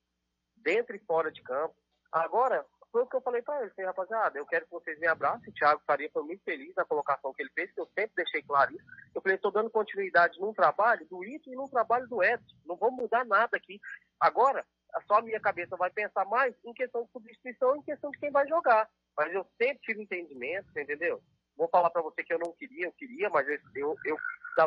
[0.56, 1.74] dentro e fora de campo.
[2.12, 2.64] Agora,
[2.96, 5.52] foi o que eu falei eles, falei, rapaziada, eu quero que vocês me abracem.
[5.52, 8.74] Thiago Faria foi muito feliz na colocação que ele fez, que eu sempre deixei claro
[8.74, 8.84] isso.
[9.14, 12.56] Eu falei, estou dando continuidade num trabalho do Ito e num trabalho do Edson.
[12.64, 13.78] Não vou mudar nada aqui.
[14.18, 14.64] Agora,
[15.06, 18.30] só a minha cabeça vai pensar mais em questão de substituição, em questão de quem
[18.30, 18.88] vai jogar.
[19.14, 21.20] Mas eu sempre tive entendimento, entendeu?
[21.54, 24.16] Vou falar pra você que eu não queria, eu queria, mas eu, eu, eu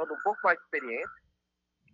[0.05, 1.28] de um pouco mais de experiência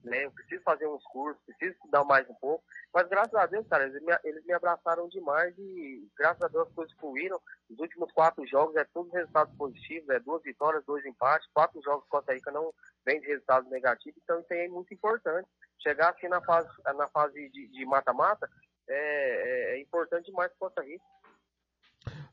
[0.05, 0.25] né?
[0.25, 2.63] Eu preciso fazer uns cursos, preciso estudar mais um pouco.
[2.93, 6.67] Mas graças a Deus, cara, eles me, eles me abraçaram demais e graças a Deus
[6.67, 7.39] as coisas fluíram.
[7.69, 12.07] Os últimos quatro jogos é tudo resultados positivos, é duas vitórias, dois empates, quatro jogos
[12.07, 12.73] Costa Rica não
[13.05, 15.47] vem de resultados negativos, então isso aí é muito importante.
[15.81, 18.49] Chegar assim na fase, na fase de de mata-mata
[18.87, 21.03] é, é, é importante demais para Costa Rica.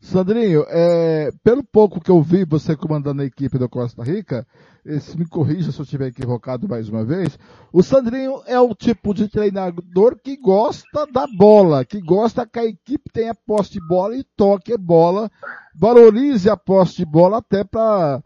[0.00, 4.44] Sandrinho, é, pelo pouco que eu vi você comandando a equipe da Costa Rica,
[4.84, 7.38] eh, se me corrija se eu estiver equivocado mais uma vez,
[7.72, 12.66] o Sandrinho é o tipo de treinador que gosta da bola, que gosta que a
[12.66, 15.30] equipe tenha posse de bola e toque bola,
[15.72, 18.20] valorize a posse de bola até para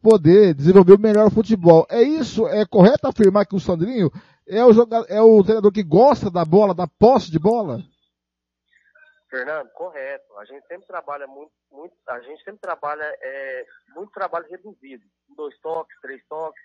[0.00, 1.86] poder desenvolver o melhor futebol.
[1.90, 2.48] É isso?
[2.48, 4.10] É correto afirmar que o Sandrinho
[4.48, 7.82] é o, jogador, é o treinador que gosta da bola, da posse de bola?
[9.32, 10.36] Fernando, correto.
[10.36, 15.02] A gente sempre trabalha muito, muito a gente sempre trabalha é, muito trabalho reduzido,
[15.34, 16.62] dois toques, três toques.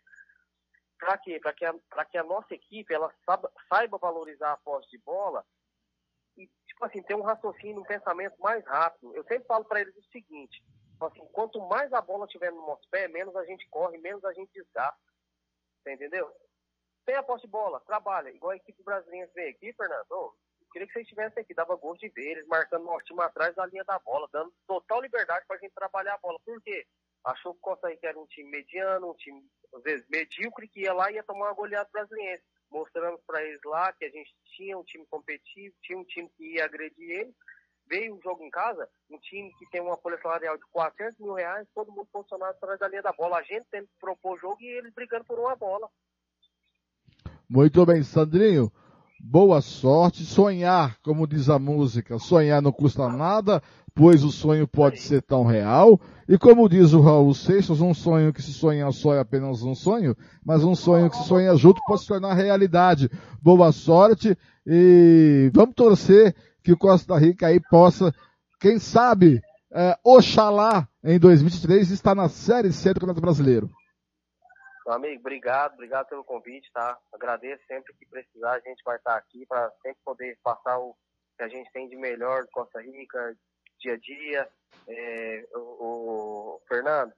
[1.00, 1.40] Para quê?
[1.40, 5.46] Para que, a- que a nossa equipe ela saiba, saiba valorizar a posse de bola
[6.36, 9.16] e tipo assim ter um raciocínio, um pensamento mais rápido.
[9.16, 12.68] Eu sempre falo para eles o seguinte: tipo assim, quanto mais a bola tiver no
[12.68, 15.00] nosso pé, menos a gente corre, menos a gente desgasta.
[15.84, 16.30] Você entendeu?
[17.06, 20.06] Tem a posse de bola, trabalha, igual a equipe brasileira veio aqui, Fernando.
[20.12, 20.36] Eu
[20.72, 23.66] queria que vocês estivessem aqui, dava gosto de ver eles marcando nosso time atrás da
[23.66, 26.40] linha da bola, dando total liberdade pra gente trabalhar a bola.
[26.46, 26.86] Por quê?
[27.24, 30.82] Achou que o Costa Rica era um time mediano, um time, às vezes, medíocre, que
[30.82, 32.42] ia lá e ia tomar uma goleada brasileira.
[32.70, 36.56] Mostramos pra eles lá que a gente tinha um time competitivo, tinha um time que
[36.56, 37.36] ia agredir eles.
[37.90, 41.34] Veio um jogo em casa, um time que tem uma folha salarial de 400 mil
[41.34, 43.38] reais, todo mundo funcionando atrás da linha da bola.
[43.38, 45.90] A gente tendo que propor o jogo e eles brigando por uma bola.
[47.50, 48.70] Muito bem, Sandrinho.
[49.20, 50.24] Boa sorte.
[50.24, 53.62] Sonhar, como diz a música, sonhar não custa nada,
[53.96, 56.00] pois o sonho pode ser tão real.
[56.30, 59.74] E como diz o Raul Seixas, um sonho que se sonha só é apenas um
[59.74, 60.16] sonho,
[60.46, 63.10] mas um sonho que se sonha junto pode se tornar realidade.
[63.42, 68.14] Boa sorte e vamos torcer que o Costa Rica aí possa,
[68.60, 69.42] quem sabe,
[69.74, 73.70] é, Oxalá em 2023 estar na Série C do Campeonato Brasileiro.
[74.88, 76.98] Meu amigo, obrigado, obrigado pelo convite, tá?
[77.12, 80.96] Agradeço sempre que precisar, a gente vai estar aqui para sempre poder passar o
[81.36, 83.38] que a gente tem de melhor de Costa Rica,
[83.82, 84.50] dia a dia.
[84.88, 85.60] É, o,
[86.56, 87.14] o- Fernando,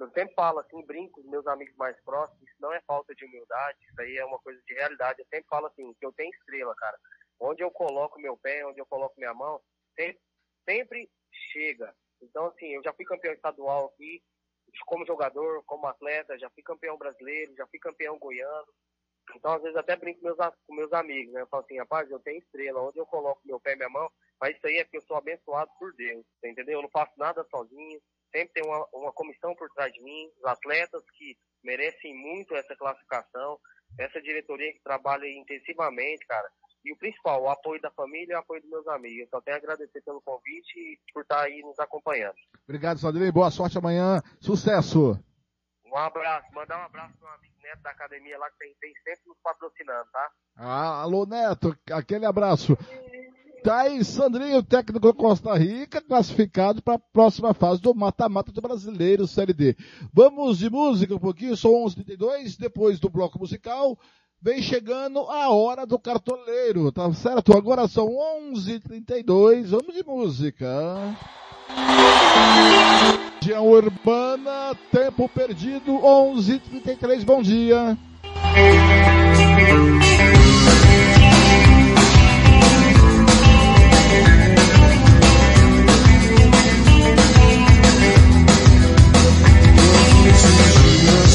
[0.00, 3.24] eu sempre falo assim, brinco com meus amigos mais próximos, isso não é falta de
[3.24, 5.20] humildade, isso aí é uma coisa de realidade.
[5.20, 6.98] Eu sempre falo assim, que eu tenho estrela, cara.
[7.38, 9.62] Onde eu coloco meu pé, onde eu coloco minha mão,
[9.96, 10.20] sempre,
[10.68, 11.08] sempre
[11.52, 11.94] chega.
[12.20, 14.20] Então, assim, eu já fui campeão estadual aqui,
[14.86, 18.66] como jogador, como atleta, já fui campeão brasileiro, já fui campeão goiano.
[19.36, 21.42] Então, às vezes, até brinco com meus, com meus amigos, né?
[21.42, 24.10] Eu falo assim, rapaz, eu tenho estrela, onde eu coloco meu pé e minha mão,
[24.40, 26.78] mas isso aí é porque eu sou abençoado por Deus, entendeu?
[26.78, 30.44] Eu não faço nada sozinho, sempre tem uma, uma comissão por trás de mim, os
[30.44, 33.60] atletas que merecem muito essa classificação.
[33.98, 36.50] essa diretoria que trabalha intensivamente, cara.
[36.84, 39.20] E o principal, o apoio da família e o apoio dos meus amigos.
[39.20, 42.34] Eu só tenho a agradecer pelo convite e por estar aí nos acompanhando.
[42.64, 43.32] Obrigado, Sandrinho.
[43.32, 44.20] Boa sorte amanhã.
[44.40, 45.18] Sucesso.
[45.86, 48.92] Um abraço, mandar um abraço pro meu amigo Neto da academia lá que tem, tem
[49.04, 50.30] sempre nos patrocinando, tá?
[50.56, 51.76] Ah, alô, Neto.
[51.92, 52.76] Aquele abraço.
[53.62, 58.60] Tá aí, Sandrinho, técnico da Costa Rica, classificado para a próxima fase do mata-mata do
[58.60, 59.76] Brasileiro Série D.
[60.12, 63.96] Vamos de música um pouquinho, são 11h32, depois do bloco musical,
[64.42, 67.56] vem chegando a hora do cartoleiro, tá certo?
[67.56, 68.08] Agora são
[68.52, 71.16] 11h32, vamos de música.
[73.40, 77.96] Região Urbana, tempo perdido, 11h33, bom dia.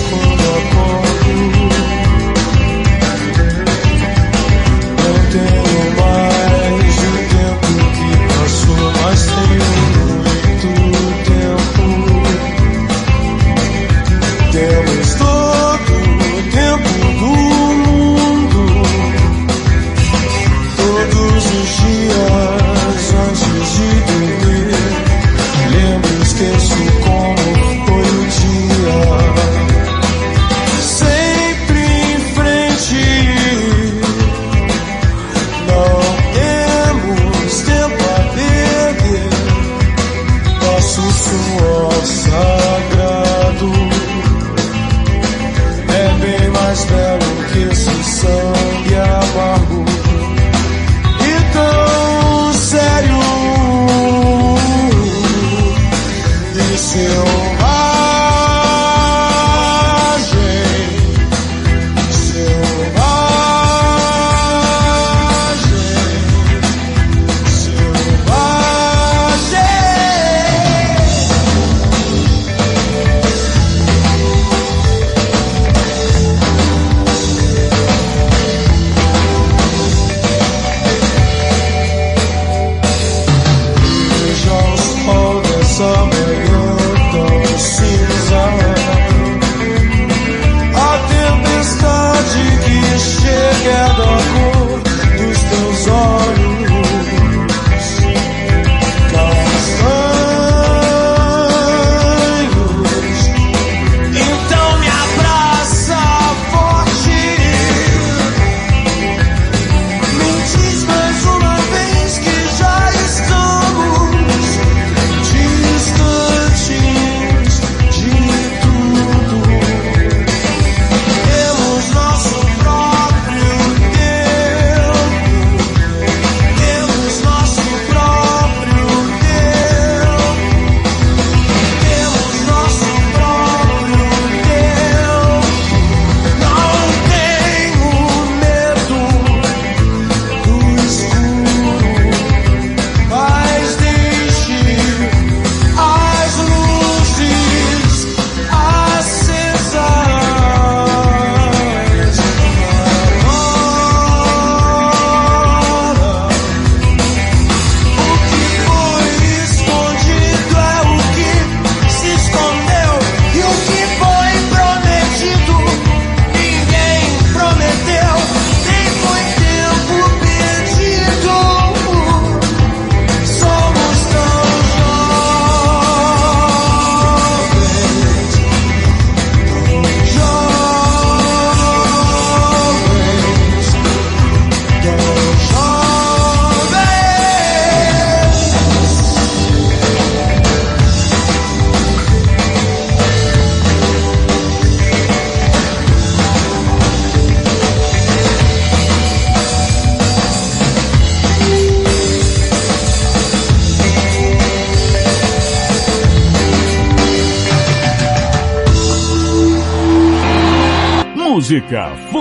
[0.09, 1.06] quando acordo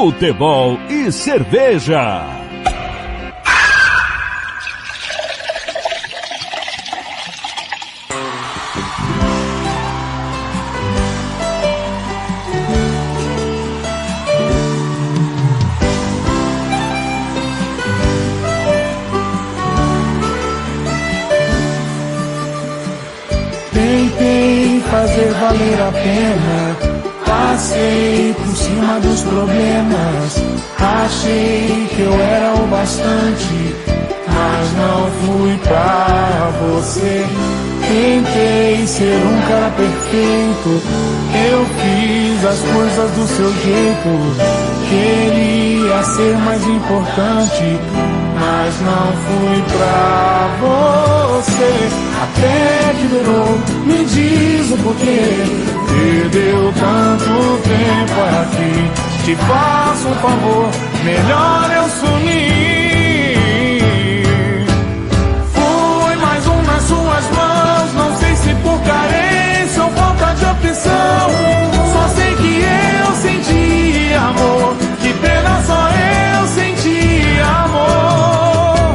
[0.06, 2.24] futebol e cerveja.
[23.72, 26.96] Tentei fazer valer a pena
[27.56, 28.55] Passei por
[28.86, 30.42] cima dos problemas,
[30.78, 33.74] achei que eu era o bastante,
[34.28, 37.26] mas não fui pra você.
[37.88, 40.82] Tentei ser um cara perfeito,
[41.50, 44.10] eu fiz as coisas do seu jeito.
[44.88, 47.80] Queria ser mais importante,
[48.38, 51.90] mas não fui pra você.
[52.22, 55.75] Até que durou, me diz o porquê.
[55.96, 58.76] Perdeu tanto tempo aqui.
[59.24, 60.70] Te faço um favor,
[61.04, 63.36] melhor eu sumir.
[65.54, 71.30] Fui mais um nas suas mãos, não sei se por carência ou falta de opção.
[71.92, 78.94] Só sei que eu senti amor, que pena só eu senti amor.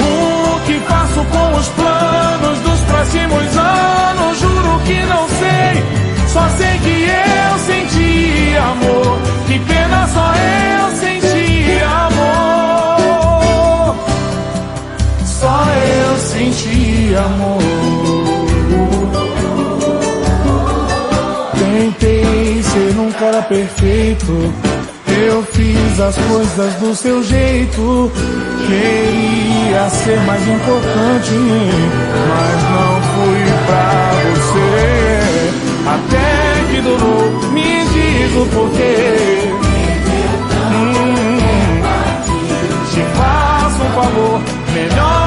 [0.00, 4.38] O que faço com os planos dos próximos anos?
[4.40, 5.84] Juro que não sei.
[6.32, 9.18] Só sei que eu senti amor.
[9.46, 13.94] Que pena só eu senti amor.
[15.26, 15.66] Só
[16.00, 17.58] eu senti amor.
[21.58, 24.54] Tentei ser um cara perfeito.
[25.26, 28.10] Eu fiz as coisas do seu jeito.
[28.66, 31.34] Queria ser mais importante,
[32.28, 35.21] mas não fui pra você.
[35.86, 39.50] Até que durou, me diz o porquê.
[40.72, 41.80] Hum,
[42.92, 44.40] te faço um favor,
[44.72, 45.21] melhor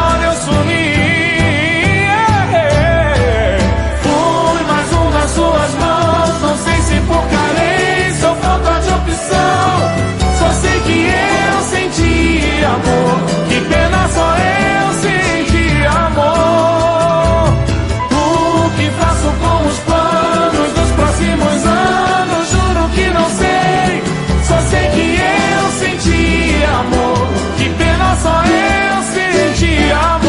[29.86, 30.25] senti amor.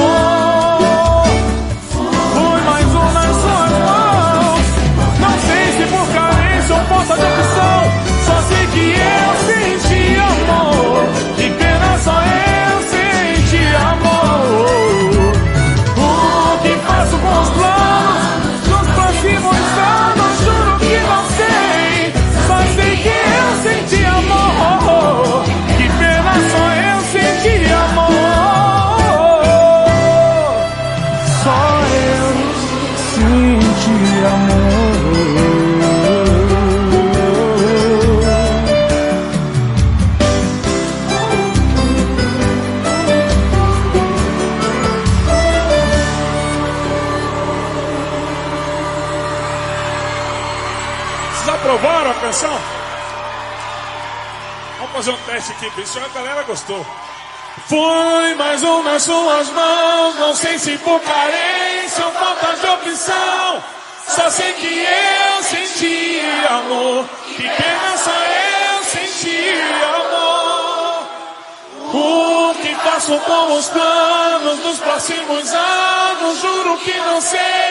[55.47, 56.07] Teste aqui, pessoal.
[56.07, 56.87] A galera gostou.
[57.69, 63.65] Fui mais um nas suas mãos, não sei se por carência ou falta de opção.
[64.09, 69.53] Só sei que eu senti amor, que pena só eu senti
[69.97, 71.09] amor.
[71.95, 76.41] O que faço com os planos dos próximos anos?
[76.41, 77.66] Juro que não sei.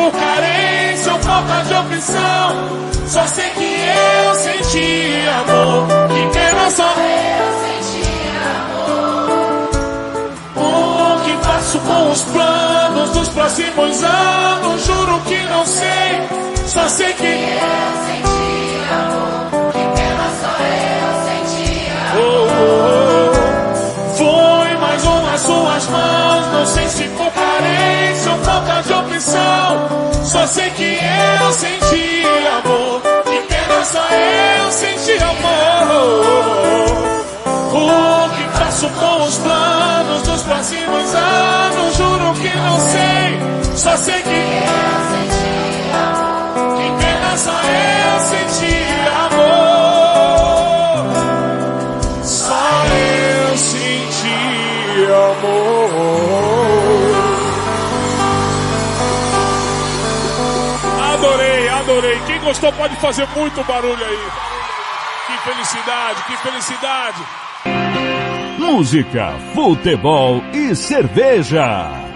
[0.00, 2.80] Por carência ou falta de opção.
[3.06, 7.48] Só sei que eu senti amor, que pena só eu
[7.82, 8.08] senti
[8.54, 9.60] amor.
[10.56, 14.86] O que faço com os planos dos próximos anos?
[14.86, 16.28] Juro que não sei,
[16.66, 18.29] só sei que eu senti
[30.50, 32.24] sei que eu senti
[32.58, 36.50] amor, que pena só eu senti amor.
[37.72, 41.96] O que faço com os planos dos próximos anos?
[41.96, 43.38] Juro que não sei,
[43.76, 45.49] só sei que eu senti
[62.00, 62.18] Adorei.
[62.26, 64.18] Quem gostou pode fazer muito barulho aí.
[65.26, 67.22] Que felicidade, que felicidade.
[68.58, 72.09] Música, futebol e cerveja.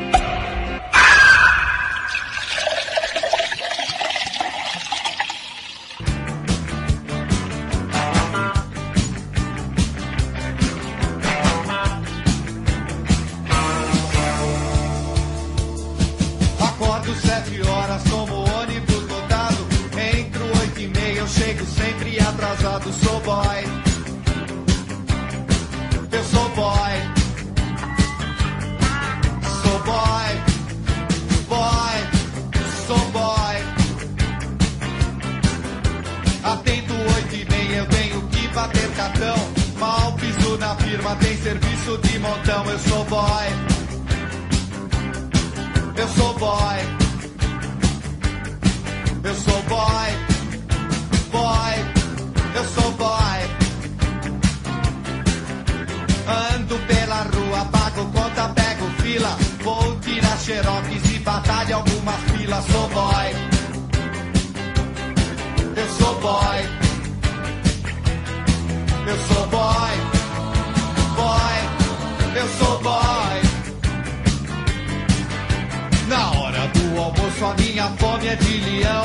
[77.45, 79.05] A minha fome é de leão.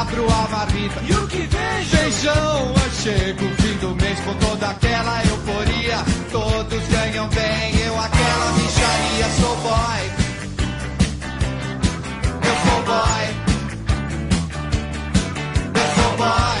[0.00, 1.96] Abro a marmita e o que vejo?
[1.96, 2.74] Feijão.
[3.02, 5.98] Chego o fim do mês com toda aquela euforia.
[6.30, 9.26] Todos ganham bem, eu aquela micharia.
[9.40, 10.10] Sou boy.
[12.42, 13.24] Eu sou boy.
[15.74, 16.55] Eu sou boy.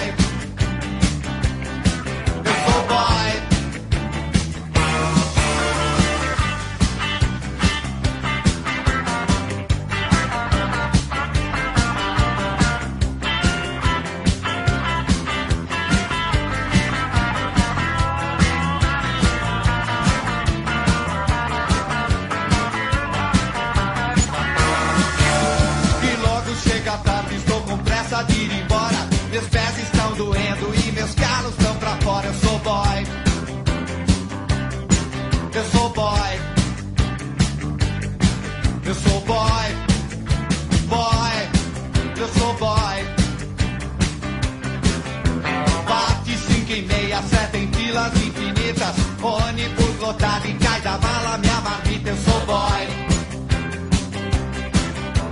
[50.06, 52.10] Lotado e cai da mala minha marmita.
[52.10, 52.82] Eu sou boy.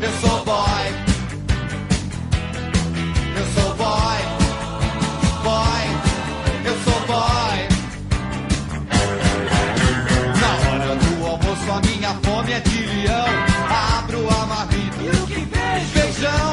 [0.00, 0.84] Eu sou boy.
[3.36, 4.20] Eu sou boy.
[5.44, 5.84] Boy.
[6.64, 7.58] Eu sou boy.
[10.40, 13.26] Na hora do almoço a minha fome é de leão.
[13.98, 15.02] Abro a marmita.
[15.02, 15.86] E o que vejo?
[15.94, 16.50] Feijão.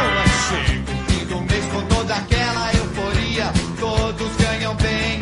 [0.47, 3.51] Chego o fim do mês com toda aquela euforia.
[3.79, 5.19] Todos ganham bem,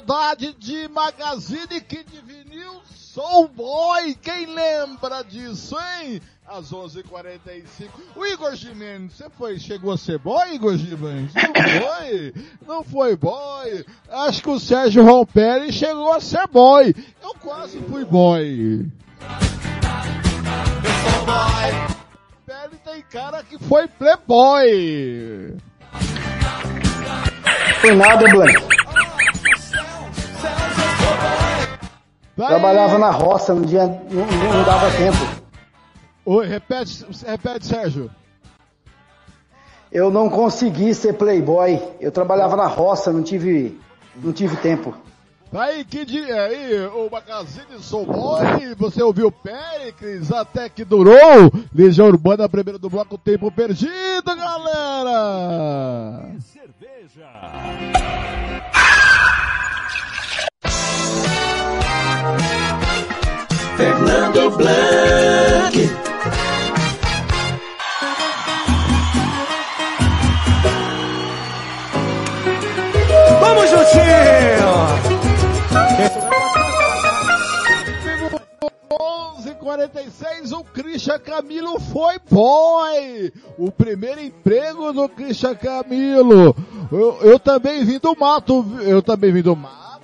[0.00, 4.14] Saudade de Magazine Kid Vinil, sou boy.
[4.14, 6.22] Quem lembra disso, hein?
[6.48, 7.90] Às 11h45.
[8.16, 11.32] O Igor Gimenez, você foi, chegou a ser boy, Igor Gimenez?
[11.34, 12.34] Não foi?
[12.66, 13.84] Não foi boy?
[14.08, 16.94] Acho que o Sérgio Rompelli chegou a ser boy.
[17.22, 18.86] Eu quase fui boy.
[20.80, 21.96] Eu sou boy.
[22.46, 25.58] Pele tem cara que foi playboy.
[27.82, 28.79] Foi nada, Blanco.
[32.36, 35.18] Trabalhava na roça, não, dia, não, não dava tempo.
[36.24, 38.10] Oi, repete, repete, Sérgio.
[39.90, 41.82] Eu não consegui ser playboy.
[42.00, 43.78] Eu trabalhava na roça, não tive,
[44.16, 44.94] não tive tempo.
[45.50, 51.50] Tá aí, que dia aí, o Magazine Sou Boy, você ouviu Péricles, até que durou,
[51.74, 56.30] Legião Urbana, primeiro do bloco, tempo perdido, galera!
[63.80, 65.74] Fernando Blanc.
[73.40, 74.70] Vamos juntinho!
[79.40, 83.32] 11:46 o Christian Camilo foi boy!
[83.56, 86.54] O primeiro emprego do Christian Camilo.
[86.92, 90.02] Eu, eu também vim do mato, eu também vim do mato.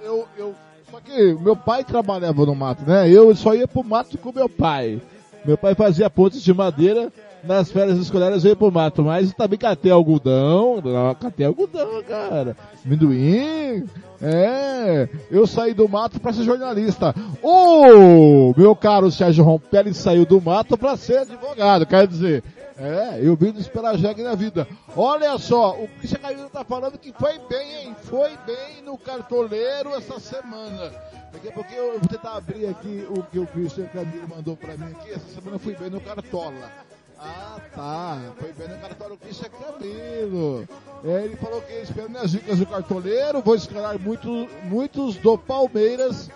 [0.00, 0.54] Eu, eu,
[0.98, 3.08] só que meu pai trabalhava no mato, né?
[3.08, 5.00] Eu só ia pro mato com meu pai.
[5.44, 7.12] Meu pai fazia pontes de madeira
[7.44, 10.82] nas férias escolares ia pro mato, mas também catei algodão,
[11.20, 12.56] catei algodão, cara.
[12.84, 13.86] Amendoim,
[14.20, 17.14] é, eu saí do mato para ser jornalista.
[17.42, 22.42] O meu caro Sérgio Rompelli saiu do mato para ser advogado, quer dizer,
[22.78, 24.66] é, eu vim esperar jegue na vida.
[24.96, 27.96] Olha só, o Christian Camilo tá falando que foi bem, hein?
[28.02, 30.92] Foi bem no cartoleiro essa semana.
[31.32, 34.76] Daqui a pouquinho eu vou tentar abrir aqui o que o Christian Camilo mandou para
[34.76, 35.10] mim aqui.
[35.10, 36.87] Essa semana eu fui bem no cartola.
[37.18, 38.32] Ah, tá.
[38.38, 40.68] Foi bem no cartório Christian Camilo.
[41.04, 43.42] É, ele falou que espera minhas dicas do cartoleiro.
[43.42, 46.30] Vou escalar muito, muitos do Palmeiras.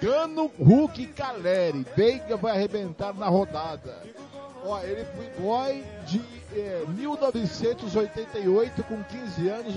[0.00, 1.86] Cano, Hulk e Caleri.
[1.96, 3.96] Veiga vai arrebentar na rodada.
[4.64, 6.20] Ó, ele foi boy de
[6.54, 9.74] eh, 1988, com 15 anos.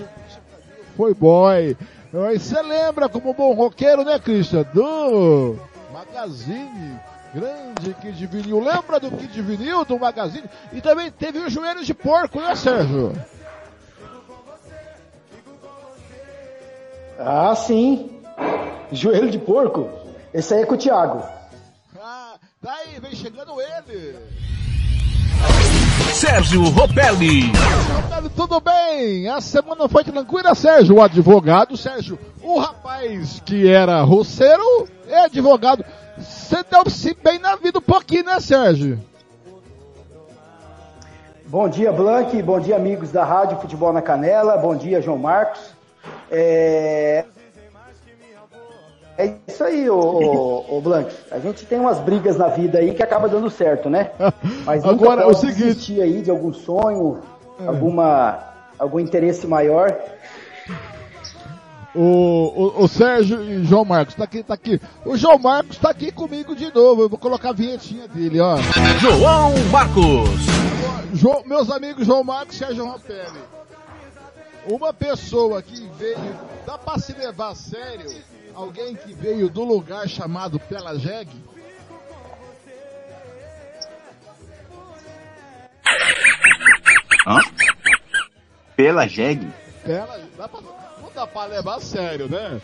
[0.98, 1.78] Foi boy.
[2.12, 4.64] Você lembra como bom roqueiro, né, Christian?
[4.74, 5.58] Do
[5.92, 7.00] Magazine.
[7.36, 8.64] Grande Kid Vinil.
[8.64, 10.50] Lembra do Kid Vinil, do Magazine?
[10.72, 13.12] E também teve o joelho de porco, né, Sérgio?
[17.20, 18.10] Ah, sim.
[18.90, 19.90] Joelho de porco.
[20.34, 21.24] Esse aí é com o Thiago.
[22.02, 24.16] Ah, daí vem chegando ele.
[26.14, 27.52] Sérgio Ropelli.
[27.52, 29.28] Ropelli, tudo bem?
[29.28, 31.76] A semana foi tranquila, Sérgio, o advogado.
[31.76, 35.84] Sérgio, o rapaz que era roceiro é advogado.
[36.18, 39.00] Você deu-se bem na vida um pouquinho, né, Sérgio?
[41.48, 42.42] Bom dia, Blank.
[42.42, 44.58] Bom dia, amigos da Rádio Futebol na Canela.
[44.58, 45.62] Bom dia, João Marcos.
[46.32, 47.26] É,
[49.18, 51.14] é isso aí, ô, ô, ô Blank.
[51.32, 54.12] A gente tem umas brigas na vida aí que acaba dando certo, né?
[54.66, 57.20] Mas Agora, pode o seguinte- aí de algum sonho,
[57.60, 57.68] É.
[57.68, 58.40] alguma,
[58.80, 59.96] algum interesse maior.
[61.96, 64.82] O, o, o Sérgio e o João Marcos, tá aqui, tá aqui.
[65.06, 67.04] O João Marcos tá aqui comigo de novo.
[67.04, 68.58] Eu vou colocar a vinhetinha dele, ó.
[69.00, 70.30] João Marcos.
[71.14, 73.40] Jo- meus amigos João Marcos e Sérgio Rampelli.
[74.68, 76.18] Uma pessoa que veio,
[76.66, 78.12] dá pra se levar a sério,
[78.54, 81.30] alguém que veio do lugar chamado Pelageg?
[87.28, 87.40] Hã?
[88.76, 89.40] Pela Jeg?
[89.84, 90.60] Pela, dá pra,
[91.16, 92.60] dá pra levar a sério, né?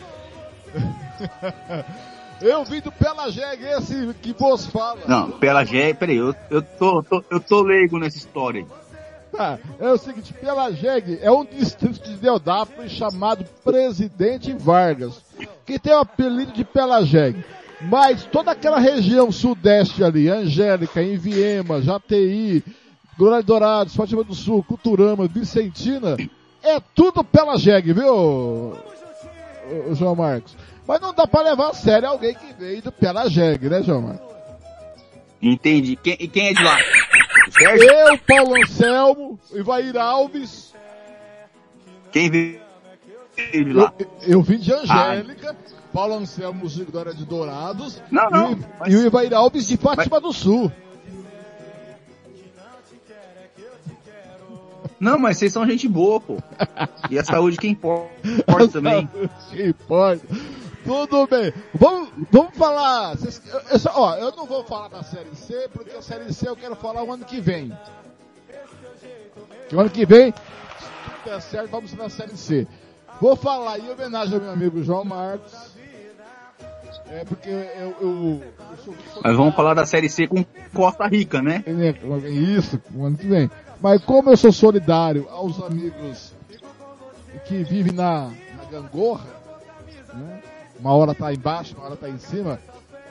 [2.40, 5.00] Eu vim do Pelageg, esse que vos fala.
[5.06, 8.66] Não, pela Jeg, peraí, eu, eu, tô, tô- eu tô leigo nessa história.
[9.30, 15.22] Tá, é o seguinte, Pelageg é um distrito de Deodápolis chamado Presidente Vargas,
[15.64, 17.44] que tem o apelido de Pelageg.
[17.80, 22.64] Mas toda aquela região sudeste ali, Angélica, Enviema, Jati,
[23.16, 26.16] Glória Dourados, Fátima do Sul, Culturama, Vicentina,
[26.62, 28.76] é tudo Pelageg, viu, ô-
[29.90, 30.56] ô João Marcos?
[30.86, 34.32] Mas não dá pra levar a sério alguém que veio do Pelageg, né, João Marcos?
[35.40, 35.96] Entendi.
[35.96, 36.78] Quem, e quem é de lá?
[37.60, 40.72] Eu, Paulo Anselmo, Ivair Alves,
[42.12, 42.60] Quem veio
[43.52, 43.92] de lá?
[43.98, 45.56] Eu, eu vim de Angélica,
[45.92, 49.76] Paulo Anselmo de Glória de Dourados Não, não, e, o- e o Ivair Alves de
[49.76, 50.70] Fátima do Sul.
[55.02, 56.38] Não, mas vocês são gente boa, pô.
[57.10, 58.08] E a saúde que importa,
[58.72, 59.08] também.
[59.50, 60.24] Que importa.
[60.84, 61.52] Tudo bem.
[61.74, 63.16] Vamos, vamos falar.
[63.16, 66.32] Vocês- eu, eu só- ó, eu não vou falar da Série C, porque a Série
[66.32, 67.72] C eu quero falar o ano que vem.
[69.68, 70.40] Que o ano que vem, se
[71.04, 72.66] tudo der certo, vamos na Série C.
[73.20, 75.52] Vou falar em homenagem ao meu amigo João Marcos.
[77.08, 78.42] É porque eu, eu, eu
[78.84, 81.64] sou, sou Mas vamos falar da Série C com Costa Rica, né?
[82.56, 83.50] Isso, o ano que vem.
[83.82, 86.32] Mas como eu sou solidário aos amigos
[87.46, 89.26] que vivem na, na gangorra,
[90.14, 90.40] né?
[90.78, 92.60] uma hora tá embaixo, uma hora tá em cima,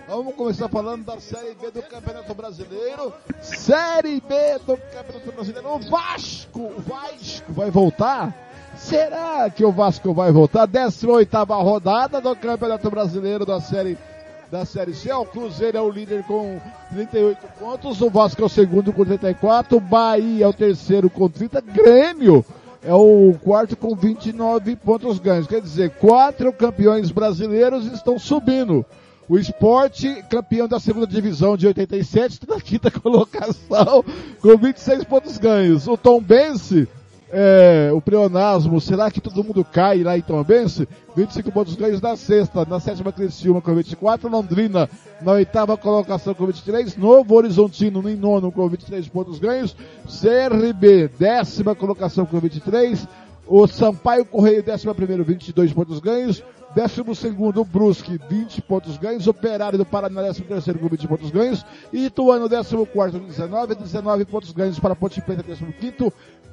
[0.07, 3.13] vamos começar falando da Série B do Campeonato Brasileiro.
[3.41, 5.67] Série B do Campeonato Brasileiro.
[5.67, 8.33] O Vasco, o Vasco vai voltar?
[8.77, 10.69] Será que o Vasco vai voltar?
[10.69, 13.97] 18ª rodada do Campeonato Brasileiro da Série
[14.51, 15.11] da Série C.
[15.13, 16.59] O Cruzeiro é o líder com
[16.91, 21.29] 38 pontos, o Vasco é o segundo com 34, o Bahia é o terceiro com
[21.29, 22.45] 30, Grêmio
[22.83, 25.47] é o quarto com 29 pontos ganhos.
[25.47, 28.85] Quer dizer, quatro campeões brasileiros estão subindo.
[29.29, 34.03] O esporte, campeão da segunda divisão de 87, está na quinta colocação
[34.41, 35.87] com 26 pontos ganhos.
[35.87, 36.89] O Tom Bense
[37.31, 40.87] é, o pleonasmo, será que todo mundo cai lá em Tombense?
[41.15, 44.89] 25 pontos ganhos na sexta, na sétima Criciúma com 24, Londrina
[45.21, 51.75] na oitava colocação com 23, Novo Horizontino em nono com 23 pontos ganhos, CRB décima
[51.75, 53.07] colocação com 23,
[53.47, 56.43] o Sampaio Correio décima primeiro 22 pontos ganhos,
[56.73, 61.65] décimo segundo Brusque 20 pontos ganhos, Operário do Paraná décimo terceiro com 20 pontos ganhos,
[61.93, 66.11] Ituano décimo quarto 19, 19 pontos ganhos para Ponte Preta décimo quinto,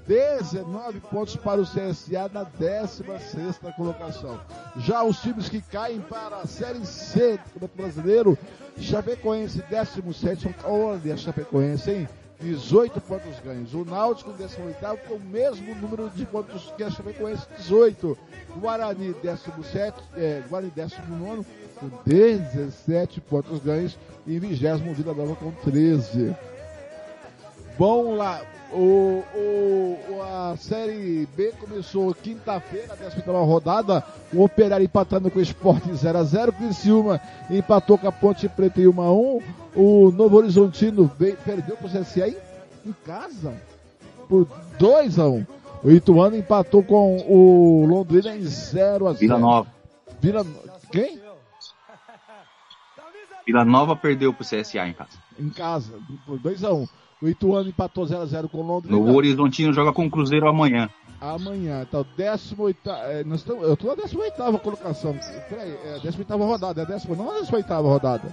[0.09, 4.41] 19 pontos para o CSA na 16 colocação.
[4.79, 8.39] Já os times que caem para a Série C do Campeonato Brasileiro,
[8.79, 12.09] Chapecoense 17, olha a Chapecoense, hein?
[12.41, 13.75] 18 pontos ganhos.
[13.75, 18.17] O Náutico 18 com o mesmo número de pontos que a Chapecoense, 18.
[18.61, 21.45] Guarani 17, é, Guarani 19
[21.79, 23.99] com 17 pontos ganhos.
[24.27, 24.59] E em 20
[24.95, 26.35] Vila Nova com 13.
[27.79, 28.41] Vamos lá.
[28.73, 34.05] O, o, o- a Série B começou quinta-feira, a 18 rodada.
[34.33, 36.53] O Operário empatando com o Sport 0x0.
[36.53, 39.43] Criciúma empatou com a Ponte Preta em 1x1.
[39.75, 42.37] O Novo Horizontino veio, perdeu pro CSA em,
[42.87, 43.55] em casa
[44.29, 44.47] por
[44.79, 45.47] 2x1.
[45.83, 49.15] O Ituano empatou com o Londrina em 0x0.
[49.17, 49.69] Vila Nova.
[50.21, 50.45] Vila,
[50.91, 51.21] quem?
[53.47, 55.11] Vila Nova perdeu pro CSA em casa.
[55.39, 55.93] Em casa,
[56.27, 56.89] por 2x1.
[57.21, 58.97] O Ituano empatou 0x0 com o Londrina.
[58.97, 60.89] No Horizontino joga com o Cruzeiro amanhã.
[61.21, 62.79] Amanhã, então, 18.
[62.91, 65.19] É, nós estamos, eu tô na 18 colocação.
[65.49, 68.33] Peraí, é 18 rodada, é 10, não é 18 rodada.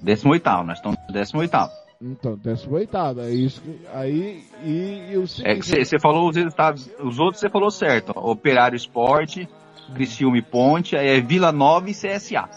[0.00, 3.60] 18 nós estamos no 18 Então, 18 é isso.
[3.60, 7.72] que- Aí, e, e o É que você falou os resultados, os outros você falou
[7.72, 8.12] certo.
[8.14, 8.30] ó.
[8.30, 9.48] Operário Esporte,
[9.94, 12.48] Criciúma e Ponte, aí é Vila Nova e CSA.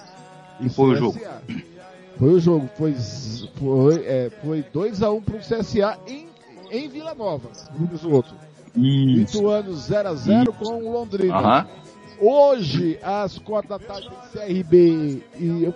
[0.59, 1.19] E foi o jogo.
[2.21, 2.93] Foi o jogo, foi,
[3.55, 6.27] foi, é, foi 2x1 pro CSA em,
[6.69, 7.49] em Vila Nova,
[8.05, 8.35] outros.
[8.75, 9.39] Isso.
[9.39, 11.35] Ituano 0x0 com o Londrina.
[11.35, 11.67] Aham.
[12.19, 15.73] Hoje, às 4 da tarde, tem CRB e,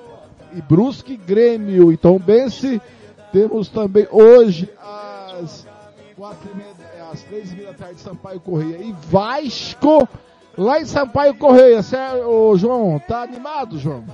[0.54, 2.80] e Brusque, Grêmio e Tombense.
[3.34, 5.66] Temos também hoje, às,
[6.16, 6.70] quatro e meia,
[7.12, 10.08] às 3 e meia da tarde, Sampaio Correia e Vasco.
[10.56, 11.82] Lá em Sampaio Correia,
[12.24, 13.00] ô, João?
[13.00, 14.06] Tá animado, João?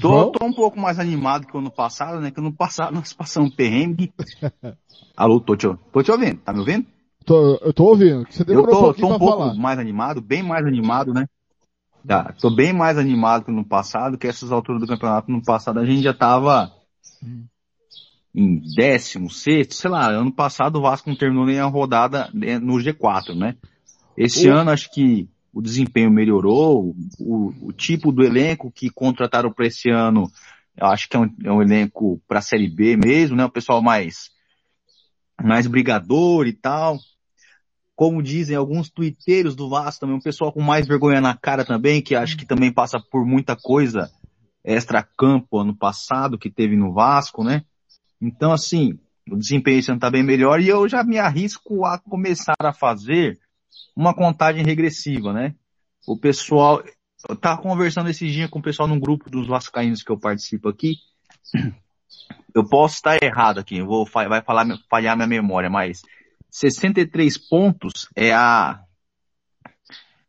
[0.00, 2.30] Tô, tô um pouco mais animado que o ano passado, né?
[2.30, 4.12] Que ano passado nós passamos um perrengue.
[5.16, 6.86] Alô, tô te, tô te ouvindo, tá me ouvindo?
[7.24, 8.26] Tô, eu tô ouvindo.
[8.30, 9.54] Você Eu tô, tô um pouco falar.
[9.54, 11.26] mais animado, bem mais animado, né?
[12.06, 15.78] Tá, tô bem mais animado que no passado, que essas alturas do campeonato no passado
[15.80, 16.72] a gente já tava
[18.34, 22.58] em décimo, sexto, sei lá, ano passado o Vasco não terminou nem a rodada né,
[22.58, 23.56] no G4, né?
[24.16, 29.52] Esse O- ano acho que o desempenho melhorou, o, o tipo do elenco que contrataram
[29.52, 30.30] para esse ano,
[30.76, 33.44] eu acho que é um, é um elenco para a Série B mesmo, né?
[33.44, 34.30] O pessoal mais,
[35.42, 36.98] mais brigador e tal
[38.00, 42.00] como dizem alguns tuiteiros do Vasco também, um pessoal com mais vergonha na cara também,
[42.00, 44.10] que acho que também passa por muita coisa
[44.64, 47.62] extra-campo ano passado que teve no Vasco, né?
[48.18, 48.98] Então, assim,
[49.30, 52.72] o desempenho esse ano tá bem melhor e eu já me arrisco a começar a
[52.72, 53.38] fazer
[53.94, 55.54] uma contagem regressiva, né?
[56.06, 56.82] O pessoal,
[57.28, 60.68] eu tava conversando esses dias com o pessoal num grupo dos vascaínos que eu participo
[60.68, 60.96] aqui,
[62.54, 66.02] eu posso estar errado aqui, vou, vai falar, falhar minha memória, mas
[66.50, 68.80] 63 pontos é a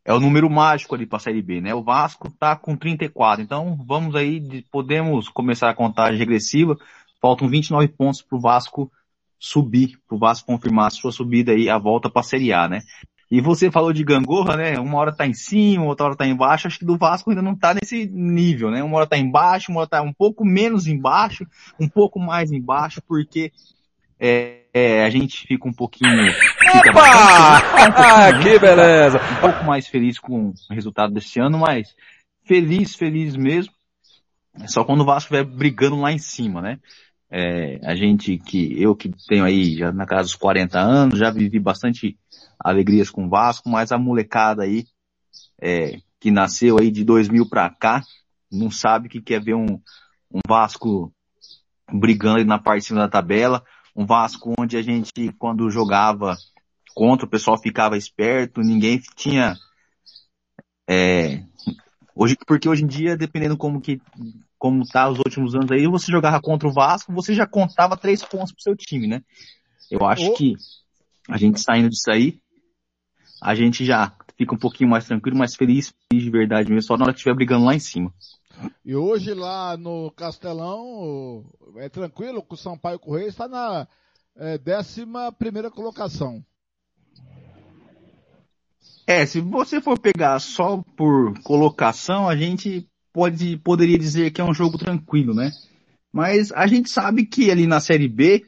[0.04, 1.74] é o número mágico ali para Série B, né?
[1.74, 6.76] O Vasco tá com 34, então vamos aí, de- podemos começar a contagem regressiva.
[7.20, 8.90] Faltam 29 pontos para o Vasco
[9.38, 12.68] subir, para o Vasco confirmar a sua subida aí, a volta para a Série A,
[12.68, 12.80] né?
[13.32, 14.78] E você falou de gangorra, né?
[14.78, 16.66] Uma hora tá em cima, outra hora tá embaixo.
[16.66, 18.82] Acho que do Vasco ainda não tá nesse nível, né?
[18.82, 21.46] Uma hora tá embaixo, uma hora tá um pouco menos embaixo,
[21.80, 23.50] um pouco mais embaixo, porque
[24.20, 26.30] é, é, a gente fica um pouquinho.
[26.30, 29.18] Fica bastante- Que beleza!
[29.18, 31.96] Um pouco mais feliz com o resultado desse ano, mas
[32.44, 33.72] feliz, feliz mesmo.
[34.66, 36.78] Só quando o Vasco estiver brigando lá em cima, né?
[37.30, 41.30] É, a gente que, eu que tenho aí já na casa dos 40 anos, já
[41.30, 42.18] vivi bastante
[42.62, 44.86] alegrias com o Vasco, mas a molecada aí,
[45.60, 48.02] é, que nasceu aí de 2000 pra cá,
[48.50, 49.80] não sabe que quer ver um,
[50.30, 51.12] um Vasco
[51.90, 56.36] brigando aí na parte de cima da tabela, um Vasco onde a gente, quando jogava
[56.94, 59.56] contra, o pessoal ficava esperto, ninguém tinha,
[60.88, 61.42] é,
[62.14, 64.00] hoje, porque hoje em dia, dependendo como que,
[64.58, 68.22] como tá os últimos anos aí, você jogava contra o Vasco, você já contava três
[68.22, 69.22] pontos pro seu time, né?
[69.90, 70.34] Eu acho Ô.
[70.34, 70.54] que
[71.28, 72.38] a gente saindo disso aí,
[73.42, 77.04] a gente já fica um pouquinho mais tranquilo, mais feliz, de verdade mesmo, só na
[77.04, 78.14] hora que estiver brigando lá em cima.
[78.84, 81.44] E hoje lá no Castelão,
[81.76, 83.88] é tranquilo que o Sampaio Correia está na
[84.36, 85.06] é, 11
[85.36, 86.44] primeira colocação.
[89.04, 94.44] É, se você for pegar só por colocação, a gente pode, poderia dizer que é
[94.44, 95.50] um jogo tranquilo, né?
[96.12, 98.44] Mas a gente sabe que ali na Série B,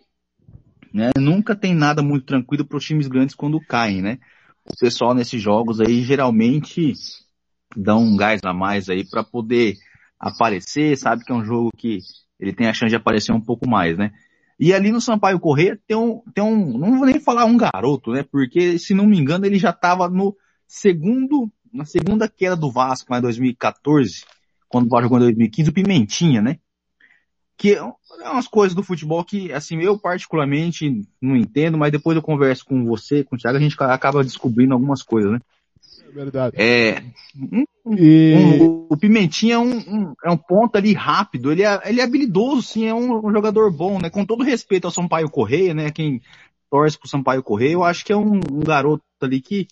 [0.92, 4.20] né, nunca tem nada muito tranquilo para os times grandes quando caem, né?
[4.66, 6.92] O pessoal nesses jogos aí geralmente
[7.76, 9.76] dá um gás a mais aí para poder
[10.18, 11.98] aparecer, sabe que é um jogo que
[12.40, 14.12] ele tem a chance de aparecer um pouco mais, né?
[14.58, 18.12] E ali no Sampaio Corrêa tem um, tem um, não vou nem falar um garoto,
[18.12, 18.22] né?
[18.22, 20.36] Porque se não me engano ele já estava no
[20.66, 24.24] segundo, na segunda queda do Vasco, lá em 2014,
[24.68, 26.58] quando o Vasco jogou em 2015, o Pimentinha, né?
[27.56, 27.82] Que é
[28.30, 32.84] umas coisas do futebol que, assim, eu particularmente não entendo, mas depois eu converso com
[32.84, 35.40] você, com o Thiago, a gente acaba descobrindo algumas coisas, né?
[36.08, 36.56] É verdade.
[36.58, 37.04] É,
[37.36, 37.64] um
[37.96, 42.00] E- Um- o Pimentinha é um, um- é um ponto ali rápido, ele é, ele
[42.00, 44.08] é habilidoso, sim, é um, um jogador bom, né?
[44.08, 45.90] Com todo respeito ao Sampaio Correia, né?
[45.90, 46.22] Quem
[46.70, 49.68] torce pro Sampaio Correia, eu acho que é um, um garoto ali que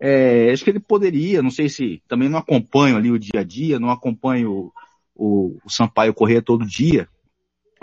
[0.00, 3.44] é, acho que ele poderia, não sei se também não acompanho ali o dia a
[3.44, 4.70] dia, não acompanho
[5.18, 7.08] o, o, Sampaio Correia todo dia,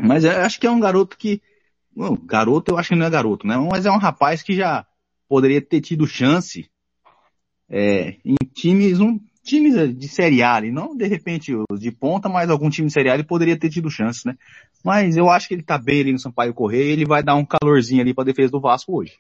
[0.02, 1.42] mas eu acho que é um garoto que,
[2.24, 3.58] garoto eu acho que não é garoto, né?
[3.58, 4.86] Mas é um rapaz que já
[5.28, 6.70] poderia ter tido chance
[7.70, 12.50] é, em times, um, times de Série A ali, não de repente de ponta, mas
[12.50, 14.36] algum time de Série A ele poderia ter tido chance, né?
[14.84, 17.36] Mas eu acho que ele tá bem ali no Sampaio Correia e ele vai dar
[17.36, 19.14] um calorzinho ali pra defesa do Vasco hoje.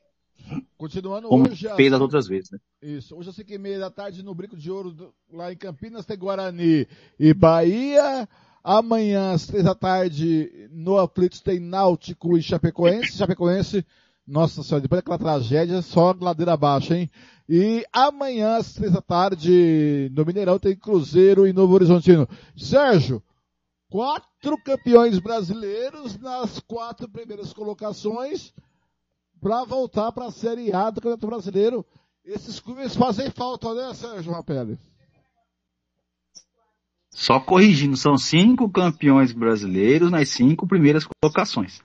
[0.77, 1.67] Continuando Como hoje.
[1.75, 2.59] fez as outras vezes, né?
[2.81, 3.15] Isso.
[3.15, 6.17] Hoje às 5 e meia da tarde no Brinco de Ouro, lá em Campinas, tem
[6.17, 6.87] Guarani
[7.19, 8.27] e Bahia.
[8.63, 13.17] Amanhã, às três da tarde, no Aflitos tem Náutico e Chapecoense.
[13.17, 13.85] Chapecoense,
[14.25, 17.09] nossa senhora, depois daquela tragédia, só ladeira abaixo, hein?
[17.47, 22.27] E amanhã, às três da tarde, no Mineirão, tem Cruzeiro e Novo Horizontino.
[22.57, 23.21] Sérgio,
[23.87, 28.51] quatro campeões brasileiros nas quatro primeiras colocações
[29.45, 31.85] para voltar para a Série A do Campeonato Brasileiro.
[32.25, 34.75] Esses clubes fazem falta, né, Sérgio Rapelli?
[37.11, 41.79] Só corrigindo, são cinco campeões brasileiros nas cinco primeiras colocações.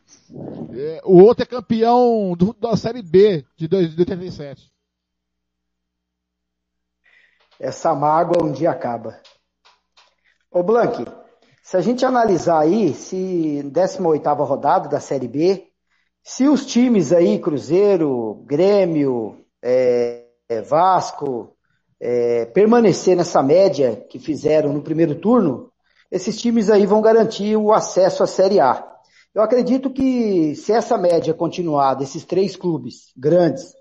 [0.72, 4.72] É, o outro é campeão do- da Série B de dois- de 87.
[7.58, 9.20] Essa mágoa um dia acaba.
[10.50, 11.04] Ô Blank,
[11.62, 15.69] se a gente analisar aí, se 18ª rodada da Série B,
[16.22, 21.56] se os times aí, Cruzeiro, Grêmio, é, é, Vasco,
[21.98, 25.70] é, permanecer nessa média que fizeram no primeiro turno,
[26.10, 28.86] esses times aí vão garantir o acesso à Série A.
[29.34, 33.72] Eu acredito que se essa média continuar desses três clubes grandes,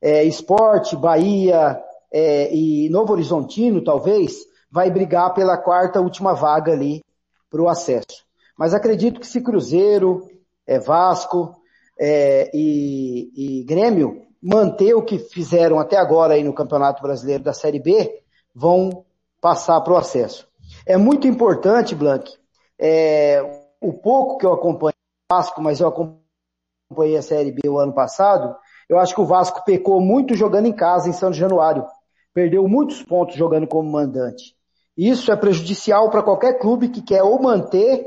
[0.00, 1.80] é, Esporte, Bahia
[2.12, 4.38] é, e Novo Horizontino, talvez,
[4.70, 7.02] vai brigar pela quarta última vaga ali
[7.48, 8.24] para o acesso.
[8.58, 10.28] Mas acredito que se Cruzeiro,
[10.66, 11.54] é, Vasco
[11.98, 17.52] é, e, e Grêmio manter o que fizeram até agora aí no Campeonato Brasileiro da
[17.52, 18.22] Série B,
[18.54, 19.04] vão
[19.40, 20.46] passar para o acesso.
[20.86, 22.32] É muito importante, Blank,
[22.78, 23.42] é,
[23.80, 24.94] o pouco que eu acompanho
[25.30, 28.56] o Vasco, mas eu acompanhei a Série B o ano passado,
[28.88, 31.84] eu acho que o Vasco pecou muito jogando em casa em São Januário.
[32.32, 34.56] Perdeu muitos pontos jogando como mandante.
[34.96, 38.06] Isso é prejudicial para qualquer clube que quer ou manter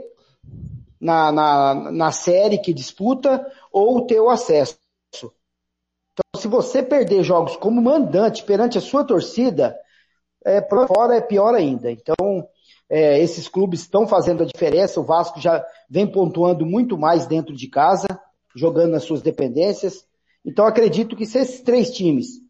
[1.00, 4.78] na, na, na série que disputa ou ter o acesso.
[5.14, 9.76] Então, se você perder jogos como mandante perante a sua torcida,
[10.44, 11.92] é, por fora é pior ainda.
[11.92, 12.48] Então,
[12.90, 15.00] é, esses clubes estão fazendo a diferença.
[15.00, 18.08] O Vasco já vem pontuando muito mais dentro de casa,
[18.56, 20.06] jogando nas suas dependências.
[20.46, 22.42] Então, acredito que se esses três times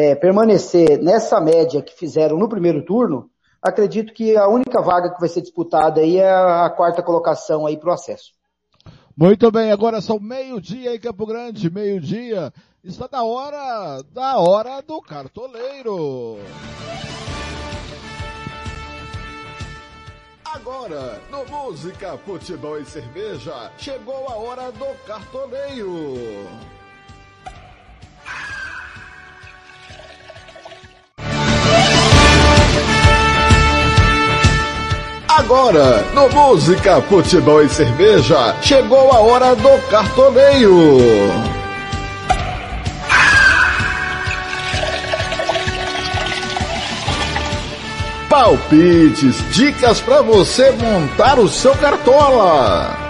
[0.00, 3.28] é, permanecer nessa média que fizeram no primeiro turno,
[3.60, 7.76] acredito que a única vaga que vai ser disputada aí é a quarta colocação aí
[7.76, 8.32] para o acesso.
[9.20, 12.50] Muito bem, agora são meio-dia em Campo Grande, meio-dia.
[12.82, 16.38] Está da hora, da hora do cartoleiro.
[20.42, 26.16] Agora, no Música, Futebol e Cerveja, chegou a hora do cartoleiro.
[35.38, 40.98] Agora, no Música, Futebol e Cerveja, chegou a hora do cartoleiro.
[48.28, 53.09] Palpites, dicas para você montar o seu cartola.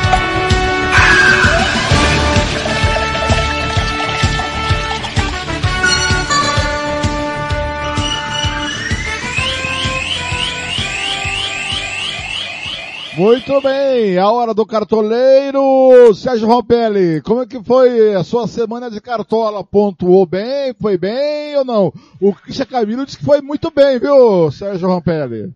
[13.21, 18.89] Muito bem, a hora do cartoleiro, Sérgio Rompelli, como é que foi a sua semana
[18.89, 19.63] de cartola?
[19.63, 21.93] Pontuou bem, foi bem ou não?
[22.19, 25.53] O Christian Camilo disse que foi muito bem, viu, Sérgio Rompelli?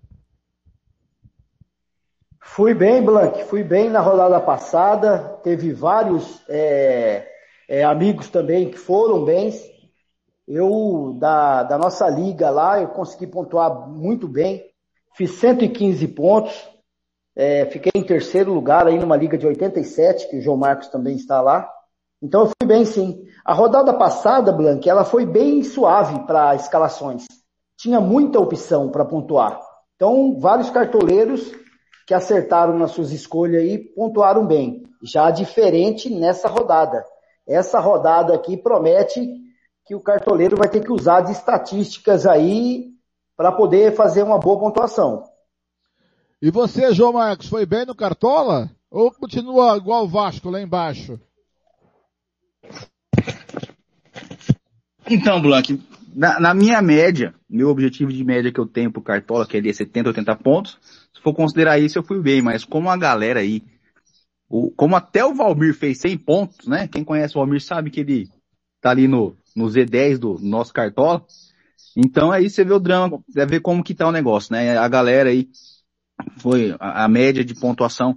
[2.39, 7.27] Fui bem, Blank, fui bem na rodada passada, teve vários é,
[7.67, 9.59] é, amigos também que foram bens.
[10.47, 14.63] Eu, da, da nossa liga lá, eu consegui pontuar muito bem,
[15.15, 16.74] fiz 115 pontos,
[17.35, 21.15] é, fiquei em terceiro lugar aí numa liga de 87, que o João Marcos também
[21.15, 21.69] está lá.
[22.21, 23.25] Então eu fui bem sim.
[23.43, 27.25] A rodada passada, Blank, ela foi bem suave para escalações.
[27.77, 29.59] Tinha muita opção para pontuar.
[29.95, 31.51] Então, vários cartoleiros
[32.07, 34.83] que acertaram nas suas escolhas aí pontuaram bem.
[35.03, 37.03] Já diferente nessa rodada.
[37.47, 39.27] Essa rodada aqui promete
[39.85, 42.87] que o cartoleiro vai ter que usar de estatísticas aí
[43.37, 45.23] para poder fazer uma boa pontuação.
[46.41, 48.69] E você, João Marcos, foi bem no Cartola?
[48.91, 51.19] Ou continua igual o Vasco lá embaixo?
[55.09, 55.81] Então, Blank,
[56.13, 59.61] na, na minha média, meu objetivo de média que eu tenho pro Cartola, que é
[59.61, 60.77] de 70, 80 pontos,
[61.13, 63.63] se for considerar isso, eu fui bem, mas como a galera aí,
[64.49, 66.87] o, como até o Valmir fez 100 pontos, né?
[66.87, 68.29] Quem conhece o Valmir sabe que ele
[68.81, 71.25] tá ali no, no Z10 do nosso Cartola.
[71.95, 74.77] Então aí você vê o drama, você vê como que tá o negócio, né?
[74.77, 75.49] A galera aí
[76.37, 78.15] foi a, a média de pontuação,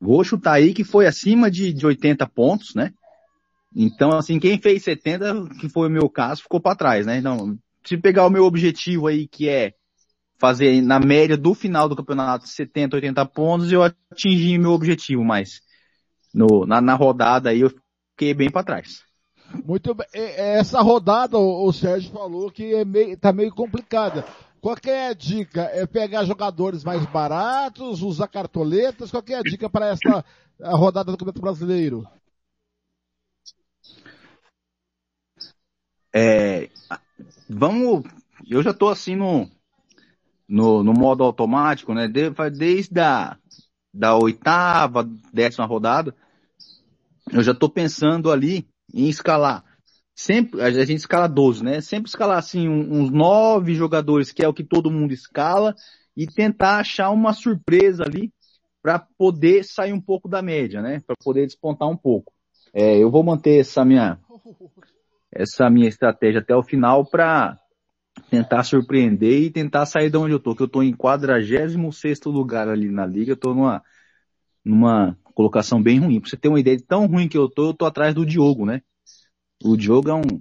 [0.00, 2.92] vou chutar aí que foi acima de, de 80 pontos, né?
[3.74, 7.18] Então, assim, quem fez 70, que foi o meu caso, ficou para trás, né?
[7.18, 9.74] Então, se pegar o meu objetivo aí, que é
[10.38, 15.60] fazer na média do final do campeonato 70, 80 pontos, eu atingi meu objetivo, mas
[16.34, 17.70] no, na, na rodada aí eu
[18.10, 19.02] fiquei bem para trás.
[19.64, 20.06] Muito bem.
[20.12, 24.24] Essa rodada, o, Sérgio falou que é meio, tá meio complicada.
[24.66, 25.62] Qual é a dica?
[25.72, 29.12] É pegar jogadores mais baratos, usar cartoletas?
[29.12, 30.24] Qual é a dica para essa
[30.60, 32.04] rodada do Campeonato Brasileiro?
[36.12, 36.68] É,
[37.48, 38.02] vamos,
[38.50, 39.48] eu já tô assim no,
[40.48, 42.08] no, no modo automático, né?
[42.08, 43.38] De, desde a
[43.94, 46.12] da oitava, décima rodada,
[47.32, 49.64] eu já tô pensando ali em escalar.
[50.18, 51.82] Sempre, a gente escala 12, né?
[51.82, 55.74] Sempre escalar assim uns nove jogadores, que é o que todo mundo escala,
[56.16, 58.32] e tentar achar uma surpresa ali
[58.82, 61.02] para poder sair um pouco da média, né?
[61.06, 62.32] Para poder despontar um pouco.
[62.72, 64.18] É, eu vou manter essa minha
[65.30, 67.58] essa minha estratégia até o final para
[68.30, 72.70] tentar surpreender e tentar sair de onde eu tô, que eu tô em 46 lugar
[72.70, 73.82] ali na liga, eu tô numa,
[74.64, 76.20] numa colocação bem ruim.
[76.20, 78.24] Pra você ter uma ideia de tão ruim que eu tô, eu tô atrás do
[78.24, 78.80] Diogo, né?
[79.62, 80.40] O Diogo é um,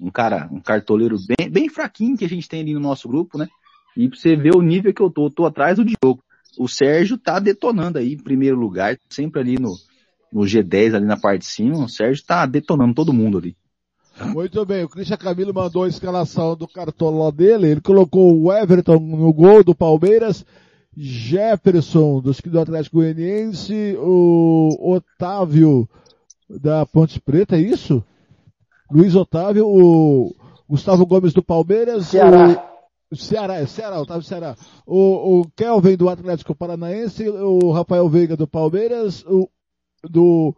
[0.00, 3.38] um cara, um cartoleiro bem, bem fraquinho que a gente tem ali no nosso grupo,
[3.38, 3.48] né?
[3.96, 6.22] E pra você ver o nível que eu tô, eu tô atrás do Diogo.
[6.58, 9.74] O Sérgio tá detonando aí em primeiro lugar, sempre ali no,
[10.32, 13.56] no G10 ali na parte de cima, o Sérgio tá detonando todo mundo ali.
[14.32, 18.98] Muito bem, o Christian Camilo mandou a escalação do cartola dele, ele colocou o Everton
[18.98, 20.44] no gol do Palmeiras,
[20.96, 25.86] Jefferson do, do Atlético Goianiense, o Otávio
[26.48, 28.02] da Ponte Preta, é isso?
[28.90, 30.34] Luiz Otávio, o
[30.68, 32.68] Gustavo Gomes do Palmeiras, Ceará.
[33.10, 34.56] o Ceará, é Ceará, Otávio Ceará,
[34.86, 39.48] o, o Kelvin do Atlético Paranaense, o Rafael Veiga do Palmeiras, o
[40.08, 40.54] do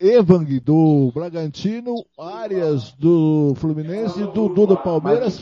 [0.00, 5.38] Evang do Bragantino, Arias do Fluminense, Dudu do Palmeiras,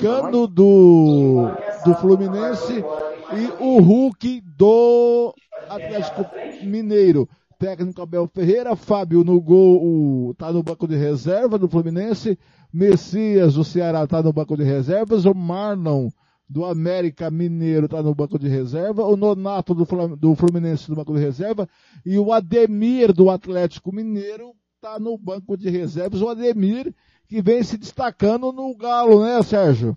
[0.00, 1.48] Cano do,
[1.84, 2.84] do Fluminense
[3.32, 5.34] e o Hulk do
[5.68, 6.26] Atlético
[6.64, 7.28] Mineiro.
[7.62, 12.36] Técnico Abel Ferreira, Fábio no gol, o, tá no banco de reserva do Fluminense,
[12.72, 16.10] Messias do Ceará tá no banco de reservas, o Marlon
[16.48, 21.14] do América Mineiro está no banco de reserva, o Nonato do, do Fluminense no banco
[21.14, 21.68] de reserva
[22.04, 26.20] e o Ademir do Atlético Mineiro está no banco de reservas.
[26.20, 26.92] O Ademir
[27.28, 29.96] que vem se destacando no Galo, né, Sérgio?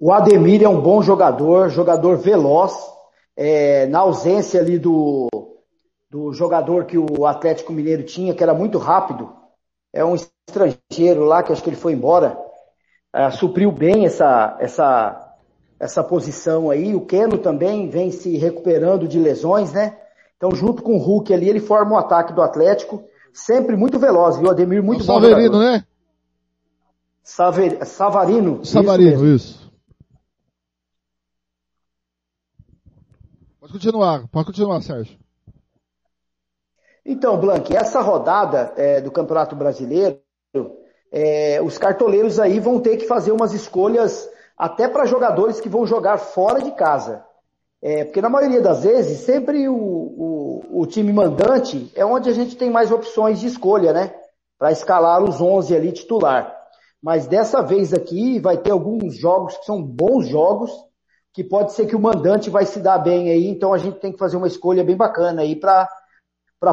[0.00, 2.72] O Ademir é um bom jogador, jogador veloz.
[3.36, 5.28] É, na ausência ali do,
[6.10, 9.32] do jogador que o Atlético Mineiro tinha, que era muito rápido,
[9.92, 12.38] é um estrangeiro lá que acho que ele foi embora
[13.14, 15.34] uh, supriu bem essa, essa,
[15.78, 16.94] essa posição aí.
[16.94, 19.98] O Keno também vem se recuperando de lesões, né?
[20.36, 23.04] Então, junto com o Hulk ali, ele forma o ataque do Atlético.
[23.32, 24.50] Sempre muito veloz, viu?
[24.50, 25.14] Ademir muito o bom.
[25.14, 25.58] Saverino, jogador.
[25.60, 25.84] né?
[27.22, 28.64] Saver, Savarino.
[28.64, 29.61] Savarino, isso, isso.
[33.72, 35.18] Pode continuar, pode continuar, Sérgio.
[37.06, 40.20] Então, Blank, essa rodada é, do Campeonato Brasileiro,
[41.10, 44.28] é, os cartoleiros aí vão ter que fazer umas escolhas
[44.58, 47.24] até para jogadores que vão jogar fora de casa.
[47.80, 52.32] É, porque na maioria das vezes, sempre o, o, o, time mandante é onde a
[52.34, 54.14] gente tem mais opções de escolha, né?
[54.58, 56.54] Para escalar os 11 ali titular.
[57.02, 60.70] Mas dessa vez aqui vai ter alguns jogos que são bons jogos,
[61.32, 64.12] que pode ser que o mandante vai se dar bem aí, então a gente tem
[64.12, 65.88] que fazer uma escolha bem bacana aí para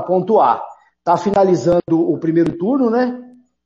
[0.05, 0.61] pontuar.
[1.03, 3.19] Tá finalizando o primeiro turno, né?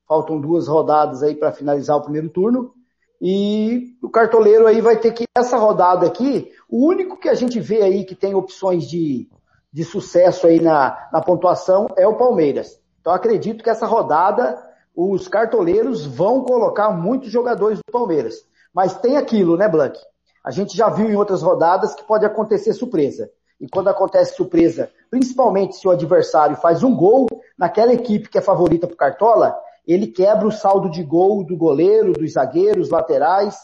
[0.07, 2.73] Faltam duas rodadas aí para finalizar o primeiro turno.
[3.19, 7.59] E o cartoleiro aí vai ter que, essa rodada aqui, o único que a gente
[7.59, 9.29] vê aí que tem opções de,
[9.71, 12.79] de sucesso aí na, na pontuação é o Palmeiras.
[12.99, 14.61] Então acredito que essa rodada
[14.95, 18.35] os cartoleiros vão colocar muitos jogadores do Palmeiras.
[18.73, 19.97] Mas tem aquilo, né, Blank?
[20.43, 23.31] A gente já viu em outras rodadas que pode acontecer surpresa.
[23.59, 28.41] E quando acontece surpresa, principalmente se o adversário faz um gol naquela equipe que é
[28.41, 29.57] favorita para Cartola,
[29.87, 33.57] ele quebra o saldo de gol do goleiro, dos zagueiros, laterais,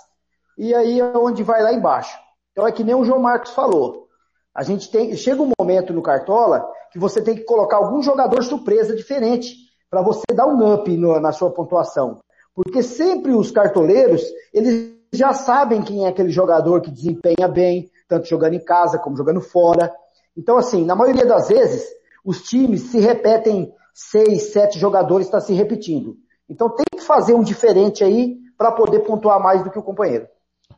[0.58, 2.18] e aí é onde vai lá embaixo.
[2.52, 4.08] Então é que nem o João Marcos falou.
[4.54, 8.44] A gente tem, chega um momento no Cartola que você tem que colocar algum jogador
[8.44, 9.56] surpresa diferente
[9.90, 12.20] para você dar um up no, na sua pontuação.
[12.54, 18.28] Porque sempre os cartoleiros, eles já sabem quem é aquele jogador que desempenha bem, tanto
[18.28, 19.92] jogando em casa como jogando fora.
[20.36, 21.88] Então, assim, na maioria das vezes,
[22.24, 26.18] os times se repetem seis, sete jogadores, está se repetindo.
[26.50, 30.28] Então tem que fazer um diferente aí para poder pontuar mais do que o companheiro.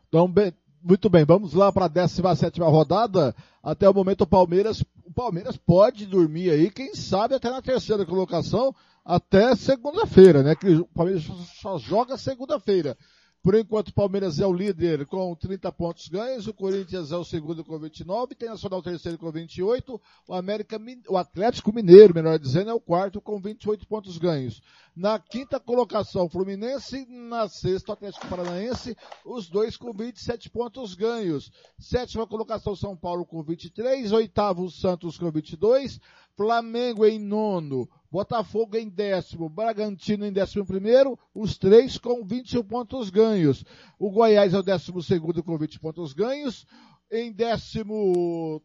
[0.07, 0.53] Então, bem,
[0.83, 3.35] muito bem, vamos lá para a 17 rodada.
[3.63, 8.05] Até o momento o Palmeiras, o Palmeiras pode dormir aí, quem sabe até na terceira
[8.05, 8.73] colocação,
[9.05, 10.55] até segunda-feira, né?
[10.55, 11.23] Que o Palmeiras
[11.61, 12.97] só joga segunda-feira.
[13.43, 17.23] Por enquanto, o Palmeiras é o líder com 30 pontos ganhos, o Corinthians é o
[17.23, 20.79] segundo com 29, tem Nacional terceiro com 28, o América,
[21.09, 24.61] o Atlético Mineiro, melhor dizendo, é o quarto com 28 pontos ganhos.
[24.93, 28.95] Na quinta colocação, Fluminense, na sexta, Atlético Paranaense,
[29.25, 31.49] os dois com 27 pontos ganhos.
[31.79, 35.97] Sétima colocação, São Paulo com 23, oitavo, Santos com 22,
[36.35, 43.09] Flamengo em nono, Botafogo em décimo, Bragantino em décimo primeiro, os três com 21 pontos
[43.09, 43.63] ganhos.
[43.97, 46.65] O Goiás é o décimo segundo com 20 pontos ganhos.
[47.09, 48.61] Em décimo,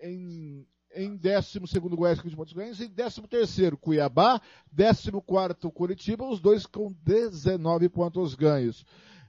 [0.00, 0.64] em,
[0.96, 2.80] em décimo segundo Goiás com 20 pontos ganhos.
[2.80, 4.40] Em décimo terceiro Cuiabá,
[4.72, 8.84] décimo quarto Curitiba, os dois com 19 pontos ganhos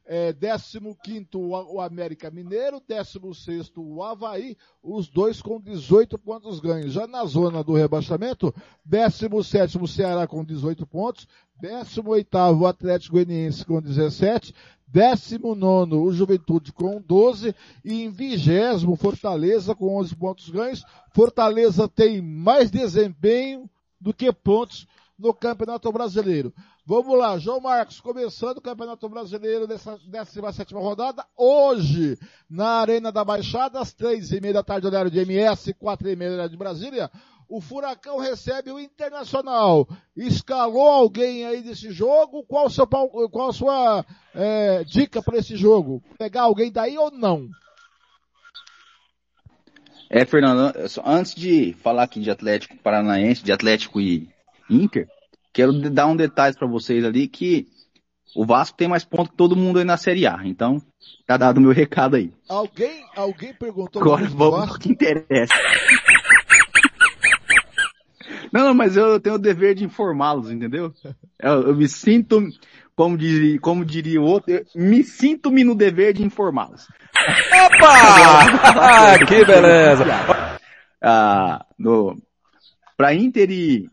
[0.08, 6.94] é, 15 o América Mineiro, 16 o Havaí, os dois com 18 pontos ganhos.
[6.94, 8.56] Já na zona do rebaixamento,
[8.86, 11.28] 17 o Ceará com 18 pontos,
[11.60, 14.54] 18 o Atlético Goianiense com 17,
[14.88, 20.84] 19 o Juventude com 12 e em 20 Fortaleza com 11 pontos ganhos.
[21.14, 26.54] Fortaleza tem mais desempenho do que pontos no Campeonato Brasileiro.
[26.86, 32.18] Vamos lá, João Marcos, começando o Campeonato Brasileiro dessa 17 rodada, hoje,
[32.50, 36.16] na Arena da Baixada, às três e meia da tarde, horário de MS, quatro e
[36.16, 37.12] meia de Brasília,
[37.50, 39.88] o Furacão recebe o Internacional.
[40.16, 42.44] Escalou alguém aí desse jogo?
[42.44, 46.04] Qual, seu, qual a sua é, dica para esse jogo?
[46.18, 47.48] Pegar alguém daí ou não?
[50.10, 50.74] É, Fernando,
[51.06, 54.30] antes de falar aqui de Atlético Paranaense, de Atlético e
[54.70, 55.08] Inter,
[55.54, 57.68] quero dar um detalhe para vocês ali que
[58.36, 60.40] o Vasco tem mais pontos que todo mundo aí na Série A.
[60.46, 60.82] Então,
[61.26, 62.32] tá dado o meu recado aí.
[62.48, 65.54] Alguém, alguém perguntou Agora vamos ao que interessa.
[68.52, 70.94] Não, não, mas eu tenho o dever de informá-los, entendeu?
[71.40, 72.42] Eu, eu, me sinto,
[72.96, 76.88] como diria, como diria o outro, me sinto-me no dever de informá-los.
[77.66, 77.94] Opa!
[79.14, 80.06] ah, que beleza!
[81.02, 82.18] Ah, no,
[82.96, 83.90] pra Inter e,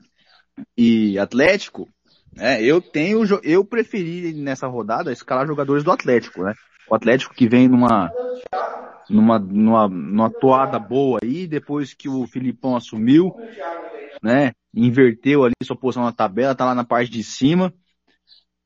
[0.77, 1.89] e Atlético,
[2.35, 6.55] né, eu tenho, eu preferi nessa rodada escalar jogadores do Atlético, né?
[6.89, 8.11] O Atlético que vem numa,
[9.09, 13.35] numa, numa, numa toada boa aí, depois que o Filipão assumiu,
[14.25, 14.53] né?
[14.75, 17.73] Inverteu ali sua posição na tabela, tá lá na parte de cima.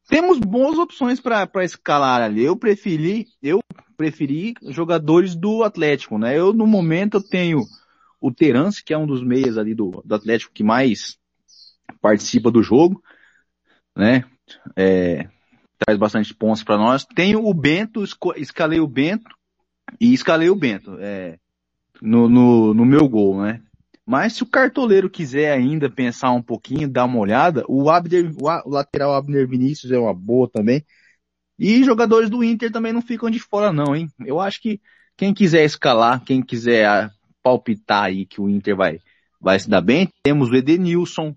[0.08, 2.44] Temos boas opções para escalar ali.
[2.44, 3.58] Eu preferi, eu
[3.96, 6.38] preferi jogadores do Atlético, né?
[6.38, 7.64] Eu no momento eu tenho
[8.20, 11.18] o Terence, que é um dos meias ali do, do Atlético que mais
[12.00, 13.02] participa do jogo,
[13.96, 14.24] né?
[14.76, 15.28] É,
[15.76, 17.04] traz bastante pontos para nós.
[17.04, 18.04] Tenho o Bento,
[18.36, 19.28] escalei o Bento
[20.00, 21.36] e escalei o Bento é,
[22.00, 23.60] no, no, no meu gol, né?
[24.08, 28.70] Mas se o cartoleiro quiser ainda pensar um pouquinho, dar uma olhada, o, Abner, o
[28.70, 30.82] lateral Abner Vinícius é uma boa também.
[31.58, 34.08] E jogadores do Inter também não ficam de fora não, hein?
[34.24, 34.80] Eu acho que
[35.14, 37.10] quem quiser escalar, quem quiser
[37.42, 38.98] palpitar aí que o Inter vai,
[39.38, 41.36] vai se dar bem, temos o Edenilson,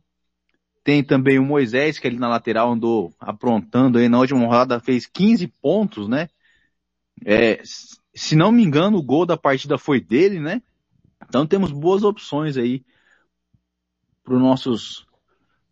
[0.82, 5.06] tem também o Moisés, que ali na lateral andou aprontando aí na última rodada, fez
[5.06, 6.30] 15 pontos, né?
[7.26, 7.62] É,
[8.16, 10.62] se não me engano, o gol da partida foi dele, né?
[11.28, 12.84] Então temos boas opções aí
[14.24, 15.06] para os nossos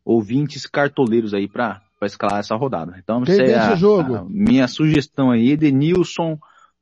[0.03, 2.95] ouvintes cartoleiros aí para escalar essa rodada.
[2.97, 4.15] Então, Quem é a, jogo?
[4.15, 6.39] a minha sugestão aí, Edenilson,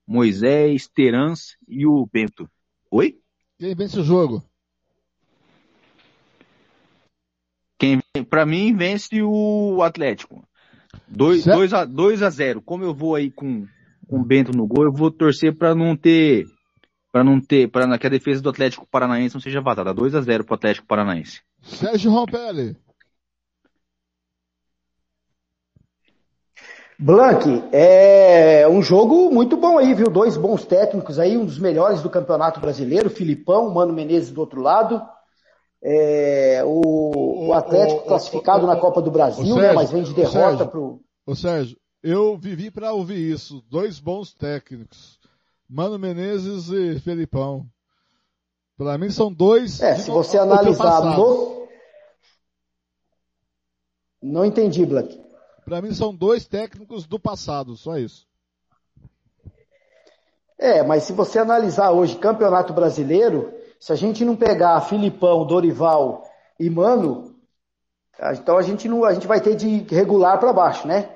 [0.07, 2.49] Moisés, Terans e o Bento.
[2.89, 3.19] Oi?
[3.59, 4.43] Quem vence o jogo?
[7.79, 10.47] Quem, para mim, vence o Atlético.
[11.07, 12.61] 2 a, 2 a 0.
[12.61, 13.67] Como eu vou aí com,
[14.07, 16.45] com o Bento no gol, eu vou torcer para não ter
[17.11, 19.93] Pra não ter, para que a defesa do Atlético Paranaense não seja vazada.
[19.93, 21.41] 2 a 0 pro Atlético Paranaense.
[21.63, 22.75] Sérgio Rompelli.
[26.99, 30.09] Blank, é um jogo muito bom aí, viu?
[30.09, 34.61] Dois bons técnicos aí, um dos melhores do Campeonato Brasileiro, Filipão, Mano Menezes do outro
[34.61, 34.99] lado.
[35.83, 39.73] É, o, o Atlético classificado na Copa do Brasil, né?
[39.73, 41.01] Mas vem de derrota Sérgio, pro.
[41.23, 43.63] Ô Sérgio, eu vivi pra ouvir isso.
[43.69, 45.16] Dois bons técnicos.
[45.69, 47.65] Mano Menezes e Felipão.
[48.77, 49.81] Pra mim são dois.
[49.81, 51.67] É, se você analisar no.
[54.21, 55.21] Não entendi, Blank.
[55.65, 58.25] Pra mim são dois técnicos do passado, só isso.
[60.57, 66.23] É, mas se você analisar hoje Campeonato Brasileiro, se a gente não pegar Filipão, Dorival
[66.59, 67.35] e Mano,
[68.33, 71.09] então a gente não, a gente vai ter de regular para baixo, né?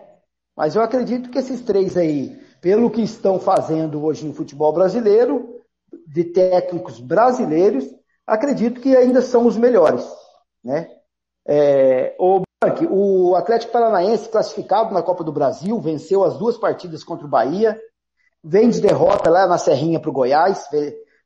[0.56, 5.59] Mas eu acredito que esses três aí, pelo que estão fazendo hoje no futebol brasileiro,
[6.07, 7.85] de técnicos brasileiros,
[8.25, 10.07] acredito que ainda são os melhores,
[10.64, 10.88] né?
[11.45, 12.43] É, o,
[12.90, 17.80] o Atlético Paranaense classificado na Copa do Brasil, venceu as duas partidas contra o Bahia,
[18.43, 20.69] vem de derrota lá na Serrinha para o Goiás,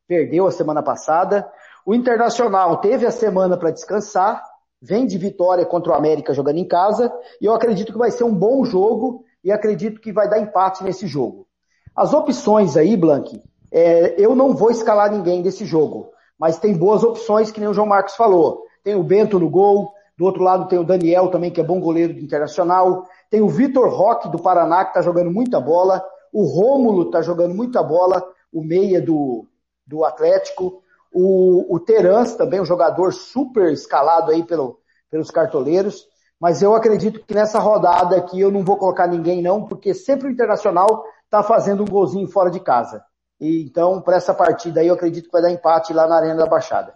[0.07, 1.49] perdeu a semana passada.
[1.85, 4.41] O Internacional teve a semana para descansar,
[4.81, 8.23] vem de vitória contra o América jogando em casa, e eu acredito que vai ser
[8.23, 11.47] um bom jogo e acredito que vai dar empate nesse jogo.
[11.95, 13.41] As opções aí, Blank,
[13.71, 17.73] é, eu não vou escalar ninguém desse jogo, mas tem boas opções, que nem o
[17.73, 18.65] João Marcos falou.
[18.83, 21.79] Tem o Bento no gol, do outro lado tem o Daniel também, que é bom
[21.79, 23.05] goleiro do Internacional.
[23.29, 26.03] Tem o Vitor Roque do Paraná, que está jogando muita bola.
[26.33, 29.45] O Rômulo está jogando muita bola, o meia do,
[29.85, 30.81] do Atlético.
[31.13, 36.07] O, o Terans também, um jogador super escalado aí pelo, pelos cartoleiros.
[36.39, 40.27] Mas eu acredito que nessa rodada aqui eu não vou colocar ninguém não, porque sempre
[40.27, 43.03] o Internacional está fazendo um golzinho fora de casa.
[43.39, 46.35] E, então, para essa partida aí, eu acredito que vai dar empate lá na Arena
[46.35, 46.93] da Baixada.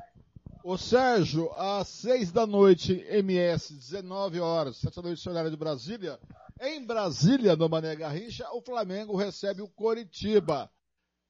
[0.63, 6.19] Ô Sérgio, às seis da noite, MS, 19 horas, sete da noite, horário de Brasília.
[6.61, 10.69] Em Brasília, no Mané Garrincha, o Flamengo recebe o Coritiba.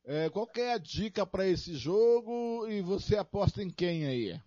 [0.03, 4.41] É, qual é a dica para esse jogo e você aposta em quem aí?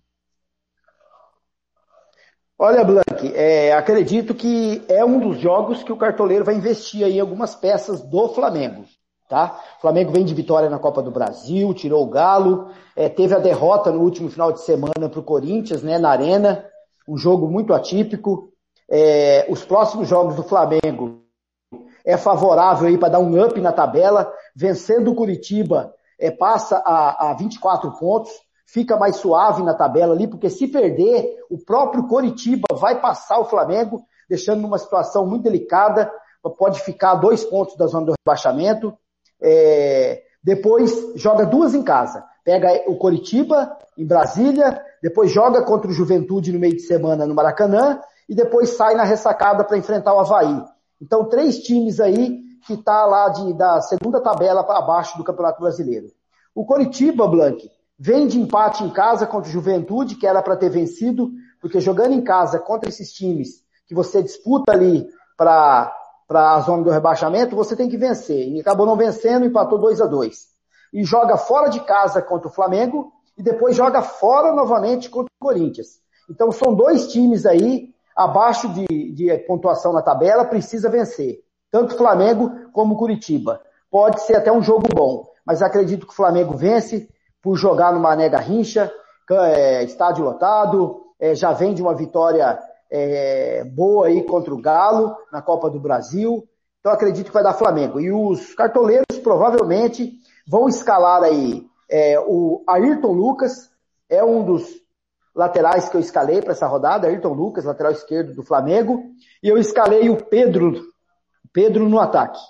[2.64, 7.16] Olha, Blank, é, acredito que é um dos jogos que o cartoleiro vai investir aí
[7.16, 8.84] em algumas peças do Flamengo.
[9.28, 9.60] Tá?
[9.78, 13.40] O Flamengo vem de vitória na Copa do Brasil, tirou o Galo, é, teve a
[13.40, 16.64] derrota no último final de semana para o Corinthians, né, na Arena,
[17.08, 18.52] um jogo muito atípico.
[18.88, 21.24] É, os próximos jogos do Flamengo
[22.06, 27.30] é favorável aí para dar um up na tabela, vencendo o Curitiba, é, passa a,
[27.30, 28.30] a 24 pontos,
[28.72, 33.44] fica mais suave na tabela ali, porque se perder, o próprio Coritiba vai passar o
[33.44, 36.10] Flamengo, deixando numa situação muito delicada,
[36.56, 38.96] pode ficar a dois pontos da zona do rebaixamento.
[39.40, 42.24] É, depois joga duas em casa.
[42.42, 47.34] Pega o Coritiba em Brasília, depois joga contra o Juventude no meio de semana no
[47.34, 50.64] Maracanã e depois sai na ressacada para enfrentar o Havaí.
[51.00, 55.60] Então, três times aí que tá lá de, da segunda tabela para abaixo do Campeonato
[55.60, 56.06] Brasileiro.
[56.54, 60.70] O Coritiba, Blank, vem de empate em casa contra o Juventude, que era para ter
[60.70, 61.30] vencido,
[61.60, 65.06] porque jogando em casa contra esses times que você disputa ali
[65.36, 65.92] para
[66.30, 68.48] a zona do rebaixamento, você tem que vencer.
[68.48, 70.46] E acabou não vencendo, empatou 2 a 2
[70.92, 75.44] E joga fora de casa contra o Flamengo e depois joga fora novamente contra o
[75.44, 76.00] Corinthians.
[76.30, 81.40] Então são dois times aí abaixo de, de pontuação na tabela, precisa vencer.
[81.70, 83.60] Tanto Flamengo como Curitiba.
[83.90, 87.08] Pode ser até um jogo bom, mas acredito que o Flamengo vence
[87.42, 88.92] por jogar no Mané Garrincha,
[89.30, 92.58] é, estádio lotado, é, já vem de uma vitória
[92.90, 96.46] é, boa aí contra o Galo na Copa do Brasil.
[96.80, 98.00] Então acredito que vai dar Flamengo.
[98.00, 100.12] E os cartoleiros provavelmente
[100.46, 103.70] vão escalar aí é, o Ayrton Lucas,
[104.08, 104.66] é um dos
[105.34, 109.02] laterais que eu escalei para essa rodada, Ayrton Lucas, lateral esquerdo do Flamengo,
[109.42, 110.82] e eu escalei o Pedro,
[111.52, 112.40] Pedro no ataque.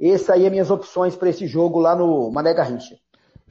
[0.00, 2.96] Essas aí são minhas opções para esse jogo lá no Mané Garrincha.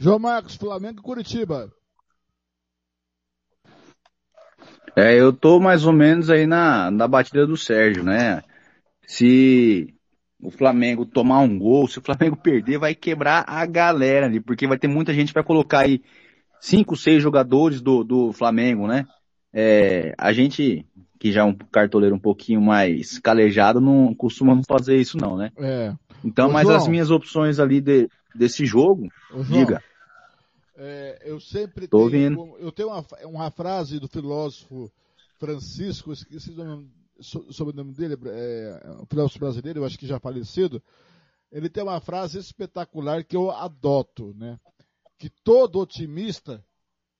[0.01, 1.71] João Marcos, Flamengo e Curitiba.
[4.95, 8.41] É, eu tô mais ou menos aí na, na batida do Sérgio, né?
[9.05, 9.93] Se
[10.41, 14.65] o Flamengo tomar um gol, se o Flamengo perder, vai quebrar a galera ali, porque
[14.65, 16.01] vai ter muita gente que vai colocar aí
[16.59, 19.05] cinco, seis jogadores do, do Flamengo, né?
[19.53, 20.83] É, a gente,
[21.19, 25.51] que já é um cartoleiro um pouquinho mais calejado, não costuma fazer isso não, né?
[25.59, 25.93] É.
[26.25, 26.77] Então, Ô, mas João.
[26.77, 29.90] as minhas opções ali de, desse jogo, Ô, João, diga.
[30.81, 32.57] É, eu sempre Tô tenho, ouvindo.
[32.57, 34.91] eu tenho uma, uma frase do filósofo
[35.39, 39.97] Francisco, esqueci o nome, so- sobre o nome dele, é, um filósofo brasileiro, eu acho
[39.97, 40.81] que já falecido.
[41.51, 44.59] Ele tem uma frase espetacular que eu adoto, né?
[45.19, 46.65] que todo otimista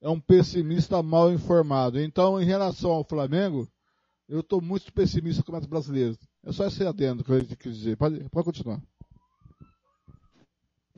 [0.01, 1.99] é um pessimista mal informado.
[2.01, 3.67] Então, em relação ao Flamengo,
[4.27, 6.17] eu estou muito pessimista com o Brasileiro.
[6.43, 7.98] É só esse adendo que eu quis dizer.
[7.98, 8.81] Pode, pode continuar.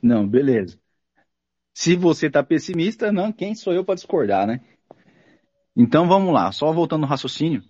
[0.02, 0.78] Não, beleza.
[1.74, 4.60] Se você tá pessimista, não, quem sou eu para discordar, né?
[5.76, 7.62] Então vamos lá, só voltando no raciocínio.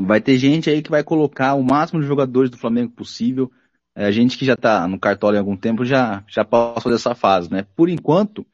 [0.00, 3.50] Vai ter gente aí que vai colocar o máximo de jogadores do Flamengo possível.
[3.94, 7.14] É, a gente que já tá no cartola há algum tempo já, já passou dessa
[7.14, 7.66] fase, né?
[7.76, 8.46] Por enquanto,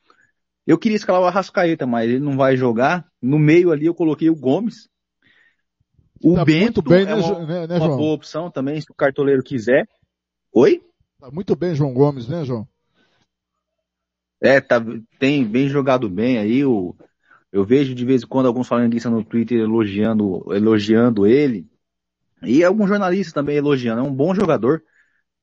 [0.67, 3.07] eu queria escalar o Arrascaeta, mas ele não vai jogar.
[3.23, 4.89] No meio ali eu coloquei o Gomes.
[6.23, 8.91] O Tá Bento bem, é né, uma, Jo- né, né, uma boa opção também, se
[8.91, 9.89] o cartoleiro quiser.
[10.53, 10.83] Oi?
[11.19, 12.67] Tá muito bem, João Gomes, né, João?
[14.43, 14.83] É, tá,
[15.19, 16.65] tem bem jogado bem aí.
[16.65, 16.97] O,
[17.53, 21.69] eu vejo de vez em quando alguns flamenguistas no Twitter elogiando, elogiando ele.
[22.43, 24.01] E alguns jornalistas também elogiando.
[24.01, 24.83] É um bom jogador,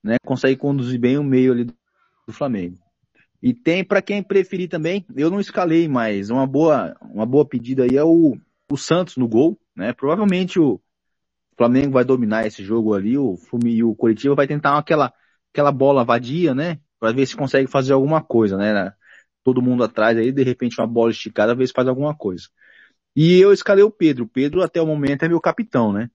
[0.03, 0.17] né?
[0.26, 2.77] Consegue conduzir bem o meio ali do Flamengo.
[3.42, 7.84] E tem para quem preferir também, eu não escalei, mas uma boa, uma boa pedida
[7.84, 8.38] aí é o,
[8.72, 9.93] o Santos no gol, né?
[9.93, 10.82] Provavelmente o
[11.58, 15.14] Flamengo vai dominar esse jogo ali, o Fumi e o Curitiba vai tentar aquela,
[15.53, 16.80] aquela bola vadia, né?
[17.00, 18.93] Pra ver se consegue fazer alguma coisa, né?
[19.43, 22.48] Todo mundo atrás aí, de repente uma bola esticada, ver se faz alguma coisa.
[23.16, 24.26] E eu escalei o Pedro.
[24.26, 26.09] O Pedro até o momento é meu capitão, né?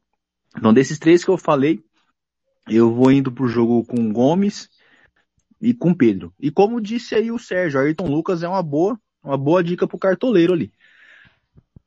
[0.57, 1.83] Então desses três que eu falei,
[2.69, 4.69] eu vou indo pro jogo com o Gomes
[5.61, 6.33] e com o Pedro.
[6.39, 9.99] E como disse aí o Sérgio, Ayrton Lucas é uma boa, uma boa dica pro
[9.99, 10.73] cartoleiro ali.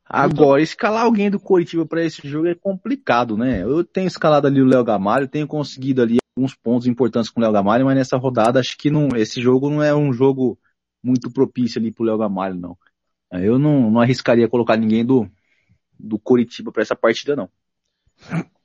[0.08, 3.62] Agora, escalar alguém do Coritiba para esse jogo é complicado, né?
[3.62, 7.42] Eu tenho escalado ali o Léo Gamalho, tenho conseguido ali alguns pontos importantes com o
[7.42, 10.56] Léo Gamalho, mas nessa rodada acho que não, esse jogo não é um jogo
[11.02, 12.78] muito propício ali pro Léo Gamalho, não.
[13.32, 15.28] Eu não, não arriscaria colocar ninguém do,
[15.98, 17.50] do Coritiba para essa partida, não.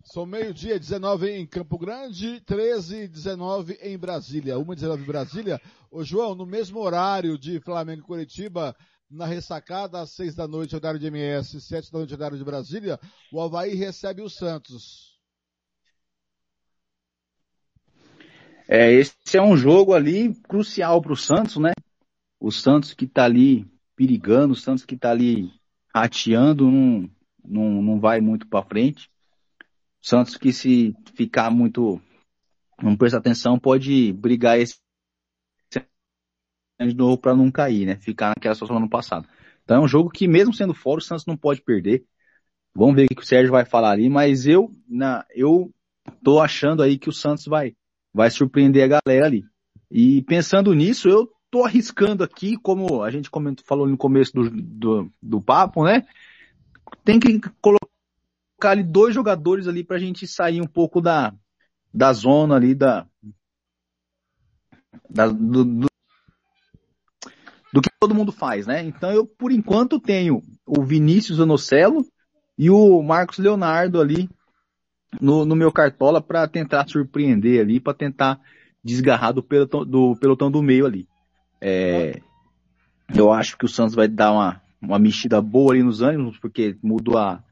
[0.04, 4.60] São meio-dia, 19 em Campo Grande, 13 e 19 em Brasília.
[4.60, 5.62] 1 e 19 em Brasília.
[5.90, 8.76] Ô João, no mesmo horário de Flamengo e Curitiba,
[9.12, 13.00] na ressacada, às 6 da noite, horário de MS, 7 da noite, horário de Brasília,
[13.32, 15.20] o Havaí recebe o Santos.
[18.68, 21.74] É, esse é um jogo ali crucial para o Santos, né?
[22.40, 25.52] O Santos que tá ali perigando, o Santos que tá ali
[25.94, 27.10] rateando, não,
[27.44, 29.10] não, não vai muito para frente.
[30.02, 32.02] O Santos que se ficar muito,
[32.82, 34.80] não prestar atenção, pode brigar esse
[36.88, 37.96] de novo para não cair, né?
[37.98, 39.28] Ficar naquela situação do ano passado.
[39.64, 42.04] Então é um jogo que mesmo sendo fora, o Santos não pode perder.
[42.74, 45.74] Vamos ver o que o Sérgio vai falar ali, mas eu, na, eu
[46.24, 47.76] tô achando aí que o Santos vai,
[48.14, 49.44] vai surpreender a galera ali.
[49.90, 54.50] E pensando nisso, eu tô arriscando aqui, como a gente comentou, falou no começo do,
[54.50, 56.06] do, do papo, né?
[57.04, 57.82] Tem que colocar
[58.64, 61.34] ali dois jogadores ali pra gente sair um pouco da,
[61.94, 63.06] da zona ali da,
[65.10, 65.91] da do, do,
[67.74, 68.84] do que todo mundo faz, né?
[68.84, 72.06] Então eu, por enquanto, tenho o Vinícius Anocelo
[72.58, 74.30] e o Marcos Leonardo ali
[75.20, 78.40] no, no meu cartola para tentar surpreender ali, para tentar
[78.84, 81.08] desgarrar do pelotão do, pelotão do meio ali.
[81.60, 82.22] É,
[83.16, 86.78] eu acho que o Santos vai dar uma, uma mexida boa ali nos ânimos, porque
[86.82, 87.44] mudou a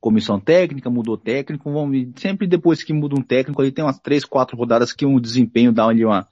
[0.00, 1.70] comissão técnica, mudou o técnico.
[1.70, 5.20] Vamos, sempre depois que muda um técnico, ali tem umas três, quatro rodadas que o
[5.20, 6.26] desempenho dá ali uma,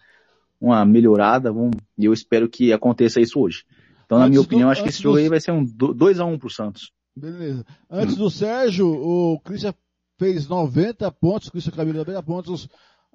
[0.61, 1.53] uma melhorada.
[1.53, 3.65] Vamos, e eu espero que aconteça isso hoje.
[4.05, 5.65] Então, na Antes minha do- opinião, acho que esse jogo do- aí vai ser um
[5.65, 6.93] 2x1 um pro Santos.
[7.17, 7.65] Beleza.
[7.91, 9.75] Antes do Sérgio, o Christian
[10.19, 12.69] fez 90 pontos, Christian Camilo 90 pontos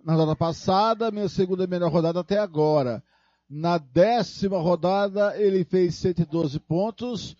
[0.03, 3.03] na rodada passada, minha segunda melhor rodada até agora.
[3.49, 7.35] Na décima rodada, ele fez 112 pontos.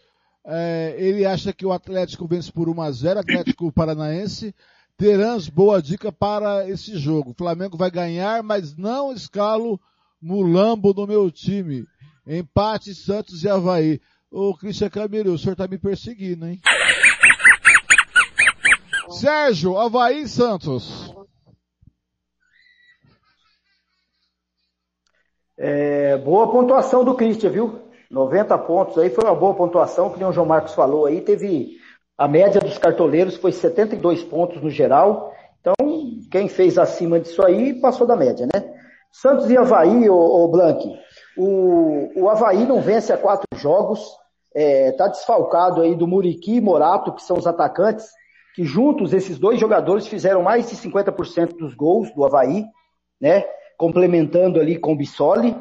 [0.46, 4.54] É, ele acha que o Atlético vence por 1 a 0 Atlético Paranaense.
[4.98, 7.32] Terãs, boa dica para esse jogo.
[7.32, 9.80] O Flamengo vai ganhar, mas não escalo
[10.22, 11.86] Mulambo no meu time.
[12.28, 14.00] Empate Santos e Havaí.
[14.30, 16.62] Ô, Cristian Camilo, o senhor tá me perseguindo, hein?
[19.10, 21.14] Sérgio, Havaí Santos.
[25.58, 27.80] É, boa pontuação do Christian, viu?
[28.10, 31.78] 90 pontos aí foi uma boa pontuação, que o João Marcos falou aí, teve
[32.18, 35.34] a média dos cartoleiros foi 72 pontos no geral.
[35.60, 35.74] Então,
[36.30, 38.71] quem fez acima disso aí passou da média, né?
[39.12, 40.88] Santos e Havaí, ô, ô Blank,
[41.38, 44.00] o, o Havaí não vence há quatro jogos,
[44.54, 48.10] é, tá desfalcado aí do Muriqui e Morato, que são os atacantes,
[48.56, 52.66] que juntos esses dois jogadores fizeram mais de 50% dos gols do Havaí,
[53.20, 53.46] né?
[53.78, 55.56] Complementando ali com o Bissoli.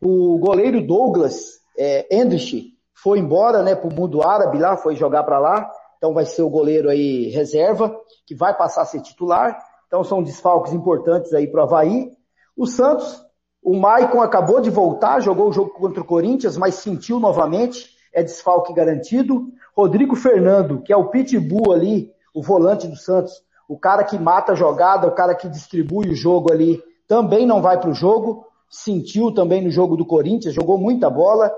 [0.00, 5.38] O goleiro Douglas é, Endrich foi embora, né, pro mundo árabe lá, foi jogar para
[5.38, 5.70] lá.
[5.96, 9.56] Então vai ser o goleiro aí reserva, que vai passar a ser titular.
[9.86, 12.10] Então são desfalques importantes aí pro Havaí.
[12.56, 13.24] O Santos
[13.62, 18.22] O Maicon acabou de voltar, jogou o jogo contra o Corinthians, mas sentiu novamente, é
[18.22, 19.52] desfalque garantido.
[19.76, 23.32] Rodrigo Fernando, que é o pitbull ali, o volante do Santos,
[23.68, 27.62] o cara que mata a jogada, o cara que distribui o jogo ali, também não
[27.62, 28.44] vai para o jogo.
[28.68, 31.52] Sentiu também no jogo do Corinthians, jogou muita bola.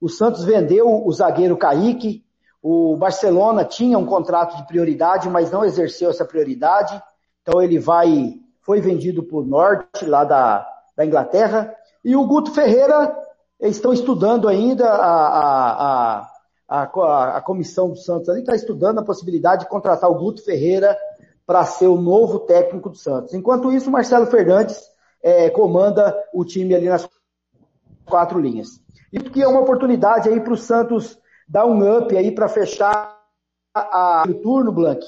[0.00, 2.24] O Santos vendeu o zagueiro Kaique.
[2.62, 7.02] O Barcelona tinha um contrato de prioridade, mas não exerceu essa prioridade.
[7.42, 8.34] Então ele vai,
[8.68, 11.74] foi vendido para o norte, lá da, da Inglaterra.
[12.04, 13.16] E o Guto Ferreira,
[13.58, 16.28] estão estudando ainda, a, a,
[16.68, 20.44] a, a, a comissão do Santos ali está estudando a possibilidade de contratar o Guto
[20.44, 20.94] Ferreira
[21.46, 23.32] para ser o novo técnico do Santos.
[23.32, 24.78] Enquanto isso, o Marcelo Fernandes
[25.22, 27.08] é, comanda o time ali nas
[28.04, 28.82] quatro linhas.
[29.10, 33.18] E que é uma oportunidade aí para o Santos dar um up aí para fechar
[33.74, 35.02] a, o turno, Blank,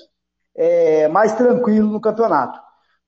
[0.56, 2.58] é, mais tranquilo no campeonato.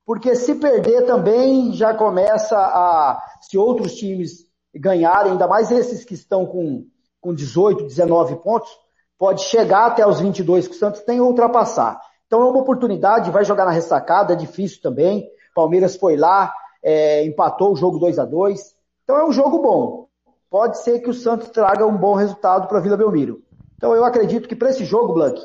[0.05, 6.15] Porque se perder também já começa a, se outros times ganharem, ainda mais esses que
[6.15, 6.87] estão com,
[7.21, 8.71] com 18, 19 pontos,
[9.19, 12.01] pode chegar até os 22 que o Santos tem ou ultrapassar.
[12.27, 15.29] Então é uma oportunidade, vai jogar na ressacada, é difícil também.
[15.55, 18.75] Palmeiras foi lá, é, empatou o jogo 2 a 2
[19.05, 20.09] Então é um jogo bom.
[20.51, 23.43] Pode ser que o Santos traga um bom resultado para Vila Belmiro.
[23.77, 25.41] Então eu acredito que para esse jogo, Blank,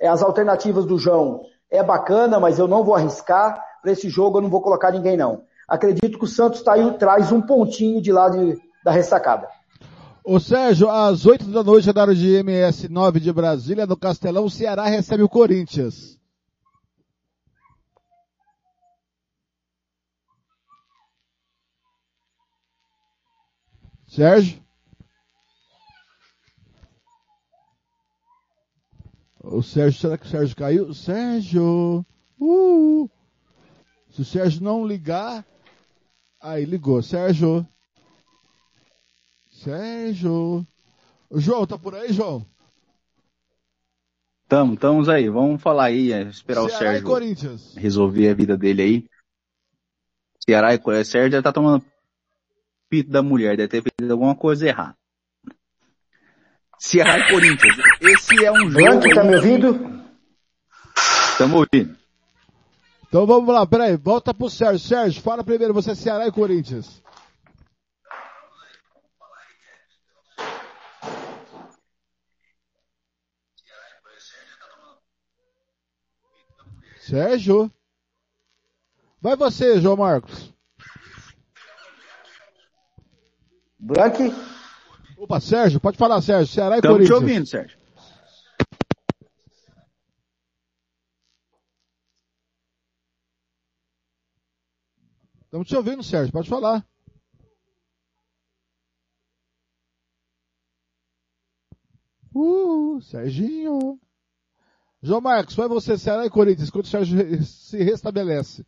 [0.00, 3.62] é, as alternativas do João é bacana, mas eu não vou arriscar.
[3.82, 5.42] Para esse jogo eu não vou colocar ninguém não.
[5.66, 9.48] Acredito que o Santos tá aí, traz um pontinho de lá de, da ressacada.
[10.24, 14.84] Ô Sérgio, às 8 da noite, horário de MS9 de Brasília, no Castelão, o Ceará
[14.86, 16.18] recebe o Corinthians.
[24.06, 24.62] Sérgio?
[29.42, 30.92] O Sérgio, será que o Sérgio caiu?
[30.92, 32.04] Sérgio!
[32.38, 33.08] Uh!
[34.18, 35.46] Se o Sérgio não ligar,
[36.42, 37.00] aí ligou.
[37.00, 37.64] Sérgio!
[39.52, 40.66] Sérgio!
[41.30, 42.44] O João, tá por aí, João?
[44.48, 45.28] Tamo, estamos aí.
[45.28, 47.74] Vamos falar aí, é, esperar Ceará o Sérgio e Corinthians.
[47.76, 49.08] resolver a vida dele aí.
[50.44, 51.08] Ceará e Corinthians.
[51.08, 51.84] Sérgio já tá tomando
[52.90, 54.96] pito da mulher, deve ter feito alguma coisa errada.
[56.76, 57.76] Ceará e Corinthians.
[58.00, 59.14] Esse é um jogo.
[59.14, 60.02] Tá me ouvindo?
[61.30, 62.07] Estamos ouvindo.
[63.08, 64.86] Então vamos lá, peraí, volta pro Sérgio.
[64.86, 67.02] Sérgio, fala primeiro, você é Ceará e Corinthians.
[77.00, 77.70] Sérgio?
[79.20, 80.52] Vai você, João Marcos.
[83.78, 84.32] Blank?
[85.16, 86.52] Opa, Sérgio, pode falar, Sérgio.
[86.52, 87.22] Ceará e Estamos te Corinthians.
[87.22, 87.78] ouvindo, Sérgio.
[95.58, 96.86] Estamos te ouvindo, Sérgio, pode falar.
[102.32, 103.98] Uh, Serginho.
[105.02, 108.64] João Marcos, vai você, Ceará e Corinthians, quando o Sérgio se restabelece.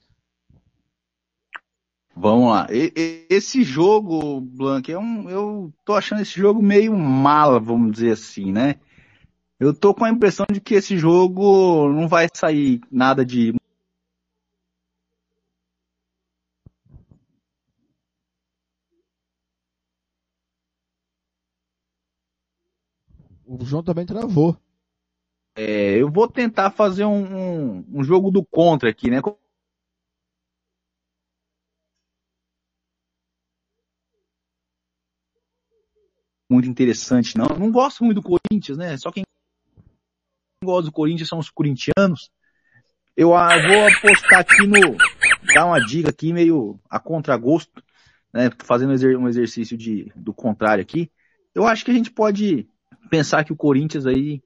[2.17, 2.67] Vamos lá.
[2.71, 8.51] Esse jogo, Blank, é um, eu tô achando esse jogo meio mala, vamos dizer assim,
[8.51, 8.81] né?
[9.61, 13.60] Eu tô com a impressão de que esse jogo não vai sair nada de
[23.61, 24.57] O João também travou.
[25.55, 29.21] É, eu vou tentar fazer um, um, um jogo do contra aqui, né?
[36.51, 37.47] Muito interessante, não.
[37.59, 38.97] Não gosto muito do Corinthians, né?
[38.97, 39.25] Só quem
[40.65, 42.31] gosta do Corinthians são os corintianos.
[43.15, 44.97] Eu ah, vou apostar aqui no.
[45.55, 47.85] dar uma dica aqui meio a contragosto,
[48.33, 48.51] né?
[48.65, 51.13] Fazendo um exercício de, do contrário aqui.
[51.55, 52.67] Eu acho que a gente pode
[53.11, 54.41] pensar que o Corinthians aí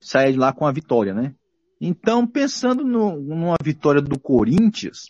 [0.00, 1.34] sai de lá com a vitória, né?
[1.80, 5.06] Então, pensando no- numa vitória do Corinthians,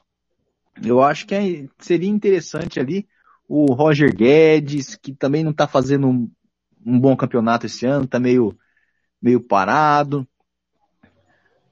[0.84, 3.06] eu acho que é- seria interessante ali
[3.48, 6.30] o Roger Guedes, que também não está fazendo um,
[6.84, 8.56] um bom campeonato esse ano, está meio,
[9.22, 10.26] meio parado,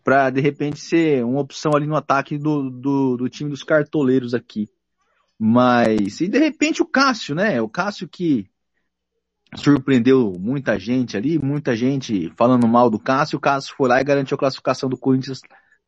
[0.05, 4.35] para de repente ser uma opção ali no ataque do, do, do time dos cartoleiros
[4.35, 4.69] aqui.
[5.39, 7.61] Mas, e de repente o Cássio, né?
[7.61, 8.49] O Cássio que
[9.57, 14.05] surpreendeu muita gente ali, muita gente falando mal do Cássio, o Cássio foi lá e
[14.05, 15.41] garantiu a classificação do Corinthians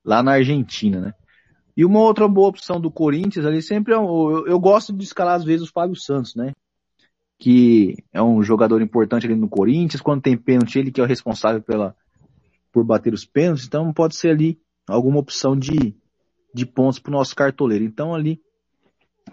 [0.05, 1.15] lá na Argentina, né?
[1.77, 5.05] E uma outra boa opção do Corinthians ali sempre é, o- eu, eu gosto de
[5.05, 6.53] escalar às vezes o Fábio Santos, né?
[7.39, 11.07] Que é um jogador importante ali no Corinthians, quando tem pênalti ele que é o
[11.07, 11.95] responsável pela
[12.73, 15.95] por bater os pênaltis, então pode ser ali alguma opção de
[16.55, 17.85] de pontos para o nosso cartoleiro.
[17.85, 18.41] Então ali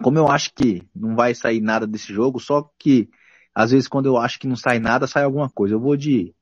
[0.02, 3.08] como eu acho que não vai sair nada desse jogo, só que
[3.54, 5.74] às vezes quando eu acho que não sai nada, sai alguma coisa.
[5.74, 6.34] Eu vou de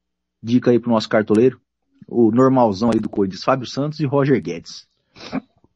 [0.43, 1.61] dica aí pro nosso cartoleiro,
[2.09, 4.87] o normalzão aí do Corinthians, Fábio Santos e Roger Guedes.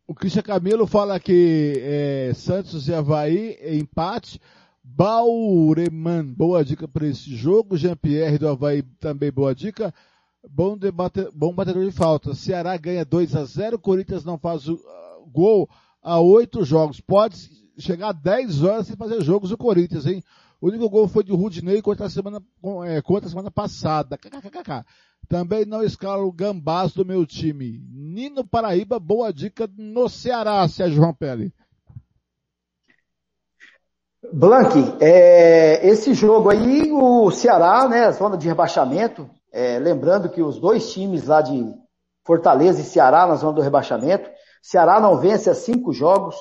[0.08, 4.40] O Cristian Camilo fala que é, Santos e Havaí, empate.
[4.88, 7.76] Baureman, boa dica para esse jogo.
[7.76, 9.92] Jean-Pierre do Havaí também boa dica.
[10.48, 12.34] Bom, debate, bom batedor de falta.
[12.34, 15.68] Ceará ganha 2 a 0 Corinthians não faz o uh, gol
[16.00, 17.00] há oito jogos.
[17.00, 20.22] Pode chegar a 10 horas sem fazer jogos o Corinthians, hein?
[20.60, 22.42] O único gol foi de Rudinei contra a semana,
[22.86, 24.16] é, contra a semana passada.
[24.16, 24.84] KKKK.
[25.28, 27.82] Também não escala o Gambás do meu time.
[27.90, 31.52] Nino Paraíba, boa dica no Ceará, Sérgio Rompelli.
[34.32, 40.58] Blank, é, esse jogo aí, o Ceará, né, zona de rebaixamento, é, lembrando que os
[40.58, 41.74] dois times lá de
[42.24, 44.28] Fortaleza e Ceará na zona do rebaixamento,
[44.62, 46.34] Ceará não vence há cinco jogos,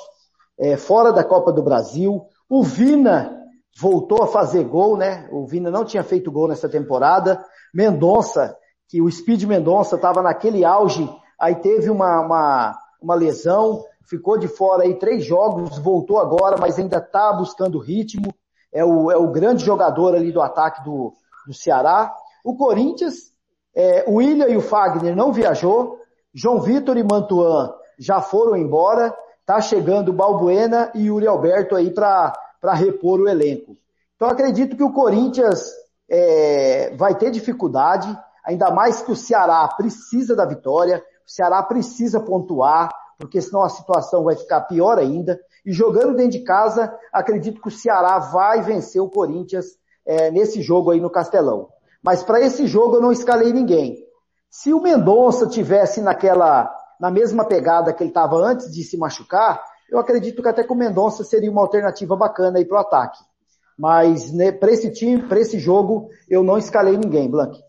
[0.57, 3.44] é, fora da Copa do Brasil, o Vina
[3.77, 8.55] voltou a fazer gol, né, o Vina não tinha feito gol nessa temporada, Mendonça,
[8.87, 14.47] que o Speed Mendonça estava naquele auge, aí teve uma, uma, uma lesão, ficou de
[14.47, 18.33] fora aí três jogos, voltou agora, mas ainda está buscando ritmo.
[18.71, 21.13] É o, é o grande jogador ali do ataque do,
[21.47, 22.13] do Ceará.
[22.43, 23.31] O Corinthians,
[23.75, 25.97] é, o William e o Fagner não viajou.
[26.33, 29.15] João Vitor e Mantuan já foram embora.
[29.45, 32.33] Tá chegando Balbuena e Yuri Alberto aí para
[32.73, 33.77] repor o elenco.
[34.15, 35.71] Então acredito que o Corinthians
[36.09, 42.19] é, vai ter dificuldade, ainda mais que o Ceará precisa da vitória, o Ceará precisa
[42.19, 45.39] pontuar, porque senão a situação vai ficar pior ainda.
[45.65, 49.65] E jogando dentro de casa, acredito que o Ceará vai vencer o Corinthians
[50.05, 51.69] é, nesse jogo aí no Castelão.
[52.03, 53.97] Mas para esse jogo eu não escalei ninguém.
[54.49, 59.61] Se o Mendonça tivesse naquela, na mesma pegada que ele estava antes de se machucar,
[59.89, 63.19] eu acredito que até que o Mendonça seria uma alternativa bacana aí para o ataque.
[63.77, 67.59] Mas né, para esse time, para esse jogo, eu não escalei ninguém, Blank.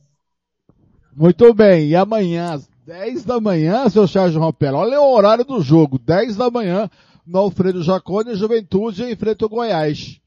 [1.15, 4.79] Muito bem, e amanhã 10 da manhã, seu Sérgio Rompela.
[4.79, 5.99] Olha o horário do jogo.
[5.99, 6.89] 10 da manhã,
[7.27, 10.21] no Alfredo Jacone, Juventude enfrenta o Goiás.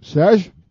[0.00, 0.61] Sérgio?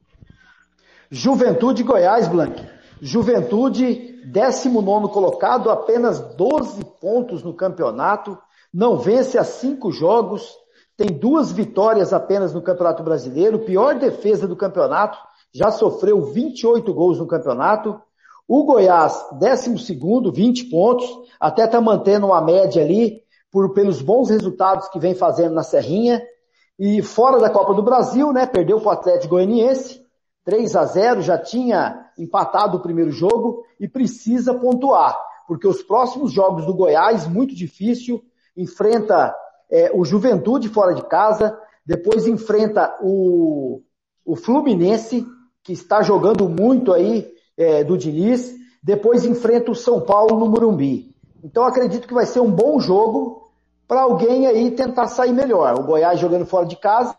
[1.13, 2.65] Juventude Goiás, Blank.
[3.01, 8.37] Juventude, 19 colocado, apenas 12 pontos no campeonato.
[8.73, 10.55] Não vence a cinco jogos,
[10.95, 15.17] tem duas vitórias apenas no Campeonato Brasileiro, pior defesa do campeonato,
[15.53, 17.99] já sofreu 28 gols no campeonato.
[18.47, 19.99] O Goiás, 12
[20.31, 25.55] 20 pontos, até está mantendo uma média ali, por, pelos bons resultados que vem fazendo
[25.55, 26.21] na Serrinha.
[26.79, 30.00] E fora da Copa do Brasil, né, perdeu para o Atlético Goianiense,
[30.43, 36.31] 3 a 0 já tinha empatado o primeiro jogo e precisa pontuar, porque os próximos
[36.31, 38.23] jogos do Goiás, muito difícil,
[38.55, 39.35] enfrenta
[39.69, 43.81] é, o Juventude fora de casa, depois enfrenta o,
[44.25, 45.25] o Fluminense,
[45.63, 51.15] que está jogando muito aí é, do Diniz, depois enfrenta o São Paulo no Morumbi.
[51.43, 53.51] Então acredito que vai ser um bom jogo
[53.87, 55.79] para alguém aí tentar sair melhor.
[55.79, 57.15] O Goiás jogando fora de casa,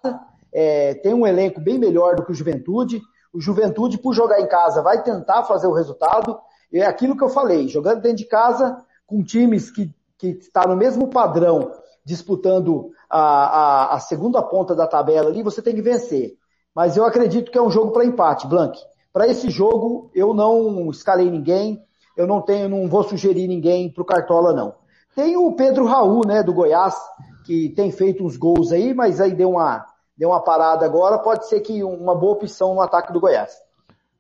[0.52, 3.01] é, tem um elenco bem melhor do que o Juventude.
[3.33, 6.39] O Juventude, por jogar em casa, vai tentar fazer o resultado.
[6.73, 10.67] E é aquilo que eu falei, jogando dentro de casa, com times que, que está
[10.67, 11.73] no mesmo padrão
[12.05, 16.35] disputando a, a, a, segunda ponta da tabela ali, você tem que vencer.
[16.75, 18.78] Mas eu acredito que é um jogo para empate, Blank.
[19.12, 21.83] Para esse jogo, eu não escalei ninguém,
[22.17, 24.75] eu não tenho, não vou sugerir ninguém para o Cartola, não.
[25.15, 26.97] Tem o Pedro Raul, né, do Goiás,
[27.44, 29.85] que tem feito uns gols aí, mas aí deu uma,
[30.16, 33.57] deu uma parada agora, pode ser que uma boa opção no ataque do Goiás.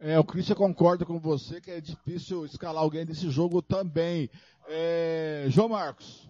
[0.00, 4.28] É, o Christian concorda com você que é difícil escalar alguém desse jogo também.
[4.68, 6.28] É, João Marcos.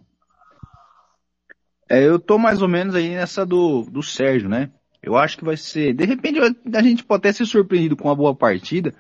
[1.89, 4.71] É, eu tô mais ou menos aí nessa do, do Sérgio, né?
[5.03, 5.95] Eu acho que vai ser.
[5.95, 8.95] De repente a gente pode até ser surpreendido com uma boa partida,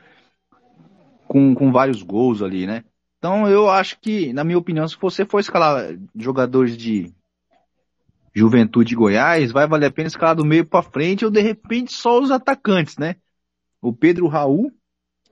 [1.28, 2.82] com, com vários gols ali, né?
[3.18, 7.14] Então eu acho que, na minha opinião, se você for escalar jogadores de
[8.34, 12.20] Juventude Goiás, vai valer a pena escalar do meio para frente ou de repente só
[12.20, 13.16] os atacantes, né?
[13.80, 14.72] O Pedro Raul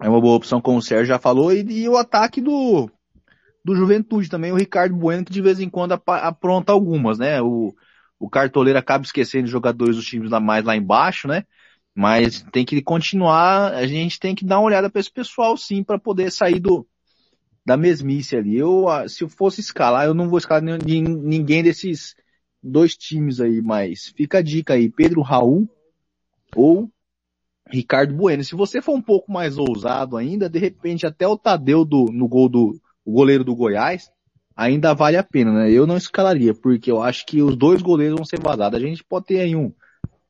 [0.00, 2.90] é uma boa opção, como o Sérgio já falou, e, e o ataque do,
[3.64, 7.40] do Juventude também, o Ricardo Bueno, que de vez em quando apronta algumas, né?
[7.40, 7.74] O,
[8.18, 11.44] o cartoleiro acaba esquecendo os jogadores dos times mais lá embaixo, né?
[11.94, 15.82] Mas tem que continuar, a gente tem que dar uma olhada para esse pessoal sim,
[15.82, 16.86] para poder sair do
[17.64, 18.56] da mesmice ali.
[18.56, 22.14] Eu, se eu fosse escalar, eu não vou escalar ninguém desses
[22.62, 25.68] dois times aí, mas fica a dica aí, Pedro Raul
[26.54, 26.90] ou
[27.68, 28.44] Ricardo Bueno.
[28.44, 32.28] Se você for um pouco mais ousado ainda, de repente até o Tadeu do, no
[32.28, 34.10] gol do o goleiro do Goiás,
[34.54, 35.70] ainda vale a pena, né?
[35.70, 38.78] Eu não escalaria, porque eu acho que os dois goleiros vão ser vazados.
[38.78, 39.72] A gente pode ter aí um,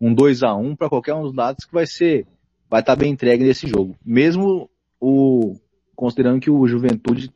[0.01, 2.27] um 2 a 1 para qualquer um dos lados que vai ser,
[2.69, 3.97] vai estar bem entregue nesse jogo.
[4.05, 5.57] Mesmo o,
[5.97, 7.33] considerando que o Juventude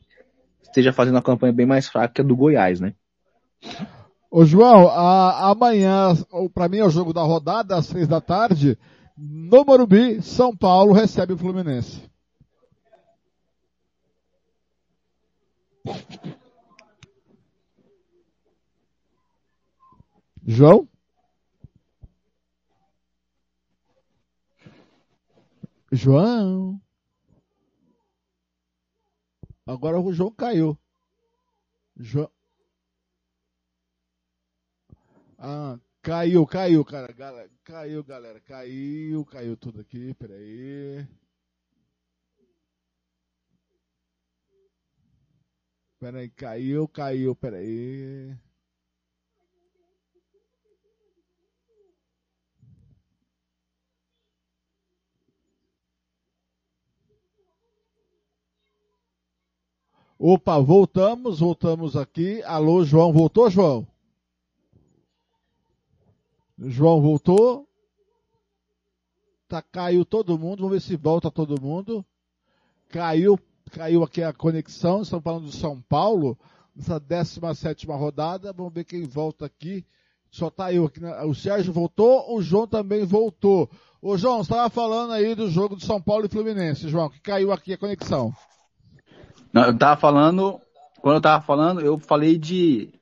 [0.62, 2.94] esteja fazendo uma campanha bem mais fraca que a do Goiás, né?
[4.36, 6.08] Ô João, a- amanhã,
[6.52, 8.76] para mim é o jogo da rodada, às seis da tarde,
[9.16, 12.02] no Morumbi, São Paulo recebe o Fluminense.
[20.44, 20.88] João?
[25.92, 26.80] João?
[29.64, 30.76] Agora o João caiu.
[31.96, 32.33] João.
[35.46, 37.12] Ah, caiu, caiu, cara.
[37.12, 38.40] Galera, caiu, galera.
[38.40, 40.14] Caiu, caiu tudo aqui.
[40.14, 41.06] Peraí.
[45.98, 48.34] Peraí, caiu, caiu, peraí.
[60.18, 62.42] Opa, voltamos, voltamos aqui.
[62.44, 63.93] Alô, João, voltou, João?
[66.58, 67.68] João voltou.
[69.48, 72.04] Tá, caiu todo mundo, vamos ver se volta todo mundo.
[72.88, 73.38] Caiu,
[73.70, 76.38] caiu aqui a conexão, estamos falando de São Paulo,
[76.74, 79.84] nessa 17 rodada, vamos ver quem volta aqui.
[80.30, 81.22] Só tá eu aqui, né?
[81.22, 83.70] o Sérgio voltou, o João também voltou.
[84.02, 87.20] Ô João, você estava falando aí do jogo de São Paulo e Fluminense, João, que
[87.20, 88.32] caiu aqui a conexão.
[89.52, 90.60] Não, eu tava falando,
[91.00, 92.92] quando eu tava falando, eu falei de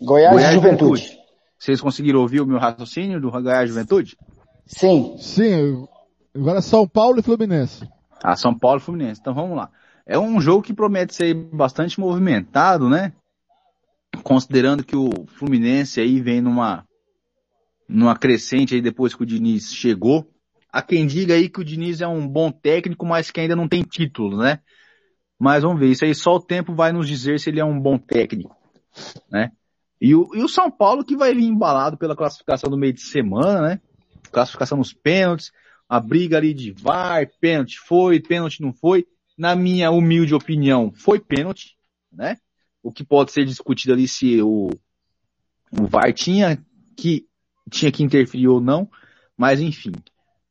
[0.00, 1.17] Goiás, e Juventude.
[1.58, 4.16] Vocês conseguiram ouvir o meu raciocínio do e Juventude?
[4.64, 5.16] Sim.
[5.18, 5.86] Sim,
[6.34, 7.88] agora São Paulo e Fluminense.
[8.22, 9.20] Ah, São Paulo e Fluminense.
[9.20, 9.70] Então vamos lá.
[10.06, 13.12] É um jogo que promete ser bastante movimentado, né?
[14.22, 16.86] Considerando que o Fluminense aí vem numa,
[17.88, 20.30] numa crescente aí depois que o Diniz chegou.
[20.72, 23.68] Há quem diga aí que o Diniz é um bom técnico, mas que ainda não
[23.68, 24.60] tem título, né?
[25.38, 27.80] Mas vamos ver, isso aí só o tempo vai nos dizer se ele é um
[27.80, 28.56] bom técnico,
[29.30, 29.52] né?
[30.00, 33.00] E o, e o São Paulo que vai vir embalado pela classificação do meio de
[33.00, 33.80] semana, né?
[34.30, 35.50] Classificação nos pênaltis,
[35.88, 39.06] a briga ali de VAR, pênalti foi, pênalti não foi.
[39.36, 41.76] Na minha humilde opinião, foi pênalti,
[42.12, 42.36] né?
[42.82, 44.70] O que pode ser discutido ali se o,
[45.72, 46.62] o VAR tinha
[46.96, 47.26] que,
[47.70, 48.88] tinha que interferir ou não,
[49.36, 49.92] mas enfim.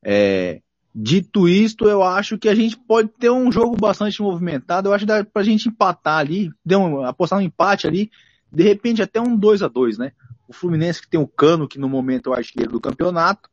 [0.03, 0.61] É,
[0.93, 4.89] dito isto, eu acho que a gente pode ter um jogo bastante movimentado.
[4.89, 8.09] Eu acho que dá pra gente empatar ali, deu um, apostar um empate ali,
[8.51, 10.11] de repente até um 2 a 2 né?
[10.47, 13.49] O Fluminense que tem o Cano, que no momento é o artilheiro do campeonato.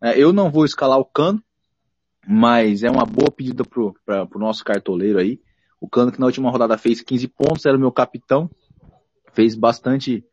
[0.00, 1.42] É, eu não vou escalar o Cano,
[2.26, 5.40] mas é uma boa pedida pro, pra, pro nosso cartoleiro aí.
[5.80, 8.50] O Cano que na última rodada fez 15 pontos, era o meu capitão.
[9.32, 10.24] Fez bastante,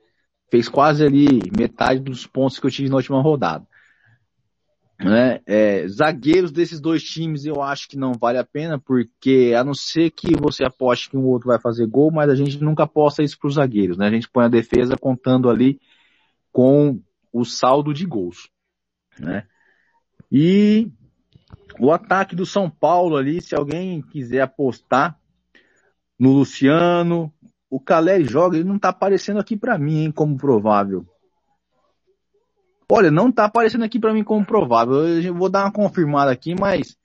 [0.49, 3.67] fez quase ali metade dos pontos que eu tive na última rodada.
[4.97, 5.41] Né?
[5.45, 9.73] É, zagueiros desses dois times eu acho que não vale a pena, porque a não
[9.73, 13.21] ser que você aposte que um outro vai fazer gol, mas a gente nunca aposta
[13.21, 14.07] isso para os zagueiros, né?
[14.07, 15.79] A gente põe a defesa contando ali
[16.51, 17.01] com
[17.33, 18.49] o saldo de gols,
[19.19, 19.45] né?
[20.31, 20.89] E
[21.77, 25.19] o ataque do São Paulo ali, se alguém quiser apostar
[26.17, 27.33] no Luciano,
[27.69, 31.05] o Caleri joga, ele não tá aparecendo aqui para mim, hein, como provável.
[32.89, 35.07] Olha, não tá aparecendo aqui para mim como provável.
[35.07, 36.95] Eu vou dar uma confirmada aqui, mas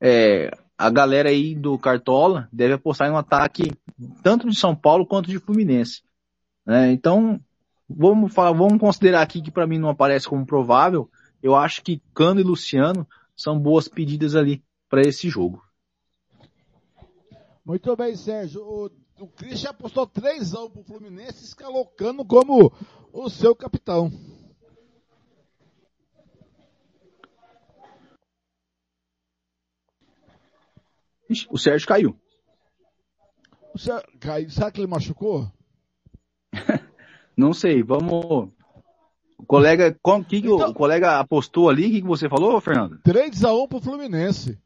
[0.00, 3.72] é, a galera aí do Cartola deve apostar em um ataque
[4.22, 6.02] tanto de São Paulo quanto de Fluminense.
[6.66, 6.92] né?
[6.92, 7.40] então,
[7.88, 11.08] vamos, falar, vamos considerar aqui que para mim não aparece como provável.
[11.42, 15.62] Eu acho que Cano e Luciano são boas pedidas ali para esse jogo.
[17.64, 18.62] Muito bem, Sérgio.
[18.62, 21.90] O, o Christian apostou 3 anos pro Fluminense, escalou
[22.26, 22.72] como
[23.12, 24.12] o seu capitão.
[31.30, 32.16] Ixi, O Sérgio caiu.
[33.74, 34.50] O Sérgio, caiu.
[34.50, 35.50] Será que ele machucou?
[37.36, 38.50] Não sei, vamos.
[39.36, 41.86] O colega, como, que que o- Então- o colega apostou ali?
[41.86, 42.98] O que, que você falou, Fernando?
[43.04, 44.58] 3x1 pro Fluminense.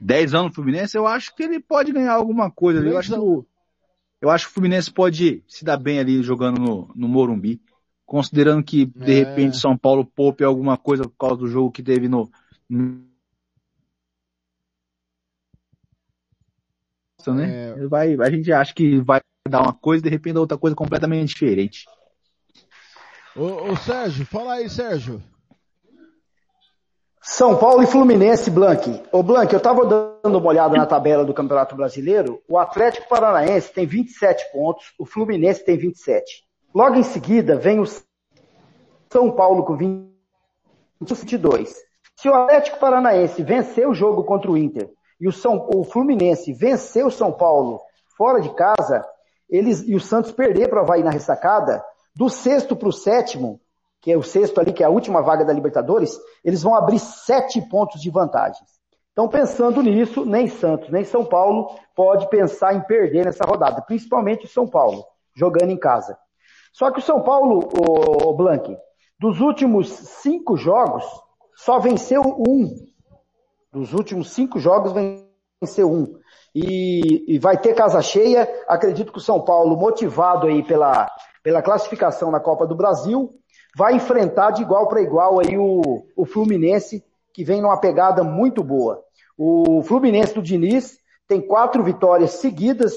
[0.00, 2.90] 10 anos no Fluminense, eu acho que ele pode ganhar alguma coisa ali.
[2.90, 3.46] Eu acho que o,
[4.20, 7.60] eu acho que o Fluminense pode se dar bem ali jogando no, no Morumbi.
[8.04, 9.24] Considerando que, de É.
[9.24, 12.30] repente, São Paulo poupe alguma coisa por causa do jogo que teve no.
[12.68, 13.04] no-
[17.34, 17.74] né?
[17.76, 17.86] É.
[17.86, 21.86] Vai, a gente acha que vai dar uma coisa, de repente, outra coisa completamente diferente.
[23.34, 25.22] Ô, ô, Sérgio, fala aí, Sérgio.
[27.22, 29.02] São Paulo e Fluminense, Blank.
[29.10, 32.40] Ô Blank, eu estava dando uma olhada na tabela do Campeonato Brasileiro.
[32.48, 36.44] O Atlético Paranaense tem 27 pontos, o Fluminense tem 27.
[36.72, 37.84] Logo em seguida vem o
[39.10, 39.76] São Paulo com
[41.00, 41.74] 22.
[42.14, 44.88] Se o Atlético Paranaense vencer o jogo contra o Inter
[45.20, 47.80] e o, São, o Fluminense vencer o São Paulo
[48.16, 49.04] fora de casa,
[49.48, 53.60] eles e o Santos perder para o Havaí na ressacada, do sexto para o sétimo,
[54.00, 56.98] que é o sexto ali, que é a última vaga da Libertadores, eles vão abrir
[56.98, 58.64] sete pontos de vantagem.
[59.12, 64.44] Então, pensando nisso, nem Santos, nem São Paulo pode pensar em perder nessa rodada, principalmente
[64.44, 65.04] o São Paulo,
[65.34, 66.18] jogando em casa.
[66.72, 67.66] Só que o São Paulo,
[68.26, 68.76] o, Blank,
[69.18, 71.04] dos últimos cinco jogos,
[71.54, 72.76] só venceu um.
[73.76, 74.94] Dos últimos cinco jogos,
[75.60, 76.14] venceu um.
[76.54, 78.48] E, e vai ter casa cheia.
[78.66, 81.06] Acredito que o São Paulo, motivado aí pela,
[81.42, 83.34] pela classificação na Copa do Brasil,
[83.76, 88.64] vai enfrentar de igual para igual aí o, o Fluminense, que vem numa pegada muito
[88.64, 89.02] boa.
[89.36, 90.96] O Fluminense do Diniz
[91.28, 92.94] tem quatro vitórias seguidas,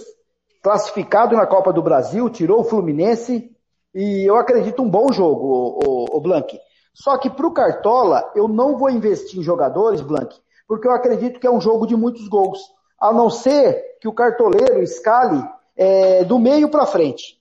[0.63, 3.51] classificado na Copa do Brasil, tirou o Fluminense,
[3.93, 6.57] e eu acredito um bom jogo, o, o, o Blank.
[6.93, 11.37] Só que para o Cartola, eu não vou investir em jogadores, Blank, porque eu acredito
[11.39, 12.59] que é um jogo de muitos gols.
[12.97, 15.43] A não ser que o cartoleiro escale
[15.75, 17.39] é, do meio para frente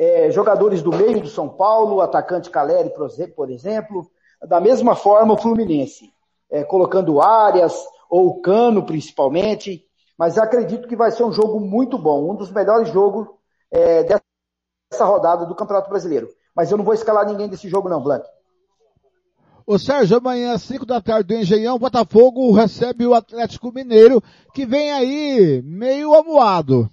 [0.00, 4.10] é, jogadores do meio do São Paulo, atacante Caleri, por exemplo,
[4.48, 6.10] da mesma forma o Fluminense,
[6.50, 7.74] é, colocando áreas,
[8.08, 9.84] ou Cano principalmente,
[10.16, 13.28] mas acredito que vai ser um jogo muito bom, um dos melhores jogos
[13.70, 16.28] é, dessa rodada do Campeonato Brasileiro.
[16.56, 18.26] Mas eu não vou escalar ninguém desse jogo não, Blank.
[19.72, 24.20] Ô Sérgio, amanhã às 5 da tarde do Engenhão, Botafogo recebe o Atlético Mineiro,
[24.52, 26.90] que vem aí meio amuado.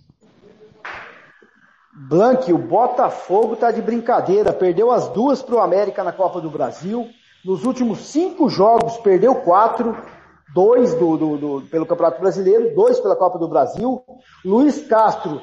[2.07, 4.53] Blank, o Botafogo tá de brincadeira.
[4.53, 7.07] Perdeu as duas para o América na Copa do Brasil.
[7.43, 9.97] Nos últimos cinco jogos, perdeu quatro.
[10.53, 14.03] Dois do, do, do, pelo Campeonato Brasileiro, dois pela Copa do Brasil.
[14.45, 15.41] Luiz Castro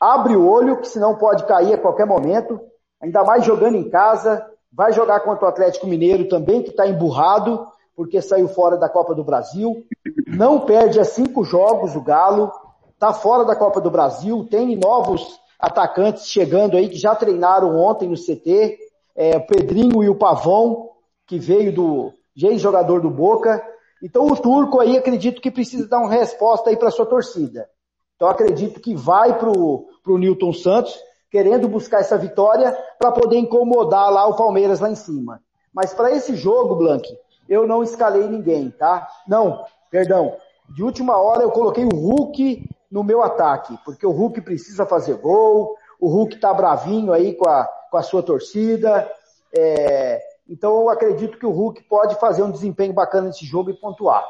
[0.00, 2.60] abre o olho, que senão pode cair a qualquer momento.
[3.02, 4.54] Ainda mais jogando em casa.
[4.76, 9.14] Vai jogar contra o Atlético Mineiro também, que está emburrado, porque saiu fora da Copa
[9.14, 9.86] do Brasil.
[10.26, 12.52] Não perde a cinco jogos o Galo.
[12.92, 14.46] Está fora da Copa do Brasil.
[14.50, 18.78] Tem novos atacantes chegando aí que já treinaram ontem no CT,
[19.16, 20.90] é, o Pedrinho e o Pavão,
[21.26, 23.66] que veio do ex-jogador do Boca.
[24.02, 27.66] Então o Turco aí acredito que precisa dar uma resposta aí para sua torcida.
[28.14, 30.94] Então acredito que vai pro, pro Newton Santos,
[31.36, 35.42] querendo buscar essa vitória para poder incomodar lá o Palmeiras lá em cima.
[35.70, 37.06] Mas para esse jogo, Blank,
[37.46, 39.06] eu não escalei ninguém, tá?
[39.28, 40.34] Não, perdão.
[40.70, 45.18] De última hora eu coloquei o Hulk no meu ataque, porque o Hulk precisa fazer
[45.18, 49.06] gol, o Hulk tá bravinho aí com a, com a sua torcida,
[49.54, 53.78] é, então eu acredito que o Hulk pode fazer um desempenho bacana nesse jogo e
[53.78, 54.24] pontuar.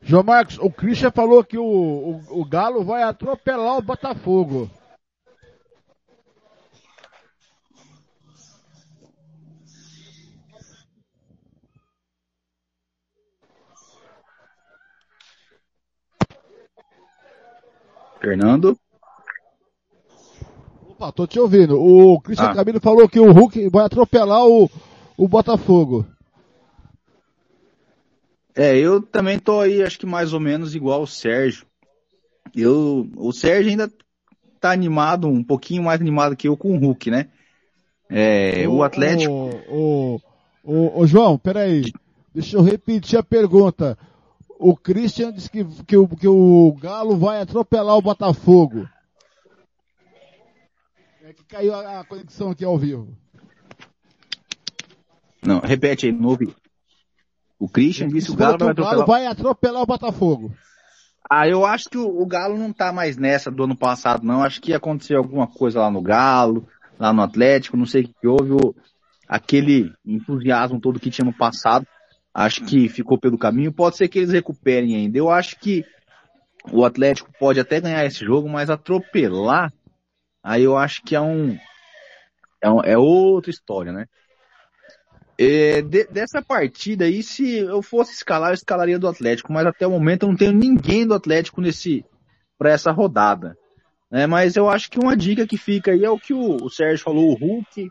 [0.00, 4.70] João Marcos, o Christian falou que o, o, o Galo vai atropelar o Botafogo.
[18.20, 18.78] Fernando?
[20.88, 21.78] Opa, tô te ouvindo.
[21.78, 22.54] O Cristian ah.
[22.54, 24.70] Camilo falou que o Hulk vai atropelar o,
[25.16, 26.06] o Botafogo.
[28.54, 31.66] É, eu também tô aí, acho que mais ou menos igual o Sérgio.
[32.54, 33.92] Eu, o Sérgio ainda
[34.58, 37.28] tá animado, um pouquinho mais animado que eu com o Hulk, né?
[38.08, 39.30] É, o, o Atlético.
[39.68, 40.20] O,
[40.64, 41.92] o, o, João, peraí.
[42.34, 43.98] Deixa eu repetir a pergunta.
[44.58, 48.88] O Christian disse que, que, o, que o Galo vai atropelar o Botafogo.
[51.22, 53.16] É que caiu a, a conexão aqui ao vivo.
[55.44, 56.54] Não, repete aí, não ouvi.
[57.58, 58.92] O Christian disse que o Galo, vai, atropelar...
[58.92, 60.54] o Galo vai atropelar o Botafogo.
[61.28, 64.42] Ah, eu acho que o, o, Galo não tá mais nessa do ano passado, não.
[64.42, 66.66] Acho que aconteceu alguma coisa lá no Galo,
[66.98, 68.52] lá no Atlético, não sei o que houve.
[68.52, 68.74] O,
[69.28, 71.86] aquele entusiasmo todo que tinha no passado
[72.36, 73.72] acho que ficou pelo caminho.
[73.72, 75.16] Pode ser que eles recuperem ainda.
[75.16, 75.86] Eu acho que
[76.70, 79.72] o Atlético pode até ganhar esse jogo, mas atropelar,
[80.42, 81.56] aí eu acho que é um
[82.62, 84.06] é, um, é outra história, né?
[85.38, 89.86] É, de, dessa partida aí, se eu fosse escalar, eu escalaria do Atlético, mas até
[89.86, 92.04] o momento eu não tenho ninguém do Atlético nesse
[92.58, 93.56] para essa rodada.
[94.10, 94.26] Né?
[94.26, 97.04] Mas eu acho que uma dica que fica aí é o que o, o Sérgio
[97.04, 97.90] falou, o Hulk,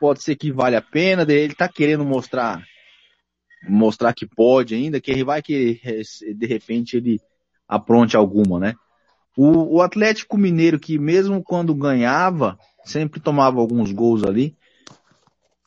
[0.00, 2.64] pode ser que vale a pena, ele tá querendo mostrar
[3.62, 5.80] mostrar que pode ainda, que ele vai que
[6.36, 7.20] de repente ele
[7.68, 8.74] apronte alguma, né?
[9.36, 14.56] O, o Atlético Mineiro, que mesmo quando ganhava, sempre tomava alguns gols ali,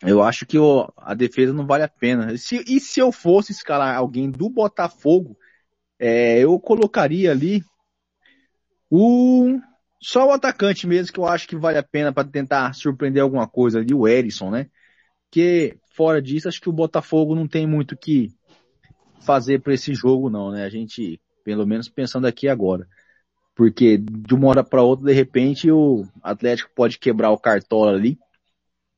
[0.02, 2.38] eu acho que o- a defesa não vale a pena.
[2.38, 5.38] Se- e se eu fosse escalar alguém do Botafogo,
[6.00, 7.64] é, eu colocaria ali
[8.90, 9.60] o
[10.02, 13.48] só o atacante mesmo que eu acho que vale a pena para tentar surpreender alguma
[13.48, 14.70] coisa ali, o Erisson, né?
[15.30, 18.32] Porque fora disso, acho que o Botafogo não tem muito o que
[19.22, 20.66] fazer para esse jogo não, né?
[20.66, 22.88] A gente, pelo menos pensando aqui agora.
[23.56, 28.18] Porque de uma hora para outra, de repente, o Atlético pode quebrar o cartola ali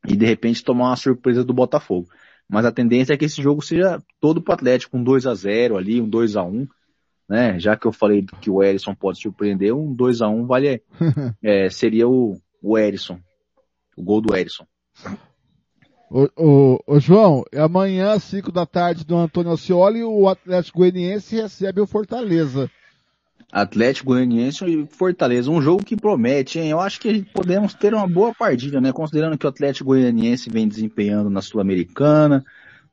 [0.07, 2.07] e de repente tomar uma surpresa do Botafogo.
[2.47, 5.77] Mas a tendência é que esse jogo seja todo pro Atlético, um 2 a 0
[5.77, 6.67] ali, um 2 a 1
[7.27, 7.59] né?
[7.59, 10.81] Já que eu falei que o Erisson pode surpreender, um 2 a 1 vale,
[11.43, 13.19] é, seria o, o Erisson.
[13.97, 14.65] O gol do Erisson.
[16.09, 21.81] Ô, João, é amanhã, às 5 da tarde, do Antônio Alcioli, o Atlético Goianiense recebe
[21.81, 22.69] o Fortaleza.
[23.51, 26.69] Atlético Goianiense e Fortaleza, um jogo que promete, hein?
[26.69, 28.91] Eu acho que podemos ter uma boa partida, né?
[28.91, 32.43] Considerando que o Atlético Goianiense vem desempenhando na Sul-Americana,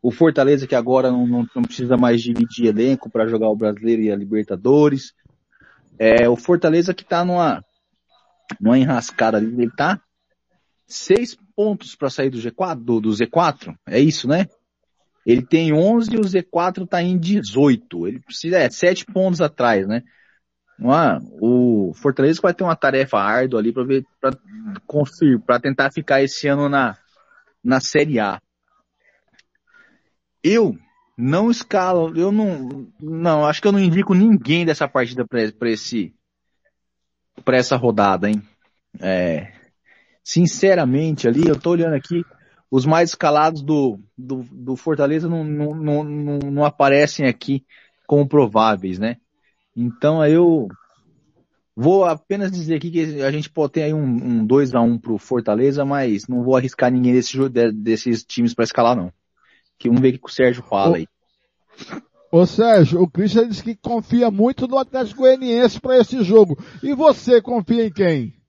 [0.00, 4.02] o Fortaleza que agora não, não- não precisa mais dividir elenco para jogar o Brasileiro
[4.02, 5.12] e a Libertadores.
[5.98, 7.64] É, o Fortaleza que tá numa,
[8.60, 10.00] numa enrascada ali, ele tá
[10.86, 14.46] seis pontos para sair do G4, do, do Z4, é isso, né?
[15.24, 18.08] Ele tem 11 e o Z4 tá em 18.
[18.08, 20.02] Ele precisa, é, sete pontos atrás, né?
[20.80, 21.18] É?
[21.40, 24.36] O Fortaleza vai ter uma tarefa árdua ali para ver, para
[24.84, 26.96] conseguir, para tentar ficar esse ano na,
[27.62, 28.40] na Série A.
[30.42, 30.76] Eu
[31.16, 36.12] não escalo, eu não, não, acho que eu não indico ninguém dessa partida para esse,
[37.44, 38.42] para essa rodada, hein?
[39.00, 39.52] É,
[40.22, 42.24] sinceramente ali, eu tô olhando aqui,
[42.70, 47.64] os mais escalados do, do, do Fortaleza não, não, não, não, não aparecem aqui
[48.06, 49.16] como prováveis, né?
[49.76, 50.68] Então eu
[51.76, 55.84] vou apenas dizer aqui que a gente pode ter aí um, um 2x1 pro Fortaleza,
[55.84, 57.36] mas não vou arriscar ninguém desse,
[57.72, 59.12] desses times para escalar não.
[59.78, 61.06] Que vamos ver o que o Sérgio fala aí.
[62.30, 66.56] Ô Sérgio, o Christian disse que confia muito no Atlético Goianiense para esse jogo.
[66.82, 68.41] E você confia em quem?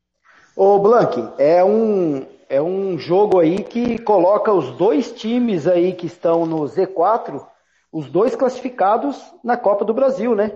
[0.55, 6.05] Ô Blank, é um, é um jogo aí que coloca os dois times aí que
[6.05, 7.43] estão no Z4,
[7.91, 10.51] os dois classificados na Copa do Brasil, né?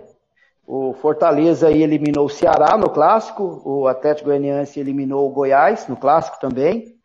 [0.67, 5.98] O Fortaleza aí eliminou o Ceará no clássico, o Atlético Goianiense eliminou o Goiás no
[5.98, 6.95] clássico também.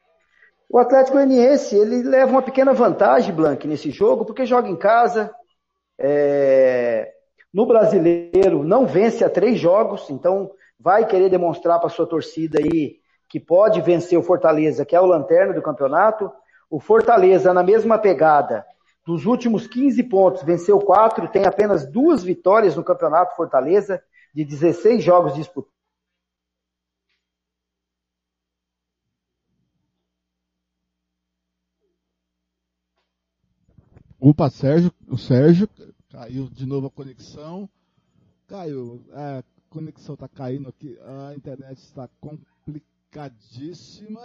[0.69, 5.35] O Atlético Goianiense, ele leva uma pequena vantagem, Blank, nesse jogo, porque joga em casa,
[5.99, 7.11] é,
[7.55, 10.51] no brasileiro não vence há três jogos, então
[10.83, 15.07] vai querer demonstrar para sua torcida aí que pode vencer o Fortaleza, que é o
[15.07, 16.31] lanterna do campeonato.
[16.69, 18.67] O Fortaleza, na mesma pegada,
[19.07, 24.02] dos últimos 15 pontos, venceu quatro, tem apenas duas vitórias no campeonato Fortaleza,
[24.35, 25.73] de 16 jogos disputados.
[34.19, 35.69] Opa, Sérgio, o Sérgio,
[36.11, 37.69] caiu de novo a conexão.
[38.47, 44.20] Caiu, a conexão está caindo aqui, a internet está complicadíssima.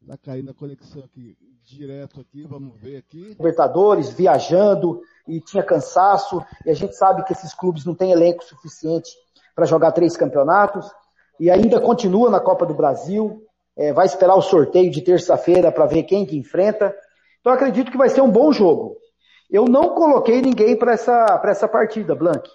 [0.00, 3.30] Está caindo a conexão aqui, direto aqui, vamos ver aqui.
[3.30, 8.44] Libertadores, viajando e tinha cansaço, e a gente sabe que esses clubes não têm elenco
[8.44, 9.10] suficiente
[9.56, 10.88] para jogar três campeonatos,
[11.38, 13.44] e ainda continua na Copa do Brasil,
[13.76, 16.94] é, vai esperar o sorteio de terça-feira para ver quem que enfrenta.
[17.40, 18.96] Então acredito que vai ser um bom jogo.
[19.50, 22.48] Eu não coloquei ninguém para essa, pra essa partida, Blank,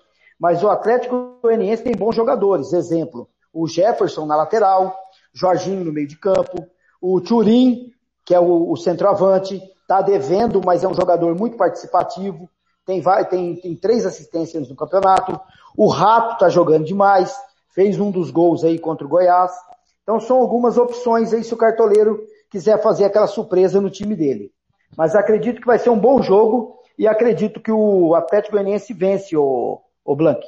[0.44, 4.94] mas o Atlético Goianiense tem bons jogadores, exemplo, o Jefferson na lateral,
[5.34, 6.68] Jorginho no meio de campo,
[7.02, 7.94] o Turim,
[8.26, 12.50] que é o, o centroavante, está devendo, mas é um jogador muito participativo,
[12.86, 15.40] tem, tem, tem três assistências no campeonato.
[15.78, 17.34] O Rato está jogando demais,
[17.74, 19.54] fez um dos gols aí contra o Goiás.
[20.02, 24.52] Então são algumas opções aí se o cartoleiro quiser fazer aquela surpresa no time dele.
[24.98, 29.38] Mas acredito que vai ser um bom jogo e acredito que o Atlético Goianiense vence
[29.38, 30.46] o, o Blank.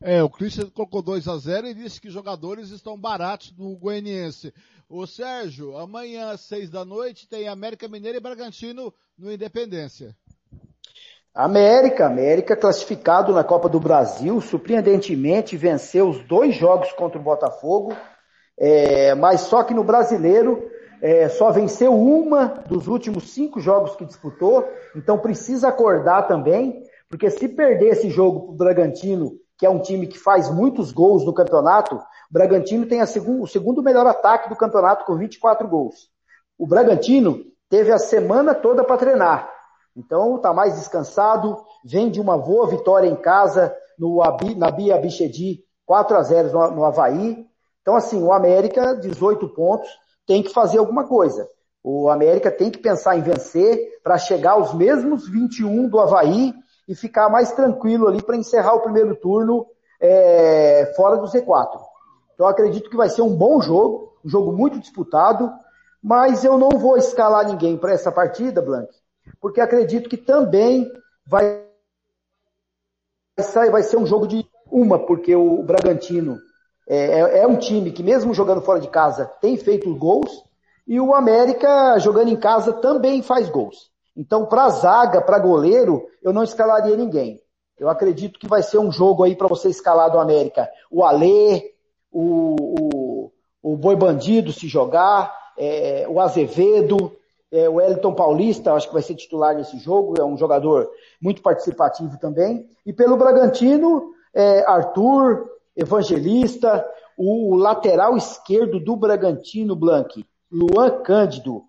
[0.00, 4.54] É, o Christian colocou 2 a 0 e disse que jogadores estão baratos no Goianiense.
[4.88, 10.14] Ô Sérgio, amanhã às 6 da noite tem América Mineiro e Bragantino no Independência.
[11.34, 17.94] América, América classificado na Copa do Brasil, surpreendentemente venceu os dois jogos contra o Botafogo,
[18.58, 20.68] é, mas só que no brasileiro
[21.00, 27.30] é, só venceu uma dos últimos cinco jogos que disputou, então precisa acordar também, porque
[27.30, 31.24] se perder esse jogo para o Bragantino, que é um time que faz muitos gols
[31.24, 36.10] no campeonato, o Bragantino tem segu o segundo melhor ataque do campeonato com 24 gols.
[36.58, 39.50] O Bragantino teve a semana toda para treinar,
[39.96, 44.96] então está mais descansado, vem de uma boa vitória em casa no Abi, na Bia
[44.98, 47.44] Bichedi, 4 a 0 no, no Havaí.
[47.82, 49.88] Então, assim, o América, 18 pontos,
[50.26, 51.48] tem que fazer alguma coisa.
[51.82, 56.54] O América tem que pensar em vencer para chegar aos mesmos 21 do Havaí
[56.88, 59.66] e ficar mais tranquilo ali para encerrar o primeiro turno
[60.00, 61.78] é, fora do Z4.
[62.34, 65.52] Então acredito que vai ser um bom jogo, um jogo muito disputado,
[66.02, 68.88] mas eu não vou escalar ninguém para essa partida, Blank,
[69.40, 70.90] porque acredito que também
[71.26, 71.66] vai
[73.70, 76.38] vai ser um jogo de uma, porque o Bragantino
[76.88, 80.42] é, é, é um time que mesmo jogando fora de casa tem feito gols
[80.86, 83.90] e o América jogando em casa também faz gols.
[84.18, 87.40] Então, para zaga, para goleiro, eu não escalaria ninguém.
[87.78, 90.68] Eu acredito que vai ser um jogo aí para você escalar do América.
[90.90, 91.72] O Alê,
[92.10, 93.32] o, o,
[93.62, 97.16] o Boi Bandido se jogar, é, o Azevedo,
[97.52, 100.90] é, o Elton Paulista, acho que vai ser titular nesse jogo, é um jogador
[101.22, 102.68] muito participativo também.
[102.84, 106.84] E pelo Bragantino, é, Arthur, Evangelista,
[107.16, 111.67] o, o lateral esquerdo do Bragantino, Blanque, Luan Cândido.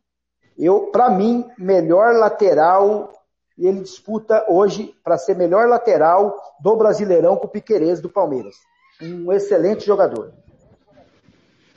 [0.60, 3.14] Eu, para mim, melhor lateral
[3.58, 8.56] e ele disputa hoje para ser melhor lateral do Brasileirão com o Piquerez do Palmeiras.
[9.02, 10.34] Um excelente jogador.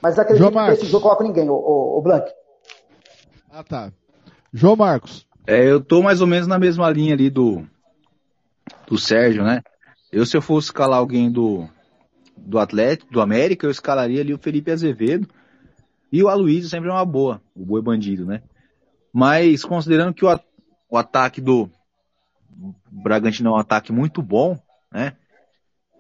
[0.01, 2.28] Mas acredito João que esse jogo coloca ninguém, o, o, o Blank.
[3.49, 3.93] Ah, tá.
[4.52, 5.27] João Marcos.
[5.47, 7.65] É, eu tô mais ou menos na mesma linha ali do,
[8.89, 9.62] do Sérgio, né?
[10.11, 11.69] Eu, se eu fosse escalar alguém do,
[12.36, 15.28] do Atlético, do América, eu escalaria ali o Felipe Azevedo.
[16.11, 18.43] E o Aloysio sempre é uma boa, o boi bandido, né?
[19.12, 20.41] Mas considerando que o,
[20.91, 21.70] o ataque do
[22.91, 24.58] Bragantino é um ataque muito bom,
[24.92, 25.15] né?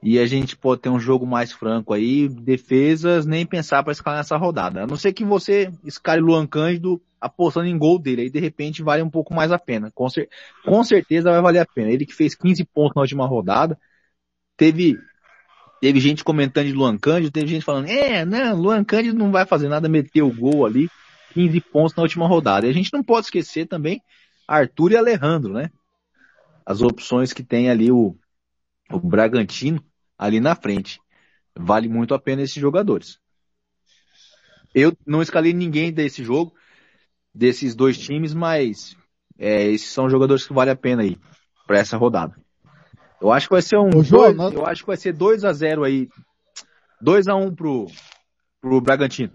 [0.02, 4.18] E a gente pode ter um jogo mais franco aí, defesas, nem pensar para escalar
[4.18, 4.82] nessa rodada.
[4.82, 8.82] A não ser que você escale Luan Cândido apostando em gol dele, aí de repente
[8.82, 9.92] vale um pouco mais a pena.
[9.94, 10.28] Com, cer-
[10.64, 11.90] com certeza vai valer a pena.
[11.90, 13.78] Ele que fez 15 pontos na última rodada,
[14.56, 14.98] teve
[15.80, 19.46] teve gente comentando de Luan Cândido, teve gente falando, é, não, Luan Cândido não vai
[19.46, 20.88] fazer nada, meteu o gol ali,
[21.32, 22.66] 15 pontos na última rodada.
[22.66, 24.00] E a gente não pode esquecer também
[24.46, 25.70] Arthur e Alejandro, né?
[26.64, 28.16] As opções que tem ali o,
[28.90, 29.82] o Bragantino
[30.18, 31.00] ali na frente.
[31.56, 33.18] Vale muito a pena esses jogadores.
[34.74, 36.54] Eu não escalei ninguém desse jogo,
[37.34, 38.96] desses dois times, mas
[39.38, 41.18] é, esses são jogadores que vale a pena aí
[41.66, 42.34] para essa rodada.
[43.20, 45.12] Eu acho que vai ser um Ô, João, dois- nós- eu acho que vai ser
[45.12, 46.08] 2 a 0 aí.
[47.00, 47.86] 2 a 1 pro
[48.60, 49.32] pro Bragantino.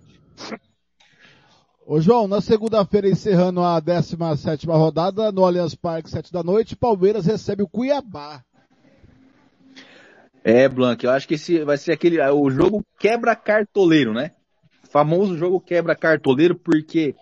[1.90, 7.26] Ô João, na segunda-feira, encerrando a 17 rodada, no Allianz Parque, 7 da noite, Palmeiras
[7.26, 8.44] recebe o Cuiabá.
[10.44, 14.32] É, Blanc, eu acho que esse vai ser aquele o jogo quebra cartoleiro, né?
[14.92, 17.16] Famoso jogo quebra cartoleiro porque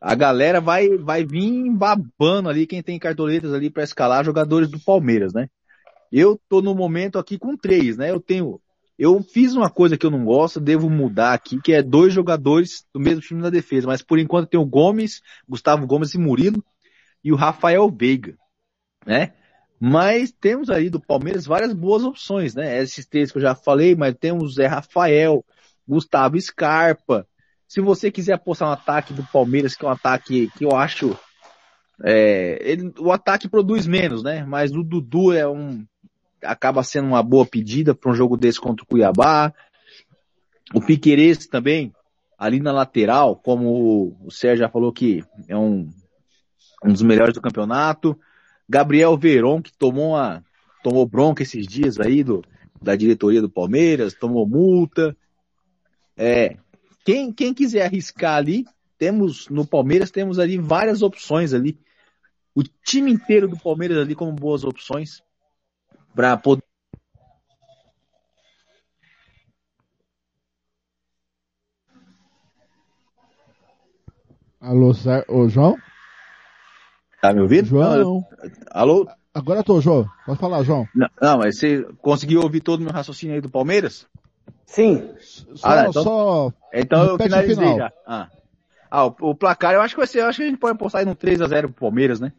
[0.00, 4.80] a galera vai vai vir babando ali quem tem cartoletas ali para escalar jogadores do
[4.80, 5.46] Palmeiras, né?
[6.10, 8.10] Eu tô no momento aqui com três, né?
[8.10, 8.60] Eu tenho
[8.98, 12.84] eu fiz uma coisa que eu não gosto, devo mudar aqui, que é dois jogadores
[12.92, 16.62] do mesmo time na defesa, mas por enquanto tem o Gomes, Gustavo Gomes e Murilo
[17.22, 18.36] e o Rafael Veiga,
[19.06, 19.32] né?
[19.80, 22.82] Mas temos aí do Palmeiras várias boas opções, né?
[22.82, 25.44] Esses três que eu já falei, mas temos o Zé Rafael,
[25.86, 27.24] Gustavo Scarpa.
[27.68, 31.16] Se você quiser apostar no ataque do Palmeiras, que é um ataque que eu acho.
[32.04, 34.44] é, ele- o ataque produz menos, né?
[34.44, 35.84] Mas o Dudu é um.
[36.42, 39.52] Acaba sendo uma boa pedida para um jogo desse contra o Cuiabá.
[40.74, 41.92] O Piquerez também,
[42.38, 45.88] ali na lateral, como o- o Sérgio já falou que é um,
[46.84, 48.18] um dos melhores do campeonato.
[48.68, 50.44] Gabriel Veron, que tomou uma,
[50.82, 52.44] tomou bronca esses dias aí do,
[52.80, 55.16] da diretoria do Palmeiras, tomou multa.
[56.16, 56.56] É,
[57.04, 58.66] quem, quem quiser arriscar ali,
[58.98, 61.78] temos, no Palmeiras temos ali várias opções ali.
[62.54, 65.22] O time inteiro do Palmeiras ali como boas opções
[66.18, 66.64] para poder
[74.60, 75.76] Alô, Sé- ô João?
[77.22, 77.66] Tá me ouvindo?
[77.68, 78.24] João.
[78.72, 79.06] Alô?
[79.32, 80.08] Agora eu tô, João.
[80.26, 80.88] Pode falar, João.
[80.92, 84.04] Não, não, mas você conseguiu ouvir todo o meu raciocínio aí do Palmeiras?
[84.66, 85.14] Sim.
[85.20, 87.76] Só, Ah, então- só Então eu finalizei final.
[87.78, 87.92] já.
[88.04, 88.28] Ah,
[88.90, 90.72] Ah, o, o placar eu acho que vai ser, eu acho que a gente pode
[90.74, 92.32] apostar aí no 3x0 pro Palmeiras, né?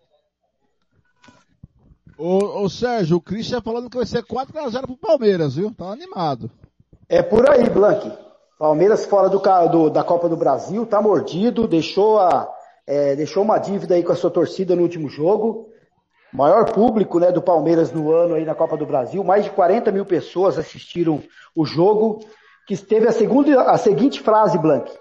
[2.19, 5.73] Ô, ô Sérgio, o Christian falando que vai ser 4x0 pro Palmeiras, viu?
[5.73, 6.51] Tá animado.
[7.07, 8.11] É por aí, Blank.
[8.59, 9.39] Palmeiras fora do,
[9.69, 12.45] do- da Copa do Brasil, tá mordido, deixou, a,
[12.85, 15.69] é, deixou uma dívida aí com a sua torcida no último jogo.
[16.33, 19.89] Maior público né, do Palmeiras no ano aí na Copa do Brasil, mais de 40
[19.89, 21.23] mil pessoas assistiram
[21.55, 22.19] o jogo,
[22.67, 24.91] que teve a, segunda, a seguinte frase, Blank.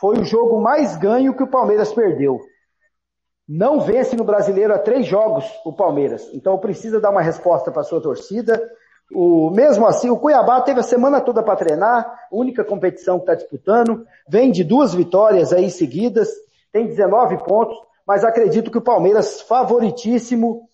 [0.00, 2.38] Foi o jogo mais ganho que o Palmeiras perdeu.
[3.48, 6.28] Não vence no brasileiro há três jogos o Palmeiras.
[6.34, 8.62] Então precisa dar uma resposta para sua torcida.
[9.10, 13.34] O, mesmo assim, o Cuiabá teve a semana toda para treinar, única competição que está
[13.34, 16.28] disputando, vem de duas vitórias aí seguidas,
[16.70, 17.74] tem 19 pontos,
[18.06, 20.68] mas acredito que o Palmeiras favoritíssimo,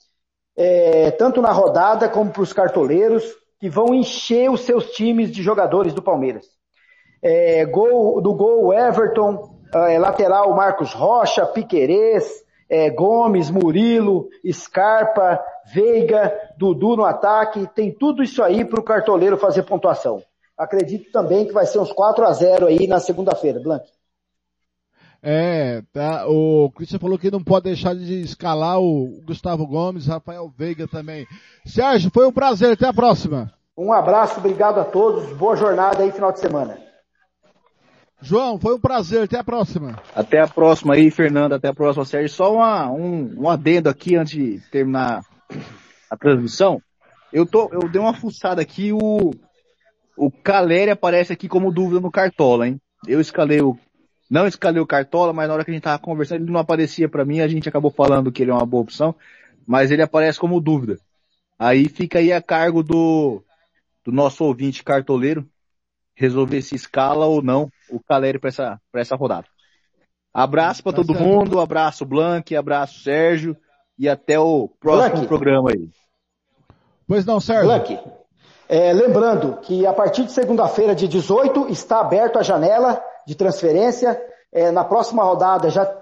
[0.57, 3.25] é, tanto na rodada como para os cartoleiros,
[3.61, 6.47] que vão encher os seus times de jogadores do Palmeiras.
[7.23, 12.44] É, gol, do gol Everton, é, lateral Marcos Rocha, Piquerez,
[12.75, 15.41] é, Gomes, Murilo, Scarpa,
[15.73, 20.21] Veiga, Dudu no ataque, tem tudo isso aí para o cartoleiro fazer pontuação.
[20.59, 23.89] Acredito também que vai ser uns 4 a 0 aí na segunda-feira, Blank.
[25.23, 30.53] É, tá, o Christian falou que não pode deixar de escalar o Gustavo Gomes, Rafael
[30.59, 31.27] Veiga também.
[31.65, 33.53] Sérgio, foi um prazer, até a próxima.
[33.79, 36.77] Um abraço, obrigado a todos, boa jornada aí final de semana.
[38.25, 40.01] João, foi um prazer, até a próxima.
[40.15, 42.35] Até a próxima aí, Fernando, até a próxima, Sérgio.
[42.35, 45.23] Só uma, um, um adendo aqui antes de terminar
[46.11, 46.81] a transmissão.
[47.31, 49.33] Eu, tô, eu dei uma fuçada aqui, o,
[50.17, 52.81] o Caleri aparece aqui como dúvida no Cartola, hein?
[53.07, 53.79] Eu escalei o,
[54.31, 57.09] não escalei o Cartola, mas na hora que a gente tava conversando, ele não aparecia
[57.09, 59.15] para mim, a gente acabou falando que ele é uma boa opção,
[59.67, 60.99] mas ele aparece como dúvida.
[61.59, 63.45] Aí fica aí a cargo do,
[64.03, 65.47] do nosso ouvinte cartoleiro,
[66.15, 69.47] resolver se escala ou não o Caleri para essa, pra essa rodada.
[70.33, 71.23] Abraço para Tá todo certo.
[71.29, 73.57] mundo, abraço Blank, abraço Sérgio
[73.99, 75.29] e até o próximo Blank.
[75.29, 75.89] programa aí.
[77.07, 77.67] Pois não, Sérgio.
[77.67, 77.99] Blank,
[78.69, 84.21] é, lembrando que a partir de segunda-feira, de 18, está aberto a janela de transferência.
[84.53, 85.93] É, na próxima rodada já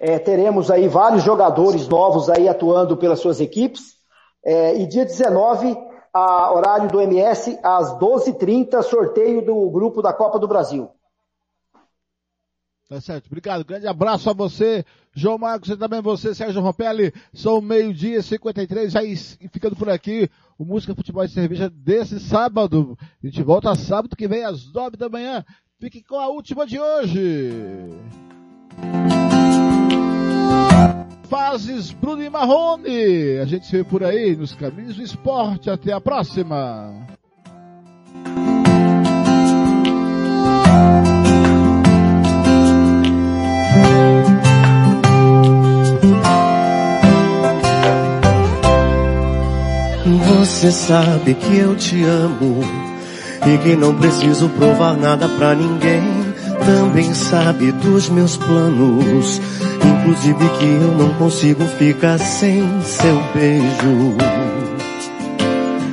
[0.00, 3.96] é, teremos aí vários jogadores novos aí atuando pelas suas equipes.
[4.44, 5.76] É, e dia 19,
[6.18, 10.90] a horário do MS, às 12h30, sorteio do grupo da Copa do Brasil.
[12.88, 13.64] Tá certo, obrigado.
[13.64, 17.12] Grande abraço a você, João Marcos, e também você, Sérgio Rompelli.
[17.34, 19.00] São meio-dia e 53, já
[19.52, 20.28] ficando por aqui.
[20.58, 22.98] O Música Futebol e Cerveja desse sábado.
[23.22, 25.44] A gente volta sábado que vem às 9 da manhã.
[25.78, 27.52] Fique com a última de hoje.
[31.28, 33.38] Fases Bruno e Marrone.
[33.40, 35.70] A gente se vê por aí nos caminhos do esporte.
[35.70, 36.94] Até a próxima.
[50.38, 52.62] Você sabe que eu te amo
[53.46, 56.02] e que não preciso provar nada pra ninguém.
[56.64, 59.40] Também sabe dos meus planos,
[59.86, 64.16] inclusive que eu não consigo ficar sem seu beijo.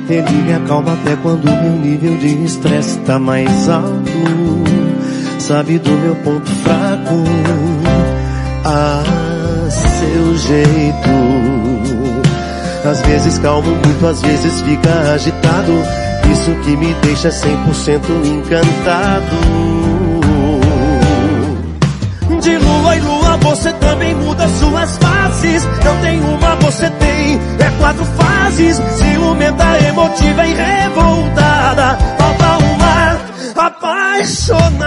[0.08, 4.12] Ele me acalma até quando meu nível de estresse tá mais alto.
[5.38, 7.24] Sabe do meu ponto fraco,
[8.64, 9.02] a
[9.80, 11.08] seu jeito.
[12.88, 15.72] Às vezes calmo muito, às vezes fica agitado.
[16.32, 17.46] Isso que me deixa 100%
[18.26, 19.75] encantado.
[23.46, 25.64] Você também muda suas fases.
[25.84, 28.76] Não tem uma, você tem, é quatro fases.
[28.76, 31.96] Ciumenta, emotiva e revoltada.
[32.18, 34.86] Falta uma apaixonada.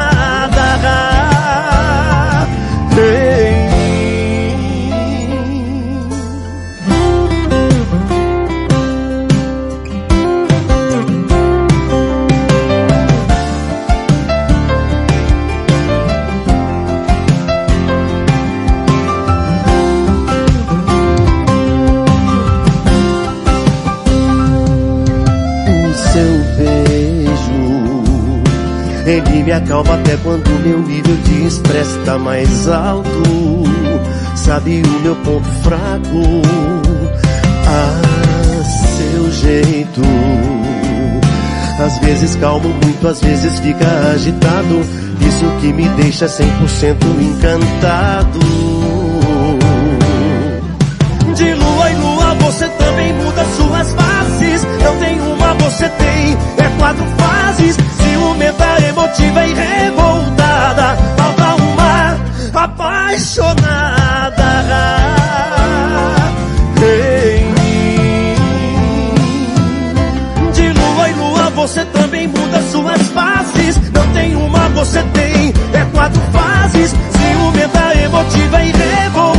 [29.39, 33.63] Ele me acalma até quando meu nível de estresse tá mais alto.
[34.35, 36.41] Sabe o meu ponto fraco,
[37.65, 38.01] a
[38.97, 40.01] seu jeito.
[41.81, 44.81] Às vezes calmo muito, às vezes fica agitado.
[45.25, 48.39] Isso que me deixa 100% encantado.
[51.33, 54.67] De lua em lua você também muda suas faces.
[54.83, 57.77] Não tem uma, você tem, é quatro fases.
[58.19, 60.97] Ciumenta, emotiva e revoltada.
[61.15, 62.17] Falta uma
[62.63, 63.59] apaixonada.
[70.53, 73.77] De lua em lua você também muda suas faces.
[73.93, 76.93] Não tem uma, você tem, é quatro fases.
[77.11, 79.38] Ciumenta, emotiva e revoltada.